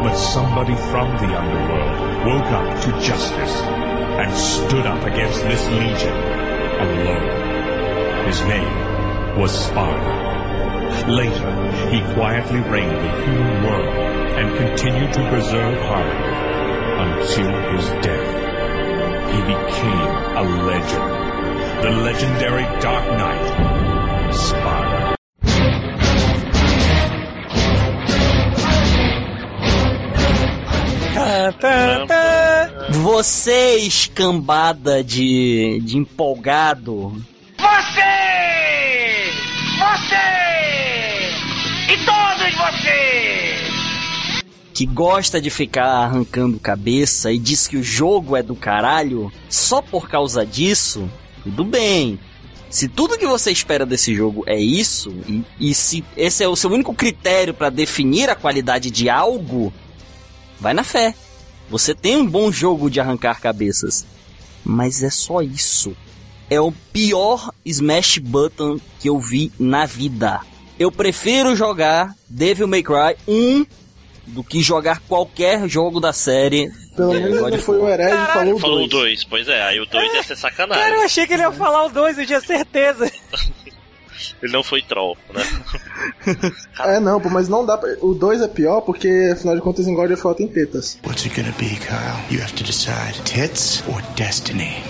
But 0.03 0.15
somebody 0.15 0.75
from 0.75 1.09
the 1.17 1.37
underworld 1.37 2.25
woke 2.25 2.51
up 2.51 2.81
to 2.83 2.91
justice 3.01 3.55
and 4.21 4.33
stood 4.33 4.85
up 4.85 5.03
against 5.05 5.41
this 5.43 5.67
legion 5.69 6.15
alone. 6.81 8.25
His 8.27 8.41
name 8.43 9.39
was 9.39 9.51
Sparta. 9.51 10.31
Later, 11.07 11.51
he 11.89 11.99
quietly 12.13 12.59
reigned 12.59 12.91
the 12.91 13.25
human 13.25 13.63
world 13.63 13.95
and 14.37 14.57
continued 14.57 15.13
to 15.13 15.29
preserve 15.29 15.77
harmony 15.83 16.51
until 17.01 17.51
his 17.73 17.85
death. 18.05 18.41
He 19.31 19.41
became 19.41 20.15
a 20.37 20.43
legend. 20.65 21.83
The 21.83 21.89
legendary 21.89 22.63
Dark 22.79 23.07
Knight, 23.17 23.70
Vocês, 33.21 34.09
cambada 34.15 35.03
de, 35.03 35.79
de 35.83 35.95
empolgado, 35.95 37.23
Você! 37.55 38.01
Você! 39.77 40.15
E 41.93 41.97
todos 42.03 42.55
vocês! 42.55 44.41
que 44.73 44.87
gosta 44.87 45.39
de 45.39 45.51
ficar 45.51 45.85
arrancando 45.85 46.59
cabeça 46.59 47.31
e 47.31 47.37
diz 47.37 47.67
que 47.67 47.77
o 47.77 47.83
jogo 47.83 48.35
é 48.35 48.41
do 48.41 48.55
caralho, 48.55 49.31
só 49.47 49.83
por 49.83 50.09
causa 50.09 50.43
disso, 50.43 51.07
tudo 51.43 51.63
bem. 51.63 52.19
Se 52.71 52.87
tudo 52.87 53.19
que 53.19 53.27
você 53.27 53.51
espera 53.51 53.85
desse 53.85 54.15
jogo 54.15 54.43
é 54.47 54.59
isso, 54.59 55.11
e, 55.27 55.43
e 55.59 55.75
se 55.75 56.03
esse 56.17 56.43
é 56.43 56.47
o 56.47 56.55
seu 56.55 56.71
único 56.71 56.95
critério 56.95 57.53
para 57.53 57.69
definir 57.69 58.31
a 58.31 58.35
qualidade 58.35 58.89
de 58.89 59.11
algo, 59.11 59.71
vai 60.59 60.73
na 60.73 60.83
fé. 60.83 61.13
Você 61.71 61.95
tem 61.95 62.17
um 62.17 62.27
bom 62.27 62.51
jogo 62.51 62.89
de 62.89 62.99
arrancar 62.99 63.39
cabeças. 63.39 64.05
Mas 64.61 65.01
é 65.01 65.09
só 65.09 65.41
isso. 65.41 65.95
É 66.49 66.59
o 66.59 66.73
pior 66.91 67.49
Smash 67.65 68.17
Button 68.17 68.77
que 68.99 69.07
eu 69.07 69.17
vi 69.17 69.53
na 69.57 69.85
vida. 69.85 70.41
Eu 70.77 70.91
prefiro 70.91 71.55
jogar 71.55 72.13
Devil 72.27 72.67
May 72.67 72.83
Cry 72.83 73.15
1 73.25 73.65
do 74.27 74.43
que 74.43 74.61
jogar 74.61 74.99
qualquer 75.07 75.65
jogo 75.69 76.01
da 76.01 76.11
série. 76.11 76.69
Pelo 76.93 77.15
é, 77.15 77.21
menos 77.21 77.47
ele 77.47 77.57
foi 77.57 77.79
o 77.79 77.87
herege 77.87 78.21
e 78.21 78.33
falou 78.33 78.55
o 78.55 78.59
Falou 78.59 78.83
o 78.83 78.87
2. 78.87 78.89
2, 78.89 79.23
pois 79.23 79.47
é, 79.47 79.63
aí 79.63 79.79
o 79.79 79.85
2 79.85 80.13
ia 80.13 80.23
ser 80.23 80.35
sacanagem. 80.35 80.83
Cara, 80.83 80.97
eu 80.97 81.05
achei 81.05 81.25
que 81.25 81.33
ele 81.33 81.43
ia 81.43 81.53
falar 81.53 81.85
o 81.85 81.89
2, 81.89 82.19
eu 82.19 82.25
tinha 82.25 82.41
certeza. 82.41 83.09
Ele 84.41 84.51
não 84.51 84.63
foi 84.63 84.81
troll, 84.81 85.17
né? 85.33 85.43
É, 86.79 86.99
não, 86.99 87.19
pô, 87.19 87.29
mas 87.29 87.47
não 87.47 87.65
dá 87.65 87.77
pra... 87.77 87.95
O 88.01 88.13
2 88.13 88.41
é 88.41 88.47
pior 88.47 88.81
porque, 88.81 89.29
afinal 89.33 89.55
de 89.55 89.61
contas, 89.61 89.87
em 89.87 89.93
God 89.93 90.11
of 90.11 90.25
War 90.25 90.35
tem 90.35 90.47
tetas. 90.47 90.97
What's 91.05 91.25
it 91.25 91.39
gonna 91.39 91.53
be, 91.59 91.69
Kyle? 91.75 92.17
You 92.31 92.41
have 92.41 92.53
to 92.53 92.63
decide 92.63 93.21
tits 93.23 93.83
or 93.87 94.01
destiny. 94.15 94.81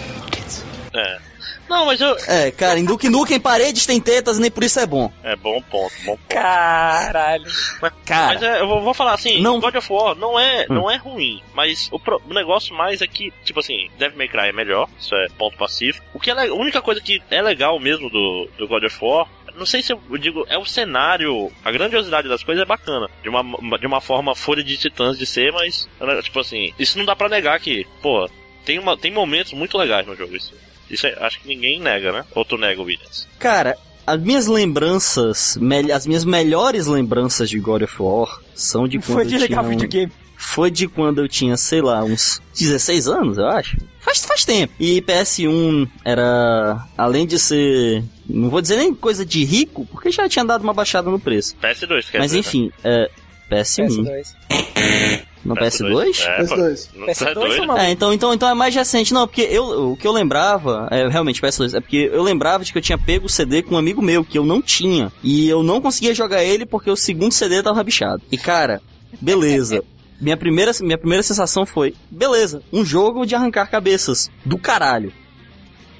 É. 0.93 1.30
Não, 1.71 1.85
mas 1.85 2.01
eu. 2.01 2.15
É, 2.27 2.51
cara, 2.51 2.77
em 2.77 2.83
Duke 2.85 3.07
Nukem 3.09 3.39
paredes 3.39 3.85
tem 3.85 3.99
tetas, 4.01 4.37
nem 4.37 4.51
por 4.51 4.63
isso 4.63 4.79
é 4.79 4.85
bom. 4.85 5.11
É 5.23 5.35
bom 5.37 5.61
ponto, 5.61 5.93
bom 6.05 6.17
ponto. 6.17 6.19
Caralho. 6.27 7.45
Mas, 7.81 7.93
Cara. 8.05 8.33
mas 8.33 8.43
é, 8.43 8.59
eu 8.61 8.67
vou, 8.67 8.81
vou 8.81 8.93
falar 8.93 9.13
assim, 9.13 9.41
Não- 9.41 9.59
God 9.59 9.75
of 9.75 9.91
War 9.91 10.15
não 10.15 10.37
é, 10.39 10.63
Hum. 10.69 10.73
não 10.75 10.91
é 10.91 10.97
ruim, 10.97 11.41
mas 11.53 11.87
o, 11.91 11.97
pro- 11.99 12.21
o 12.29 12.33
negócio 12.33 12.75
mais 12.75 13.01
é 13.01 13.07
que, 13.07 13.31
tipo 13.45 13.59
assim, 13.61 13.89
Devil 13.97 14.17
May 14.17 14.27
Cry 14.27 14.49
é 14.49 14.53
melhor, 14.53 14.89
isso 14.99 15.15
é 15.15 15.27
ponto 15.37 15.57
pacífico. 15.57 16.05
O 16.13 16.19
que 16.19 16.29
é 16.29 16.33
a 16.33 16.53
única 16.53 16.81
coisa 16.81 16.99
que 17.01 17.21
é 17.31 17.41
legal 17.41 17.79
mesmo 17.79 18.09
do, 18.09 18.49
do 18.57 18.67
God 18.67 18.83
of 18.83 18.97
War, 19.01 19.27
não 19.55 19.65
sei 19.65 19.81
se 19.81 19.93
eu 19.93 20.01
digo, 20.19 20.45
é 20.49 20.57
o 20.57 20.65
cenário, 20.65 21.51
a 21.63 21.71
grandiosidade 21.71 22.27
das 22.27 22.43
coisas 22.43 22.61
é 22.61 22.65
bacana, 22.65 23.09
de 23.23 23.29
uma, 23.29 23.77
de 23.77 23.87
uma 23.87 24.01
forma 24.01 24.35
folha 24.35 24.63
de 24.63 24.77
titãs 24.77 25.17
de 25.17 25.25
ser, 25.25 25.51
mas, 25.53 25.87
tipo 26.23 26.39
assim, 26.39 26.73
isso 26.77 26.97
não 26.97 27.05
dá 27.05 27.15
pra 27.15 27.29
negar 27.29 27.59
que, 27.59 27.85
pô, 28.01 28.29
tem, 28.65 28.77
uma, 28.79 28.97
tem 28.97 29.11
momentos 29.11 29.53
muito 29.53 29.77
legais 29.77 30.05
no 30.05 30.15
jogo, 30.15 30.35
isso. 30.35 30.53
Isso 30.91 31.07
acho 31.19 31.41
que 31.41 31.47
ninguém 31.47 31.79
nega, 31.79 32.11
né? 32.11 32.25
Ou 32.35 32.43
tu 32.43 32.57
nega, 32.57 32.81
Williams? 32.81 33.27
Cara, 33.39 33.77
as 34.05 34.19
minhas 34.19 34.47
lembranças, 34.47 35.57
as 35.93 36.07
minhas 36.07 36.25
melhores 36.25 36.87
lembranças 36.87 37.49
de 37.49 37.59
God 37.59 37.83
of 37.83 37.95
War 37.99 38.41
são 38.53 38.87
de 38.87 38.97
quando 38.99 39.13
Foi 39.13 39.25
de 39.25 39.35
eu 39.35 39.47
tinha 39.47 39.61
videogame. 39.63 40.11
Foi 40.35 40.71
de 40.71 40.87
quando 40.87 41.21
eu 41.21 41.27
tinha, 41.27 41.55
sei 41.55 41.81
lá, 41.81 42.03
uns 42.03 42.41
16 42.57 43.07
anos, 43.07 43.37
eu 43.37 43.47
acho. 43.47 43.77
Faz, 43.99 44.25
faz 44.25 44.43
tempo. 44.43 44.73
E 44.79 44.99
PS1 45.03 45.87
era, 46.03 46.83
além 46.97 47.27
de 47.27 47.37
ser, 47.37 48.03
não 48.27 48.49
vou 48.49 48.59
dizer 48.59 48.77
nem 48.77 48.93
coisa 48.93 49.23
de 49.23 49.45
rico, 49.45 49.85
porque 49.85 50.11
já 50.11 50.27
tinha 50.27 50.43
dado 50.43 50.63
uma 50.63 50.73
baixada 50.73 51.11
no 51.11 51.19
preço. 51.19 51.55
PS2, 51.61 52.09
quer 52.09 52.17
Mas 52.17 52.31
dizer, 52.31 52.37
né? 52.37 52.39
enfim, 52.39 52.71
é, 52.83 53.09
PS1. 53.51 55.20
No 55.43 55.55
PS2? 55.55 56.19
É, 56.25 56.43
pô, 56.45 56.55
PS2. 56.55 56.89
no 56.95 57.05
PS2 57.07 57.33
foi 57.33 57.49
PS2? 57.49 57.63
uma- 57.63 57.81
É, 57.83 57.91
então, 57.91 58.13
então, 58.13 58.33
então 58.33 58.47
é 58.49 58.53
mais 58.53 58.75
recente. 58.75 59.13
Não, 59.13 59.27
porque 59.27 59.41
eu, 59.41 59.91
o 59.91 59.97
que 59.97 60.05
eu 60.05 60.11
lembrava, 60.11 60.87
é 60.91 61.07
realmente 61.07 61.41
PS2, 61.41 61.73
é 61.75 61.79
porque 61.81 62.09
eu 62.13 62.21
lembrava 62.21 62.63
de 62.63 62.71
que 62.71 62.77
eu 62.77 62.81
tinha 62.81 62.97
pego 62.97 63.25
o 63.25 63.29
CD 63.29 63.61
com 63.63 63.75
um 63.75 63.77
amigo 63.77 64.01
meu, 64.01 64.23
que 64.23 64.37
eu 64.37 64.43
não 64.45 64.61
tinha. 64.61 65.11
E 65.23 65.49
eu 65.49 65.63
não 65.63 65.81
conseguia 65.81 66.13
jogar 66.13 66.43
ele 66.43 66.65
porque 66.65 66.89
o 66.91 66.95
segundo 66.95 67.31
CD 67.31 67.63
tava 67.63 67.83
bichado. 67.83 68.21
E 68.31 68.37
cara, 68.37 68.81
beleza. 69.19 69.83
Minha 70.21 70.37
primeira, 70.37 70.71
minha 70.81 70.99
primeira 70.99 71.23
sensação 71.23 71.65
foi, 71.65 71.95
beleza, 72.11 72.61
um 72.71 72.85
jogo 72.85 73.25
de 73.25 73.33
arrancar 73.33 73.65
cabeças. 73.71 74.29
Do 74.45 74.55
caralho. 74.55 75.11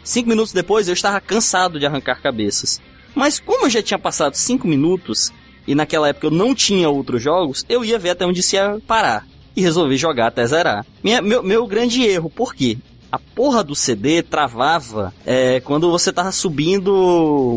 Cinco 0.04 0.30
minutos 0.30 0.54
depois 0.54 0.88
eu 0.88 0.94
estava 0.94 1.20
cansado 1.20 1.80
de 1.80 1.88
arrancar 1.88 2.22
cabeças. 2.22 2.80
Mas 3.16 3.40
como 3.40 3.66
eu 3.66 3.70
já 3.72 3.82
tinha 3.82 3.98
passado 3.98 4.36
cinco 4.36 4.68
minutos, 4.68 5.34
e 5.68 5.74
naquela 5.74 6.08
época 6.10 6.28
eu 6.28 6.32
não 6.32 6.54
tinha 6.54 6.88
outros 6.88 7.22
jogos, 7.22 7.66
eu 7.68 7.84
ia 7.84 7.98
ver 7.98 8.12
até 8.12 8.24
onde 8.24 8.42
isso 8.42 8.56
ia 8.56 8.78
parar. 8.86 9.26
E 9.56 9.62
resolvi 9.62 9.98
jogar 9.98 10.28
até 10.28 10.46
zerar. 10.46 10.86
Minha- 11.04 11.22
meu, 11.22 11.44
meu 11.44 11.68
grande 11.68 12.04
erro, 12.04 12.30
por 12.30 12.54
quê? 12.56 12.78
A 13.12 13.20
porra 13.20 13.62
do 13.62 13.76
CD 13.76 14.22
travava 14.24 15.14
é, 15.26 15.60
quando 15.60 15.92
você 15.92 16.14
tava 16.14 16.32
subindo 16.32 16.94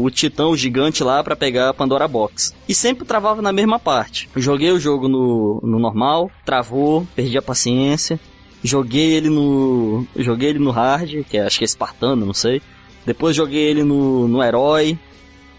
o 0.03 0.11
titã, 0.11 0.47
o 0.47 0.57
gigante 0.57 1.05
lá 1.05 1.22
pra 1.22 1.36
pegar 1.36 1.68
a 1.68 1.74
Pandora 1.74 2.09
Box. 2.09 2.53
E 2.68 2.74
sempre 2.74 3.05
travava 3.05 3.40
na 3.40 3.53
mesma 3.53 3.78
parte. 3.78 4.28
Joguei 4.34 4.72
o 4.72 4.80
jogo 4.80 5.07
no, 5.07 5.61
no 5.62 5.78
normal, 5.78 6.28
travou, 6.45 7.07
perdi 7.14 7.38
a 7.38 7.42
paciência. 7.42 8.18
Joguei 8.64 9.12
ele 9.12 9.28
no. 9.30 10.05
Joguei 10.16 10.49
ele 10.49 10.59
no 10.59 10.72
hard, 10.72 11.22
que 11.30 11.36
é, 11.36 11.42
acho 11.47 11.59
que 11.59 11.64
é 11.64 11.66
espartano, 11.66 12.26
não 12.26 12.34
sei. 12.34 12.61
Depois 13.07 13.36
joguei 13.36 13.62
ele 13.62 13.84
no, 13.84 14.26
no 14.26 14.42
herói. 14.42 14.99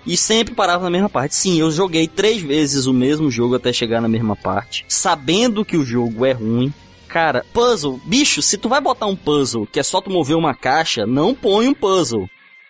E 0.05 0.15
sempre 0.15 0.53
parava 0.53 0.83
na 0.83 0.89
mesma 0.89 1.09
parte. 1.09 1.35
Sim, 1.35 1.59
eu 1.59 1.71
joguei 1.71 2.07
três 2.07 2.41
vezes 2.41 2.85
o 2.85 2.93
mesmo 2.93 3.31
jogo 3.31 3.55
até 3.55 3.73
chegar 3.73 4.01
na 4.01 4.07
mesma 4.07 4.35
parte. 4.35 4.85
Sabendo 4.87 5.65
que 5.65 5.77
o 5.77 5.83
jogo 5.83 6.25
é 6.25 6.31
ruim. 6.31 6.71
Cara, 7.07 7.45
puzzle, 7.53 7.99
bicho, 8.05 8.41
se 8.41 8.57
tu 8.57 8.67
vai 8.67 8.81
botar 8.81 9.05
um 9.05 9.15
puzzle 9.15 9.65
que 9.65 9.79
é 9.79 9.83
só 9.83 10.01
tu 10.01 10.09
mover 10.09 10.35
uma 10.35 10.53
caixa, 10.53 11.05
não 11.07 11.33
põe 11.33 11.67
um 11.67 11.73
puzzle. 11.73 12.27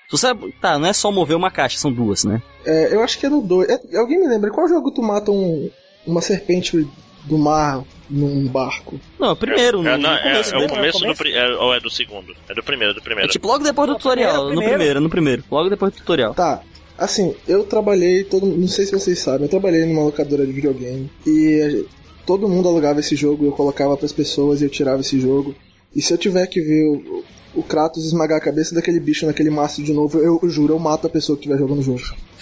Se 0.07 0.11
você, 0.17 0.27
tá, 0.61 0.77
não 0.77 0.87
é 0.87 0.93
só 0.93 1.11
mover 1.11 1.35
uma 1.35 1.49
caixa, 1.49 1.79
são 1.79 1.91
duas, 1.91 2.23
né? 2.23 2.41
É, 2.63 2.93
eu 2.93 3.01
acho 3.03 3.17
que 3.19 3.25
é 3.25 3.29
no 3.29 3.41
2. 3.41 3.67
alguém 3.95 4.19
me 4.19 4.27
lembra, 4.27 4.51
qual 4.51 4.67
jogo 4.67 4.91
tu 4.91 5.01
mata 5.01 5.31
um- 5.31 5.69
uma 6.05 6.21
serpente 6.21 6.87
do 7.23 7.37
mar 7.39 7.83
num 8.07 8.47
barco? 8.47 8.99
Não, 9.19 9.31
é 9.31 9.35
primeiro, 9.35 9.81
no, 9.81 9.89
É, 9.89 9.97
não, 9.97 10.13
é, 10.13 10.21
começo 10.21 10.53
é 10.55 10.57
o 10.65 10.69
começo 10.69 10.99
do. 10.99 11.15
pri- 11.15 11.33
é- 11.33 11.55
ou 11.55 11.73
é 11.73 11.79
do 11.79 11.89
segundo? 11.89 12.35
É 12.47 12.53
do 12.53 12.61
primeiro, 12.61 12.93
do 12.93 13.01
primeiro. 13.01 13.27
É 13.27 13.31
tipo 13.31 13.47
logo 13.47 13.63
depois 13.63 13.89
do 13.89 13.95
tutorial, 13.95 14.45
primeiro, 14.47 14.49
no 14.53 14.55
primeiro. 14.59 14.77
primeiro, 14.77 15.01
no 15.01 15.09
primeiro. 15.09 15.43
Logo 15.49 15.69
depois 15.69 15.91
do 15.91 15.97
tutorial. 15.97 16.35
Tá, 16.35 16.61
assim, 16.97 17.33
eu 17.47 17.63
trabalhei, 17.63 18.23
todo, 18.23 18.45
não 18.45 18.67
sei 18.67 18.85
se 18.85 18.91
vocês 18.91 19.19
sabem, 19.19 19.43
eu 19.43 19.49
trabalhei 19.49 19.85
numa 19.85 20.03
locadora 20.03 20.45
de 20.45 20.53
videogame 20.53 21.09
e 21.25 21.69
gente- 21.69 21.87
todo 22.25 22.49
mundo 22.49 22.67
alugava 22.67 22.99
esse 22.99 23.15
jogo, 23.15 23.45
eu 23.45 23.51
colocava 23.51 23.95
pras 23.95 24.11
pessoas 24.11 24.61
e 24.61 24.65
eu 24.65 24.69
tirava 24.69 25.01
esse 25.01 25.19
jogo. 25.19 25.55
E 25.95 26.01
se 26.01 26.11
eu 26.13 26.17
tiver 26.17 26.45
que 26.47 26.59
ver 26.59 26.85
o, 26.87 27.23
o 27.55 27.63
Kratos 27.63 28.05
esmagar 28.05 28.37
a 28.37 28.41
cabeça 28.41 28.73
daquele 28.75 28.99
bicho 28.99 29.25
naquele 29.25 29.49
maço 29.49 29.81
de 29.83 29.93
novo, 29.93 30.19
eu, 30.19 30.39
eu 30.41 30.49
juro, 30.49 30.73
eu 30.73 30.79
mato 30.79 31.07
a 31.07 31.09
pessoa 31.09 31.37
que 31.37 31.45
estiver 31.45 31.59
jogando 31.59 31.79
o 31.79 31.83
jogo. 31.83 32.01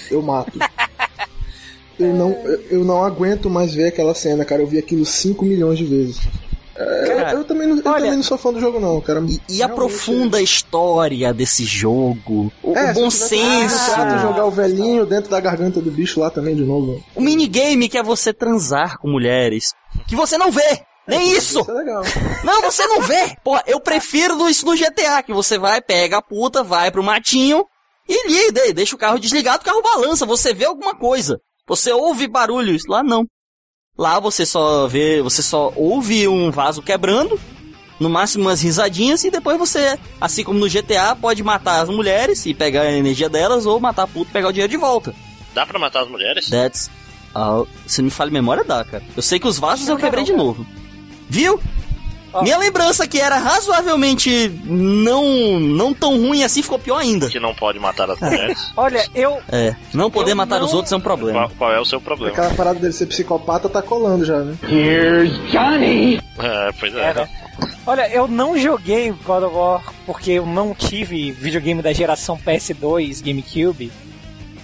Eu 0.10 0.22
mato. 0.22 0.58
eu, 2.00 2.14
não, 2.14 2.32
eu, 2.32 2.62
eu 2.72 2.84
não 2.86 3.04
aguento 3.04 3.50
mais 3.50 3.74
ver 3.74 3.88
aquela 3.88 4.16
cena, 4.16 4.44
cara. 4.46 4.62
Eu 4.62 4.68
vi 4.68 4.78
aquilo 4.80 5.06
5 5.06 5.46
milhões 5.46 5.78
de 5.78 5.86
vezes. 5.86 6.18
É, 6.76 7.04
eu- 7.12 7.16
Cara, 7.18 7.32
eu, 7.34 7.44
também 7.44 7.68
não, 7.68 7.78
eu 7.78 7.84
olha- 7.86 7.96
também 8.02 8.16
não 8.16 8.24
sou 8.24 8.38
fã 8.38 8.52
do 8.52 8.60
jogo, 8.60 8.80
não, 8.80 9.00
cara. 9.02 9.22
E, 9.28 9.40
e 9.58 9.62
a 9.64 9.70
profunda 9.70 10.42
história 10.42 11.34
desse 11.34 11.64
jogo, 11.66 12.52
o, 12.64 12.76
É, 12.76 12.92
o 12.92 12.94
bom 12.96 13.06
eu 13.06 13.12
senso, 13.12 13.76
jogar 14.22 14.46
o 14.46 14.52
velhinho 14.52 15.06
dentro 15.06 15.30
da 15.30 15.40
garganta 15.40 15.80
do 15.80 15.92
bicho 15.92 16.20
lá 16.20 16.30
também 16.30 16.56
de 16.56 16.64
novo. 16.64 17.04
o 17.16 17.22
minigame 17.22 17.88
que 17.88 17.98
é 17.98 18.04
você 18.04 18.34
transar 18.34 18.98
com 19.00 19.08
mulheres, 19.10 19.74
que 20.08 20.16
você 20.16 20.38
não 20.38 20.52
vê. 20.52 20.82
Nem 21.06 21.32
isso! 21.34 21.60
Isso 21.60 21.72
é. 21.72 21.84
Não, 22.46 22.62
você 22.62 22.88
não 22.88 23.02
vê! 23.02 23.36
Porra, 23.44 23.62
eu 23.68 23.78
prefiro 23.80 24.48
isso 24.50 24.66
no 24.66 24.74
GTA, 24.76 25.22
que 25.22 25.34
você 25.34 25.58
vai, 25.58 25.82
pega 25.82 26.18
a 26.20 26.22
puta, 26.22 26.64
vai 26.64 26.90
pro 26.92 27.04
matinho 27.04 27.66
e 28.08 28.28
liga, 28.30 28.66
e 28.68 28.74
deixa 28.74 28.96
o 28.96 28.98
carro 28.98 29.20
desligado, 29.20 29.62
o 29.62 29.66
carro 29.66 29.82
balança, 29.82 30.26
você 30.26 30.54
vê 30.54 30.64
alguma 30.64 30.96
coisa. 30.96 31.40
Você 31.68 31.92
ouve 31.92 32.26
barulhos. 32.28 32.84
Lá 32.88 33.04
não. 33.04 33.26
Lá 33.98 34.20
você 34.20 34.44
só 34.44 34.88
vê, 34.88 35.22
você 35.22 35.44
só 35.44 35.72
ouve 35.76 36.28
um 36.28 36.50
vaso 36.50 36.82
quebrando, 36.82 37.40
no 38.00 38.10
máximo 38.10 38.46
umas 38.46 38.60
risadinhas, 38.60 39.24
e 39.24 39.30
depois 39.30 39.58
você, 39.58 40.00
assim 40.20 40.44
como 40.44 40.58
no 40.58 40.68
GTA, 40.68 41.16
pode 41.16 41.44
matar 41.44 41.82
as 41.82 41.90
mulheres 41.90 42.44
e 42.48 42.56
pegar 42.56 42.82
a 42.82 42.92
energia 42.92 43.30
delas, 43.30 43.68
ou 43.68 43.80
matar 43.80 44.04
a 44.04 44.08
puta 44.08 44.32
e 44.32 44.34
pegar 44.34 44.48
o 44.48 44.52
dinheiro 44.52 44.72
de 44.72 44.78
volta. 44.78 45.14
Dá 45.54 45.64
pra 45.64 45.78
matar 45.78 46.04
as 46.04 46.10
mulheres? 46.10 46.50
That's. 46.50 46.90
all. 47.36 47.68
se 47.86 48.02
não 48.02 48.06
me 48.06 48.12
falha 48.12 48.30
a 48.30 48.34
memória, 48.34 48.64
dá, 48.64 48.84
cara. 48.84 49.04
Eu 49.16 49.22
sei 49.22 49.40
que 49.40 49.48
os 49.48 49.60
vasos 49.60 49.88
eu 49.88 49.96
quebrei 49.96 50.24
de 50.24 50.34
novo. 50.34 50.66
Viu? 51.30 51.62
Minha 52.42 52.58
lembrança 52.58 53.08
que 53.08 53.20
era 53.20 53.38
razoavelmente 53.38 54.50
não 54.66 55.60
não 55.60 55.94
tão 55.94 56.18
ruim 56.18 56.44
assim 56.44 56.62
ficou 56.64 56.80
pior 56.80 56.98
ainda. 56.98 57.30
Que 57.30 57.40
não 57.40 57.54
pode 57.54 57.80
matar 57.80 58.10
as 58.10 58.20
mulheres? 58.20 58.72
Olha, 58.76 59.06
eu. 59.14 59.40
É, 59.52 59.76
não 59.94 60.10
poder 60.10 60.32
Eu 60.32 60.36
matar 60.36 60.62
os 60.62 60.70
não- 60.72 60.78
outros 60.78 60.92
é 60.92 60.96
um 60.96 61.02
problema. 61.02 61.40
qual, 61.42 61.52
qual 61.58 61.72
é 61.74 61.80
o 61.80 61.86
seu 61.86 62.02
problema? 62.02 62.32
Aquela 62.34 62.54
parada 62.56 62.80
dele 62.80 62.94
ser 62.94 63.06
psicopata 63.06 63.70
tá 63.70 63.82
colando 63.82 64.26
já, 64.26 64.40
né? 64.40 64.56
É, 66.40 66.72
pois 66.80 66.96
é. 66.96 67.10
É, 67.10 67.14
né? 67.14 67.30
Olha, 67.86 68.10
eu 68.12 68.28
não 68.28 68.58
joguei 68.58 69.12
God 69.24 69.44
of 69.44 69.56
War 69.56 69.84
porque 70.06 70.32
eu 70.32 70.46
não 70.46 70.74
tive 70.74 71.32
videogame 71.32 71.82
da 71.82 71.94
geração 71.94 72.38
PS2, 72.38 73.22
GameCube. 73.24 73.92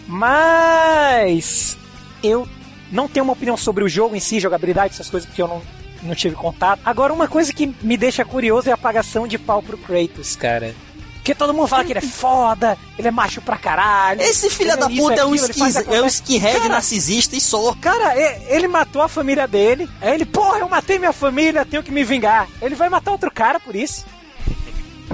Mas 0.07 1.77
eu 2.23 2.47
não 2.91 3.07
tenho 3.07 3.23
uma 3.23 3.33
opinião 3.33 3.55
sobre 3.55 3.83
o 3.83 3.89
jogo 3.89 4.15
em 4.15 4.19
si, 4.19 4.39
jogabilidade, 4.39 4.93
essas 4.93 5.09
coisas, 5.09 5.27
porque 5.27 5.41
eu 5.41 5.47
não, 5.47 5.61
não 6.03 6.15
tive 6.15 6.35
contato. 6.35 6.79
Agora, 6.85 7.13
uma 7.13 7.27
coisa 7.27 7.51
que 7.53 7.73
me 7.81 7.95
deixa 7.97 8.23
curioso 8.25 8.69
é 8.69 8.71
a 8.71 8.75
apagação 8.75 9.27
de 9.27 9.37
pau 9.37 9.61
pro 9.61 9.77
Kratos, 9.77 10.35
cara. 10.35 10.73
Porque 11.15 11.35
todo 11.35 11.53
mundo 11.53 11.67
fala 11.67 11.83
que 11.83 11.91
ele 11.91 11.99
é 11.99 12.01
foda, 12.01 12.77
ele 12.97 13.07
é 13.07 13.11
macho 13.11 13.41
pra 13.41 13.57
caralho. 13.57 14.21
Esse 14.21 14.49
filho 14.49 14.75
da 14.77 14.89
puta 14.89 15.21
é 15.21 15.25
um, 15.25 15.35
skin, 15.35 15.61
é 15.93 16.01
um 16.01 16.07
skinhead 16.07 16.57
Cara, 16.57 16.69
narcisista 16.69 17.35
e 17.35 17.41
só. 17.41 17.75
Cara, 17.79 18.15
ele 18.47 18.67
matou 18.67 19.01
a 19.01 19.07
família 19.07 19.47
dele. 19.47 19.87
Aí 20.01 20.13
ele, 20.15 20.25
porra, 20.25 20.59
eu 20.59 20.69
matei 20.69 20.97
minha 20.97 21.13
família, 21.13 21.65
tenho 21.65 21.83
que 21.83 21.91
me 21.91 22.03
vingar. 22.03 22.47
Ele 22.61 22.73
vai 22.73 22.89
matar 22.89 23.11
outro 23.11 23.29
cara 23.29 23.59
por 23.59 23.75
isso. 23.75 24.05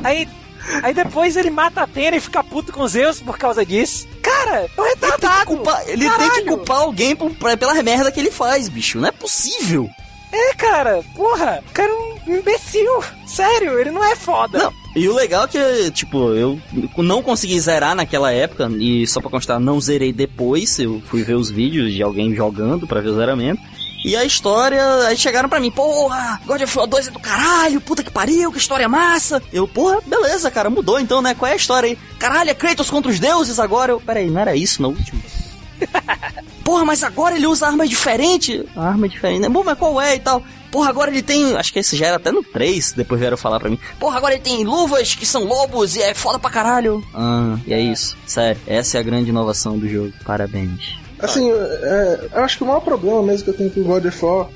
Aí, 0.03 0.27
aí 0.83 0.93
depois 0.93 1.35
ele 1.35 1.49
mata 1.49 1.81
a 1.81 1.83
Atena 1.83 2.15
e 2.17 2.21
fica 2.21 2.43
puto 2.43 2.71
com 2.71 2.87
Zeus 2.87 3.19
por 3.19 3.37
causa 3.37 3.65
disso. 3.65 4.07
Cara, 4.21 4.69
é 4.77 4.81
um 4.81 4.85
retardado. 4.85 5.51
Ele 5.87 6.09
tem 6.09 6.09
que 6.09 6.17
Caralho. 6.27 6.45
culpar 6.45 6.77
alguém 6.77 7.15
por, 7.15 7.31
pra- 7.31 7.57
pela 7.57 7.73
merda 7.83 8.11
que 8.11 8.19
ele 8.19 8.31
faz, 8.31 8.69
bicho. 8.69 8.99
Não 8.99 9.07
é 9.09 9.11
possível. 9.11 9.89
É, 10.31 10.53
cara, 10.55 11.01
porra, 11.15 11.63
o 11.67 11.73
cara 11.73 11.89
é 11.89 11.95
um 11.95 12.37
imbecil. 12.37 13.03
Sério, 13.25 13.79
ele 13.79 13.91
não 13.91 14.03
é 14.03 14.15
foda. 14.15 14.57
Não, 14.57 14.73
e 14.95 15.07
o 15.07 15.13
legal 15.15 15.45
é 15.45 15.47
que, 15.47 15.91
tipo, 15.91 16.33
eu 16.33 16.59
não 16.97 17.21
consegui 17.21 17.59
zerar 17.59 17.95
naquela 17.95 18.31
época, 18.31 18.69
e 18.79 19.05
só 19.07 19.19
pra 19.19 19.29
constar, 19.29 19.59
não 19.59 19.79
zerei 19.79 20.13
depois, 20.13 20.79
eu 20.79 21.01
fui 21.05 21.23
ver 21.23 21.35
os 21.35 21.49
vídeos 21.49 21.93
de 21.93 22.01
alguém 22.01 22.33
jogando 22.33 22.87
pra 22.87 23.01
ver 23.01 23.09
o 23.09 23.15
zeramento. 23.15 23.61
E 24.05 24.15
a 24.15 24.23
história, 24.23 24.83
aí 25.07 25.17
chegaram 25.17 25.49
pra 25.49 25.59
mim, 25.59 25.71
porra, 25.71 26.39
God 26.45 26.61
of 26.61 26.77
War 26.77 26.87
2 26.87 27.07
é 27.07 27.11
do 27.11 27.19
caralho, 27.19 27.81
puta 27.81 28.03
que 28.03 28.11
pariu, 28.11 28.51
que 28.51 28.59
história 28.59 28.87
massa. 28.87 29.41
Eu, 29.51 29.67
porra, 29.67 29.99
beleza, 30.05 30.51
cara, 30.51 30.69
mudou 30.69 30.99
então, 30.99 31.23
né? 31.23 31.33
Qual 31.33 31.49
é 31.49 31.53
a 31.53 31.57
história 31.57 31.89
aí? 31.89 31.97
Caralho, 32.19 32.51
é 32.51 32.53
Kratos 32.53 32.89
contra 32.89 33.09
os 33.09 33.19
deuses 33.19 33.59
agora? 33.59 33.93
Eu, 33.93 33.99
peraí, 33.99 34.29
não 34.29 34.39
era 34.39 34.55
isso 34.55 34.81
no 34.81 34.89
último? 34.89 35.21
Porra, 36.63 36.83
mas 36.83 37.03
agora 37.03 37.35
ele 37.35 37.45
usa 37.45 37.67
arma 37.67 37.87
diferente. 37.87 38.67
Arma 38.75 39.07
diferente, 39.07 39.41
né? 39.41 39.49
Bom, 39.49 39.63
mas 39.63 39.77
qual 39.77 40.01
é 40.01 40.15
e 40.15 40.19
tal? 40.19 40.41
Porra, 40.71 40.89
agora 40.89 41.11
ele 41.11 41.21
tem. 41.21 41.55
Acho 41.55 41.71
que 41.71 41.79
esse 41.79 41.95
já 41.95 42.07
era 42.07 42.15
até 42.17 42.31
no 42.31 42.43
3, 42.43 42.93
depois 42.93 43.19
vieram 43.19 43.37
falar 43.37 43.59
pra 43.59 43.69
mim. 43.69 43.79
Porra, 43.99 44.17
agora 44.17 44.33
ele 44.33 44.43
tem 44.43 44.63
luvas 44.63 45.13
que 45.13 45.25
são 45.25 45.45
lobos 45.45 45.95
e 45.95 46.01
é 46.01 46.13
foda 46.13 46.39
pra 46.39 46.49
caralho. 46.49 47.03
Ah, 47.13 47.57
e 47.65 47.73
é 47.73 47.79
isso. 47.79 48.17
Sério, 48.25 48.59
essa 48.65 48.97
é 48.97 48.99
a 48.99 49.03
grande 49.03 49.29
inovação 49.29 49.77
do 49.77 49.87
jogo. 49.87 50.11
Parabéns. 50.25 50.97
Assim, 51.19 51.49
é, 51.49 52.29
eu 52.33 52.43
acho 52.43 52.57
que 52.57 52.63
o 52.63 52.67
maior 52.67 52.81
problema 52.81 53.21
mesmo 53.23 53.45
que 53.45 53.49
eu 53.51 53.57
tenho 53.57 53.69
com 53.71 53.81
o 53.81 53.83
God 53.83 54.05
of 54.05 54.25
War 54.25 54.47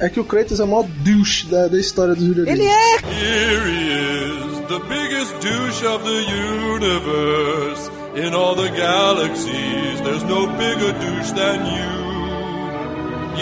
é 0.00 0.08
que 0.08 0.20
o 0.20 0.24
Kratos 0.24 0.60
é 0.60 0.64
o 0.64 0.68
maior 0.68 0.86
douche 1.02 1.46
da, 1.46 1.68
da 1.68 1.78
história 1.78 2.14
dos 2.14 2.26
videogames. 2.26 2.60
Ele 2.60 2.68
é! 2.68 2.96
Here 2.96 3.70
he 3.70 3.92
is, 3.92 4.60
the 4.68 4.80
biggest 4.88 5.32
douche 5.40 5.86
of 5.86 6.04
the 6.04 6.20
universe. 6.74 7.90
In 8.16 8.32
all 8.32 8.54
the 8.54 8.68
galaxies, 8.70 10.00
there's 10.02 10.22
no 10.22 10.46
bigger 10.56 10.92
douche 10.92 11.30
than 11.32 11.66
you. 11.66 11.94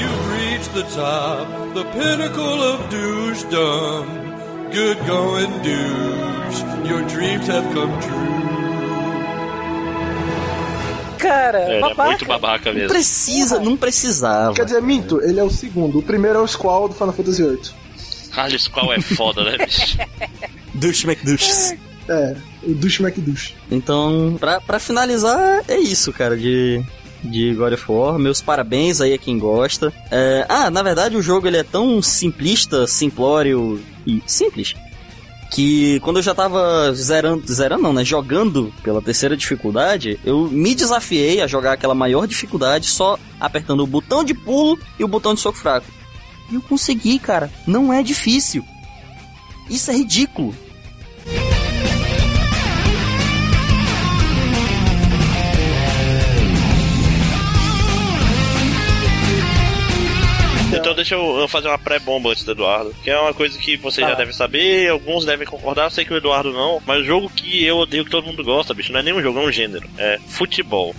You've 0.00 0.30
reached 0.32 0.72
the 0.74 0.84
top, 0.94 1.46
the 1.74 1.84
pinnacle 1.92 2.62
of 2.62 2.80
douchedom. 2.90 4.72
Good 4.72 4.98
going, 5.06 5.50
douche. 5.62 6.88
Your 6.88 7.02
dreams 7.06 7.46
have 7.48 7.64
come 7.74 8.00
true. 8.00 8.32
Cara, 11.18 11.58
É, 11.60 11.64
ele 11.66 11.74
é 11.76 11.80
babaca. 11.80 12.04
muito 12.08 12.24
babaca 12.24 12.70
Não 12.70 12.78
mesmo. 12.78 12.88
precisa, 12.88 13.60
não 13.60 13.76
precisava. 13.76 14.54
Quer 14.54 14.64
dizer, 14.64 14.80
minto, 14.82 15.20
ele 15.22 15.38
é 15.38 15.44
o 15.44 15.50
segundo. 15.50 15.98
O 15.98 16.02
primeiro 16.02 16.38
é 16.38 16.42
o 16.42 16.48
Squall 16.48 16.88
do 16.88 16.94
Final 16.94 17.12
Fantasy 17.12 17.42
VIII. 17.44 17.60
Caralho, 18.32 18.56
esse 18.56 18.70
qual 18.70 18.92
é 18.92 19.00
foda, 19.00 19.44
né, 19.44 19.58
bicho? 19.58 19.98
Douche 20.74 21.06
McDouches. 21.06 21.74
É, 22.08 22.34
o 22.64 22.74
douche 22.74 23.02
McDouche. 23.02 23.54
Então, 23.70 24.36
pra, 24.38 24.60
pra 24.60 24.78
finalizar, 24.78 25.62
é 25.68 25.78
isso, 25.78 26.12
cara, 26.12 26.36
de, 26.36 26.82
de 27.22 27.54
God 27.54 27.72
of 27.74 27.84
War. 27.88 28.18
Meus 28.18 28.40
parabéns 28.40 29.00
aí 29.00 29.12
a 29.14 29.18
quem 29.18 29.38
gosta. 29.38 29.92
É, 30.10 30.46
ah, 30.48 30.70
na 30.70 30.82
verdade 30.82 31.16
o 31.16 31.22
jogo 31.22 31.46
ele 31.46 31.56
é 31.56 31.64
tão 31.64 32.00
simplista, 32.02 32.86
simplório 32.86 33.80
e 34.06 34.22
simples. 34.26 34.74
Que 35.50 36.00
quando 36.00 36.16
eu 36.16 36.22
já 36.22 36.34
tava 36.34 36.92
zerando, 36.94 37.46
zerando 37.46 37.82
não, 37.82 37.92
né? 37.92 38.04
Jogando 38.04 38.72
pela 38.82 39.02
terceira 39.02 39.36
dificuldade, 39.36 40.18
eu 40.24 40.48
me 40.48 40.74
desafiei 40.74 41.42
a 41.42 41.46
jogar 41.46 41.72
aquela 41.72 41.94
maior 41.94 42.26
dificuldade 42.26 42.88
só 42.88 43.18
apertando 43.38 43.82
o 43.82 43.86
botão 43.86 44.24
de 44.24 44.32
pulo 44.32 44.78
e 44.98 45.04
o 45.04 45.08
botão 45.08 45.34
de 45.34 45.40
soco 45.40 45.58
fraco. 45.58 45.86
E 46.50 46.54
eu 46.54 46.62
consegui, 46.62 47.18
cara. 47.18 47.50
Não 47.66 47.92
é 47.92 48.02
difícil. 48.02 48.64
Isso 49.68 49.90
é 49.90 49.94
ridículo. 49.94 50.54
Então 60.92 60.96
deixa 61.02 61.14
eu 61.14 61.48
fazer 61.48 61.68
uma 61.68 61.78
pré-bomba 61.78 62.28
antes 62.28 62.44
do 62.44 62.52
Eduardo, 62.52 62.94
que 63.02 63.08
é 63.08 63.18
uma 63.18 63.32
coisa 63.32 63.58
que 63.58 63.78
vocês 63.78 64.06
já 64.06 64.14
devem 64.14 64.34
saber, 64.34 64.90
alguns 64.90 65.24
devem 65.24 65.46
concordar, 65.46 65.84
eu 65.84 65.90
sei 65.90 66.04
que 66.04 66.12
o 66.12 66.16
Eduardo 66.18 66.52
não, 66.52 66.82
mas 66.86 67.00
o 67.00 67.04
jogo 67.04 67.30
que 67.30 67.64
eu 67.64 67.78
odeio 67.78 68.04
que 68.04 68.10
todo 68.10 68.26
mundo 68.26 68.44
gosta, 68.44 68.74
bicho, 68.74 68.92
não 68.92 69.00
é 69.00 69.02
nem 69.02 69.14
um 69.14 69.22
jogo, 69.22 69.38
é 69.38 69.42
um 69.42 69.50
gênero. 69.50 69.88
É 69.96 70.18
futebol. 70.18 70.94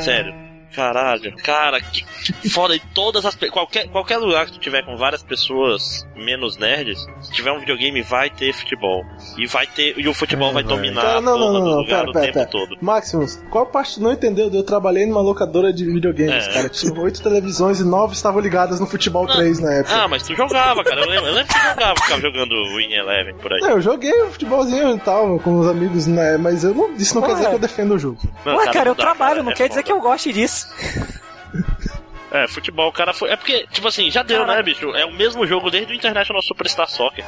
Sério. 0.00 0.47
Caralho. 0.78 1.34
Cara, 1.42 1.80
que 1.80 2.04
que 2.40 2.48
foda. 2.48 2.74
E 2.76 2.80
todas 2.94 3.24
as. 3.26 3.34
Qualquer, 3.50 3.88
qualquer 3.88 4.18
lugar 4.18 4.46
que 4.46 4.52
tu 4.52 4.58
tiver 4.60 4.84
com 4.84 4.96
várias 4.96 5.22
pessoas 5.22 6.06
menos 6.14 6.56
nerds, 6.56 7.04
se 7.20 7.32
tiver 7.32 7.50
um 7.52 7.58
videogame, 7.58 8.00
vai 8.02 8.30
ter 8.30 8.52
futebol. 8.52 9.04
E 9.36 9.46
vai 9.46 9.66
ter. 9.66 9.98
E 9.98 10.06
o 10.08 10.14
futebol 10.14 10.52
vai 10.52 10.62
dominar 10.62 11.00
Cara, 11.02 11.14
a 11.14 11.18
É, 11.18 11.20
não, 11.20 11.38
não, 11.38 11.52
não, 11.52 11.60
não, 11.60 11.78
lugar 11.80 12.00
pera, 12.00 12.10
o 12.10 12.12
pera, 12.12 12.24
tempo 12.26 12.38
pera. 12.38 12.46
todo. 12.50 12.76
Maximus, 12.80 13.42
qual 13.50 13.66
parte 13.66 13.94
tu 13.94 14.02
não 14.02 14.12
entendeu? 14.12 14.48
Eu 14.52 14.62
trabalhei 14.62 15.04
numa 15.06 15.20
locadora 15.20 15.72
de 15.72 15.84
videogames, 15.84 16.46
É. 16.46 16.52
cara. 16.52 16.68
Tinha 16.68 16.92
oito 17.00 17.20
televisões 17.22 17.80
e 17.80 17.84
nove 17.84 18.14
estavam 18.14 18.40
ligadas 18.40 18.78
no 18.78 18.86
Futebol 18.86 19.26
3 19.26 19.58
na 19.60 19.72
época. 19.74 19.96
Ah, 20.04 20.06
mas 20.08 20.22
tu 20.22 20.34
jogava, 20.36 20.84
cara. 20.84 21.00
Eu 21.00 21.08
lembro, 21.08 21.26
eu 21.26 21.34
lembro 21.34 21.48
que 21.54 21.60
tu 21.60 21.68
jogava, 21.68 21.94
ficava 22.00 22.20
jogando 22.20 22.54
Win 22.76 22.92
Eleven 22.92 23.34
por 23.34 23.52
aí. 23.52 23.60
Não, 23.60 23.70
eu 23.70 23.80
joguei 23.80 24.22
o 24.22 24.30
futebolzinho 24.30 24.94
e 24.96 25.00
tal, 25.00 25.38
com 25.40 25.58
os 25.58 25.66
amigos, 25.66 26.06
né? 26.06 26.36
Mas 26.36 26.62
eu 26.62 26.74
não, 26.74 26.92
isso 26.94 27.14
não 27.14 27.22
quer 27.22 27.28
Ué. 27.30 27.34
dizer 27.36 27.48
que 27.48 27.54
eu 27.54 27.58
defendo 27.58 27.94
o 27.94 27.98
jogo. 27.98 28.18
Não, 28.44 28.56
Ué, 28.56 28.66
cara, 28.66 28.90
eu 28.90 28.94
não 28.94 28.94
dá, 28.94 29.02
trabalho, 29.02 29.42
não 29.42 29.52
é 29.52 29.54
quer 29.54 29.68
dizer 29.68 29.80
foda. 29.80 29.82
que 29.82 29.92
eu 29.92 30.00
goste 30.00 30.32
disso. 30.32 30.67
É, 32.30 32.46
futebol, 32.46 32.88
o 32.90 32.92
cara 32.92 33.14
foi. 33.14 33.30
É 33.30 33.36
porque, 33.36 33.66
tipo 33.72 33.88
assim, 33.88 34.10
já 34.10 34.22
deu, 34.22 34.46
né, 34.46 34.62
bicho? 34.62 34.94
É 34.94 35.02
o 35.06 35.10
mesmo 35.12 35.46
jogo 35.46 35.70
desde 35.70 35.94
o 35.94 35.96
International 35.96 36.42
Superstar 36.42 36.86
Soccer. 36.86 37.24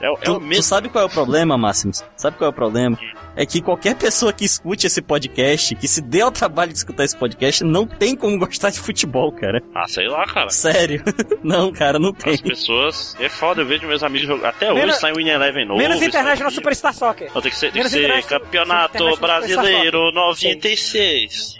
É, 0.00 0.10
o- 0.10 0.14
é 0.14 0.16
Tu, 0.24 0.32
o 0.32 0.34
tu 0.34 0.40
mesmo. 0.40 0.62
sabe 0.62 0.88
qual 0.88 1.04
é 1.04 1.06
o 1.06 1.10
problema, 1.10 1.56
Máximos? 1.56 2.04
Sabe 2.16 2.36
qual 2.36 2.46
é 2.48 2.50
o 2.50 2.54
problema? 2.54 2.98
É 3.36 3.46
que 3.46 3.60
qualquer 3.62 3.94
pessoa 3.96 4.32
que 4.32 4.44
escute 4.44 4.86
esse 4.86 5.00
podcast, 5.00 5.74
que 5.74 5.88
se 5.88 6.00
dê 6.00 6.20
ao 6.20 6.30
trabalho 6.30 6.70
de 6.72 6.78
escutar 6.78 7.04
esse 7.04 7.16
podcast, 7.16 7.64
não 7.64 7.86
tem 7.86 8.14
como 8.14 8.38
gostar 8.38 8.70
de 8.70 8.78
futebol, 8.80 9.32
cara. 9.32 9.62
Ah, 9.74 9.86
sei 9.88 10.06
lá, 10.08 10.26
cara. 10.26 10.50
Sério. 10.50 11.02
Não, 11.42 11.72
cara, 11.72 11.98
não 11.98 12.12
tem. 12.12 12.34
As 12.34 12.40
pessoas. 12.40 13.16
É 13.18 13.28
foda, 13.28 13.62
eu 13.62 13.66
vejo 13.66 13.86
meus 13.86 14.02
amigos 14.04 14.28
jogando. 14.28 14.46
Até 14.46 14.72
Menos- 14.72 14.92
hoje 14.92 15.00
sai 15.00 15.12
Win 15.12 15.28
Eleven 15.28 15.66
novo. 15.66 15.78
Menos 15.78 16.00
International 16.00 16.50
Superstar 16.52 16.94
Soccer. 16.94 17.30
Não, 17.34 17.42
tem 17.42 17.50
que 17.50 17.56
ser, 17.56 17.72
tem 17.72 17.82
que 17.82 17.96
Menos 17.96 18.24
ser 18.24 18.28
Campeonato 18.28 19.16
Brasileiro 19.20 19.98
Superstar 20.12 20.12
96. 20.14 21.56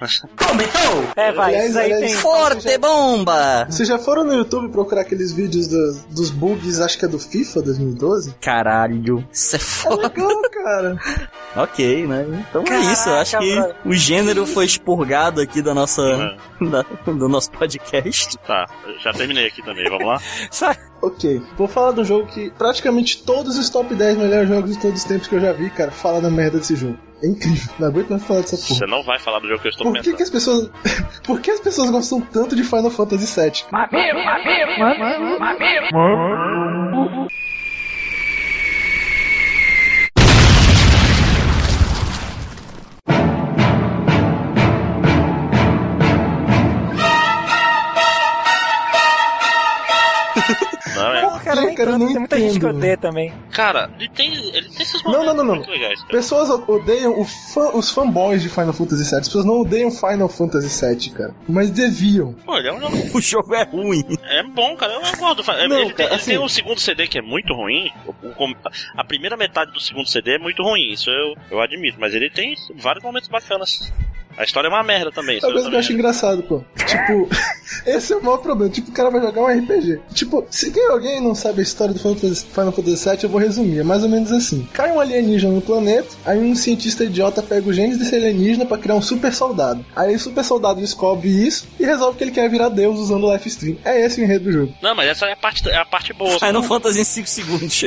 É, 1.17 1.33
vai, 1.33 1.51
Aliás, 1.55 1.71
isso 1.71 1.79
aí 1.79 1.93
aliás, 1.93 2.13
tem. 2.13 2.15
Forte 2.21 2.79
bomba! 2.79 3.67
Vocês 3.69 3.89
já 3.89 3.99
foram 3.99 4.25
no 4.25 4.35
YouTube 4.35 4.71
procurar 4.71 5.03
aqueles 5.03 5.33
vídeos 5.33 5.67
do- 5.69 6.01
dos 6.11 6.31
bugs, 6.31 6.81
acho 6.81 6.99
que 6.99 7.05
é 7.05 7.09
do 7.09 7.19
FIFA 7.19 7.63
2012? 7.63 8.35
Caralho, 8.41 9.27
isso 9.33 9.57
é 9.57 9.59
É 9.59 9.61
foda. 9.63 10.03
legal, 10.09 10.43
cara. 10.51 10.97
ok, 11.63 12.07
né? 12.07 12.45
Então 12.49 12.63
é 12.63 12.65
Caraca, 12.65 12.93
isso. 12.93 13.09
Eu 13.09 13.15
acho 13.17 13.39
que 13.39 13.59
o 13.85 13.95
gênero 13.95 14.47
foi 14.47 14.65
expurgado 14.67 15.41
aqui 15.41 15.63
da 15.63 15.75
nossa, 15.75 16.03
da- 16.61 16.85
do 17.13 17.29
nosso 17.29 17.51
podcast. 17.53 18.37
Tá, 18.39 18.67
já 19.01 19.13
terminei 19.13 19.47
aqui 19.47 19.63
também, 19.63 19.85
vamos 19.89 20.07
lá? 20.07 20.19
Ok, 21.03 21.43
vou 21.59 21.67
falar 21.67 21.91
do 21.91 22.05
jogo 22.05 22.29
que 22.29 22.49
praticamente 22.53 23.25
todos 23.25 23.59
os 23.59 23.69
top 23.69 23.93
10 23.93 24.19
melhores 24.19 24.49
jogos 24.49 24.71
de 24.71 24.79
todos 24.81 25.01
os 25.01 25.05
tempos 25.05 25.27
que 25.27 25.35
eu 25.35 25.41
já 25.41 25.53
vi, 25.53 25.69
cara, 25.69 25.91
fala 25.91 26.21
da 26.21 26.31
merda 26.31 26.59
desse 26.59 26.77
jogo. 26.77 26.97
É 27.21 27.27
incrível, 27.27 27.73
não 27.77 27.89
aguento 27.89 28.11
mais 28.11 28.23
falar 28.25 28.41
dessa 28.43 28.57
porra. 28.57 28.79
Você 28.79 28.87
não 28.87 29.03
vai 29.03 29.19
falar 29.19 29.41
do 29.41 29.49
jogo 29.49 29.61
que 29.61 29.67
eu 29.67 29.71
estou 29.71 29.93
Por 29.93 30.01
que, 30.01 30.13
que 30.13 30.23
as 30.23 30.31
pessoas. 30.31 30.71
Por 31.27 31.41
que 31.41 31.51
as 31.51 31.59
pessoas 31.59 31.91
gostam 31.91 32.21
tanto 32.21 32.55
de 32.55 32.63
Final 32.63 32.89
Fantasy 32.91 33.41
VII? 33.41 33.53
Não, 33.73 34.93
é. 34.93 37.27
Nem 51.77 51.87
Cara, 51.87 51.99
não 51.99 52.07
tem 52.07 52.19
muita 52.19 52.39
gente 52.39 52.59
que 52.61 52.67
odeia 52.67 52.97
também. 52.97 53.33
Cara, 53.51 53.91
ele 53.99 54.09
tem, 54.09 54.33
ele 54.55 54.69
tem 54.69 54.83
esses 54.83 55.03
Não, 55.03 55.13
momentos 55.13 55.27
não, 55.29 55.35
não, 55.37 55.45
não. 55.45 55.55
muito 55.57 55.71
legais. 55.71 56.01
cara. 56.01 56.13
Pessoas 56.13 56.51
odeiam 56.51 57.19
o 57.21 57.25
fã- 57.25 57.71
os 57.75 57.91
fanboys 57.91 58.43
de 58.43 58.49
Final 58.49 58.73
Fantasy 58.73 59.05
VII. 59.11 59.19
As 59.21 59.27
pessoas 59.29 59.45
não 59.45 59.61
odeiam 59.61 59.91
Final 59.91 60.29
Fantasy 60.29 60.87
VII, 60.87 61.11
cara. 61.11 61.35
Mas 61.49 61.71
deviam. 61.71 62.33
Pô, 62.45 62.57
ele 62.59 62.69
é, 62.69 62.73
um, 62.73 62.79
O 63.15 63.21
jogo 63.21 63.55
é 63.55 63.65
ruim. 63.65 64.03
é 64.25 64.43
bom, 64.43 64.77
cara. 64.77 64.93
Eu 64.95 65.01
gosto. 65.17 65.43
do- 65.43 65.69
Não, 65.69 65.79
ele, 65.79 65.87
tem, 65.87 65.95
cara, 65.95 66.09
ele 66.11 66.15
assim- 66.17 66.31
tem 66.33 66.39
o 66.39 66.49
segundo 66.49 66.81
CD 66.81 67.07
que 67.07 67.19
é 67.19 67.23
muito 67.23 67.53
ruim. 67.55 67.91
A 68.97 69.05
primeira 69.05 69.37
metade 69.37 69.73
do 69.73 69.81
segundo 69.81 70.09
CD 70.09 70.37
é 70.37 70.39
muito 70.39 70.63
ruim, 70.63 70.93
isso 70.93 71.11
eu, 71.11 71.35
eu 71.51 71.61
admito. 71.61 71.99
Mas 72.01 72.15
ele 72.15 72.31
tem 72.31 72.55
vários 72.77 73.03
momentos 73.05 73.29
bacanas. 73.29 73.93
A 74.37 74.45
história 74.45 74.69
é 74.69 74.71
uma 74.71 74.83
merda 74.83 75.11
também. 75.13 75.37
isso 75.39 75.47
É 75.47 75.49
eu 75.49 75.51
uma 75.51 75.55
coisa 75.55 75.69
que 75.71 75.75
eu 75.77 75.81
acho 75.81 75.93
engraçado, 75.93 76.43
pô. 76.43 76.63
Tipo, 76.87 77.29
esse 77.87 78.13
é 78.13 78.17
o 78.17 78.23
maior 78.23 78.39
problema. 78.39 78.71
Tipo, 78.73 78.91
o 78.91 78.93
cara 78.93 79.11
vai 79.11 79.21
jogar 79.21 79.43
um 79.43 79.47
RPG. 79.47 80.01
Tipo, 80.15 80.45
se 80.51 80.71
quem- 80.71 80.89
alguém 80.91 81.21
não 81.21 81.35
sabe 81.35 81.61
a 81.61 81.63
história 81.63 81.93
do 81.95 82.01
Final 82.01 82.17
Fantasy, 82.17 82.47
Final 82.47 82.73
Fantasy 82.73 83.09
VII, 83.11 83.19
eu 83.25 83.29
vou 83.29 83.41
resumir. 83.41 83.81
É 83.81 83.85
mais 83.85 84.03
ou 84.03 84.09
menos 84.09 84.33
assim. 84.33 84.69
Cai 84.73 84.91
um 84.93 85.01
alienígena 85.01 85.53
no 85.53 85.61
planeta, 85.63 86.09
aí 86.25 86.39
um 86.39 86.55
cientista 86.55 87.05
idiota 87.05 87.43
pega 87.43 87.69
os 87.69 87.77
genes 87.77 87.99
desse 87.99 88.15
alienígena 88.15 88.67
pra 88.67 88.79
criar 88.79 88.95
um 88.95 89.03
super 89.03 89.33
soldado. 89.33 89.85
Aí 89.95 90.15
o 90.15 90.19
super 90.21 90.45
soldado 90.45 90.81
descobre 90.81 91.29
isso 91.29 91.67
e 91.79 91.85
resolve 91.85 92.17
que 92.19 92.25
ele 92.25 92.31
quer 92.31 92.49
virar 92.49 92.69
Deus 92.69 92.99
usando 92.99 93.25
o 93.27 93.33
Life 93.33 93.49
Stream. 93.49 93.77
É 93.85 94.01
esse 94.05 94.21
o 94.21 94.25
enredo 94.25 94.45
do 94.45 94.53
jogo. 94.53 94.75
Não, 94.83 94.95
mas 94.95 95.09
essa 95.09 95.27
é 95.27 95.33
a 95.33 95.37
parte, 95.37 95.69
é 95.69 95.77
a 95.77 95.85
parte 95.85 96.13
boa. 96.13 96.39
Final 96.39 96.63
Fantasy 96.63 97.01
em 97.01 97.05
5 97.05 97.29
segundos. 97.29 97.83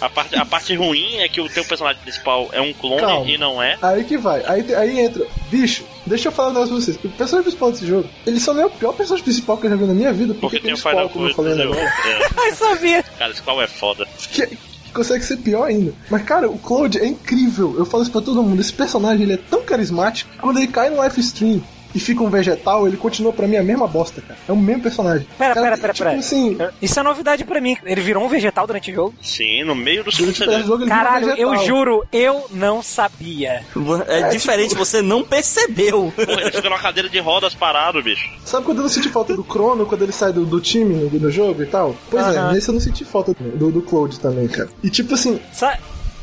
A 0.00 0.08
parte, 0.08 0.36
a 0.36 0.44
parte 0.44 0.74
ruim 0.74 1.16
é 1.18 1.28
que 1.28 1.40
o 1.40 1.48
teu 1.48 1.64
personagem 1.64 2.00
principal 2.02 2.48
é 2.52 2.60
um 2.60 2.72
clone 2.72 3.00
Calma. 3.00 3.30
e 3.30 3.38
não 3.38 3.62
é. 3.62 3.76
Aí 3.82 4.04
que 4.04 4.16
vai. 4.18 4.42
Aí, 4.46 4.74
aí 4.74 5.00
entra. 5.00 5.24
Bicho, 5.50 5.71
deixa 6.06 6.28
eu 6.28 6.32
falar 6.32 6.50
um 6.50 6.52
negócio 6.52 6.74
pra 6.74 6.84
vocês. 6.84 6.96
O 6.96 7.08
personagem 7.10 7.42
principal 7.42 7.72
desse 7.72 7.86
jogo, 7.86 8.08
ele 8.26 8.40
só 8.40 8.52
não 8.52 8.62
é 8.62 8.66
o 8.66 8.70
pior 8.70 8.92
personagem 8.92 9.24
principal 9.24 9.56
que 9.58 9.66
eu 9.66 9.70
já 9.70 9.76
vi 9.76 9.84
na 9.84 9.94
minha 9.94 10.12
vida, 10.12 10.34
porque, 10.34 10.58
Porque 10.58 10.60
tem 10.60 10.72
o 10.72 10.76
o 10.76 10.78
Final 10.78 11.08
como 11.08 11.28
eu 11.28 11.34
falei 11.34 11.62
agora. 11.62 11.80
É. 11.80 12.28
Ai, 12.40 12.52
sabia. 12.52 13.02
Cara, 13.02 13.32
esse 13.32 13.42
qual 13.42 13.62
é 13.62 13.66
foda. 13.66 14.06
que 14.30 14.58
consegue 14.92 15.24
ser 15.24 15.38
pior 15.38 15.64
ainda. 15.64 15.92
Mas, 16.10 16.22
cara, 16.22 16.50
o 16.50 16.58
Cloud 16.58 16.98
é 16.98 17.06
incrível. 17.06 17.74
Eu 17.78 17.86
falo 17.86 18.02
isso 18.02 18.12
pra 18.12 18.20
todo 18.20 18.42
mundo. 18.42 18.60
Esse 18.60 18.72
personagem 18.72 19.22
ele 19.22 19.34
é 19.34 19.38
tão 19.38 19.62
carismático 19.62 20.30
que 20.30 20.38
quando 20.38 20.58
ele 20.58 20.68
cai 20.68 20.90
no 20.90 20.96
live 20.98 21.20
stream. 21.20 21.62
E 21.94 22.00
fica 22.00 22.22
um 22.22 22.30
vegetal, 22.30 22.86
ele 22.86 22.96
continua 22.96 23.32
pra 23.32 23.46
mim 23.46 23.56
a 23.56 23.62
mesma 23.62 23.86
bosta, 23.86 24.20
cara. 24.20 24.38
É 24.48 24.52
o 24.52 24.56
mesmo 24.56 24.82
personagem. 24.82 25.26
Pera, 25.38 25.54
Cara, 25.54 25.66
pera, 25.66 25.78
pera, 25.78 25.92
tipo 25.92 26.08
pera. 26.08 26.18
assim, 26.18 26.58
Isso 26.80 26.98
é 26.98 27.02
novidade 27.02 27.44
pra 27.44 27.60
mim. 27.60 27.76
Ele 27.84 28.00
virou 28.00 28.24
um 28.24 28.28
vegetal 28.28 28.66
durante 28.66 28.90
o 28.90 28.94
jogo? 28.94 29.14
Sim, 29.22 29.64
no 29.64 29.74
meio 29.74 30.04
do 30.04 30.10
durante 30.10 30.42
o 30.42 30.44
jogo 30.62 30.82
ele 30.84 30.84
vira 30.84 30.84
um 30.84 30.88
Caralho, 30.88 31.30
eu 31.36 31.56
juro, 31.58 32.04
eu 32.12 32.46
não 32.50 32.82
sabia. 32.82 33.64
É, 34.06 34.28
diferente, 34.28 34.74
você 34.74 35.02
não 35.02 35.22
percebeu. 35.22 36.12
Porra, 36.14 36.40
ele 36.42 36.52
fica 36.52 36.68
numa 36.68 36.78
cadeira 36.80 37.08
de 37.08 37.18
rodas 37.18 37.54
parado, 37.54 38.02
bicho. 38.02 38.28
Sabe 38.44 38.64
quando 38.64 38.78
eu 38.78 38.82
não 38.84 38.90
senti 38.90 39.08
falta 39.08 39.34
do 39.34 39.44
Crono, 39.44 39.86
quando 39.86 40.02
ele 40.02 40.12
sai 40.12 40.32
do, 40.32 40.44
do 40.44 40.60
time 40.60 40.94
no, 40.94 41.10
no 41.20 41.30
jogo 41.30 41.62
e 41.62 41.66
tal? 41.66 41.94
Pois 42.10 42.24
Aham. 42.24 42.50
é, 42.50 42.54
nesse 42.54 42.68
eu 42.68 42.74
não 42.74 42.80
senti 42.80 43.04
falta 43.04 43.34
do, 43.34 43.70
do 43.70 43.82
Cloud 43.82 44.18
também, 44.20 44.48
cara. 44.48 44.68
E 44.82 44.90
tipo 44.90 45.14
assim, 45.14 45.40
Sa- 45.52 45.78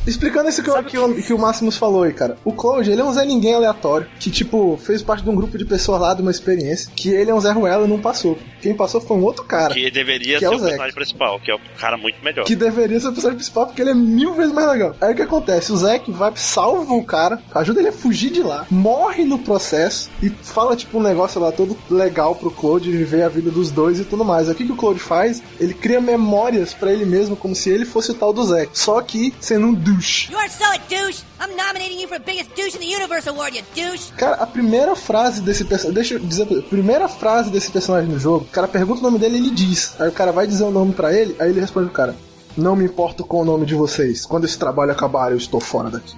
explicando 0.07 0.49
isso 0.49 0.63
que, 0.63 0.69
o- 0.69 0.83
que, 0.83 0.97
o, 0.97 1.15
que 1.23 1.33
o 1.33 1.37
Máximos 1.39 1.77
falou 1.77 2.03
aí, 2.03 2.13
cara. 2.13 2.37
O 2.43 2.51
Cloud, 2.53 2.89
ele 2.89 3.01
é 3.01 3.03
um 3.03 3.13
Zé 3.13 3.25
Ninguém 3.25 3.53
aleatório, 3.55 4.07
que 4.19 4.29
tipo, 4.31 4.77
fez 4.81 5.01
parte 5.01 5.23
de 5.23 5.29
um 5.29 5.35
grupo 5.35 5.57
de 5.57 5.65
pessoas 5.65 6.01
lá, 6.01 6.13
de 6.13 6.21
uma 6.21 6.31
experiência, 6.31 6.91
que 6.95 7.09
ele 7.09 7.31
é 7.31 7.33
um 7.35 7.39
Zé 7.39 7.51
Ruela 7.51 7.85
e 7.85 7.89
não 7.89 7.99
passou. 7.99 8.37
Quem 8.61 8.73
passou 8.73 8.99
foi 9.01 9.17
um 9.17 9.23
outro 9.23 9.43
cara. 9.45 9.73
Que 9.73 9.89
deveria 9.91 10.33
Que 10.35 10.39
ser 10.39 10.45
é 10.45 10.49
o 10.49 10.55
o 10.55 10.59
personagem 10.59 10.93
principal, 10.95 11.39
que 11.39 11.51
é 11.51 11.55
o 11.55 11.59
cara 11.79 11.97
muito 11.97 12.17
melhor. 12.23 12.43
Que 12.45 12.55
deveria 12.55 12.99
ser 12.99 13.07
o 13.07 13.11
personagem 13.11 13.37
principal, 13.37 13.65
porque 13.67 13.81
ele 13.81 13.91
é 13.91 13.95
mil 13.95 14.33
vezes 14.33 14.53
mais 14.53 14.67
legal. 14.69 14.95
Aí 14.99 15.13
o 15.13 15.15
que 15.15 15.21
acontece? 15.21 15.71
O 15.71 15.77
Zack 15.77 16.11
vai, 16.11 16.31
salva 16.35 16.93
o 16.93 17.03
cara, 17.03 17.41
ajuda 17.53 17.79
ele 17.79 17.89
a 17.89 17.93
fugir 17.93 18.31
de 18.31 18.41
lá, 18.43 18.65
morre 18.69 19.23
no 19.23 19.39
processo 19.39 20.09
e 20.21 20.29
fala, 20.29 20.75
tipo, 20.75 20.97
um 20.97 21.03
negócio 21.03 21.39
lá 21.39 21.51
todo 21.51 21.77
legal 21.89 22.35
pro 22.35 22.51
Claude 22.51 22.91
viver 22.91 23.21
a 23.23 23.29
vida 23.29 23.49
dos 23.51 23.71
dois 23.71 23.99
e 23.99 24.05
tudo 24.05 24.25
mais. 24.25 24.47
Aí 24.47 24.53
o 24.53 24.57
que, 24.57 24.65
que 24.65 24.71
o 24.71 24.75
Claude 24.75 24.99
faz? 24.99 25.41
Ele 25.59 25.73
cria 25.73 26.01
memórias 26.01 26.73
pra 26.73 26.91
ele 26.91 27.05
mesmo, 27.05 27.35
como 27.35 27.55
se 27.55 27.69
ele 27.69 27.85
fosse 27.85 28.11
o 28.11 28.15
tal 28.15 28.33
do 28.33 28.43
Zack. 28.43 28.69
Só 28.77 29.01
que 29.01 29.33
sendo 29.39 29.67
um 29.67 29.73
douche. 29.89 30.31
You're 30.31 30.49
so 30.49 30.65
a 30.65 30.77
douche. 30.89 31.23
I'm 31.39 31.55
nominating 31.55 31.99
you 31.99 32.07
for 32.07 32.19
biggest 32.19 32.55
douche 32.55 32.75
in 32.75 32.81
the 32.81 32.87
universe 32.87 33.27
award, 33.27 33.55
you 33.55 33.63
douche. 33.75 34.11
Cara, 34.17 34.35
a 34.35 34.47
primeira 34.47 34.95
frase 34.95 35.41
desse 35.41 35.65
personagem. 35.65 35.93
Deixa 35.93 36.13
eu 36.15 36.19
dizer 36.19 36.43
a 36.43 36.61
primeira 36.61 37.07
frase 37.07 37.49
desse 37.49 37.71
personagem 37.71 38.09
no 38.09 38.19
jogo, 38.19 38.45
o 38.45 38.49
cara 38.49 38.67
pergunta 38.67 38.99
o 38.99 39.03
nome 39.03 39.19
dele 39.19 39.37
e 39.37 39.39
ele 39.39 39.51
diz. 39.51 39.95
Aí 39.99 40.07
o 40.07 40.11
cara 40.11 40.31
vai 40.31 40.45
dizer 40.45 40.63
o 40.63 40.71
nome 40.71 40.93
pra 40.93 41.13
ele, 41.13 41.35
aí 41.39 41.49
ele 41.49 41.59
responde 41.59 41.87
o 41.87 41.91
cara. 41.91 42.15
Não 42.57 42.75
me 42.75 42.85
importo 42.85 43.23
com 43.23 43.41
o 43.41 43.45
nome 43.45 43.65
de 43.65 43.75
vocês. 43.75 44.25
Quando 44.25 44.45
esse 44.45 44.57
trabalho 44.57 44.91
acabar, 44.91 45.31
eu 45.31 45.37
estou 45.37 45.59
fora 45.59 45.89
daqui. 45.89 46.17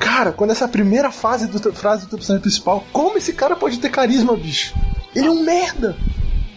Cara, 0.00 0.32
quando 0.32 0.50
essa 0.50 0.66
primeira 0.68 1.10
fase 1.10 1.46
do 1.46 1.72
frase 1.72 2.06
do 2.06 2.16
personagem 2.16 2.42
principal, 2.42 2.84
como 2.92 3.18
esse 3.18 3.32
cara 3.32 3.56
pode 3.56 3.78
ter 3.78 3.90
carisma, 3.90 4.36
bicho? 4.36 4.74
Ele 5.14 5.26
é 5.26 5.30
um 5.30 5.42
merda. 5.44 5.96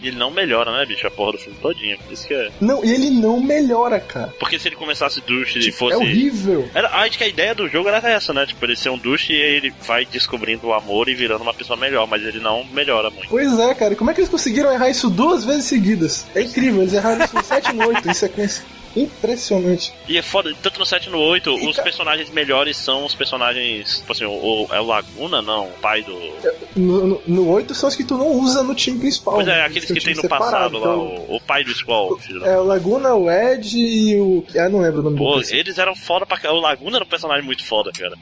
E 0.02 0.08
ele 0.08 0.16
não 0.16 0.30
melhora, 0.30 0.72
né, 0.72 0.84
bicho, 0.86 1.06
a 1.06 1.10
porra 1.10 1.32
do 1.32 1.38
filme 1.38 1.58
todinho. 1.60 1.98
Isso 2.10 2.26
que 2.26 2.34
é. 2.34 2.50
Não, 2.60 2.84
e 2.84 2.90
ele 2.90 3.10
não 3.10 3.40
melhora, 3.40 3.98
cara. 4.00 4.32
Porque 4.38 4.58
se 4.58 4.68
ele 4.68 4.76
começasse 4.76 5.20
douche 5.20 5.58
e 5.58 5.72
fosse. 5.72 5.94
É 5.94 5.96
horrível. 5.96 6.68
Era, 6.74 6.88
acho 6.98 7.18
que 7.18 7.24
a 7.24 7.28
ideia 7.28 7.54
do 7.54 7.68
jogo 7.68 7.88
era 7.88 8.08
essa, 8.08 8.32
né? 8.32 8.46
Tipo, 8.46 8.64
ele 8.64 8.76
ser 8.76 8.90
um 8.90 8.98
douche 8.98 9.32
e 9.32 9.36
ele 9.36 9.72
vai 9.86 10.04
descobrindo 10.04 10.68
o 10.68 10.74
amor 10.74 11.08
e 11.08 11.14
virando 11.14 11.42
uma 11.42 11.54
pessoa 11.54 11.76
melhor, 11.76 12.06
mas 12.06 12.22
ele 12.22 12.40
não 12.40 12.64
melhora 12.64 13.10
muito. 13.10 13.28
Pois 13.28 13.58
é, 13.58 13.74
cara. 13.74 13.92
e 13.92 13.96
Como 13.96 14.10
é 14.10 14.14
que 14.14 14.20
eles 14.20 14.30
conseguiram 14.30 14.72
errar 14.72 14.88
isso 14.88 15.10
duas 15.10 15.44
vezes 15.44 15.64
seguidas? 15.64 16.26
É 16.34 16.42
incrível, 16.42 16.82
eles 16.82 16.94
erraram 16.94 17.24
isso 17.24 17.34
no 17.34 17.44
7 17.44 17.70
e 17.70 17.72
no 17.74 17.88
8 17.88 18.08
em 18.08 18.14
sequência. 18.14 18.64
Impressionante. 18.96 19.92
E 20.08 20.16
é 20.16 20.22
foda, 20.22 20.52
tanto 20.62 20.78
no 20.78 20.86
7 20.86 21.08
e 21.08 21.10
no 21.10 21.18
8, 21.18 21.54
os 21.68 21.76
personagens 21.78 22.30
melhores 22.30 22.76
são 22.76 23.04
os 23.04 23.14
personagens. 23.14 23.98
Tipo 23.98 24.12
assim, 24.12 24.24
o, 24.24 24.66
é 24.70 24.80
o 24.80 24.86
Laguna, 24.86 25.42
não? 25.42 25.66
O 25.66 25.72
pai 25.80 26.02
do. 26.02 26.18
No, 26.76 27.06
no, 27.06 27.22
no 27.26 27.48
8 27.50 27.74
são 27.74 27.88
os 27.88 27.96
que 27.96 28.04
tu 28.04 28.16
não 28.16 28.28
usa 28.28 28.62
no 28.62 28.74
time 28.74 28.98
principal. 28.98 29.34
Pois 29.34 29.46
né? 29.46 29.60
é, 29.60 29.64
aqueles 29.64 29.84
Esse 29.84 29.92
é 29.92 29.96
o 29.96 29.98
que 29.98 30.04
tem 30.04 30.14
no 30.14 30.28
passado 30.28 30.44
separado, 30.44 30.78
lá, 30.78 30.80
então- 30.80 31.24
o, 31.28 31.36
o 31.36 31.40
pai 31.40 31.64
do 31.64 31.74
Squall, 31.74 32.18
É 32.44 32.56
o 32.56 32.64
Laguna, 32.64 33.14
o 33.14 33.30
Ed 33.30 33.78
e 33.78 34.20
o. 34.20 34.44
Ah, 34.56 34.68
não 34.68 34.80
lembro 34.80 35.00
o 35.00 35.02
nome 35.04 35.16
do 35.16 35.22
Pô, 35.22 35.32
personagem. 35.34 35.58
eles 35.58 35.78
eram 35.78 35.94
foda 35.94 36.26
pra. 36.26 36.38
O 36.52 36.60
Laguna 36.60 36.96
era 36.98 37.04
um 37.04 37.08
personagem 37.08 37.44
muito 37.44 37.64
foda, 37.64 37.90
cara. 37.92 38.16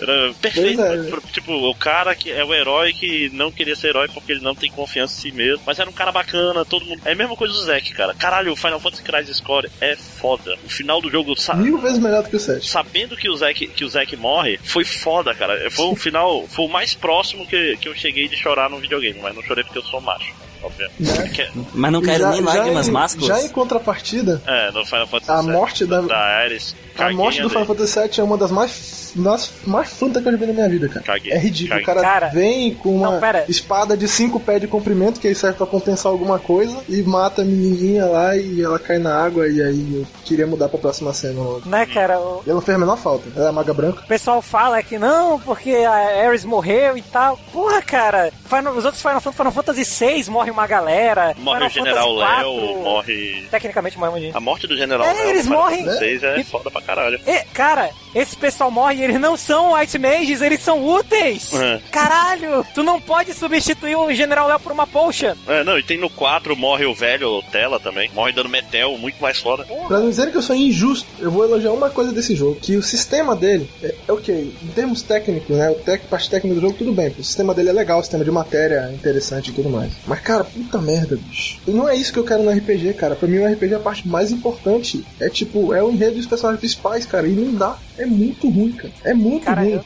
Era 0.00 0.32
perfeito. 0.40 0.80
É. 0.82 1.32
Tipo, 1.32 1.52
o 1.52 1.74
cara 1.74 2.14
que 2.14 2.30
é 2.30 2.44
o 2.44 2.52
herói 2.52 2.92
que 2.92 3.30
não 3.32 3.52
queria 3.52 3.76
ser 3.76 3.88
herói 3.88 4.08
porque 4.08 4.32
ele 4.32 4.40
não 4.40 4.54
tem 4.54 4.70
confiança 4.70 5.14
em 5.18 5.30
si 5.30 5.36
mesmo. 5.36 5.62
Mas 5.66 5.78
era 5.78 5.88
um 5.88 5.92
cara 5.92 6.10
bacana, 6.10 6.64
todo 6.64 6.84
mundo. 6.84 7.00
É 7.04 7.12
a 7.12 7.14
mesma 7.14 7.36
coisa 7.36 7.52
do 7.54 7.62
Zack, 7.62 7.92
cara. 7.92 8.14
Caralho, 8.14 8.52
o 8.52 8.56
Final 8.56 8.80
Fantasy 8.80 9.02
Crisis 9.02 9.36
Score 9.36 9.70
é 9.80 9.94
foda. 9.96 10.21
O 10.22 10.68
final 10.68 11.00
do 11.00 11.10
jogo, 11.10 11.34
Mil 11.56 11.78
vezes 11.78 11.98
melhor 11.98 12.22
do 12.22 12.28
que 12.30 12.36
o 12.36 12.40
7. 12.40 12.68
sabendo 12.68 13.16
que 13.16 13.28
o 13.28 13.36
Zack, 13.36 13.66
que 13.66 13.84
o 13.84 13.88
Zack 13.88 14.16
morre, 14.16 14.58
foi 14.62 14.84
foda, 14.84 15.34
cara. 15.34 15.70
Foi 15.70 15.86
um 15.86 15.96
final, 15.96 16.46
foi 16.48 16.64
o 16.64 16.68
mais 16.68 16.94
próximo 16.94 17.46
que, 17.46 17.76
que 17.78 17.88
eu 17.88 17.94
cheguei 17.94 18.28
de 18.28 18.36
chorar 18.36 18.70
num 18.70 18.78
videogame, 18.78 19.18
mas 19.22 19.34
não 19.34 19.42
chorei 19.42 19.64
porque 19.64 19.78
eu 19.78 19.82
sou 19.82 20.00
macho, 20.00 20.32
obviamente. 20.62 21.30
Que- 21.32 21.48
Mas 21.74 21.92
não 21.92 22.00
caíram 22.02 22.26
já- 22.26 22.30
nem 22.30 22.40
lágrimas 22.40 22.88
másculas. 22.88 23.28
Já 23.28 23.42
em 23.44 23.48
contrapartida, 23.48 24.40
É, 24.46 24.70
no 24.70 24.84
Final 24.84 25.06
Fantasy 25.06 25.30
A 25.48 25.52
morte 25.52 25.84
da- 25.86 26.00
da 26.02 26.16
Ares. 26.18 26.74
A 26.98 27.12
morte 27.12 27.40
do 27.42 27.48
Final 27.48 27.66
Fantasy 27.66 27.98
VII 28.00 28.10
é 28.20 28.22
uma 28.22 28.36
das 28.36 28.50
mais, 28.50 29.12
das 29.16 29.50
mais 29.66 29.90
fantas 29.92 30.22
que 30.22 30.28
eu 30.28 30.32
já 30.32 30.38
vi 30.38 30.46
na 30.46 30.52
minha 30.52 30.68
vida, 30.68 30.88
cara. 30.88 31.04
Caguei. 31.04 31.32
É 31.32 31.38
ridículo. 31.38 31.68
Caguei. 31.80 31.82
O 31.82 31.86
cara, 31.86 32.00
Cara, 32.02 32.28
vem 32.28 32.74
com 32.74 32.94
uma 32.96 33.20
não, 33.20 33.44
espada 33.48 33.96
de 33.96 34.06
5 34.08 34.38
pés 34.40 34.60
de 34.60 34.66
comprimento, 34.66 35.20
que 35.20 35.28
aí 35.28 35.34
serve 35.34 35.56
pra 35.58 35.66
compensar 35.66 36.10
alguma 36.12 36.38
coisa, 36.38 36.76
e 36.88 37.02
mata 37.02 37.42
a 37.42 37.44
menininha 37.44 38.06
lá 38.06 38.36
e 38.36 38.62
ela 38.62 38.78
cai 38.78 38.98
na 38.98 39.14
água, 39.24 39.48
e 39.48 39.60
aí 39.62 39.94
eu 39.96 40.06
queria 40.24 40.46
mudar 40.46 40.68
pra 40.68 40.78
próxima 40.78 41.12
cena 41.12 41.40
logo. 41.40 41.62
Né, 41.68 41.86
cara? 41.86 42.18
O 42.18 42.42
E 42.46 42.50
ela 42.50 42.54
não 42.56 42.60
fez 42.62 42.76
a 42.76 42.78
menor 42.78 42.96
falta. 42.96 43.28
Ela 43.36 43.46
é 43.46 43.48
a 43.48 43.52
maga 43.52 43.72
branca. 43.74 44.02
pessoal 44.06 44.40
fala 44.42 44.82
que 44.82 44.98
não, 44.98 45.38
porque 45.40 45.70
a 45.70 46.26
Ares 46.26 46.44
morreu 46.44 46.96
e 46.96 47.02
tal. 47.02 47.38
Porra, 47.52 47.80
cara, 47.82 48.32
Final- 48.46 48.74
os 48.74 48.84
outros 48.84 49.00
Final, 49.02 49.20
Final 49.20 49.52
Fantasy 49.52 49.84
VI 49.84 50.30
morre 50.30 50.50
uma 50.50 50.66
galera. 50.66 51.34
Morre 51.38 51.68
Final 51.68 51.68
o 51.68 51.70
General 51.70 52.14
Léo, 52.14 52.82
morre. 52.82 53.46
Tecnicamente 53.50 53.98
morre 53.98 54.10
um 54.18 54.20
gente. 54.20 54.36
A 54.36 54.40
morte 54.40 54.66
do 54.66 54.76
General 54.76 55.06
É, 55.06 55.12
Léo 55.12 55.28
eles 55.30 55.46
morrem- 55.46 55.84
VI 55.84 56.20
é 56.24 56.44
foda 56.44 56.70
pra 56.70 56.81
caralho. 56.86 57.20
E, 57.26 57.44
cara, 57.54 57.90
esse 58.14 58.36
pessoal 58.36 58.70
morre 58.70 58.96
e 58.96 59.02
eles 59.02 59.20
não 59.20 59.36
são 59.36 59.74
White 59.74 59.98
Mages, 59.98 60.40
eles 60.40 60.60
são 60.60 60.84
úteis! 60.84 61.52
É. 61.54 61.80
Caralho! 61.90 62.64
Tu 62.74 62.82
não 62.82 63.00
pode 63.00 63.34
substituir 63.34 63.96
o 63.96 64.12
General 64.12 64.46
Léo 64.48 64.60
por 64.60 64.72
uma 64.72 64.86
potion! 64.86 65.34
É, 65.46 65.64
não, 65.64 65.78
e 65.78 65.82
tem 65.82 65.98
no 65.98 66.10
4 66.10 66.56
morre 66.56 66.84
o 66.84 66.94
velho 66.94 67.28
o 67.28 67.42
Tela 67.42 67.80
também. 67.80 68.10
Morre 68.14 68.32
dando 68.32 68.48
metel, 68.48 68.96
muito 68.98 69.20
mais 69.20 69.38
foda. 69.38 69.64
Pra 69.88 69.98
não 69.98 70.10
dizer 70.10 70.30
que 70.30 70.36
eu 70.36 70.42
sou 70.42 70.54
injusto, 70.54 71.06
eu 71.18 71.30
vou 71.30 71.44
elogiar 71.44 71.72
uma 71.72 71.90
coisa 71.90 72.12
desse 72.12 72.34
jogo, 72.34 72.56
que 72.60 72.76
o 72.76 72.82
sistema 72.82 73.34
dele 73.34 73.68
é, 73.82 73.94
é 74.08 74.12
ok, 74.12 74.54
em 74.62 74.68
termos 74.68 75.02
técnicos, 75.02 75.56
né? 75.56 75.70
O 75.70 75.74
tec, 75.74 76.04
parte 76.06 76.30
técnica 76.30 76.54
do 76.54 76.60
jogo, 76.60 76.76
tudo 76.76 76.92
bem. 76.92 77.14
O 77.18 77.24
sistema 77.24 77.54
dele 77.54 77.70
é 77.70 77.72
legal, 77.72 77.98
o 77.98 78.02
sistema 78.02 78.24
de 78.24 78.30
matéria 78.30 78.88
é 78.90 78.94
interessante 78.94 79.50
e 79.50 79.52
tudo 79.52 79.70
mais. 79.70 79.92
Mas, 80.06 80.20
cara, 80.20 80.44
puta 80.44 80.78
merda, 80.78 81.16
bicho. 81.16 81.58
E 81.66 81.70
não 81.70 81.88
é 81.88 81.96
isso 81.96 82.12
que 82.12 82.18
eu 82.18 82.24
quero 82.24 82.42
no 82.42 82.50
RPG, 82.50 82.94
cara. 82.94 83.14
Pra 83.14 83.28
mim, 83.28 83.38
o 83.38 83.52
RPG 83.52 83.74
é 83.74 83.76
a 83.76 83.80
parte 83.80 84.06
mais 84.06 84.30
importante. 84.30 85.04
É 85.20 85.28
tipo, 85.28 85.74
é 85.74 85.82
o 85.82 85.90
enredo 85.90 86.16
dos 86.16 86.26
personagens 86.26 86.60
principais, 86.60 87.06
cara. 87.06 87.26
E 87.26 87.32
não 87.32 87.54
dá. 87.54 87.76
É 88.02 88.06
muito 88.06 88.48
ruim, 88.48 88.72
cara. 88.72 88.92
É 89.04 89.14
muito 89.14 89.44
Cara, 89.44 89.60
ruim. 89.62 89.70
eu- 89.74 89.84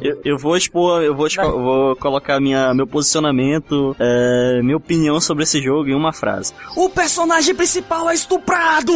Eu, 0.00 0.20
eu 0.24 0.36
vou 0.36 0.56
expor, 0.56 1.00
eu 1.02 1.14
vou, 1.14 1.28
expo- 1.28 1.42
eu 1.42 1.62
vou 1.62 1.94
colocar 1.96 2.40
minha, 2.40 2.74
meu 2.74 2.88
posicionamento, 2.88 3.94
é, 4.00 4.60
minha 4.60 4.76
opinião 4.76 5.20
sobre 5.20 5.44
esse 5.44 5.62
jogo 5.62 5.88
em 5.88 5.94
uma 5.94 6.12
frase. 6.12 6.52
O 6.76 6.88
personagem 6.90 7.54
principal 7.54 8.10
é 8.10 8.14
estuprado! 8.14 8.92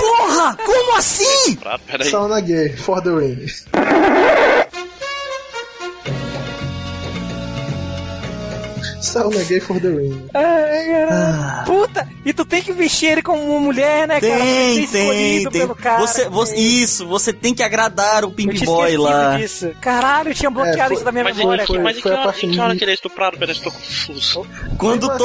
Porra! 0.00 0.56
Como 0.64 0.96
assim? 0.96 1.56
Prato, 1.56 1.82
peraí. 1.88 2.08
Sauna 2.08 2.40
gay, 2.40 2.68
for 2.76 3.02
the 3.02 3.10
win. 3.10 3.46
Sauna 9.02 9.42
gay 9.44 9.58
for 9.60 9.80
the 9.80 9.88
win. 9.88 10.28
Ai, 10.32 10.86
cara. 10.86 11.64
Puta! 11.66 12.08
E 12.24 12.32
tu 12.32 12.44
tem 12.44 12.62
que 12.62 12.72
vestir 12.72 13.10
ele 13.10 13.22
como 13.22 13.42
uma 13.42 13.58
mulher, 13.60 14.06
né, 14.06 14.20
cara? 14.20 14.36
Tem, 14.38 14.86
tem, 14.86 15.42
tem. 15.42 15.50
pelo 15.50 15.74
cara. 15.74 16.00
Você, 16.00 16.28
você, 16.28 16.54
isso, 16.56 17.04
você 17.06 17.32
tem 17.32 17.52
que 17.52 17.62
agradar 17.64 18.24
o 18.24 18.30
tinha 18.30 18.64
Boy 18.64 18.96
lá. 18.96 19.36
disso. 19.36 19.72
Caralho, 19.80 20.30
eu 20.30 20.34
tinha 20.34 20.50
bloqueado 20.50 20.78
É, 20.80 20.86
foi- 20.86 20.94
isso 20.96 21.04
da 21.04 21.10
minha 21.12 21.24
Mas, 21.24 21.36
memória. 21.36 21.62
em, 21.62 21.66
foi- 21.66 21.76
que- 21.78 21.82
mas 21.82 21.96
em, 21.98 22.00
foi 22.00 22.10
que 22.12 22.16
hora, 22.16 22.36
em 22.42 22.50
que 22.52 22.60
hora 22.60 22.76
que 22.76 22.84
ele 22.84 22.90
é 22.92 22.94
estuprado? 22.94 23.36
Peraí, 23.38 23.56
eu 23.56 23.62
tô 23.62 23.70
confuso. 23.72 24.46
Quando 24.78 25.08
to... 25.18 25.24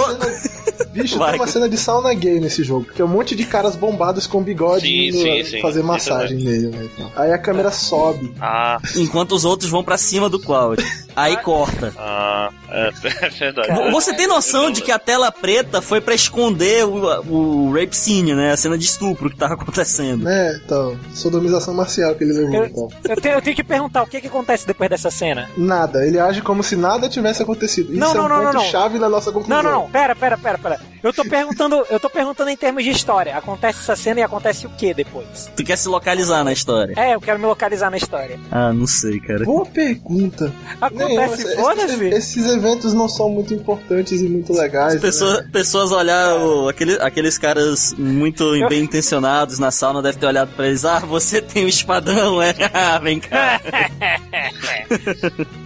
Bicho, 1.01 1.17
Vai. 1.17 1.31
tem 1.31 1.39
uma 1.39 1.47
cena 1.47 1.67
de 1.69 1.77
sauna 1.77 2.13
gay 2.13 2.39
nesse 2.39 2.63
jogo. 2.63 2.85
Que 2.93 3.01
é 3.01 3.05
um 3.05 3.07
monte 3.07 3.35
de 3.35 3.45
caras 3.45 3.75
bombados 3.75 4.27
com 4.27 4.41
bigode 4.41 4.85
Sim, 4.87 5.07
indo 5.07 5.17
sim, 5.17 5.43
sim. 5.43 5.61
fazer 5.61 5.79
Isso 5.79 5.87
é 5.89 5.91
massagem 5.91 6.37
nele, 6.37 6.67
né? 6.67 6.87
então. 6.93 7.11
Aí 7.15 7.31
a 7.31 7.37
câmera 7.37 7.71
sobe. 7.71 8.33
Ah, 8.39 8.77
Enquanto 8.95 9.33
os 9.33 9.45
outros 9.45 9.69
vão 9.69 9.83
pra 9.83 9.97
cima 9.97 10.29
do 10.29 10.39
Cloud. 10.39 10.83
Aí 11.15 11.35
corta. 11.37 11.93
ah, 11.97 12.49
é, 12.69 12.89
é 13.25 13.29
verdade. 13.29 13.71
Vo- 13.73 13.91
Você 13.91 14.13
tem 14.15 14.27
noção 14.27 14.69
de 14.71 14.81
que 14.81 14.91
a 14.91 14.99
tela 14.99 15.31
preta 15.31 15.81
foi 15.81 15.99
pra 15.99 16.13
esconder 16.13 16.85
o, 16.85 16.97
o 17.27 17.71
rape 17.73 17.95
scene, 17.95 18.35
né? 18.35 18.51
A 18.51 18.57
cena 18.57 18.77
de 18.77 18.85
estupro 18.85 19.29
que 19.29 19.35
tava 19.35 19.55
acontecendo. 19.55 20.23
Né, 20.23 20.59
então, 20.63 20.97
sodomização 21.13 21.73
marcial 21.73 22.13
que 22.15 22.23
ele 22.23 22.33
levou, 22.33 22.65
então. 22.65 22.87
Eu 23.09 23.15
tenho, 23.21 23.35
eu 23.35 23.41
tenho 23.41 23.55
que 23.55 23.63
perguntar 23.63 24.03
o 24.03 24.07
que, 24.07 24.21
que 24.21 24.27
acontece 24.27 24.67
depois 24.67 24.89
dessa 24.89 25.09
cena. 25.09 25.49
Nada, 25.57 26.05
ele 26.05 26.19
age 26.19 26.41
como 26.41 26.61
se 26.63 26.75
nada 26.75 27.09
tivesse 27.09 27.41
acontecido. 27.41 27.91
Isso 27.91 27.99
Não, 27.99 28.11
é 28.11 28.13
não, 28.13 28.25
um 28.25 28.29
não, 28.29 28.37
não, 28.37 28.45
ponto 28.51 28.53
não. 28.63 28.65
chave 28.65 28.99
na 28.99 29.09
nossa 29.09 29.31
conclusão. 29.31 29.63
Não, 29.63 29.71
não, 29.71 29.79
não. 29.83 29.89
Pera, 29.89 30.15
pera, 30.15 30.37
pera, 30.37 30.57
pera. 30.57 30.79
Eu 31.03 31.13
tô 31.13 31.23
perguntando, 31.23 31.85
eu 31.89 31.99
tô 31.99 32.09
perguntando 32.09 32.49
em 32.49 32.57
termos 32.57 32.83
de 32.83 32.89
história. 32.89 33.37
Acontece 33.37 33.79
essa 33.79 33.95
cena 33.95 34.19
e 34.19 34.23
acontece 34.23 34.65
o 34.65 34.69
que 34.69 34.93
depois? 34.93 35.49
Tu 35.55 35.63
quer 35.63 35.77
se 35.77 35.87
localizar 35.87 36.43
na 36.43 36.51
história? 36.51 36.93
É, 36.97 37.15
eu 37.15 37.21
quero 37.21 37.39
me 37.39 37.45
localizar 37.45 37.89
na 37.89 37.97
história. 37.97 38.39
Ah, 38.51 38.73
não 38.73 38.87
sei, 38.87 39.19
cara. 39.19 39.45
Boa 39.45 39.65
pergunta. 39.65 40.51
Acontece, 40.81 41.55
foda-se. 41.55 42.05
Esses, 42.05 42.37
esses 42.37 42.53
eventos 42.53 42.93
não 42.93 43.07
são 43.07 43.29
muito 43.29 43.53
importantes 43.53 44.21
e 44.21 44.27
muito 44.27 44.51
legais. 44.53 44.95
né? 44.95 44.99
Pessoa- 44.99 45.45
pessoas 45.51 45.91
olhar 45.91 46.35
o- 46.37 46.67
aquele- 46.67 46.99
aqueles 47.01 47.37
caras 47.37 47.93
muito 47.97 48.51
bem 48.67 48.83
intencionados 48.83 49.59
na 49.59 49.71
sauna 49.71 50.01
devem 50.01 50.19
ter 50.19 50.27
olhado 50.27 50.51
pra 50.55 50.67
eles. 50.67 50.83
Ah, 50.83 50.99
você 50.99 51.41
tem 51.41 51.65
um 51.65 51.67
espadão, 51.67 52.41
é? 52.41 52.53
Ah, 52.73 52.99
vem 52.99 53.19
cá. 53.19 53.59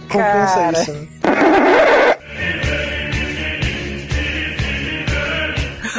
Compensa 0.08 0.54
Cara. 0.54 0.82
isso, 0.82 0.92
né? 0.92 1.08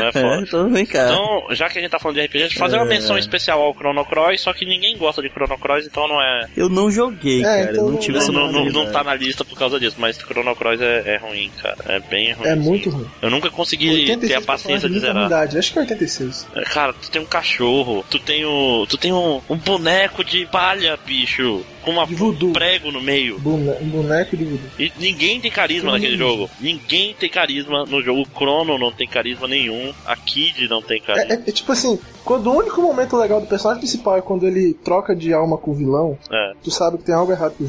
É 0.07 0.11
foda. 0.11 0.41
então 0.41 0.69
vem 0.69 0.85
cá. 0.85 1.05
Então, 1.05 1.47
já 1.51 1.69
que 1.69 1.77
a 1.77 1.81
gente 1.81 1.91
tá 1.91 1.99
falando 1.99 2.17
de 2.17 2.25
RPG, 2.25 2.55
fazer 2.55 2.75
uma 2.77 2.85
É. 2.85 2.89
menção 2.89 3.17
especial 3.17 3.61
ao 3.61 3.73
Chrono 3.73 4.03
Cross, 4.05 4.41
só 4.41 4.53
que 4.53 4.65
ninguém 4.65 4.97
gosta 4.97 5.21
de 5.21 5.29
Chrono 5.29 5.57
Cross, 5.57 5.85
então 5.85 6.07
não 6.07 6.21
é. 6.21 6.47
Eu 6.55 6.69
não 6.69 6.89
joguei, 6.91 7.41
É, 7.41 7.43
cara. 7.43 7.71
então 7.71 7.85
eu 7.85 7.91
não 7.91 7.99
tive 7.99 8.17
essa 8.17 8.31
Não, 8.31 8.51
não, 8.51 8.65
não, 8.65 8.71
não 8.85 8.91
tá 8.91 9.03
na 9.03 9.15
lista 9.15 9.43
por 9.45 9.57
causa 9.57 9.79
disso, 9.79 9.95
mas 9.99 10.17
Chrono 10.17 10.55
Cross 10.55 10.81
é, 10.81 11.15
é 11.15 11.17
ruim, 11.17 11.49
cara. 11.61 11.77
É 11.87 11.99
bem 11.99 12.33
ruim. 12.33 12.47
É 12.47 12.55
muito 12.55 12.89
ruim. 12.89 13.07
Eu 13.21 13.29
nunca 13.29 13.49
consegui 13.49 13.89
86 13.89 14.31
ter 14.31 14.35
a 14.35 14.41
paciência 14.41 14.89
de 14.89 14.99
zerar. 14.99 15.15
ruindade. 15.17 15.57
Acho 15.57 15.71
que 15.73 15.79
é 15.79 15.81
86. 15.81 16.47
É, 16.55 16.61
Cara, 16.63 16.93
tu 16.93 17.09
tem 17.11 17.21
um 17.21 17.25
cachorro, 17.25 18.03
tu 18.09 18.19
tem 18.19 18.45
um. 18.45 18.85
Tu 18.87 18.97
tem 18.97 19.13
um, 19.13 19.41
um 19.49 19.55
boneco 19.57 20.23
de 20.23 20.45
palha, 20.47 20.97
bicho. 21.05 21.63
Com 21.83 21.91
uma, 21.91 22.03
um 22.05 22.53
prego 22.53 22.91
no 22.91 23.01
meio. 23.01 23.37
Bone- 23.39 23.75
Um 23.81 23.89
boneco 23.89 24.37
de 24.37 24.45
voodoo. 24.45 24.69
E 24.79 24.89
ninguém 24.97 25.41
tem 25.41 25.51
carisma 25.51 25.91
naquele 25.91 26.15
jogo. 26.17 26.49
Ninguém 26.61 27.13
tem 27.13 27.29
carisma 27.29 27.85
no 27.85 28.01
jogo. 28.01 28.21
O 28.21 28.25
Chrono 28.37 28.77
não 28.77 28.89
tem 28.91 29.05
carisma 29.07 29.47
nenhum. 29.49 29.92
A 30.05 30.15
Kid 30.15 30.67
não 30.67 30.81
tem 30.81 31.01
carisma. 31.01 31.33
É, 31.33 31.37
é- 31.37 31.43
é 31.47 31.51
tipo 31.51 31.71
assim, 31.71 31.97
quando 32.25 32.47
o 32.51 32.55
único 32.57 32.81
momento 32.81 33.15
legal 33.17 33.39
do 33.39 33.47
personagem 33.47 33.79
principal 33.81 34.17
é 34.17 34.21
quando 34.21 34.45
ele 34.47 34.73
troca 34.73 35.15
de 35.15 35.33
alma 35.33 35.57
com 35.57 35.71
o 35.71 35.73
vilão, 35.73 36.17
É. 36.31 36.53
tu 36.63 36.69
sabe 36.71 36.97
que 36.97 37.03
tem 37.05 37.15
algo 37.15 37.31
errado 37.31 37.53
com 37.57 37.63
o 37.63 37.67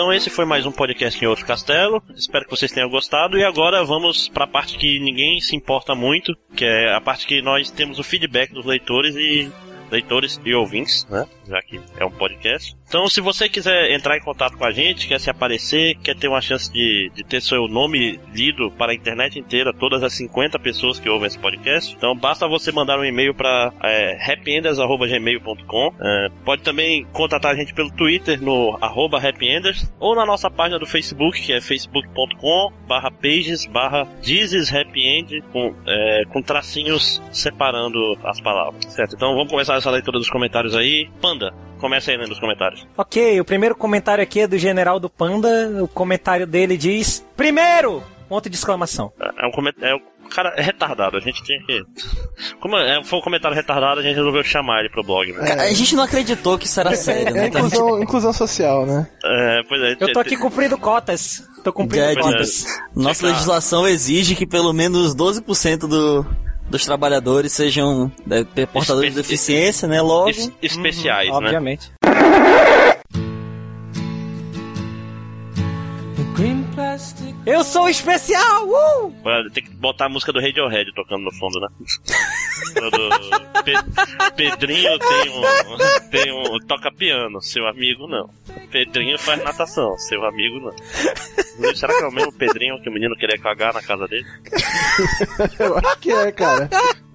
então 0.00 0.10
esse 0.10 0.30
foi 0.30 0.46
mais 0.46 0.64
um 0.64 0.72
podcast 0.72 1.22
em 1.22 1.28
outro 1.28 1.44
castelo. 1.44 2.02
Espero 2.16 2.46
que 2.46 2.50
vocês 2.50 2.72
tenham 2.72 2.88
gostado. 2.88 3.36
E 3.36 3.44
agora 3.44 3.84
vamos 3.84 4.30
para 4.30 4.44
a 4.44 4.48
parte 4.48 4.78
que 4.78 4.98
ninguém 4.98 5.38
se 5.42 5.54
importa 5.54 5.94
muito, 5.94 6.34
que 6.56 6.64
é 6.64 6.94
a 6.94 7.00
parte 7.02 7.26
que 7.26 7.42
nós 7.42 7.70
temos 7.70 7.98
o 7.98 8.02
feedback 8.02 8.50
dos 8.50 8.64
leitores 8.64 9.14
e 9.14 9.52
leitores 9.90 10.40
e 10.42 10.54
ouvintes, 10.54 11.06
né? 11.10 11.28
Já 11.46 11.60
que 11.60 11.78
é 11.98 12.04
um 12.06 12.10
podcast. 12.10 12.74
Então, 12.90 13.08
se 13.08 13.20
você 13.20 13.48
quiser 13.48 13.92
entrar 13.92 14.16
em 14.16 14.20
contato 14.20 14.56
com 14.56 14.64
a 14.64 14.72
gente, 14.72 15.06
quer 15.06 15.20
se 15.20 15.30
aparecer, 15.30 15.94
quer 16.02 16.16
ter 16.16 16.26
uma 16.26 16.40
chance 16.40 16.72
de, 16.72 17.08
de 17.14 17.22
ter 17.22 17.40
seu 17.40 17.68
nome 17.68 18.18
lido 18.34 18.68
para 18.72 18.90
a 18.90 18.94
internet 18.96 19.38
inteira, 19.38 19.72
todas 19.72 20.02
as 20.02 20.12
50 20.14 20.58
pessoas 20.58 20.98
que 20.98 21.08
ouvem 21.08 21.28
esse 21.28 21.38
podcast, 21.38 21.94
então 21.94 22.16
basta 22.16 22.48
você 22.48 22.72
mandar 22.72 22.98
um 22.98 23.04
e-mail 23.04 23.32
para 23.32 23.72
é, 23.80 24.18
happyenders.gmail.com. 24.32 25.94
É, 26.00 26.28
pode 26.44 26.62
também 26.62 27.06
contatar 27.12 27.52
a 27.52 27.54
gente 27.54 27.72
pelo 27.72 27.92
Twitter 27.92 28.42
no 28.42 28.76
arroba 28.80 29.18
happyenders 29.18 29.88
ou 30.00 30.16
na 30.16 30.26
nossa 30.26 30.50
página 30.50 30.80
do 30.80 30.86
Facebook, 30.86 31.40
que 31.40 31.52
é 31.52 31.60
facebook.com 31.60 32.72
barra 32.88 33.12
pages 33.12 33.66
barra 33.66 34.00
happyend 34.02 35.44
com, 35.52 35.76
é, 35.86 36.24
com 36.32 36.42
tracinhos 36.42 37.22
separando 37.30 38.18
as 38.24 38.40
palavras, 38.40 38.84
certo? 38.86 39.14
Então 39.14 39.36
vamos 39.36 39.48
começar 39.48 39.76
essa 39.76 39.92
leitura 39.92 40.18
dos 40.18 40.28
comentários 40.28 40.74
aí. 40.74 41.08
Panda, 41.20 41.54
começa 41.80 42.10
aí 42.10 42.16
lendo 42.16 42.32
os 42.32 42.38
comentários. 42.38 42.86
Ok, 42.96 43.40
o 43.40 43.44
primeiro 43.44 43.74
comentário 43.74 44.22
aqui 44.22 44.40
é 44.40 44.46
do 44.46 44.58
General 44.58 45.00
do 45.00 45.08
Panda. 45.10 45.82
O 45.82 45.88
comentário 45.88 46.46
dele 46.46 46.76
diz: 46.76 47.24
Primeiro! 47.36 48.02
Ponto 48.28 48.48
de 48.48 48.54
exclamação. 48.54 49.12
É 49.42 49.46
um 49.46 49.50
comentário. 49.50 49.96
É 49.96 49.96
um 49.96 50.28
cara 50.28 50.50
é 50.56 50.62
retardado, 50.62 51.16
a 51.16 51.20
gente 51.20 51.42
tinha 51.42 51.58
que. 51.66 51.82
Como 52.62 52.76
é, 52.76 53.02
foi 53.02 53.18
um 53.18 53.22
comentário 53.22 53.56
retardado, 53.56 53.98
a 53.98 54.02
gente 54.04 54.14
resolveu 54.14 54.44
chamar 54.44 54.80
ele 54.80 54.88
pro 54.90 55.02
blog, 55.02 55.32
né? 55.32 55.44
Cara, 55.44 55.62
A 55.62 55.72
gente 55.72 55.96
não 55.96 56.04
acreditou 56.04 56.56
que 56.56 56.66
isso 56.66 56.78
era 56.78 56.94
sério, 56.94 57.28
É 57.28 57.32
né? 57.32 57.42
Gente- 57.46 57.56
inclusão, 57.56 58.02
inclusão 58.02 58.32
social, 58.32 58.86
né? 58.86 59.08
É, 59.24 59.62
pois 59.68 59.82
é. 59.82 59.96
Eu 59.98 60.12
tô 60.12 60.20
aqui 60.20 60.36
cumprindo 60.36 60.78
cotas. 60.78 61.42
Tô 61.64 61.72
cumprindo 61.72 62.20
cotas. 62.20 62.64
Nossa 62.94 63.26
legislação 63.26 63.86
exige 63.88 64.36
que 64.36 64.46
pelo 64.46 64.72
menos 64.72 65.12
12% 65.14 65.88
do, 65.88 66.24
dos 66.70 66.84
trabalhadores 66.84 67.52
sejam 67.52 68.10
é, 68.30 68.66
portadores 68.66 69.10
de 69.10 69.16
deficiência, 69.20 69.86
né? 69.88 70.00
Logo. 70.00 70.30
Es- 70.30 70.50
especiais, 70.62 71.28
né? 71.28 71.34
Obviamente. 71.36 71.90
Eu 77.46 77.64
sou 77.64 77.88
especial! 77.88 78.68
Uh! 78.68 79.14
Tem 79.52 79.64
que 79.64 79.70
botar 79.70 80.06
a 80.06 80.08
música 80.08 80.32
do 80.32 80.40
Radiohead 80.40 80.92
tocando 80.94 81.22
no 81.24 81.32
fundo, 81.34 81.58
né? 81.60 81.68
Pe- 83.64 84.32
Pedrinho 84.36 84.98
tem 84.98 85.30
um, 85.30 86.08
tem 86.10 86.32
um. 86.32 86.58
toca 86.66 86.92
piano, 86.92 87.40
seu 87.40 87.66
amigo 87.66 88.06
não. 88.06 88.28
Pedrinho 88.70 89.18
faz 89.18 89.42
natação, 89.42 89.96
seu 89.98 90.24
amigo 90.24 90.60
não. 90.60 91.74
Será 91.74 91.96
que 91.96 92.04
é 92.04 92.06
o 92.06 92.12
mesmo 92.12 92.32
Pedrinho 92.32 92.80
que 92.82 92.88
o 92.88 92.92
menino 92.92 93.16
queria 93.16 93.38
cagar 93.40 93.72
na 93.74 93.82
casa 93.82 94.06
dele? 94.06 94.26
Eu 95.58 95.78
acho 95.78 95.98
que 95.98 96.12
é, 96.12 96.30
cara. 96.32 96.68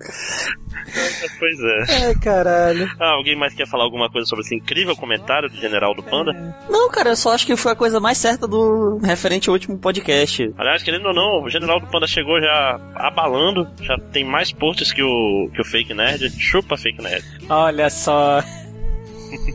Pois 1.39 1.59
é. 1.59 2.05
Ai, 2.05 2.15
caralho. 2.15 2.89
Ah, 2.99 3.11
alguém 3.11 3.35
mais 3.35 3.53
quer 3.53 3.67
falar 3.67 3.83
alguma 3.83 4.09
coisa 4.09 4.27
sobre 4.27 4.45
esse 4.45 4.55
incrível 4.55 4.95
comentário 4.95 5.49
do 5.49 5.55
General 5.57 5.93
do 5.93 6.03
Panda? 6.03 6.31
Não, 6.69 6.89
cara, 6.89 7.09
eu 7.09 7.15
só 7.15 7.33
acho 7.33 7.45
que 7.45 7.55
foi 7.55 7.71
a 7.71 7.75
coisa 7.75 7.99
mais 7.99 8.17
certa 8.17 8.47
do 8.47 8.97
referente 8.99 9.49
ao 9.49 9.53
último 9.53 9.77
podcast. 9.77 10.53
Aliás, 10.57 10.83
querendo 10.83 11.07
ou 11.07 11.13
não, 11.13 11.43
o 11.43 11.49
General 11.49 11.79
do 11.79 11.87
Panda 11.87 12.07
chegou 12.07 12.39
já 12.39 12.79
abalando, 12.95 13.67
já 13.81 13.97
tem 13.97 14.23
mais 14.23 14.51
posts 14.51 14.93
que 14.93 15.01
o, 15.01 15.49
que 15.53 15.61
o 15.61 15.65
Fake 15.65 15.93
Nerd. 15.93 16.29
Chupa 16.39 16.77
Fake 16.77 17.01
Nerd. 17.01 17.25
Olha 17.49 17.89
só. 17.89 18.41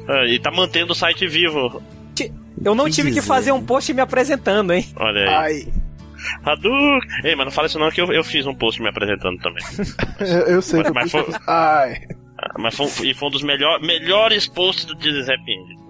Ah, 0.06 0.26
e 0.26 0.38
tá 0.38 0.50
mantendo 0.50 0.92
o 0.92 0.94
site 0.94 1.26
vivo. 1.26 1.82
Eu 2.62 2.74
não 2.74 2.90
tive 2.90 3.12
que 3.12 3.22
fazer 3.22 3.52
um 3.52 3.62
post 3.62 3.94
me 3.94 4.02
apresentando, 4.02 4.72
hein? 4.74 4.84
Olha 4.96 5.20
aí. 5.20 5.28
Ai. 5.28 5.72
Hadouken! 6.44 7.08
Ei, 7.24 7.34
mas 7.34 7.46
não 7.46 7.52
fala 7.52 7.66
isso 7.66 7.78
não, 7.78 7.90
que 7.90 8.00
eu, 8.00 8.12
eu 8.12 8.22
fiz 8.24 8.46
um 8.46 8.54
post 8.54 8.80
me 8.82 8.88
apresentando 8.88 9.38
também. 9.40 9.62
Eu, 10.20 10.46
eu 10.54 10.62
sei 10.62 10.82
que 10.82 10.88
eu 10.90 10.94
Mas 10.94 11.10
foi- 11.10 11.26
Ai. 11.46 11.96
Ah, 12.38 12.54
Mas 12.58 12.74
foi, 12.76 12.86
e 13.08 13.14
foi 13.14 13.28
um 13.28 13.30
dos 13.30 13.42
melhor, 13.42 13.80
melhores 13.82 14.46
posts 14.46 14.84
do 14.86 14.94
Disney. 14.96 15.36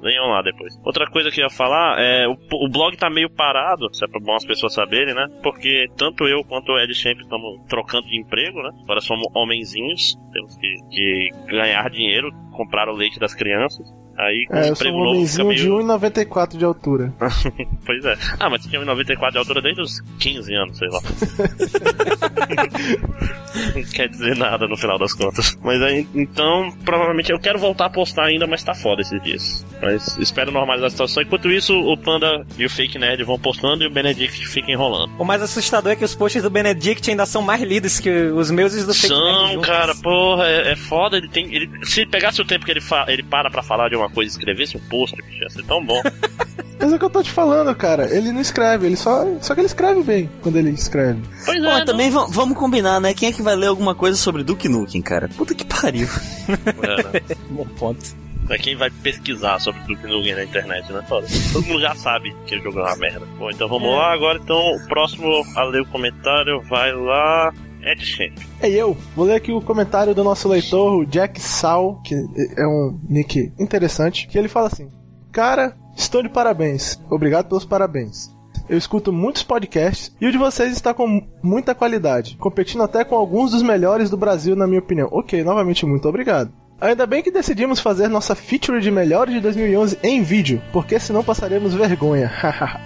Venham 0.03 0.27
lá 0.29 0.43
depois. 0.43 0.79
Outra 0.85 1.07
coisa 1.11 1.31
que 1.31 1.41
eu 1.41 1.45
ia 1.45 1.51
falar 1.51 2.01
é 2.01 2.27
o, 2.27 2.33
o 2.33 2.69
blog 2.71 2.97
tá 2.97 3.11
meio 3.11 3.29
parado, 3.31 3.87
isso 3.93 4.05
é 4.05 4.09
pra 4.09 4.21
bom 4.21 4.35
as 4.35 4.45
pessoas 4.45 4.73
saberem, 4.75 5.15
né? 5.15 5.27
Porque 5.43 5.87
tanto 5.97 6.27
eu 6.27 6.43
quanto 6.45 6.73
o 6.73 6.79
Ed 6.79 6.95
sempre 6.95 7.25
estamos 7.25 7.61
trocando 7.69 8.07
de 8.07 8.19
emprego, 8.21 8.63
né? 8.63 8.71
Agora 8.83 9.01
somos 9.01 9.27
homenzinhos, 9.35 10.17
temos 10.33 10.57
que, 10.57 10.75
que 10.91 11.29
ganhar 11.49 11.89
dinheiro, 11.91 12.31
comprar 12.53 12.89
o 12.89 12.93
leite 12.93 13.19
das 13.19 13.35
crianças. 13.35 13.87
Aí 14.19 14.45
com 14.49 14.57
É, 14.57 14.69
eu 14.69 14.77
sou 14.77 14.89
um 14.89 15.09
homenzinho 15.09 15.49
meio. 15.49 15.59
de 15.61 15.69
1,94 15.71 16.59
de 16.59 16.65
altura. 16.65 17.11
pois 17.87 18.05
é. 18.05 18.17
Ah, 18.39 18.51
mas 18.51 18.63
você 18.63 18.69
tinha 18.69 18.83
1,94 18.83 19.31
de 19.33 19.39
altura 19.39 19.63
desde 19.63 19.81
os 19.81 20.01
15 20.19 20.55
anos, 20.55 20.77
sei 20.77 20.89
lá. 20.89 21.01
Não 23.75 23.83
quer 23.95 24.09
dizer 24.09 24.37
nada 24.37 24.67
no 24.67 24.77
final 24.77 24.99
das 24.99 25.15
contas. 25.15 25.57
Mas 25.63 25.81
aí, 25.81 26.07
então, 26.15 26.71
provavelmente 26.85 27.33
eu 27.33 27.39
quero 27.39 27.59
voltar 27.59 27.87
a 27.87 27.91
postar 27.91 28.25
ainda, 28.27 28.47
mas 28.47 28.63
tá 28.63 28.75
foda 28.75 29.01
esses 29.01 29.23
dias. 29.23 29.67
Mas 29.91 30.17
espero 30.19 30.53
normalizar 30.53 30.87
a 30.87 30.91
situação. 30.91 31.23
Enquanto 31.23 31.51
isso, 31.51 31.75
o 31.75 31.97
Panda 31.97 32.47
e 32.57 32.65
o 32.65 32.71
Fake 32.71 32.99
Nerd 32.99 33.25
vão 33.25 33.39
postando 33.39 33.83
e 33.83 33.87
o 33.87 33.91
Benedict 33.91 34.47
fica 34.47 34.71
enrolando. 34.71 35.11
O 35.19 35.25
mais 35.25 35.43
assustador 35.43 35.93
é 35.93 35.97
que 35.97 36.05
os 36.05 36.15
posts 36.15 36.43
do 36.43 36.51
Benedict 36.51 37.11
ainda 37.11 37.27
são 37.27 37.43
mais 37.43 37.61
lidos 37.63 37.99
que 37.99 38.11
os 38.11 38.51
meus 38.51 38.75
e 38.75 38.79
os 38.79 38.87
do 38.87 38.95
Fake 38.95 39.13
Nerd 39.13 39.53
São, 39.55 39.61
cara, 39.63 39.95
porra, 39.97 40.47
é, 40.47 40.73
é 40.73 40.77
foda. 40.77 41.17
Ele 41.17 41.29
tem. 41.29 41.53
Ele, 41.55 41.69
se 41.85 42.07
pegasse 42.07 42.41
o 42.41 42.45
tempo 42.45 42.65
que 42.65 42.71
ele, 42.71 42.81
fa, 42.81 43.05
ele 43.09 43.23
para 43.23 43.51
pra 43.51 43.63
falar 43.63 43.89
de 43.89 43.97
uma 43.97 44.09
coisa 44.09 44.31
e 44.31 44.33
escrevesse 44.39 44.77
um 44.77 44.81
post, 44.81 45.17
bicho, 45.17 45.43
ia 45.43 45.51
ser 45.51 45.65
tão 45.65 45.85
bom. 45.85 46.01
Mas 46.79 46.93
é 46.93 46.97
o 46.97 46.99
que 46.99 47.05
eu 47.05 47.11
tô 47.11 47.23
te 47.23 47.31
falando, 47.31 47.75
cara. 47.75 48.09
Ele 48.15 48.33
não 48.33 48.41
escreve, 48.41 48.87
ele 48.87 48.97
só. 48.97 49.27
Só 49.43 49.55
que 49.55 49.61
ele 49.61 49.67
escreve 49.67 50.03
bem 50.03 50.31
quando 50.41 50.57
ele 50.57 50.71
escreve. 50.71 51.21
Pois 51.45 51.63
Bom, 51.63 51.77
é, 51.77 51.85
também 51.85 52.09
va- 52.11 52.27
vamos 52.31 52.57
combinar, 52.57 52.99
né? 53.01 53.13
Quem 53.13 53.29
é 53.29 53.33
que 53.33 53.43
vai 53.43 53.55
ler 53.55 53.67
alguma 53.67 53.95
coisa 53.95 54.17
sobre 54.17 54.43
Duke 54.43 54.67
Nukem, 54.67 55.03
cara? 55.03 55.29
Puta 55.37 55.55
que 55.55 55.65
pariu. 55.65 56.09
É, 56.49 57.03
né? 57.19 57.37
Bom 57.51 57.67
ponto. 57.79 58.20
Pra 58.51 58.59
quem 58.59 58.75
vai 58.75 58.91
pesquisar 58.91 59.61
sobre 59.61 59.81
Duke 59.83 60.09
Nukem 60.09 60.35
na 60.35 60.43
internet, 60.43 60.93
né? 60.93 61.01
Foda. 61.09 61.25
Todo 61.53 61.65
mundo 61.69 61.81
já 61.81 61.95
sabe 61.95 62.35
que 62.47 62.57
o 62.57 62.61
jogo 62.65 62.81
é 62.81 62.83
uma 62.83 62.97
merda. 62.97 63.25
Bom, 63.39 63.49
então 63.49 63.69
vamos 63.69 63.89
É. 63.89 63.93
lá. 63.95 64.13
Agora, 64.13 64.41
então, 64.43 64.57
o 64.75 64.89
próximo 64.89 65.29
a 65.55 65.63
ler 65.63 65.83
o 65.83 65.87
comentário 65.87 66.61
vai 66.69 66.93
lá. 66.93 67.53
Ed 67.81 68.05
Shen. 68.05 68.35
É 68.61 68.69
eu. 68.69 68.97
Vou 69.15 69.25
ler 69.27 69.37
aqui 69.37 69.53
o 69.53 69.61
comentário 69.61 70.17
do 70.17 70.25
nosso 70.25 70.49
leitor, 70.49 70.97
o 70.99 71.07
Jack 71.07 71.41
Sal, 71.41 72.03
que 72.05 72.13
é 72.15 72.67
um 72.67 72.99
nick 73.09 73.53
interessante, 73.57 74.27
que 74.27 74.37
ele 74.37 74.49
fala 74.49 74.67
assim: 74.67 74.91
Cara, 75.31 75.77
estou 75.97 76.21
de 76.21 76.29
parabéns. 76.29 77.01
Obrigado 77.09 77.47
pelos 77.47 77.65
parabéns. 77.65 78.35
Eu 78.69 78.77
escuto 78.77 79.13
muitos 79.13 79.45
podcasts 79.45 80.13
e 80.21 80.27
o 80.27 80.33
de 80.33 80.39
vocês 80.39 80.73
está 80.73 80.93
com 80.93 81.23
muita 81.41 81.73
qualidade, 81.73 82.37
competindo 82.37 82.83
até 82.83 83.05
com 83.05 83.15
alguns 83.15 83.53
dos 83.53 83.63
melhores 83.63 84.11
do 84.11 84.17
Brasil, 84.17 84.57
na 84.57 84.67
minha 84.67 84.81
opinião. 84.81 85.09
Ok, 85.13 85.45
novamente, 85.45 85.87
muito 85.87 86.09
obrigado. 86.09 86.53
Ainda 86.81 87.07
bem 87.07 87.23
que 87.23 87.31
decidimos 87.31 87.79
fazer 87.79 88.09
nossa 88.09 88.35
feature 88.35 88.81
de 88.81 88.91
melhores 88.91 89.35
de 89.35 89.41
2011 89.41 89.99
em 90.03 90.23
vídeo, 90.23 90.63
porque 90.73 90.99
senão 90.99 91.23
passaremos 91.23 91.75
vergonha. 91.75 92.33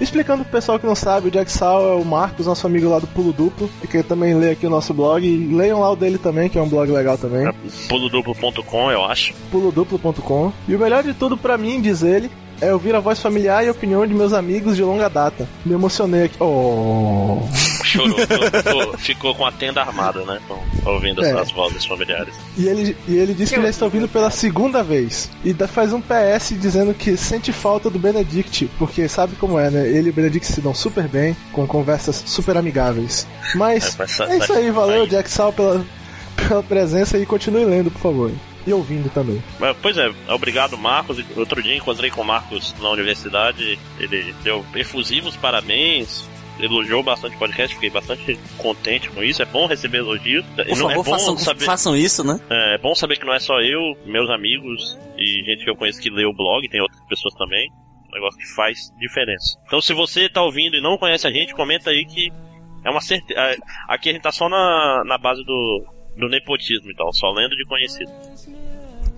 Explicando 0.00 0.44
pro 0.44 0.52
pessoal 0.52 0.78
que 0.78 0.86
não 0.86 0.94
sabe, 0.94 1.28
o 1.28 1.30
Jack 1.30 1.50
Sal 1.50 1.84
é 1.84 1.94
o 1.94 2.04
Marcos, 2.04 2.46
nosso 2.46 2.64
amigo 2.66 2.88
lá 2.88 3.00
do 3.00 3.08
Pulo 3.08 3.32
Duplo, 3.32 3.68
e 3.82 3.88
que 3.88 4.02
também 4.04 4.34
lê 4.34 4.52
aqui 4.52 4.66
o 4.66 4.70
nosso 4.70 4.94
blog. 4.94 5.26
E 5.26 5.52
leiam 5.52 5.80
lá 5.80 5.90
o 5.90 5.96
dele 5.96 6.16
também, 6.16 6.48
que 6.48 6.58
é 6.58 6.62
um 6.62 6.68
blog 6.68 6.90
legal 6.92 7.18
também. 7.18 7.52
Puloduplo.com, 7.88 8.90
eu 8.90 9.04
acho. 9.04 9.34
Puloduplo.com. 9.50 10.52
E 10.68 10.76
o 10.76 10.78
melhor 10.78 11.02
de 11.02 11.12
tudo 11.12 11.36
pra 11.36 11.58
mim, 11.58 11.80
diz 11.80 12.02
ele, 12.02 12.30
é 12.60 12.72
ouvir 12.72 12.94
a 12.94 13.00
voz 13.00 13.20
familiar 13.20 13.64
e 13.64 13.68
a 13.68 13.72
opinião 13.72 14.06
de 14.06 14.14
meus 14.14 14.32
amigos 14.32 14.76
de 14.76 14.82
longa 14.82 15.08
data. 15.08 15.48
Me 15.64 15.74
emocionei 15.74 16.24
aqui. 16.24 16.36
Oh. 16.40 17.38
Chorou, 17.84 18.16
ficou, 18.62 18.98
ficou 18.98 19.34
com 19.34 19.44
a 19.46 19.52
tenda 19.52 19.80
armada, 19.80 20.20
né? 20.24 20.38
Ouvindo 20.84 21.24
É. 21.24 21.30
essas 21.30 21.50
vozes 21.52 21.84
familiares. 21.84 22.34
E 22.56 22.66
ele, 22.68 22.96
e 23.08 23.16
ele 23.16 23.34
disse 23.34 23.54
que 23.54 23.60
já 23.62 23.68
está 23.68 23.84
ouvindo 23.84 24.08
pela 24.08 24.30
segunda 24.30 24.82
vez. 24.82 25.30
E 25.44 25.54
faz 25.54 25.92
um 25.92 26.00
PS 26.00 26.54
dizendo 26.60 26.94
que 26.94 27.16
sente 27.16 27.52
falta 27.52 27.88
do 27.90 27.98
Benedict, 27.98 28.70
porque 28.78 29.08
sabe 29.08 29.36
como 29.36 29.58
é, 29.58 29.70
né? 29.70 29.88
Ele 29.88 30.08
e 30.08 30.10
o 30.10 30.12
Benedict 30.14 30.46
se 30.46 30.60
dão 30.60 30.74
super 30.74 31.08
bem, 31.08 31.36
com 31.52 31.66
conversas 31.66 32.22
super 32.26 32.56
amigáveis. 32.56 33.26
Mas 33.54 33.94
É, 33.94 33.96
mas- 33.98 34.20
é 34.20 34.38
isso 34.38 34.52
aí, 34.52 34.70
valeu, 34.70 35.06
Jack 35.06 35.30
Sal, 35.30 35.52
pela, 35.52 35.84
pela 36.48 36.62
presença 36.62 37.18
e 37.18 37.26
continue 37.26 37.64
lendo, 37.64 37.90
por 37.90 38.00
favor. 38.00 38.30
E 38.66 38.72
ouvindo 38.72 39.10
também. 39.10 39.42
Pois 39.80 39.96
é, 39.96 40.12
obrigado 40.28 40.76
Marcos. 40.76 41.22
Outro 41.36 41.62
dia 41.62 41.76
encontrei 41.76 42.10
com 42.10 42.20
o 42.20 42.24
Marcos 42.24 42.74
na 42.80 42.90
universidade, 42.90 43.78
ele 43.98 44.34
deu 44.42 44.64
efusivos 44.74 45.36
parabéns, 45.36 46.28
elogiou 46.58 47.02
bastante 47.02 47.36
o 47.36 47.38
podcast, 47.38 47.74
fiquei 47.74 47.90
bastante 47.90 48.38
contente 48.58 49.08
com 49.10 49.22
isso. 49.22 49.42
É 49.42 49.46
bom 49.46 49.66
receber 49.66 49.98
elogios. 49.98 50.44
Por 50.46 50.66
não 50.68 50.76
favor, 50.76 50.92
é 50.92 50.94
bom 50.94 51.04
façam, 51.04 51.38
saber... 51.38 51.64
façam 51.64 51.96
isso, 51.96 52.22
né? 52.24 52.38
É, 52.50 52.74
é 52.74 52.78
bom 52.78 52.94
saber 52.94 53.18
que 53.18 53.24
não 53.24 53.34
é 53.34 53.38
só 53.38 53.60
eu, 53.60 53.96
meus 54.04 54.30
amigos 54.30 54.98
e 55.16 55.42
gente 55.44 55.64
que 55.64 55.70
eu 55.70 55.76
conheço 55.76 56.00
que 56.00 56.10
lê 56.10 56.24
o 56.24 56.32
blog, 56.32 56.68
tem 56.68 56.80
outras 56.80 57.02
pessoas 57.06 57.34
também. 57.34 57.70
Um 58.08 58.14
negócio 58.14 58.38
que 58.38 58.54
faz 58.54 58.92
diferença. 58.98 59.58
Então 59.66 59.80
se 59.80 59.94
você 59.94 60.28
tá 60.28 60.42
ouvindo 60.42 60.76
e 60.76 60.82
não 60.82 60.98
conhece 60.98 61.26
a 61.26 61.30
gente, 61.30 61.54
comenta 61.54 61.90
aí 61.90 62.04
que 62.04 62.30
é 62.84 62.90
uma 62.90 63.00
certeza. 63.00 63.38
Aqui 63.88 64.10
a 64.10 64.12
gente 64.12 64.22
tá 64.22 64.32
só 64.32 64.48
na, 64.48 65.02
na 65.04 65.16
base 65.16 65.44
do, 65.44 65.84
do 66.20 66.28
nepotismo, 66.28 66.90
então, 66.90 67.12
só 67.12 67.30
lendo 67.30 67.56
de 67.56 67.64
conhecido. 67.64 68.10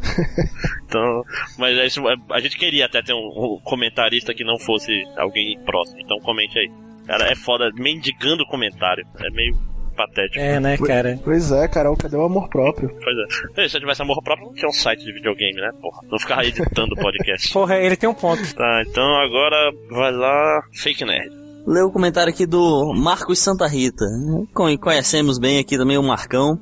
Então, 0.84 1.22
mas 1.56 1.78
é 1.78 1.86
isso, 1.86 2.02
a 2.30 2.40
gente 2.40 2.58
queria 2.58 2.84
até 2.84 3.00
ter 3.00 3.14
um, 3.14 3.18
um 3.18 3.58
comentarista 3.64 4.34
que 4.34 4.44
não 4.44 4.58
fosse 4.58 4.92
alguém 5.16 5.58
próximo, 5.64 6.00
então 6.00 6.18
comente 6.18 6.58
aí. 6.58 6.70
Cara, 7.06 7.32
é 7.32 7.34
foda, 7.34 7.70
mendigando 7.74 8.44
comentário. 8.44 9.06
É 9.20 9.30
meio 9.30 9.54
patético. 9.96 10.38
É, 10.38 10.60
né, 10.60 10.76
cara? 10.76 11.18
Pois 11.22 11.50
é, 11.50 11.68
Carol, 11.68 11.96
cadê 11.96 12.16
o 12.16 12.22
amor 12.22 12.48
próprio? 12.48 12.88
Pois 12.88 13.58
é. 13.64 13.68
Se 13.68 13.76
eu 13.76 13.80
tivesse 13.80 14.02
amor 14.02 14.22
próprio, 14.22 14.48
não 14.48 14.54
tinha 14.54 14.68
um 14.68 14.72
site 14.72 15.04
de 15.04 15.12
videogame, 15.12 15.60
né? 15.60 15.70
Porra, 15.80 16.00
não 16.10 16.18
ficava 16.18 16.44
editando 16.44 16.94
o 16.94 16.98
podcast. 16.98 17.52
Porra, 17.52 17.76
ele 17.78 17.96
tem 17.96 18.08
um 18.08 18.14
ponto. 18.14 18.42
Tá, 18.54 18.82
então 18.86 19.14
agora 19.20 19.72
vai 19.90 20.12
lá, 20.12 20.62
Fake 20.74 21.04
Nerd. 21.04 21.41
Lê 21.64 21.80
o 21.80 21.90
comentário 21.92 22.32
aqui 22.32 22.44
do 22.44 22.92
Marcos 22.92 23.38
Santa 23.38 23.66
Rita. 23.68 24.04
Con- 24.52 24.76
Conhecemos 24.78 25.38
bem 25.38 25.60
aqui 25.60 25.78
também 25.78 25.96
o 25.96 26.02
Marcão. 26.02 26.58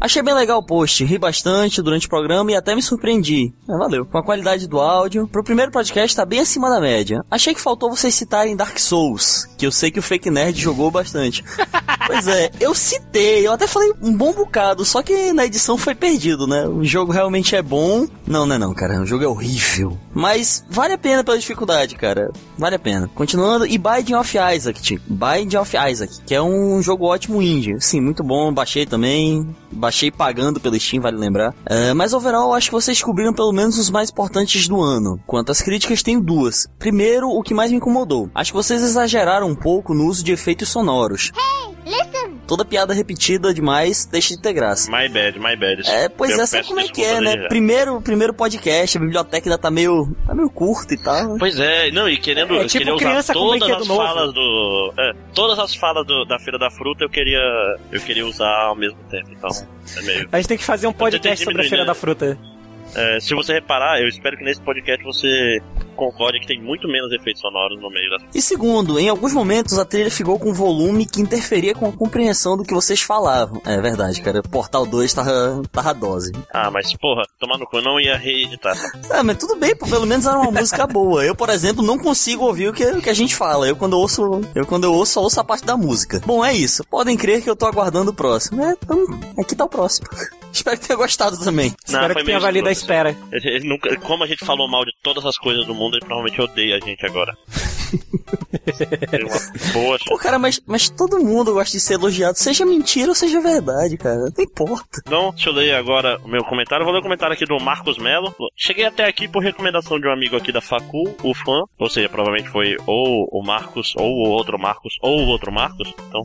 Achei 0.00 0.22
bem 0.22 0.34
legal 0.34 0.58
o 0.58 0.66
post, 0.66 1.04
ri 1.04 1.18
bastante 1.18 1.80
durante 1.80 2.06
o 2.06 2.10
programa 2.10 2.50
e 2.50 2.56
até 2.56 2.74
me 2.74 2.82
surpreendi. 2.82 3.54
É, 3.68 3.76
valeu. 3.78 4.04
Com 4.04 4.18
a 4.18 4.24
qualidade 4.24 4.66
do 4.66 4.80
áudio. 4.80 5.28
Pro 5.28 5.44
primeiro 5.44 5.70
podcast 5.70 6.16
tá 6.16 6.24
bem 6.26 6.40
acima 6.40 6.68
da 6.68 6.80
média. 6.80 7.22
Achei 7.30 7.54
que 7.54 7.60
faltou 7.60 7.90
vocês 7.94 8.12
citarem 8.14 8.56
Dark 8.56 8.78
Souls, 8.78 9.46
que 9.56 9.64
eu 9.66 9.70
sei 9.70 9.90
que 9.90 10.00
o 10.00 10.02
Fake 10.02 10.30
Nerd 10.30 10.60
jogou 10.60 10.90
bastante. 10.90 11.44
pois 12.08 12.26
é, 12.26 12.50
eu 12.58 12.74
citei, 12.74 13.46
eu 13.46 13.52
até 13.52 13.68
falei 13.68 13.92
um 14.02 14.12
bom 14.16 14.32
bocado, 14.32 14.84
só 14.84 15.00
que 15.00 15.32
na 15.32 15.44
edição 15.46 15.78
foi 15.78 15.94
perdido, 15.94 16.46
né? 16.48 16.66
O 16.66 16.82
jogo 16.84 17.12
realmente 17.12 17.54
é 17.54 17.62
bom. 17.62 18.06
Não, 18.26 18.46
não 18.46 18.56
é 18.56 18.58
não, 18.58 18.74
cara. 18.74 19.00
O 19.00 19.06
jogo 19.06 19.22
é 19.22 19.28
horrível. 19.28 19.96
Mas 20.12 20.64
vale 20.68 20.94
a 20.94 20.98
pena 20.98 21.22
pela 21.22 21.38
dificuldade, 21.38 21.94
cara. 21.94 22.32
Vale 22.58 22.74
a 22.74 22.80
pena. 22.80 23.08
Continuando, 23.14 23.64
e 23.66 23.78
Binding 23.78 24.14
of 24.14 24.38
Isaac, 24.40 24.80
tipo. 24.80 25.04
Binding 25.08 25.56
of 25.56 25.76
Isaac, 25.76 26.20
que 26.26 26.34
é 26.34 26.42
um 26.42 26.82
jogo 26.82 27.06
ótimo 27.06 27.42
indie. 27.42 27.80
Sim, 27.80 28.00
muito 28.00 28.22
bom. 28.22 28.52
Baixei 28.52 28.86
também. 28.86 29.54
Baixei 29.70 30.10
pagando 30.10 30.60
pelo 30.60 30.78
Steam, 30.78 31.02
vale 31.02 31.16
lembrar. 31.16 31.54
É, 31.66 31.92
mas 31.94 32.12
overall, 32.12 32.54
acho 32.54 32.68
que 32.68 32.74
vocês 32.74 32.96
descobriram 32.96 33.32
pelo 33.32 33.52
menos 33.52 33.78
os 33.78 33.90
mais 33.90 34.10
importantes 34.10 34.68
do 34.68 34.80
ano. 34.80 35.20
Quanto 35.26 35.52
às 35.52 35.62
críticas, 35.62 36.02
tenho 36.02 36.20
duas. 36.20 36.66
Primeiro, 36.78 37.28
o 37.28 37.42
que 37.42 37.54
mais 37.54 37.70
me 37.70 37.76
incomodou. 37.76 38.30
Acho 38.34 38.52
que 38.52 38.56
vocês 38.56 38.82
exageraram 38.82 39.48
um 39.48 39.54
pouco 39.54 39.94
no 39.94 40.06
uso 40.06 40.24
de 40.24 40.32
efeitos 40.32 40.68
sonoros. 40.68 41.32
Toda 42.50 42.64
piada 42.64 42.92
repetida 42.92 43.54
demais 43.54 44.04
deixa 44.06 44.34
de 44.34 44.42
ter 44.42 44.52
graça. 44.52 44.90
My 44.90 45.08
bad, 45.08 45.38
my 45.38 45.54
bad. 45.54 45.88
É, 45.88 46.08
pois 46.08 46.32
Eu 46.36 46.40
é, 46.42 46.46
sabe 46.46 46.66
como 46.66 46.80
é 46.80 46.88
que 46.88 47.00
é, 47.04 47.20
né? 47.20 47.36
já. 47.42 47.46
Primeiro, 47.48 48.00
primeiro 48.00 48.34
podcast, 48.34 48.98
a 48.98 49.00
biblioteca 49.00 49.48
ainda 49.48 49.56
tá 49.56 49.70
meio, 49.70 50.12
tá 50.26 50.34
meio 50.34 50.50
curta 50.50 50.92
e 50.92 50.98
tal. 51.00 51.38
Pois 51.38 51.60
é, 51.60 51.92
não, 51.92 52.08
e 52.08 52.16
querendo, 52.16 52.54
É 52.56 52.64
eu 52.64 52.66
tipo 52.66 52.78
queria 52.80 52.94
usar 52.96 53.06
criança 53.06 53.32
com 53.34 53.38
todas 53.38 53.70
as 53.70 53.86
novo. 53.86 54.02
falas 54.02 54.34
do. 54.34 54.94
é, 54.98 55.12
todas 55.32 55.58
as 55.60 55.74
falas 55.76 56.04
do- 56.04 56.24
da 56.24 56.40
Feira 56.40 56.58
da 56.58 56.68
Fruta 56.72 57.04
eu 57.04 57.08
queria. 57.08 57.38
Eu 57.92 58.00
queria 58.00 58.26
usar 58.26 58.52
ao 58.64 58.74
mesmo 58.74 58.98
tempo, 59.08 59.28
então. 59.30 59.50
É 59.96 60.02
meio. 60.02 60.28
A 60.32 60.36
gente 60.38 60.48
tem 60.48 60.58
que 60.58 60.64
fazer 60.64 60.88
um 60.88 60.92
podcast 60.92 61.44
sobre 61.44 61.64
a 61.64 61.68
Feira 61.68 61.84
da 61.84 61.94
Fruta. 61.94 62.36
É, 62.96 63.20
se 63.20 63.32
você 63.32 63.52
reparar, 63.52 64.00
eu 64.00 64.08
espero 64.08 64.36
que 64.36 64.42
nesse 64.42 64.60
podcast 64.60 65.04
você 65.04 65.62
concorde 66.00 66.40
que 66.40 66.46
tem 66.46 66.62
muito 66.62 66.88
menos 66.88 67.12
efeitos 67.12 67.42
sonoros 67.42 67.78
no 67.78 67.90
meio 67.90 68.08
das. 68.08 68.22
E 68.34 68.40
segundo, 68.40 68.98
em 68.98 69.10
alguns 69.10 69.34
momentos 69.34 69.78
a 69.78 69.84
trilha 69.84 70.10
ficou 70.10 70.38
com 70.38 70.48
um 70.48 70.54
volume 70.54 71.04
que 71.04 71.20
interferia 71.20 71.74
com 71.74 71.86
a 71.86 71.92
compreensão 71.92 72.56
do 72.56 72.64
que 72.64 72.72
vocês 72.72 73.02
falavam. 73.02 73.60
É 73.66 73.78
verdade, 73.78 74.22
cara. 74.22 74.42
Portal 74.42 74.86
2 74.86 75.12
tava, 75.12 75.62
tava 75.70 75.92
dose. 75.92 76.32
Ah, 76.50 76.70
mas 76.70 76.96
porra, 76.96 77.22
tomar 77.38 77.58
no 77.58 77.66
cu, 77.66 77.76
eu 77.76 77.82
não 77.82 78.00
ia 78.00 78.16
reeditar. 78.16 78.76
Ah, 79.10 79.24
mas 79.24 79.38
tudo 79.38 79.56
bem, 79.56 79.74
pô, 79.74 79.86
pelo 79.88 80.06
menos 80.06 80.24
era 80.24 80.38
uma 80.38 80.52
música 80.52 80.86
boa. 80.86 81.24
Eu, 81.24 81.34
por 81.34 81.48
exemplo, 81.48 81.82
não 81.82 81.98
consigo 81.98 82.44
ouvir 82.44 82.68
o 82.68 82.72
que, 82.72 82.84
o 82.84 83.02
que 83.02 83.10
a 83.10 83.14
gente 83.14 83.34
fala. 83.34 83.66
Eu 83.66 83.74
quando 83.74 83.94
eu 83.94 83.98
ouço, 83.98 84.40
eu 84.54 84.64
quando 84.64 84.84
eu 84.84 84.92
ouço, 84.92 85.14
só 85.14 85.20
ouço 85.20 85.40
a 85.40 85.44
parte 85.44 85.66
da 85.66 85.76
música. 85.76 86.20
Bom, 86.24 86.44
é 86.44 86.54
isso. 86.54 86.84
Podem 86.84 87.16
crer 87.16 87.42
que 87.42 87.50
eu 87.50 87.56
tô 87.56 87.66
aguardando 87.66 88.12
o 88.12 88.14
próximo. 88.14 88.62
É, 88.62 88.76
então, 88.80 89.04
aqui 89.36 89.56
tá 89.56 89.64
o 89.64 89.68
próximo. 89.68 90.06
Espero 90.52 90.78
que 90.78 90.86
tenha 90.86 90.96
gostado 90.96 91.38
também. 91.38 91.74
Não, 91.88 92.10
foi 92.10 92.22
meio 92.24 92.38
escroto, 92.38 92.68
a 92.68 92.72
espera. 92.72 93.16
Ele, 93.32 93.48
ele 93.48 93.68
nunca, 93.68 93.96
como 94.00 94.24
a 94.24 94.26
gente 94.26 94.44
falou 94.44 94.68
mal 94.68 94.84
de 94.84 94.92
todas 95.02 95.24
as 95.24 95.36
coisas 95.38 95.66
do 95.66 95.74
mundo, 95.74 95.89
ele 95.96 96.06
provavelmente 96.06 96.40
odeia 96.40 96.76
a 96.76 96.80
gente 96.80 97.04
agora. 97.06 97.36
Boa 99.72 99.98
Pô, 100.06 100.16
cara, 100.18 100.38
mas, 100.38 100.60
mas 100.66 100.88
todo 100.88 101.18
mundo 101.20 101.52
gosta 101.52 101.72
de 101.76 101.80
ser 101.82 101.94
elogiado, 101.94 102.38
seja 102.38 102.64
mentira 102.64 103.08
ou 103.08 103.14
seja 103.14 103.40
verdade, 103.40 103.96
cara. 103.96 104.16
Não 104.36 104.44
importa. 104.44 105.00
Então, 105.06 105.30
deixa 105.30 105.48
eu 105.50 105.52
ler 105.54 105.74
agora 105.74 106.18
o 106.24 106.28
meu 106.28 106.44
comentário. 106.44 106.84
Vou 106.84 106.92
ler 106.92 107.00
o 107.00 107.02
comentário 107.02 107.34
aqui 107.34 107.44
do 107.44 107.58
Marcos 107.60 107.98
Melo. 107.98 108.34
Cheguei 108.56 108.84
até 108.86 109.06
aqui 109.06 109.28
por 109.28 109.42
recomendação 109.42 109.98
de 109.98 110.06
um 110.08 110.12
amigo 110.12 110.36
aqui 110.36 110.52
da 110.52 110.60
Facul, 110.60 111.14
o 111.22 111.34
fã. 111.34 111.62
Ou 111.78 111.88
seja, 111.90 112.08
provavelmente 112.08 112.50
foi 112.50 112.76
ou 112.86 113.28
o 113.30 113.42
Marcos, 113.44 113.94
ou 113.96 114.10
o 114.10 114.28
outro 114.30 114.58
Marcos, 114.58 114.94
ou 115.02 115.20
o 115.20 115.26
outro 115.28 115.52
Marcos. 115.52 115.92
Então. 116.08 116.22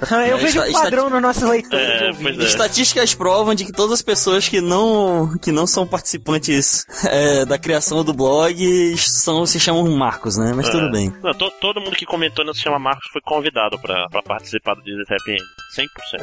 Eu 0.28 0.38
vejo 0.38 0.60
um 0.60 0.64
Está- 0.64 0.82
padrão 0.82 1.10
nos 1.10 1.20
nossos 1.22 1.42
leitores. 1.42 1.86
É, 1.86 2.12
pois 2.20 2.38
é. 2.38 2.42
Estatísticas 2.44 3.14
provam 3.14 3.54
de 3.54 3.64
que 3.64 3.72
todas 3.72 3.92
as 3.94 4.02
pessoas 4.02 4.48
que 4.48 4.60
não, 4.60 5.36
que 5.42 5.52
não 5.52 5.66
são 5.66 5.86
participantes 5.86 6.84
é, 7.04 7.44
da 7.44 7.58
criação 7.58 8.02
do 8.04 8.12
blog 8.12 8.96
são, 8.96 9.44
se 9.46 9.58
chamam 9.60 9.86
Marcos, 9.96 10.36
né? 10.36 10.52
Mas 10.54 10.68
É. 10.68 10.70
tudo 10.70 10.89
bem. 10.90 11.12
Não, 11.22 11.32
to- 11.34 11.50
todo 11.60 11.80
mundo 11.80 11.96
que 11.96 12.04
comentou 12.06 12.44
não 12.44 12.52
se 12.54 12.60
chama 12.62 12.78
Marcos 12.78 13.08
foi 13.12 13.20
convidado 13.22 13.78
pra, 13.80 14.08
pra 14.08 14.22
participar 14.22 14.74
do 14.74 14.82
Disney 14.82 15.02
Happy 15.08 15.32
End. 15.32 15.42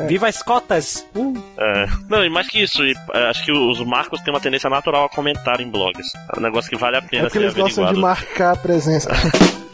100%. 0.02 0.08
Viva 0.08 0.28
as 0.28 0.42
cotas! 0.44 1.06
É. 1.58 1.86
Não, 2.10 2.24
e 2.24 2.30
mais 2.30 2.48
que 2.48 2.62
isso, 2.62 2.84
e, 2.86 2.94
é, 3.14 3.30
acho 3.30 3.44
que 3.46 3.52
os 3.52 3.80
Marcos 3.86 4.22
têm 4.22 4.34
uma 4.34 4.40
tendência 4.40 4.70
natural 4.70 5.06
a 5.06 5.10
comentar 5.10 5.60
em 5.62 5.70
blogs. 5.70 6.08
É 6.36 6.40
um 6.40 6.42
negócio 6.44 6.70
que 6.70 6.78
vale 6.78 6.98
a 6.98 7.00
É 7.00 7.02
pena 7.02 7.24
porque 7.24 7.40
ser 7.40 7.44
eles 7.46 7.54
gostam 7.54 7.84
de 7.86 7.90
averiguado. 7.90 8.00
marcar 8.22 8.54
a 8.54 8.56
presença. 8.58 9.10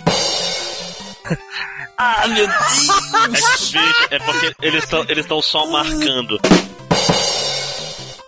Ah, 1.97 2.27
meu 2.27 2.45
É, 2.45 3.27
bicho, 3.29 3.77
é 4.11 4.19
porque 4.19 4.53
eles 4.61 4.83
estão 4.83 5.05
eles 5.07 5.25
tão 5.25 5.41
só 5.41 5.65
marcando. 5.67 6.39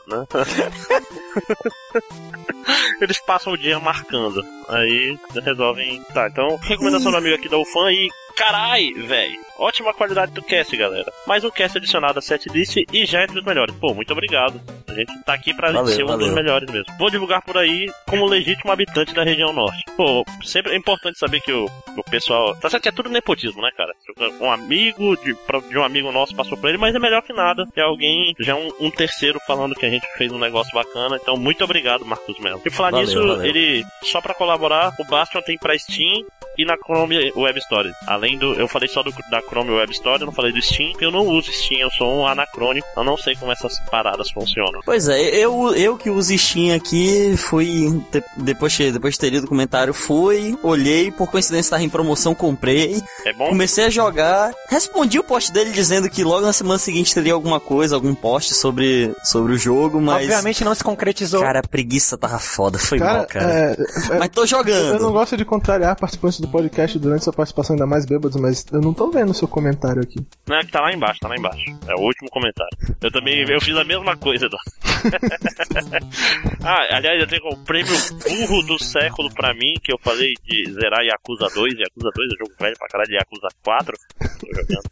Né? 0.08 0.26
Eles 3.02 3.20
passam 3.22 3.54
o 3.54 3.58
dia 3.58 3.80
marcando. 3.80 4.44
Aí 4.70 5.18
resolvem. 5.44 6.04
Tá, 6.14 6.28
então, 6.28 6.56
recomendação 6.58 7.12
do 7.12 7.18
amigo 7.18 7.36
aqui 7.36 7.50
da 7.50 7.58
UFAM 7.58 7.92
e. 7.92 8.10
Carai, 8.36 8.92
velho. 8.92 9.46
Ótima 9.58 9.94
qualidade 9.94 10.34
do 10.34 10.42
cast, 10.42 10.76
galera. 10.76 11.10
Mais 11.26 11.44
um 11.46 11.50
cast 11.50 11.78
adicionado 11.78 12.20
a 12.20 12.22
setlist 12.22 12.76
e 12.92 13.06
já 13.06 13.24
entre 13.24 13.40
os 13.40 13.46
melhores. 13.46 13.74
Pô, 13.76 13.94
muito 13.94 14.12
obrigado. 14.12 14.60
A 14.90 14.94
gente 14.94 15.18
tá 15.24 15.34
aqui 15.34 15.54
pra 15.54 15.72
Valeu, 15.72 15.88
ser 15.88 16.04
um 16.04 16.08
dos 16.08 16.18
valeu. 16.18 16.34
melhores 16.36 16.70
mesmo. 16.70 16.94
Vou 17.00 17.10
divulgar 17.10 17.42
por 17.42 17.58
aí 17.58 17.90
como 18.10 18.26
legítimo 18.26 18.72
habitante 18.74 19.14
da 19.14 19.24
região 19.24 19.54
norte. 19.54 19.82
Pô, 19.96 20.26
sempre 20.44 20.74
é 20.74 20.78
importante 20.78 21.18
saber 21.18 21.40
que 21.40 21.54
o, 21.54 21.66
o 21.96 22.04
pessoal. 22.04 22.54
Tá 22.58 22.70
certo 22.70 22.84
que 22.84 22.90
é 22.90 22.92
tudo 22.92 23.10
nepotismo, 23.10 23.62
né, 23.62 23.70
cara? 23.78 23.94
Um 24.42 24.52
amigo 24.52 25.16
de, 25.24 25.34
pra- 25.48 25.60
de 25.60 25.78
um 25.78 25.84
amigo 25.84 26.12
nosso 26.12 26.36
passou 26.36 26.58
por 26.58 26.68
ele, 26.68 26.78
mas 26.78 26.94
é 26.94 27.00
melhor 27.00 27.22
que 27.22 27.32
nada. 27.32 27.66
É 27.78 27.82
alguém, 27.82 28.36
já 28.40 28.56
um, 28.56 28.70
um 28.82 28.92
terceiro 28.92 29.40
falando 29.48 29.76
que 29.76 29.86
a 29.86 29.90
gente 29.90 30.06
fez 30.18 30.32
um 30.34 30.40
negócio 30.40 30.74
bacana. 30.74 31.18
Então, 31.22 31.38
muito 31.38 31.64
obrigado, 31.64 32.06
Marcos 32.06 32.38
Melo. 32.40 32.62
E 32.66 32.70
falar 32.70 32.92
Valeu, 32.92 33.06
nisso, 33.06 33.42
ele, 33.46 33.86
só 34.04 34.20
pra 34.20 34.34
colaborar, 34.34 34.94
o 35.00 35.06
Bastion 35.06 35.42
tem 35.42 35.58
pra 35.58 35.78
Steam 35.80 36.26
e 36.58 36.66
na 36.66 36.76
Chrome 36.78 37.32
Web 37.36 37.60
Store. 37.60 37.92
Além 38.08 38.25
do. 38.38 38.54
Eu 38.54 38.68
falei 38.68 38.88
só 38.90 39.04
do, 39.04 39.12
da 39.30 39.42
Chrome 39.42 39.72
Web 39.72 39.92
Store, 39.94 40.20
eu 40.22 40.26
não 40.26 40.34
falei 40.34 40.52
do 40.52 40.62
Steam, 40.62 40.92
porque 40.92 41.06
eu 41.06 41.12
não 41.12 41.26
uso 41.28 41.52
Steam, 41.52 41.82
eu 41.82 41.92
sou 41.92 42.22
um 42.22 42.28
anacrônico, 42.28 42.88
eu 42.98 43.04
não 43.04 43.18
sei 43.18 43.36
como 43.36 43.52
essas 43.52 43.80
paradas 43.92 44.32
funcionam. 44.32 44.82
Pois 44.86 45.08
é, 45.08 45.20
eu, 45.36 45.74
eu 45.76 45.98
que 45.98 46.10
uso 46.10 46.36
Steam 46.38 46.76
aqui, 46.76 47.36
fui. 47.38 48.02
de- 48.12 48.24
depois, 48.38 48.74
de- 48.74 48.92
depois 48.92 49.14
de 49.14 49.20
ter 49.20 49.30
lido 49.30 49.44
o 49.46 49.48
comentário, 49.50 49.94
fui, 49.94 50.58
olhei, 50.64 51.12
por 51.12 51.30
coincidência 51.30 51.68
estava 51.68 51.84
em 51.84 51.90
promoção, 51.90 52.34
comprei. 52.34 53.02
É 53.26 53.34
bom? 53.34 53.50
Comecei 53.50 53.86
a 53.86 53.90
jogar, 53.90 54.52
respondi 54.70 55.20
o 55.20 55.24
post 55.24 55.52
dele 55.52 55.72
dizendo 55.72 56.10
que 56.10 56.24
logo 56.24 56.42
na 56.46 56.54
semana 56.54 56.80
seguinte 56.80 57.14
teria 57.14 57.34
alguma 57.34 57.60
coisa, 57.60 57.96
algum 57.96 58.16
post 58.16 58.54
sobre, 58.54 59.14
sobre 59.24 59.54
o 59.54 59.58
jogo, 59.58 60.02
mas. 60.02 60.24
Obviamente 60.24 60.64
não 60.64 60.74
se 60.74 60.84
concretizou. 60.84 61.42
Cara, 61.42 61.60
a 61.60 61.68
preguiça 61.68 62.18
tava 62.18 62.40
foda, 62.40 62.78
foi 62.80 62.98
Cara, 63.00 63.18
mal, 63.20 63.28
cara. 63.28 63.52
é, 63.52 63.76
é- 64.14 64.20
Mas 64.20 64.30
tô 64.30 64.46
jogando. 64.46 64.94
Eu 64.96 65.00
não 65.00 65.12
gosto 65.12 65.36
de 65.36 65.44
contrariar 65.46 65.96
participantes 65.96 66.40
do 66.40 66.48
podcast 66.48 66.98
durante 67.00 67.24
sua 67.24 67.34
participação, 67.34 67.74
ainda 67.74 67.86
mais 67.86 68.06
bêbados, 68.16 68.40
mas 68.40 68.66
eu 68.72 68.82
não 68.82 68.94
tô 68.94 69.10
vendo 69.12 69.32
o 69.32 69.34
seu 69.34 69.48
comentário 69.48 70.02
aqui. 70.02 70.20
Não, 70.48 70.58
é 70.58 70.64
que 70.64 70.72
tá 70.72 70.82
lá 70.82 70.94
embaixo, 70.94 71.20
tá 71.20 71.28
lá 71.28 71.36
embaixo. 71.36 71.64
É 71.88 71.96
o 71.96 72.02
último 72.02 72.30
comentário. 72.30 72.78
Eu 73.02 73.12
também, 73.12 73.48
eu 73.48 73.62
fiz 73.62 73.76
a 73.76 73.84
mesma 73.84 74.16
coisa, 74.16 74.46
Eduardo. 74.46 74.72
ah, 76.64 76.96
aliás, 76.96 77.20
eu 77.20 77.28
tenho 77.28 77.48
o 77.52 77.58
prêmio 77.64 77.94
burro 78.24 78.64
do 78.64 78.84
século 78.84 79.34
pra 79.34 79.54
mim, 79.54 79.76
que 79.84 79.92
eu 79.94 80.00
falei 80.00 80.34
de 80.46 80.72
zerar 80.72 81.04
Yakuza 81.04 81.48
2. 81.54 81.74
Yakuza 81.74 82.10
2 82.16 82.30
é 82.32 82.38
jogo 82.40 82.52
velho 82.60 82.78
pra 82.78 82.88
caralho, 82.88 83.12
Yakuza 83.12 83.48
4. 83.64 83.98
Tô 84.40 84.48
jogando. 84.54 84.90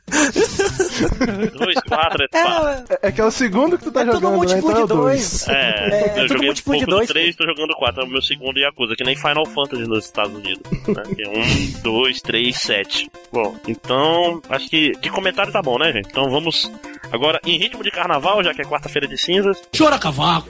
2, 1.57 1.75
4, 1.87 2.23
é 2.23 2.27
4. 2.27 2.95
É, 3.01 3.07
é 3.07 3.11
que 3.11 3.21
é 3.21 3.25
o 3.25 3.31
segundo 3.31 3.77
que 3.77 3.85
tu 3.85 3.91
tá 3.91 4.05
jogando, 4.05 4.45
né? 4.45 4.57
Então 4.57 4.71
é 4.71 4.83
o 4.83 4.87
dois. 4.87 5.47
É, 5.47 6.21
eu 6.21 6.27
tudo 6.27 6.27
joguei 6.27 6.43
um 6.43 6.47
múltiplo 6.47 6.73
de 6.73 6.85
pouco 6.85 6.85
do 6.85 6.95
dois, 6.97 7.09
3, 7.09 7.35
tô 7.35 7.45
jogando 7.45 7.75
4, 7.75 8.01
é 8.01 8.05
o 8.05 8.09
meu 8.09 8.21
segundo 8.21 8.59
Yakuza, 8.59 8.95
que 8.95 9.03
nem 9.03 9.15
Final 9.15 9.45
Fantasy 9.45 9.83
nos 9.87 10.05
Estados 10.05 10.35
Unidos. 10.35 10.63
Né? 10.87 11.03
Que 11.15 11.23
é 11.23 11.29
1, 11.29 11.81
2, 11.81 12.21
3, 12.21 12.55
7. 12.55 13.11
Bom, 13.31 13.55
então, 13.67 14.41
acho 14.47 14.69
que 14.69 14.91
de 14.99 15.09
comentário 15.09 15.51
tá 15.51 15.61
bom, 15.61 15.79
né, 15.79 15.91
gente? 15.91 16.07
Então 16.07 16.29
vamos 16.29 16.71
agora 17.11 17.39
em 17.43 17.57
ritmo 17.57 17.83
de 17.83 17.89
carnaval, 17.89 18.43
já 18.43 18.53
que 18.53 18.61
é 18.61 18.65
quarta-feira 18.65 19.07
de 19.07 19.17
cinzas. 19.17 19.59
Chora 19.75 19.97
cavaco. 19.97 20.47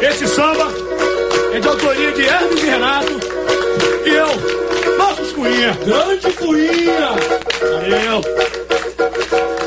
Esse 0.00 0.26
samba 0.26 0.68
é 1.54 1.60
de 1.60 1.68
autoria 1.68 2.12
de 2.12 2.22
Hermes 2.22 2.62
e 2.62 2.66
Renato. 2.66 3.20
E 4.06 4.10
eu, 4.10 4.96
Marcos 4.98 5.32
Cunha. 5.32 5.78
Grande 5.86 6.32
Cunha. 6.32 7.10
Valeu. 7.60 8.22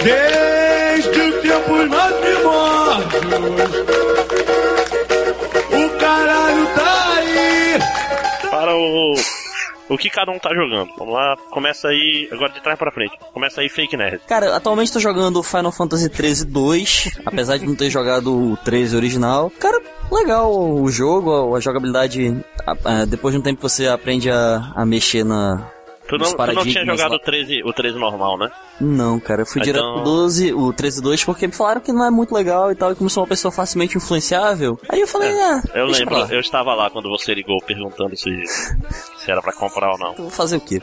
Desde 0.03 1.31
tempos 1.41 1.87
mais 1.87 2.15
o. 8.75 9.15
O 9.87 9.97
que 9.99 10.09
cada 10.09 10.31
um 10.31 10.39
tá 10.39 10.49
jogando. 10.49 10.89
Vamos 10.97 11.13
lá, 11.13 11.37
começa 11.51 11.89
aí, 11.89 12.27
agora 12.31 12.51
de 12.51 12.61
trás 12.61 12.77
pra 12.77 12.91
frente. 12.91 13.15
Começa 13.31 13.61
aí, 13.61 13.69
Fake 13.69 13.95
Nerd. 13.95 14.19
Cara, 14.27 14.55
atualmente 14.55 14.91
tô 14.91 14.99
jogando 14.99 15.43
Final 15.43 15.71
Fantasy 15.71 16.09
13 16.09 16.45
2, 16.45 17.19
apesar 17.23 17.57
de 17.57 17.67
não 17.67 17.75
ter 17.75 17.91
jogado 17.91 18.35
o 18.35 18.57
13 18.57 18.95
original. 18.95 19.51
Cara, 19.59 19.79
legal 20.11 20.51
o 20.51 20.89
jogo, 20.89 21.55
a 21.55 21.59
jogabilidade. 21.59 22.35
depois 23.07 23.33
de 23.33 23.39
um 23.39 23.43
tempo 23.43 23.61
você 23.61 23.87
aprende 23.87 24.29
a, 24.31 24.71
a 24.75 24.85
mexer 24.85 25.23
na. 25.23 25.74
Tu 26.07 26.17
não, 26.19 26.31
tu 26.33 26.53
não 26.53 26.63
tinha 26.63 26.85
jogado 26.85 27.11
lá. 27.11 27.15
o 27.15 27.19
13, 27.19 27.61
o 27.63 27.73
13 27.73 27.97
normal, 27.97 28.37
né? 28.37 28.51
Não, 28.79 29.19
cara, 29.19 29.41
eu 29.41 29.45
fui 29.45 29.59
Então- 29.61 29.73
direto 29.73 29.93
pro 29.95 30.03
12, 30.03 30.53
o 30.53 30.71
13 30.71 31.01
2, 31.01 31.23
porque 31.23 31.47
me 31.47 31.53
falaram 31.53 31.81
que 31.81 31.91
não 31.91 32.05
é 32.05 32.11
muito 32.11 32.33
legal 32.35 32.71
e 32.71 32.75
tal, 32.75 32.91
e 32.91 32.95
como 32.95 33.09
sou 33.09 33.23
uma 33.23 33.27
pessoa 33.29 33.51
facilmente 33.51 33.97
influenciável. 33.97 34.79
Aí 34.87 35.01
eu 35.01 35.07
falei, 35.07 35.31
ah, 35.41 35.61
Eu 35.73 35.85
deixa 35.87 35.99
lembro, 36.01 36.15
pra 36.15 36.23
lá. 36.25 36.31
eu 36.33 36.39
estava 36.39 36.75
lá 36.75 36.89
quando 36.91 37.09
você 37.09 37.33
ligou 37.33 37.57
perguntando 37.65 38.15
se, 38.15 38.29
se 39.17 39.31
era 39.31 39.41
pra 39.41 39.51
comprar 39.53 39.91
ou 39.93 39.97
não. 39.97 40.13
Vou 40.13 40.29
fazer 40.29 40.57
o 40.57 40.61
quê? 40.61 40.79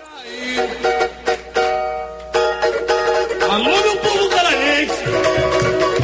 Alô, 3.50 3.64
meu 3.64 3.96
povo 3.98 4.28
canadense. 4.30 5.02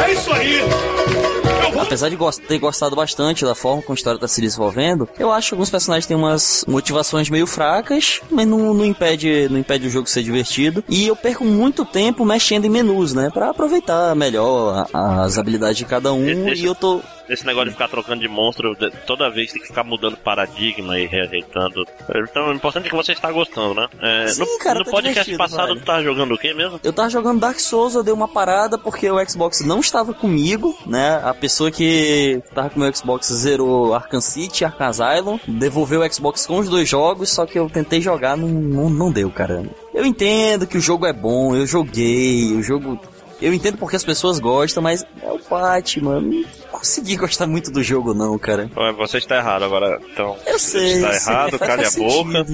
É 0.07 0.13
isso 0.13 0.33
aí. 0.33 1.28
Apesar 1.77 2.09
de 2.09 2.17
ter 2.47 2.59
gostado 2.59 2.95
bastante 2.97 3.45
da 3.45 3.55
forma 3.55 3.83
como 3.83 3.95
a 3.95 3.97
história 3.99 4.19
tá 4.21 4.29
se 4.29 4.41
desenvolvendo, 4.41 5.09
eu 5.19 5.33
acho 5.33 5.49
que 5.49 5.55
alguns 5.55 5.71
personagens 5.71 6.07
têm 6.07 6.17
umas 6.17 6.65
motivações 6.67 7.29
meio 7.31 7.47
fracas, 7.47 8.21
mas 8.31 8.47
não, 8.47 8.73
não 8.75 8.85
impede, 8.85 9.49
não 9.51 9.59
impede 9.59 9.87
o 9.87 9.91
jogo 9.91 10.09
ser 10.09 10.23
divertido. 10.23 10.83
E 10.89 11.07
eu 11.07 11.17
perco 11.17 11.45
muito 11.45 11.85
tempo 11.85 12.25
mexendo 12.25 12.65
em 12.65 12.71
menus, 12.71 13.13
né? 13.15 13.31
Pra 13.33 13.51
aproveitar 13.51 14.15
melhor 14.15 14.87
a- 14.93 15.23
as 15.23 15.39
habilidades 15.39 15.77
de 15.79 15.85
cada 15.85 16.13
um. 16.13 16.49
E 16.53 16.65
eu 16.65 16.75
tô. 16.75 17.01
Esse 17.29 17.47
negócio 17.47 17.67
de 17.67 17.73
ficar 17.73 17.89
trocando 17.89 18.21
de 18.21 18.29
monstro, 18.29 18.77
toda 19.07 19.31
vez 19.31 19.53
tem 19.53 19.61
que 19.61 19.69
ficar 19.69 19.85
mudando 19.85 20.17
paradigma 20.17 20.99
e 20.99 21.07
reajeitando. 21.07 21.85
Então, 22.15 22.49
o 22.49 22.55
importante 22.55 22.87
é 22.87 22.91
que 22.91 22.97
você 22.97 23.13
está 23.13 23.31
gostando, 23.31 23.75
né? 23.75 23.89
É, 24.01 24.29
Sim, 24.29 24.41
no 24.41 24.59
cara, 24.59 24.79
no 24.79 24.85
tá 24.85 24.91
podcast 24.91 25.37
passado, 25.37 25.69
velho. 25.69 25.81
tu 25.81 25.85
tava 25.85 26.03
jogando 26.03 26.35
o 26.35 26.39
quê 26.39 26.55
mesmo? 26.55 26.81
Eu 26.83 26.93
tava 26.93 27.11
jogando 27.11 27.41
Dark 27.41 27.59
Souls, 27.59 27.95
eu 27.95 28.03
dei 28.03 28.13
uma 28.13 28.29
parada 28.29 28.79
porque 28.79 29.11
o 29.11 29.29
Xbox 29.29 29.61
não 29.65 29.81
estava 29.81 30.15
comigo, 30.15 30.77
né? 30.87 31.21
A 31.25 31.35
pessoa 31.35 31.71
que 31.71 32.43
tava 32.55 32.71
com 32.71 32.77
o 32.77 32.83
meu 32.83 32.95
Xbox 32.95 33.27
zerou 33.33 33.95
Arkham 33.95 34.21
City, 34.21 34.65
Arkham 34.65 34.89
Asylum, 34.89 35.39
devolveu 35.47 36.01
o 36.01 36.13
Xbox 36.13 36.47
com 36.47 36.59
os 36.59 36.69
dois 36.69 36.89
jogos, 36.89 37.31
só 37.31 37.45
que 37.47 37.59
eu 37.59 37.69
tentei 37.69 38.01
jogar, 38.01 38.37
não, 38.37 38.49
não, 38.49 38.91
não 38.91 39.13
deu, 39.13 39.31
cara. 39.31 39.65
Eu 39.95 40.05
entendo 40.05 40.67
que 40.67 40.79
o 40.79 40.81
jogo 40.81 41.07
é 41.07 41.13
bom, 41.13 41.55
eu 41.55 41.67
joguei, 41.67 42.55
o 42.55 42.63
jogo... 42.63 42.99
Eu 43.41 43.55
entendo 43.55 43.79
porque 43.79 43.97
as 43.97 44.05
pessoas 44.05 44.39
gostam, 44.41 44.83
mas 44.83 45.05
é 45.23 45.31
o 45.31 45.39
Batman, 45.49 46.21
não 46.21 46.45
consegui 46.73 47.17
gostar 47.17 47.47
muito 47.47 47.71
do 47.71 47.83
jogo 47.83 48.15
não, 48.15 48.39
cara. 48.39 48.71
Você 48.97 49.19
está 49.19 49.37
errado 49.37 49.65
agora, 49.65 50.01
então. 50.13 50.37
Eu 50.47 50.59
sei, 50.59 51.01
Você 51.01 51.07
está 51.07 51.13
sei, 51.13 51.33
errado, 51.33 51.59
calha 51.59 51.89
a 51.89 51.91
boca. 51.93 52.47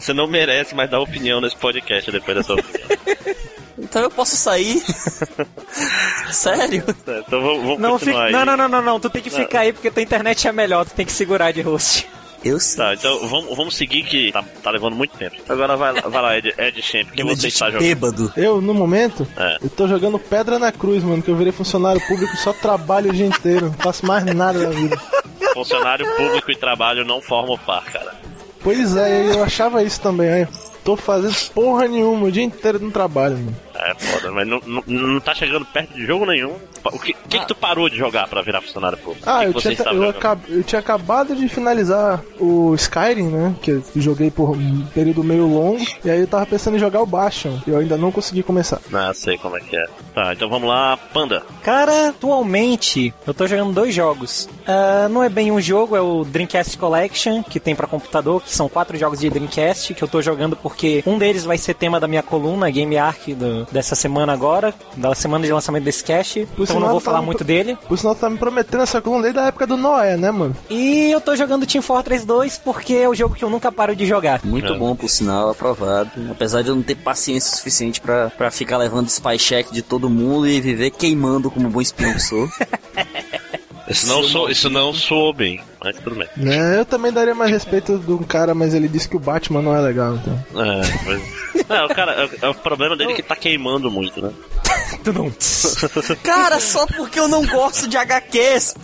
Você 0.00 0.12
não 0.12 0.26
merece 0.26 0.74
mais 0.74 0.90
dar 0.90 1.00
opinião 1.00 1.40
nesse 1.40 1.56
podcast 1.56 2.10
depois 2.10 2.36
dessa 2.36 2.54
opinião. 2.54 2.88
Então 3.80 4.02
eu 4.02 4.10
posso 4.10 4.36
sair? 4.36 4.82
Sério? 6.32 6.84
Então 6.88 7.40
vamos, 7.40 7.62
vamos 7.62 7.78
Não, 7.78 7.92
continuar 7.92 8.26
fica... 8.26 8.26
aí. 8.26 8.32
não, 8.32 8.44
não, 8.44 8.56
não, 8.56 8.68
não, 8.68 8.82
não. 8.82 9.00
Tu 9.00 9.08
tem 9.08 9.22
que 9.22 9.30
Não. 9.30 9.38
ficar 9.38 9.60
aí 9.60 9.72
porque 9.72 9.88
tua 9.90 10.02
internet 10.02 10.46
é 10.48 10.52
melhor. 10.52 10.84
Tu 10.84 10.94
tem 10.94 11.06
que 11.06 11.12
segurar 11.12 11.52
de 11.52 11.60
host. 11.62 12.06
Eu 12.44 12.60
sei. 12.60 12.76
Tá, 12.84 12.94
então 12.94 13.26
vamos, 13.26 13.56
vamos 13.56 13.76
seguir 13.76 14.04
que 14.04 14.30
tá, 14.32 14.44
tá 14.62 14.70
levando 14.70 14.94
muito 14.94 15.16
tempo. 15.16 15.36
Agora 15.48 15.76
vai 15.76 15.92
lá, 15.92 16.00
vai 16.02 16.22
lá 16.22 16.38
Ed, 16.38 16.54
Ed 16.56 16.82
Champ, 16.82 17.10
que 17.10 17.24
você 17.24 17.48
está 17.48 17.66
jogando? 17.66 17.80
Bêbado. 17.82 18.32
Eu, 18.36 18.60
no 18.60 18.72
momento, 18.72 19.26
É. 19.36 19.58
eu 19.62 19.68
tô 19.70 19.88
jogando 19.88 20.18
Pedra 20.18 20.58
na 20.58 20.70
Cruz, 20.70 21.02
mano, 21.02 21.22
que 21.22 21.30
eu 21.30 21.36
virei 21.36 21.52
funcionário 21.52 22.00
público 22.06 22.36
só 22.36 22.52
trabalho 22.52 23.10
o 23.10 23.14
dia 23.14 23.26
inteiro. 23.26 23.66
Não 23.66 23.72
faço 23.74 24.06
mais 24.06 24.24
nada 24.24 24.58
da 24.60 24.70
vida. 24.70 24.96
Funcionário 25.52 26.06
público 26.16 26.50
e 26.52 26.56
trabalho 26.56 27.04
não 27.04 27.20
formam 27.20 27.58
par, 27.58 27.84
cara. 27.84 28.14
Pois 28.62 28.96
é, 28.96 29.34
eu 29.34 29.42
achava 29.42 29.82
isso 29.82 30.00
também, 30.00 30.28
aí. 30.28 30.48
Tô 30.84 30.96
fazendo 30.96 31.34
porra 31.52 31.86
nenhuma 31.86 32.26
o 32.26 32.32
dia 32.32 32.42
inteiro 32.42 32.78
no 32.78 32.90
trabalho, 32.90 33.36
mano. 33.36 33.56
É 33.80 33.94
foda, 33.94 34.30
mas 34.32 34.46
não, 34.46 34.60
não, 34.66 34.82
não 34.86 35.20
tá 35.20 35.34
chegando 35.34 35.64
perto 35.66 35.94
de 35.94 36.04
jogo 36.06 36.26
nenhum. 36.26 36.54
O 36.84 36.98
que, 36.98 37.12
que, 37.28 37.38
que 37.38 37.46
tu 37.46 37.54
parou 37.54 37.88
de 37.88 37.96
jogar 37.96 38.26
pra 38.28 38.42
virar 38.42 38.60
funcionário 38.60 38.96
público? 38.98 39.28
Ah, 39.28 39.40
que 39.40 39.46
eu 39.46 39.52
que 39.54 39.60
tinha, 39.76 39.92
eu, 39.92 40.08
acab- 40.10 40.40
eu 40.48 40.62
tinha 40.62 40.78
acabado 40.78 41.34
de 41.36 41.48
finalizar 41.48 42.22
o 42.40 42.74
Skyrim, 42.74 43.28
né? 43.28 43.54
Que 43.62 43.70
eu 43.72 43.82
joguei 43.96 44.30
por 44.30 44.50
um 44.56 44.84
período 44.94 45.22
meio 45.24 45.46
longo. 45.46 45.84
E 46.04 46.10
aí 46.10 46.20
eu 46.20 46.26
tava 46.26 46.46
pensando 46.46 46.76
em 46.76 46.80
jogar 46.80 47.00
o 47.02 47.06
Bastion. 47.06 47.58
Eu 47.66 47.78
ainda 47.78 47.96
não 47.96 48.10
consegui 48.10 48.42
começar. 48.42 48.80
Ah, 48.92 49.12
sei 49.14 49.36
como 49.38 49.56
é 49.56 49.60
que 49.60 49.76
é. 49.76 49.84
Tá, 50.14 50.32
então 50.32 50.48
vamos 50.48 50.68
lá, 50.68 50.96
Panda. 51.12 51.42
Cara, 51.62 52.08
atualmente 52.08 53.12
eu 53.26 53.34
tô 53.34 53.46
jogando 53.46 53.72
dois 53.72 53.94
jogos. 53.94 54.48
Ah, 54.66 55.08
não 55.10 55.22
é 55.22 55.28
bem 55.28 55.50
um 55.52 55.60
jogo, 55.60 55.96
é 55.96 56.00
o 56.00 56.24
Dreamcast 56.24 56.78
Collection, 56.78 57.42
que 57.42 57.60
tem 57.60 57.74
pra 57.74 57.86
computador, 57.86 58.42
que 58.42 58.50
são 58.54 58.68
quatro 58.68 58.96
jogos 58.96 59.20
de 59.20 59.28
Dreamcast, 59.30 59.94
que 59.94 60.02
eu 60.02 60.08
tô 60.08 60.22
jogando 60.22 60.56
porque 60.56 61.02
um 61.06 61.18
deles 61.18 61.44
vai 61.44 61.58
ser 61.58 61.74
tema 61.74 62.00
da 62.00 62.08
minha 62.08 62.22
coluna, 62.22 62.70
Game 62.70 62.96
Arc, 62.96 63.34
do- 63.34 63.66
dessa 63.70 63.94
semana 63.94 64.32
agora, 64.32 64.74
da 64.96 65.14
semana 65.14 65.44
de 65.46 65.52
lançamento 65.52 65.84
desse 65.84 66.02
cast. 66.04 66.46
Por 66.56 66.62
então 66.64 66.76
eu 66.76 66.80
não 66.80 66.88
vou 66.88 67.00
tá 67.00 67.04
falar 67.06 67.22
muito 67.22 67.38
pro- 67.38 67.46
dele. 67.46 67.76
Por 67.88 67.98
sinal, 67.98 68.14
tu 68.14 68.20
tá 68.20 68.30
me 68.30 68.38
prometendo 68.38 68.82
essa 68.82 69.00
coluna 69.00 69.22
desde 69.22 69.38
a 69.40 69.46
época 69.46 69.66
do 69.66 69.76
Noé, 69.76 70.16
né, 70.16 70.30
mano? 70.30 70.56
E 70.70 71.10
eu 71.10 71.20
tô 71.20 71.34
jogando 71.36 71.66
Team 71.66 71.82
Fortress 71.82 72.26
2 72.26 72.58
porque 72.58 72.94
é 72.94 73.08
o 73.08 73.14
jogo 73.14 73.34
que 73.34 73.44
eu 73.44 73.50
nunca 73.50 73.70
paro 73.70 73.94
de 73.94 74.06
jogar. 74.06 74.40
Muito 74.44 74.74
bom, 74.76 74.94
por 74.96 75.08
sinal, 75.08 75.50
aprovado. 75.50 76.10
Apesar 76.30 76.62
de 76.62 76.68
eu 76.68 76.74
não 76.74 76.82
ter 76.82 76.94
paciência 76.96 77.56
suficiente 77.56 78.00
pra, 78.00 78.30
pra 78.30 78.50
ficar 78.50 78.76
levando 78.78 79.08
spy 79.08 79.38
check 79.38 79.70
de 79.70 79.82
todo 79.82 80.08
mundo 80.10 80.46
e 80.48 80.60
viver 80.60 80.90
queimando 80.90 81.50
como 81.50 81.68
bom 81.68 81.80
espião 81.80 82.12
que 82.14 82.20
sou. 82.22 82.48
Isso 83.88 84.06
não, 84.06 84.22
sou, 84.22 84.50
isso 84.50 84.68
não 84.68 84.92
soou 84.92 85.32
bem, 85.32 85.60
mas 85.82 85.96
tudo 85.98 86.16
bem. 86.16 86.28
Né, 86.36 86.78
eu 86.78 86.84
também 86.84 87.10
daria 87.10 87.34
mais 87.34 87.50
respeito 87.50 87.98
de 87.98 88.12
um 88.12 88.22
cara, 88.22 88.54
mas 88.54 88.74
ele 88.74 88.88
disse 88.88 89.08
que 89.08 89.16
o 89.16 89.20
Batman 89.20 89.62
não 89.62 89.74
é 89.74 89.80
legal, 89.80 90.16
então. 90.16 90.62
É, 90.62 90.80
mas... 91.06 91.38
Não, 91.68 91.84
o 91.84 91.88
cara, 91.88 92.12
é, 92.24 92.46
é 92.46 92.48
o 92.48 92.54
problema 92.54 92.96
dele 92.96 93.12
é 93.12 93.16
que 93.16 93.22
tá 93.22 93.36
queimando 93.36 93.90
muito, 93.90 94.22
né? 94.22 94.32
Cara, 96.22 96.60
só 96.60 96.86
porque 96.86 97.18
eu 97.18 97.28
não 97.28 97.44
gosto 97.46 97.88
de 97.88 97.96
HQs. 97.96 98.74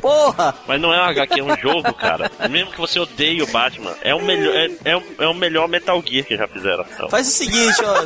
Porra! 0.00 0.54
Mas 0.66 0.80
não 0.80 0.92
é 0.92 1.00
um 1.00 1.04
HQ, 1.04 1.40
é 1.40 1.42
um 1.42 1.56
jogo, 1.56 1.92
cara. 1.94 2.30
Mesmo 2.50 2.70
que 2.72 2.78
você 2.78 2.98
odeie 2.98 3.42
o 3.42 3.46
Batman, 3.46 3.92
é 4.02 4.14
o 4.14 4.22
melhor, 4.22 4.54
é, 4.54 4.70
é, 4.84 4.96
o- 4.96 5.02
é 5.18 5.26
o 5.26 5.34
melhor 5.34 5.68
Metal 5.68 6.02
Gear 6.06 6.24
que 6.24 6.36
já 6.36 6.46
fizeram. 6.48 6.84
Então. 6.94 7.08
Faz 7.08 7.28
o 7.28 7.30
seguinte, 7.30 7.76
ó. 7.84 8.04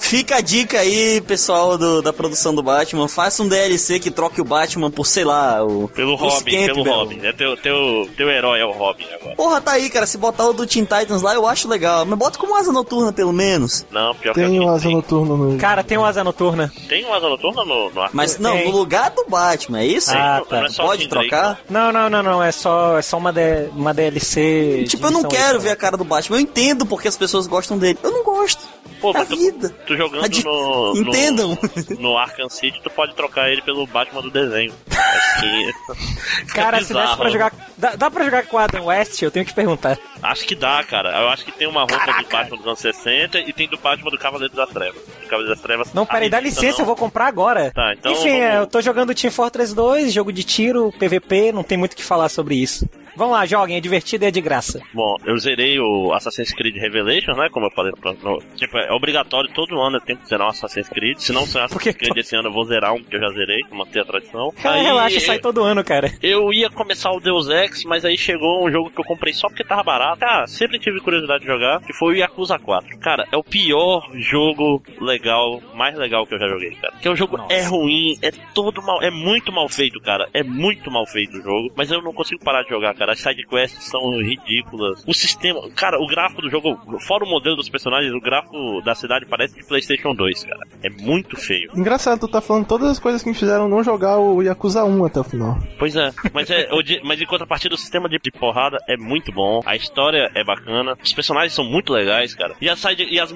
Fica 0.00 0.36
a 0.36 0.40
dica 0.40 0.78
aí, 0.80 1.20
pessoal 1.20 1.76
do- 1.76 2.00
da 2.00 2.12
produção 2.12 2.54
do 2.54 2.62
Batman. 2.62 3.08
Faça 3.08 3.42
um 3.42 3.48
DLC 3.48 3.98
que 3.98 4.10
troque 4.10 4.40
o 4.40 4.44
Batman 4.44 4.90
por, 4.90 5.04
sei 5.06 5.24
lá, 5.24 5.64
o. 5.64 5.88
Pelo 5.88 6.12
o 6.12 6.16
Robin, 6.16 6.44
pelo 6.44 6.66
Campbell. 6.76 6.94
Robin. 6.94 7.20
É 7.26 7.32
teu, 7.32 7.56
teu, 7.56 8.08
teu 8.16 8.30
herói 8.30 8.60
é 8.60 8.64
o 8.64 8.70
Robin 8.70 9.06
agora. 9.12 9.34
Porra, 9.36 9.60
tá 9.60 9.72
aí, 9.72 9.90
cara. 9.90 10.06
Se 10.06 10.16
botar 10.16 10.46
o 10.46 10.52
do 10.52 10.66
Teen 10.66 10.84
Titans 10.84 11.22
lá, 11.22 11.34
eu 11.34 11.46
acho 11.46 11.68
legal. 11.68 12.04
Mas 12.06 12.18
bota 12.18 12.38
como 12.38 12.54
asa 12.56 12.72
noturna, 12.72 13.12
pelo 13.12 13.32
menos. 13.32 13.84
Não, 13.90 14.14
pior 14.14 14.34
Tem 14.34 14.48
que 14.50 14.60
um 14.60 14.68
asa 14.72 14.88
noturno 14.88 15.36
no. 15.36 15.58
Cara, 15.58 15.75
tem 15.82 15.96
uma 15.98 16.08
asa 16.08 16.22
noturna. 16.24 16.72
tem 16.88 17.04
um 17.04 17.12
asa 17.14 17.28
noturna 17.28 17.64
no, 17.64 17.90
no 17.90 18.00
arco. 18.02 18.16
Mas 18.16 18.38
não, 18.38 18.52
Tem. 18.52 18.64
no 18.70 18.76
lugar 18.76 19.10
do 19.10 19.24
Batman, 19.28 19.80
é 19.80 19.86
isso? 19.86 20.10
Ah, 20.12 20.42
tá. 20.48 20.60
não 20.60 20.66
é 20.66 20.72
Pode 20.72 21.08
trocar? 21.08 21.60
Não, 21.68 21.92
não, 21.92 22.08
não, 22.10 22.22
não. 22.22 22.42
É 22.42 22.52
só, 22.52 22.98
é 22.98 23.02
só 23.02 23.16
uma, 23.18 23.32
D- 23.32 23.68
uma 23.74 23.92
DLC. 23.94 24.82
de 24.84 24.88
Tipo, 24.90 25.06
eu 25.06 25.10
não 25.10 25.22
quero 25.24 25.42
extra. 25.44 25.58
ver 25.58 25.70
a 25.70 25.76
cara 25.76 25.96
do 25.96 26.04
Batman. 26.04 26.36
Eu 26.36 26.40
entendo 26.40 26.84
porque 26.86 27.08
as 27.08 27.16
pessoas 27.16 27.46
gostam 27.46 27.78
dele. 27.78 27.98
Eu 28.02 28.10
não 28.10 28.24
gosto. 28.24 28.62
Pô, 29.00 29.12
É 29.14 29.20
a 29.20 29.26
tu, 29.26 29.36
vida. 29.36 29.68
tu 29.86 29.94
jogando 29.96 30.24
Adi- 30.24 30.42
no, 30.44 30.94
no. 30.94 31.00
Entendam. 31.02 31.58
No 31.98 32.16
Arkham 32.16 32.48
City, 32.48 32.80
tu 32.82 32.88
pode 32.90 33.14
trocar 33.14 33.50
ele 33.50 33.60
pelo 33.60 33.86
Batman 33.86 34.22
do 34.22 34.30
desenho. 34.30 34.72
Acho 34.90 35.40
que. 35.40 36.46
Cara, 36.54 36.82
se 36.82 36.94
desse 36.94 37.16
pra 37.16 37.28
jogar. 37.28 37.52
Dá, 37.78 37.94
dá 37.94 38.10
pra 38.10 38.24
jogar 38.24 38.46
com 38.46 38.56
o 38.56 38.58
Adam 38.60 38.86
West? 38.86 39.20
Eu 39.22 39.30
tenho 39.30 39.44
que 39.44 39.52
perguntar. 39.54 39.98
Acho 40.22 40.46
que 40.46 40.54
dá, 40.54 40.82
cara. 40.82 41.10
Eu 41.20 41.28
acho 41.28 41.44
que 41.44 41.52
tem 41.52 41.66
uma 41.68 41.80
roupa 41.80 42.06
do 42.22 42.28
Batman 42.28 42.56
dos 42.56 42.66
anos 42.66 42.78
60 42.80 43.38
e 43.40 43.52
tem 43.52 43.68
do 43.68 43.76
Batman 43.76 44.10
do 44.10 44.18
Cavaleiro 44.18 44.54
das 44.54 44.68
Trevas. 44.70 45.02
Do 45.02 45.26
Cavaleiro 45.28 45.54
das 45.54 45.60
Trevas. 45.60 45.92
Não, 45.92 46.06
peraí, 46.06 46.30
dá 46.30 46.40
licença, 46.40 46.78
não. 46.78 46.80
eu 46.80 46.86
vou 46.86 46.96
comprar 46.96 47.26
agora. 47.26 47.70
Tá, 47.72 47.92
então 47.92 48.12
Enfim, 48.12 48.30
vamos- 48.30 48.44
é, 48.44 48.58
eu 48.58 48.66
tô 48.66 48.80
jogando 48.80 49.14
Team 49.14 49.30
Fortress 49.30 49.74
2, 49.74 50.12
jogo 50.12 50.32
de 50.32 50.42
tiro, 50.42 50.92
PVP, 50.98 51.52
não 51.52 51.62
tem 51.62 51.76
muito 51.76 51.92
o 51.92 51.96
que 51.96 52.02
falar 52.04 52.28
sobre 52.28 52.54
isso. 52.56 52.88
Vamos 53.18 53.32
lá, 53.32 53.46
joguem, 53.46 53.78
é 53.78 53.80
divertido 53.80 54.26
e 54.26 54.28
é 54.28 54.30
de 54.30 54.42
graça. 54.42 54.78
Bom, 54.92 55.16
eu 55.24 55.38
zerei 55.38 55.80
o 55.80 56.12
Assassin's 56.12 56.52
Creed 56.52 56.76
Revelations, 56.76 57.34
né? 57.38 57.48
Como 57.50 57.64
eu 57.64 57.70
falei. 57.70 57.90
no- 58.22 58.42
tipo, 58.56 58.76
é 58.76 58.92
obrigatório 58.92 59.50
todo 59.54 59.80
ano 59.80 59.96
eu 59.96 60.00
tenho 60.02 60.18
que 60.18 60.28
zerar 60.28 60.46
um 60.46 60.50
Assassin's 60.50 60.86
Creed. 60.90 61.16
Se 61.18 61.32
não 61.32 61.40
um 61.40 61.44
Assassin's 61.44 61.96
Creed 61.96 62.14
esse 62.18 62.36
ano, 62.36 62.48
eu 62.48 62.52
vou 62.52 62.66
zerar 62.66 62.92
um 62.92 63.02
que 63.02 63.16
eu 63.16 63.20
já 63.20 63.28
zerei, 63.30 63.62
pra 63.66 63.78
manter 63.78 64.00
a 64.00 64.04
tradição. 64.04 64.52
Ah, 64.62 64.74
relaxa, 64.82 65.18
sai 65.20 65.38
todo 65.38 65.62
ano, 65.64 65.82
cara. 65.82 66.12
Eu 66.22 66.52
ia 66.52 66.68
começar 66.68 67.10
o 67.10 67.18
Deus 67.18 67.48
Ex, 67.48 67.65
mas 67.86 68.04
aí 68.04 68.16
chegou 68.16 68.66
um 68.66 68.70
jogo 68.70 68.90
que 68.90 69.00
eu 69.00 69.04
comprei 69.04 69.32
só 69.32 69.48
porque 69.48 69.64
tava 69.64 69.82
barato. 69.82 70.18
Cara, 70.20 70.46
sempre 70.46 70.78
tive 70.78 71.00
curiosidade 71.00 71.40
de 71.40 71.46
jogar, 71.46 71.80
que 71.80 71.92
foi 71.92 72.14
o 72.14 72.16
Yakuza 72.16 72.58
4. 72.58 72.98
Cara, 72.98 73.26
é 73.32 73.36
o 73.36 73.42
pior 73.44 74.08
jogo 74.14 74.82
legal, 75.00 75.60
mais 75.74 75.96
legal 75.96 76.26
que 76.26 76.34
eu 76.34 76.38
já 76.38 76.48
joguei, 76.48 76.70
cara. 76.76 76.94
Que 77.00 77.08
o 77.08 77.16
jogo 77.16 77.38
é 77.48 77.62
ruim, 77.62 78.16
é 78.22 78.30
todo 78.54 78.82
mal, 78.82 79.02
é 79.02 79.10
muito 79.10 79.52
mal 79.52 79.68
feito, 79.68 80.00
cara. 80.00 80.28
É 80.32 80.42
muito 80.42 80.90
mal 80.90 81.06
feito 81.06 81.36
o 81.38 81.42
jogo, 81.42 81.72
mas 81.76 81.90
eu 81.90 82.02
não 82.02 82.12
consigo 82.12 82.42
parar 82.44 82.62
de 82.62 82.70
jogar, 82.70 82.94
cara. 82.94 83.12
As 83.12 83.20
sidequests 83.20 83.84
são 83.84 84.00
ridículas. 84.20 85.02
O 85.06 85.14
sistema, 85.14 85.60
cara, 85.70 85.98
o 86.00 86.06
gráfico 86.06 86.42
do 86.42 86.50
jogo, 86.50 86.78
fora 87.00 87.24
o 87.24 87.28
modelo 87.28 87.56
dos 87.56 87.68
personagens, 87.68 88.12
o 88.12 88.20
gráfico 88.20 88.80
da 88.82 88.94
cidade 88.94 89.26
parece 89.26 89.54
de 89.54 89.64
PlayStation 89.64 90.14
2, 90.14 90.44
cara. 90.44 90.60
É 90.82 90.90
muito 90.90 91.36
feio. 91.36 91.70
Engraçado, 91.74 92.20
tu 92.20 92.28
tá 92.28 92.40
falando 92.40 92.66
todas 92.66 92.88
as 92.90 92.98
coisas 92.98 93.22
que 93.22 93.28
me 93.28 93.34
fizeram 93.34 93.68
não 93.68 93.82
jogar 93.82 94.18
o 94.18 94.42
Yakuza 94.42 94.84
1 94.84 95.04
até 95.04 95.20
o 95.20 95.24
final. 95.24 95.58
Pois 95.78 95.96
é, 95.96 96.10
mas 96.32 96.50
é, 96.50 96.68
o 96.72 96.82
de- 96.82 97.00
mas 97.04 97.20
em 97.20 97.26
contrapartida 97.26 97.55
o 97.64 97.76
sistema 97.76 98.08
de, 98.08 98.18
porrada 98.30 98.78
é 98.88 98.96
muito 98.96 99.32
bom, 99.32 99.62
a 99.64 99.76
história 99.76 100.30
é 100.34 100.44
bacana, 100.44 100.96
os 101.02 101.12
personagens 101.12 101.52
são 101.52 101.64
muito 101.64 101.92
legais, 101.92 102.34
cara. 102.34 102.54
E 102.60 102.68
as 102.68 102.78
side, 102.78 103.06
e 103.10 103.18
as, 103.18 103.32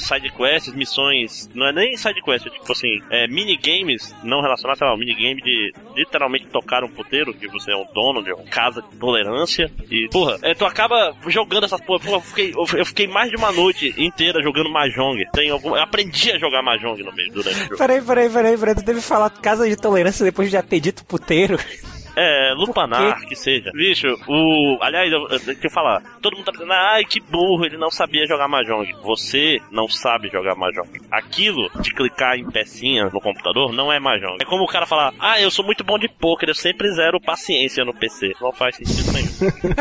side 0.00 0.30
quests, 0.30 0.74
missões, 0.74 1.50
não 1.54 1.66
é 1.66 1.72
nem 1.72 1.96
side 1.96 2.22
quest, 2.22 2.46
é 2.46 2.50
tipo 2.50 2.70
assim, 2.70 3.00
é 3.10 3.26
minigames 3.26 4.14
não 4.22 4.40
relacionados, 4.40 4.78
sei 4.78 4.86
lá, 4.86 4.94
um 4.94 4.98
minigame 4.98 5.40
de 5.42 5.72
literalmente 5.96 6.46
tocar 6.46 6.84
um 6.84 6.88
puteiro, 6.88 7.34
que 7.34 7.48
você 7.48 7.72
é 7.72 7.76
o 7.76 7.84
dono 7.92 8.22
de 8.22 8.32
uma 8.32 8.44
casa 8.44 8.82
de 8.82 8.96
tolerância 8.96 9.70
e, 9.90 10.08
porra, 10.10 10.38
é, 10.42 10.54
tu 10.54 10.64
acaba 10.64 11.14
jogando 11.26 11.64
essas 11.64 11.80
porra, 11.80 12.00
porra 12.00 12.16
eu, 12.16 12.20
fiquei, 12.20 12.52
eu, 12.52 12.78
eu 12.78 12.86
fiquei 12.86 13.06
mais 13.06 13.30
de 13.30 13.36
uma 13.36 13.52
noite 13.52 13.94
inteira 13.98 14.42
jogando 14.42 14.70
Mahjong. 14.70 15.24
Tem 15.32 15.50
algum, 15.50 15.76
eu 15.76 15.82
aprendi 15.82 16.32
a 16.32 16.38
jogar 16.38 16.62
Mahjong 16.62 17.02
no 17.02 17.12
meio 17.12 17.32
durante 17.32 17.56
o 17.56 17.64
jogo. 17.64 17.78
Peraí, 17.78 18.02
peraí, 18.02 18.30
peraí, 18.30 18.58
peraí, 18.58 18.74
tu 18.74 18.84
deve 18.84 19.00
falar 19.00 19.30
casa 19.30 19.68
de 19.68 19.76
tolerância 19.76 20.24
depois 20.24 20.48
de 20.48 20.52
já 20.52 20.62
ter 20.62 20.80
dito 20.80 21.04
puteiro. 21.04 21.58
É, 22.16 22.54
lupanar, 22.54 23.26
que 23.26 23.34
seja. 23.34 23.70
Bicho, 23.72 24.06
o. 24.28 24.78
Aliás, 24.80 25.12
eu, 25.12 25.26
eu 25.28 25.40
tenho 25.40 25.58
que 25.58 25.68
falar. 25.68 26.02
Todo 26.20 26.36
mundo 26.36 26.44
tá 26.44 26.52
pensando, 26.52 26.72
ai, 26.72 27.04
que 27.04 27.20
burro, 27.20 27.64
ele 27.64 27.76
não 27.76 27.90
sabia 27.90 28.26
jogar 28.26 28.48
Mahjong. 28.48 28.92
Você 29.02 29.60
não 29.70 29.88
sabe 29.88 30.28
jogar 30.28 30.54
Mahjong. 30.54 31.00
Aquilo 31.10 31.68
de 31.80 31.92
clicar 31.92 32.38
em 32.38 32.48
pecinhas 32.50 33.12
no 33.12 33.20
computador 33.20 33.72
não 33.72 33.92
é 33.92 33.98
Mahjong. 33.98 34.38
É 34.40 34.44
como 34.44 34.64
o 34.64 34.68
cara 34.68 34.86
falar, 34.86 35.12
ah, 35.18 35.40
eu 35.40 35.50
sou 35.50 35.64
muito 35.64 35.82
bom 35.82 35.98
de 35.98 36.08
poker, 36.08 36.48
eu 36.48 36.54
sempre 36.54 36.90
zero 36.92 37.20
paciência 37.20 37.84
no 37.84 37.92
PC. 37.92 38.32
Não 38.40 38.52
faz 38.52 38.76
sentido 38.76 39.12
nenhum. 39.12 39.74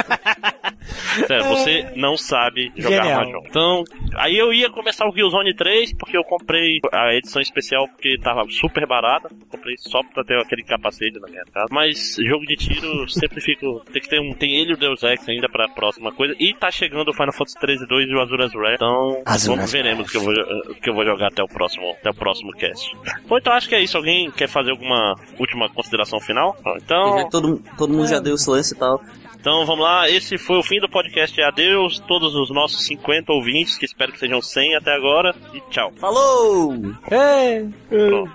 Sério, 1.27 1.45
você 1.45 1.91
não 1.95 2.18
sabe 2.18 2.72
jogar 2.76 3.03
Genial. 3.03 3.22
Mahjong. 3.22 3.47
Então, 3.47 3.84
aí 4.15 4.38
eu 4.38 4.53
ia 4.53 4.69
começar 4.69 5.05
o 5.05 5.14
Killzone 5.14 5.55
3, 5.55 5.93
porque 5.93 6.18
eu 6.18 6.23
comprei 6.23 6.80
a 6.91 7.14
edição 7.14 7.41
especial 7.41 7.88
porque 7.88 8.18
tava 8.19 8.43
super 8.49 8.88
barata. 8.88 9.30
Comprei 9.49 9.76
só 9.77 10.01
pra 10.14 10.23
ter 10.23 10.38
aquele 10.39 10.64
capacete 10.64 11.19
na 11.19 11.27
minha 11.27 11.43
casa. 11.45 11.68
Mas 11.72 12.18
jogo 12.28 12.45
de 12.45 12.56
tiro 12.56 13.10
sempre 13.10 13.41
fico. 13.41 13.82
Tem 13.91 14.02
que 14.02 14.10
ter 14.10 14.20
um. 14.20 14.34
Tem 14.34 14.56
ele 14.56 14.72
e 14.72 14.74
o 14.74 14.78
Deus 14.78 15.04
Ex 15.04 15.28
ainda 15.28 15.48
pra 15.50 15.68
próxima 15.68 16.12
coisa. 16.12 16.36
E 16.40 16.54
tá 16.54 16.72
chegando 16.72 17.10
o 17.10 17.14
Final 17.14 17.34
Fantasy 17.34 17.60
13 17.60 17.88
2 17.88 18.10
e 18.10 18.14
o 18.14 18.22
Azura's 18.22 18.54
Wrath. 18.54 18.76
Então, 18.76 19.22
Azura's 19.26 19.48
vamos 19.48 19.72
veremos 19.72 20.08
o 20.08 20.12
que 20.12 20.18
eu 20.18 20.22
vou, 20.22 20.34
que 20.82 20.90
eu 20.90 20.94
vou 20.94 21.06
jogar 21.06 21.28
até 21.28 21.44
o 21.44 21.48
próximo, 21.48 21.91
até 21.91 22.10
o 22.10 22.14
próximo 22.14 22.52
cast. 22.54 22.95
Bom, 23.28 23.38
então 23.38 23.54
acho 23.54 23.68
que 23.68 23.76
é 23.76 23.82
isso. 23.82 23.98
Alguém 23.98 24.32
quer 24.32 24.48
fazer 24.48 24.72
alguma 24.72 25.16
última 25.40 25.70
consideração 25.70 26.20
final? 26.20 26.56
Então. 26.78 27.30
Todo, 27.30 27.62
todo 27.78 27.94
mundo 27.94 28.08
já 28.08 28.20
deu 28.20 28.34
o 28.34 28.38
silêncio 28.38 28.76
e 28.76 28.80
tal. 28.80 29.02
Então 29.44 29.66
vamos 29.66 29.84
lá, 29.84 30.10
esse 30.10 30.38
foi 30.38 30.58
o 30.58 30.64
fim 30.64 30.80
do 30.80 30.88
podcast. 30.88 31.41
Adeus, 31.41 32.00
todos 32.00 32.34
os 32.34 32.50
nossos 32.50 32.86
50 32.86 33.34
ouvintes, 33.34 33.78
que 33.78 33.84
espero 33.84 34.14
que 34.14 34.20
sejam 34.20 34.41
100 34.41 34.78
até 34.78 34.94
agora, 34.94 35.36
e 35.54 35.60
tchau. 35.70 35.91
Falou! 35.98 36.74
Ei! 37.12 37.70
Pronto. 37.90 38.32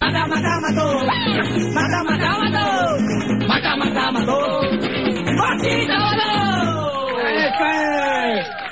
Mata, 0.00 0.26
mata, 0.26 0.60
mató. 0.60 1.04
Mata, 1.74 2.02
mata, 2.04 2.38
mató. 2.38 2.98
Mata, 3.46 3.76
mata, 3.76 4.12
mató. 4.12 4.62
mata. 5.36 5.98
mató! 5.98 7.18
¡Eso 7.28 8.69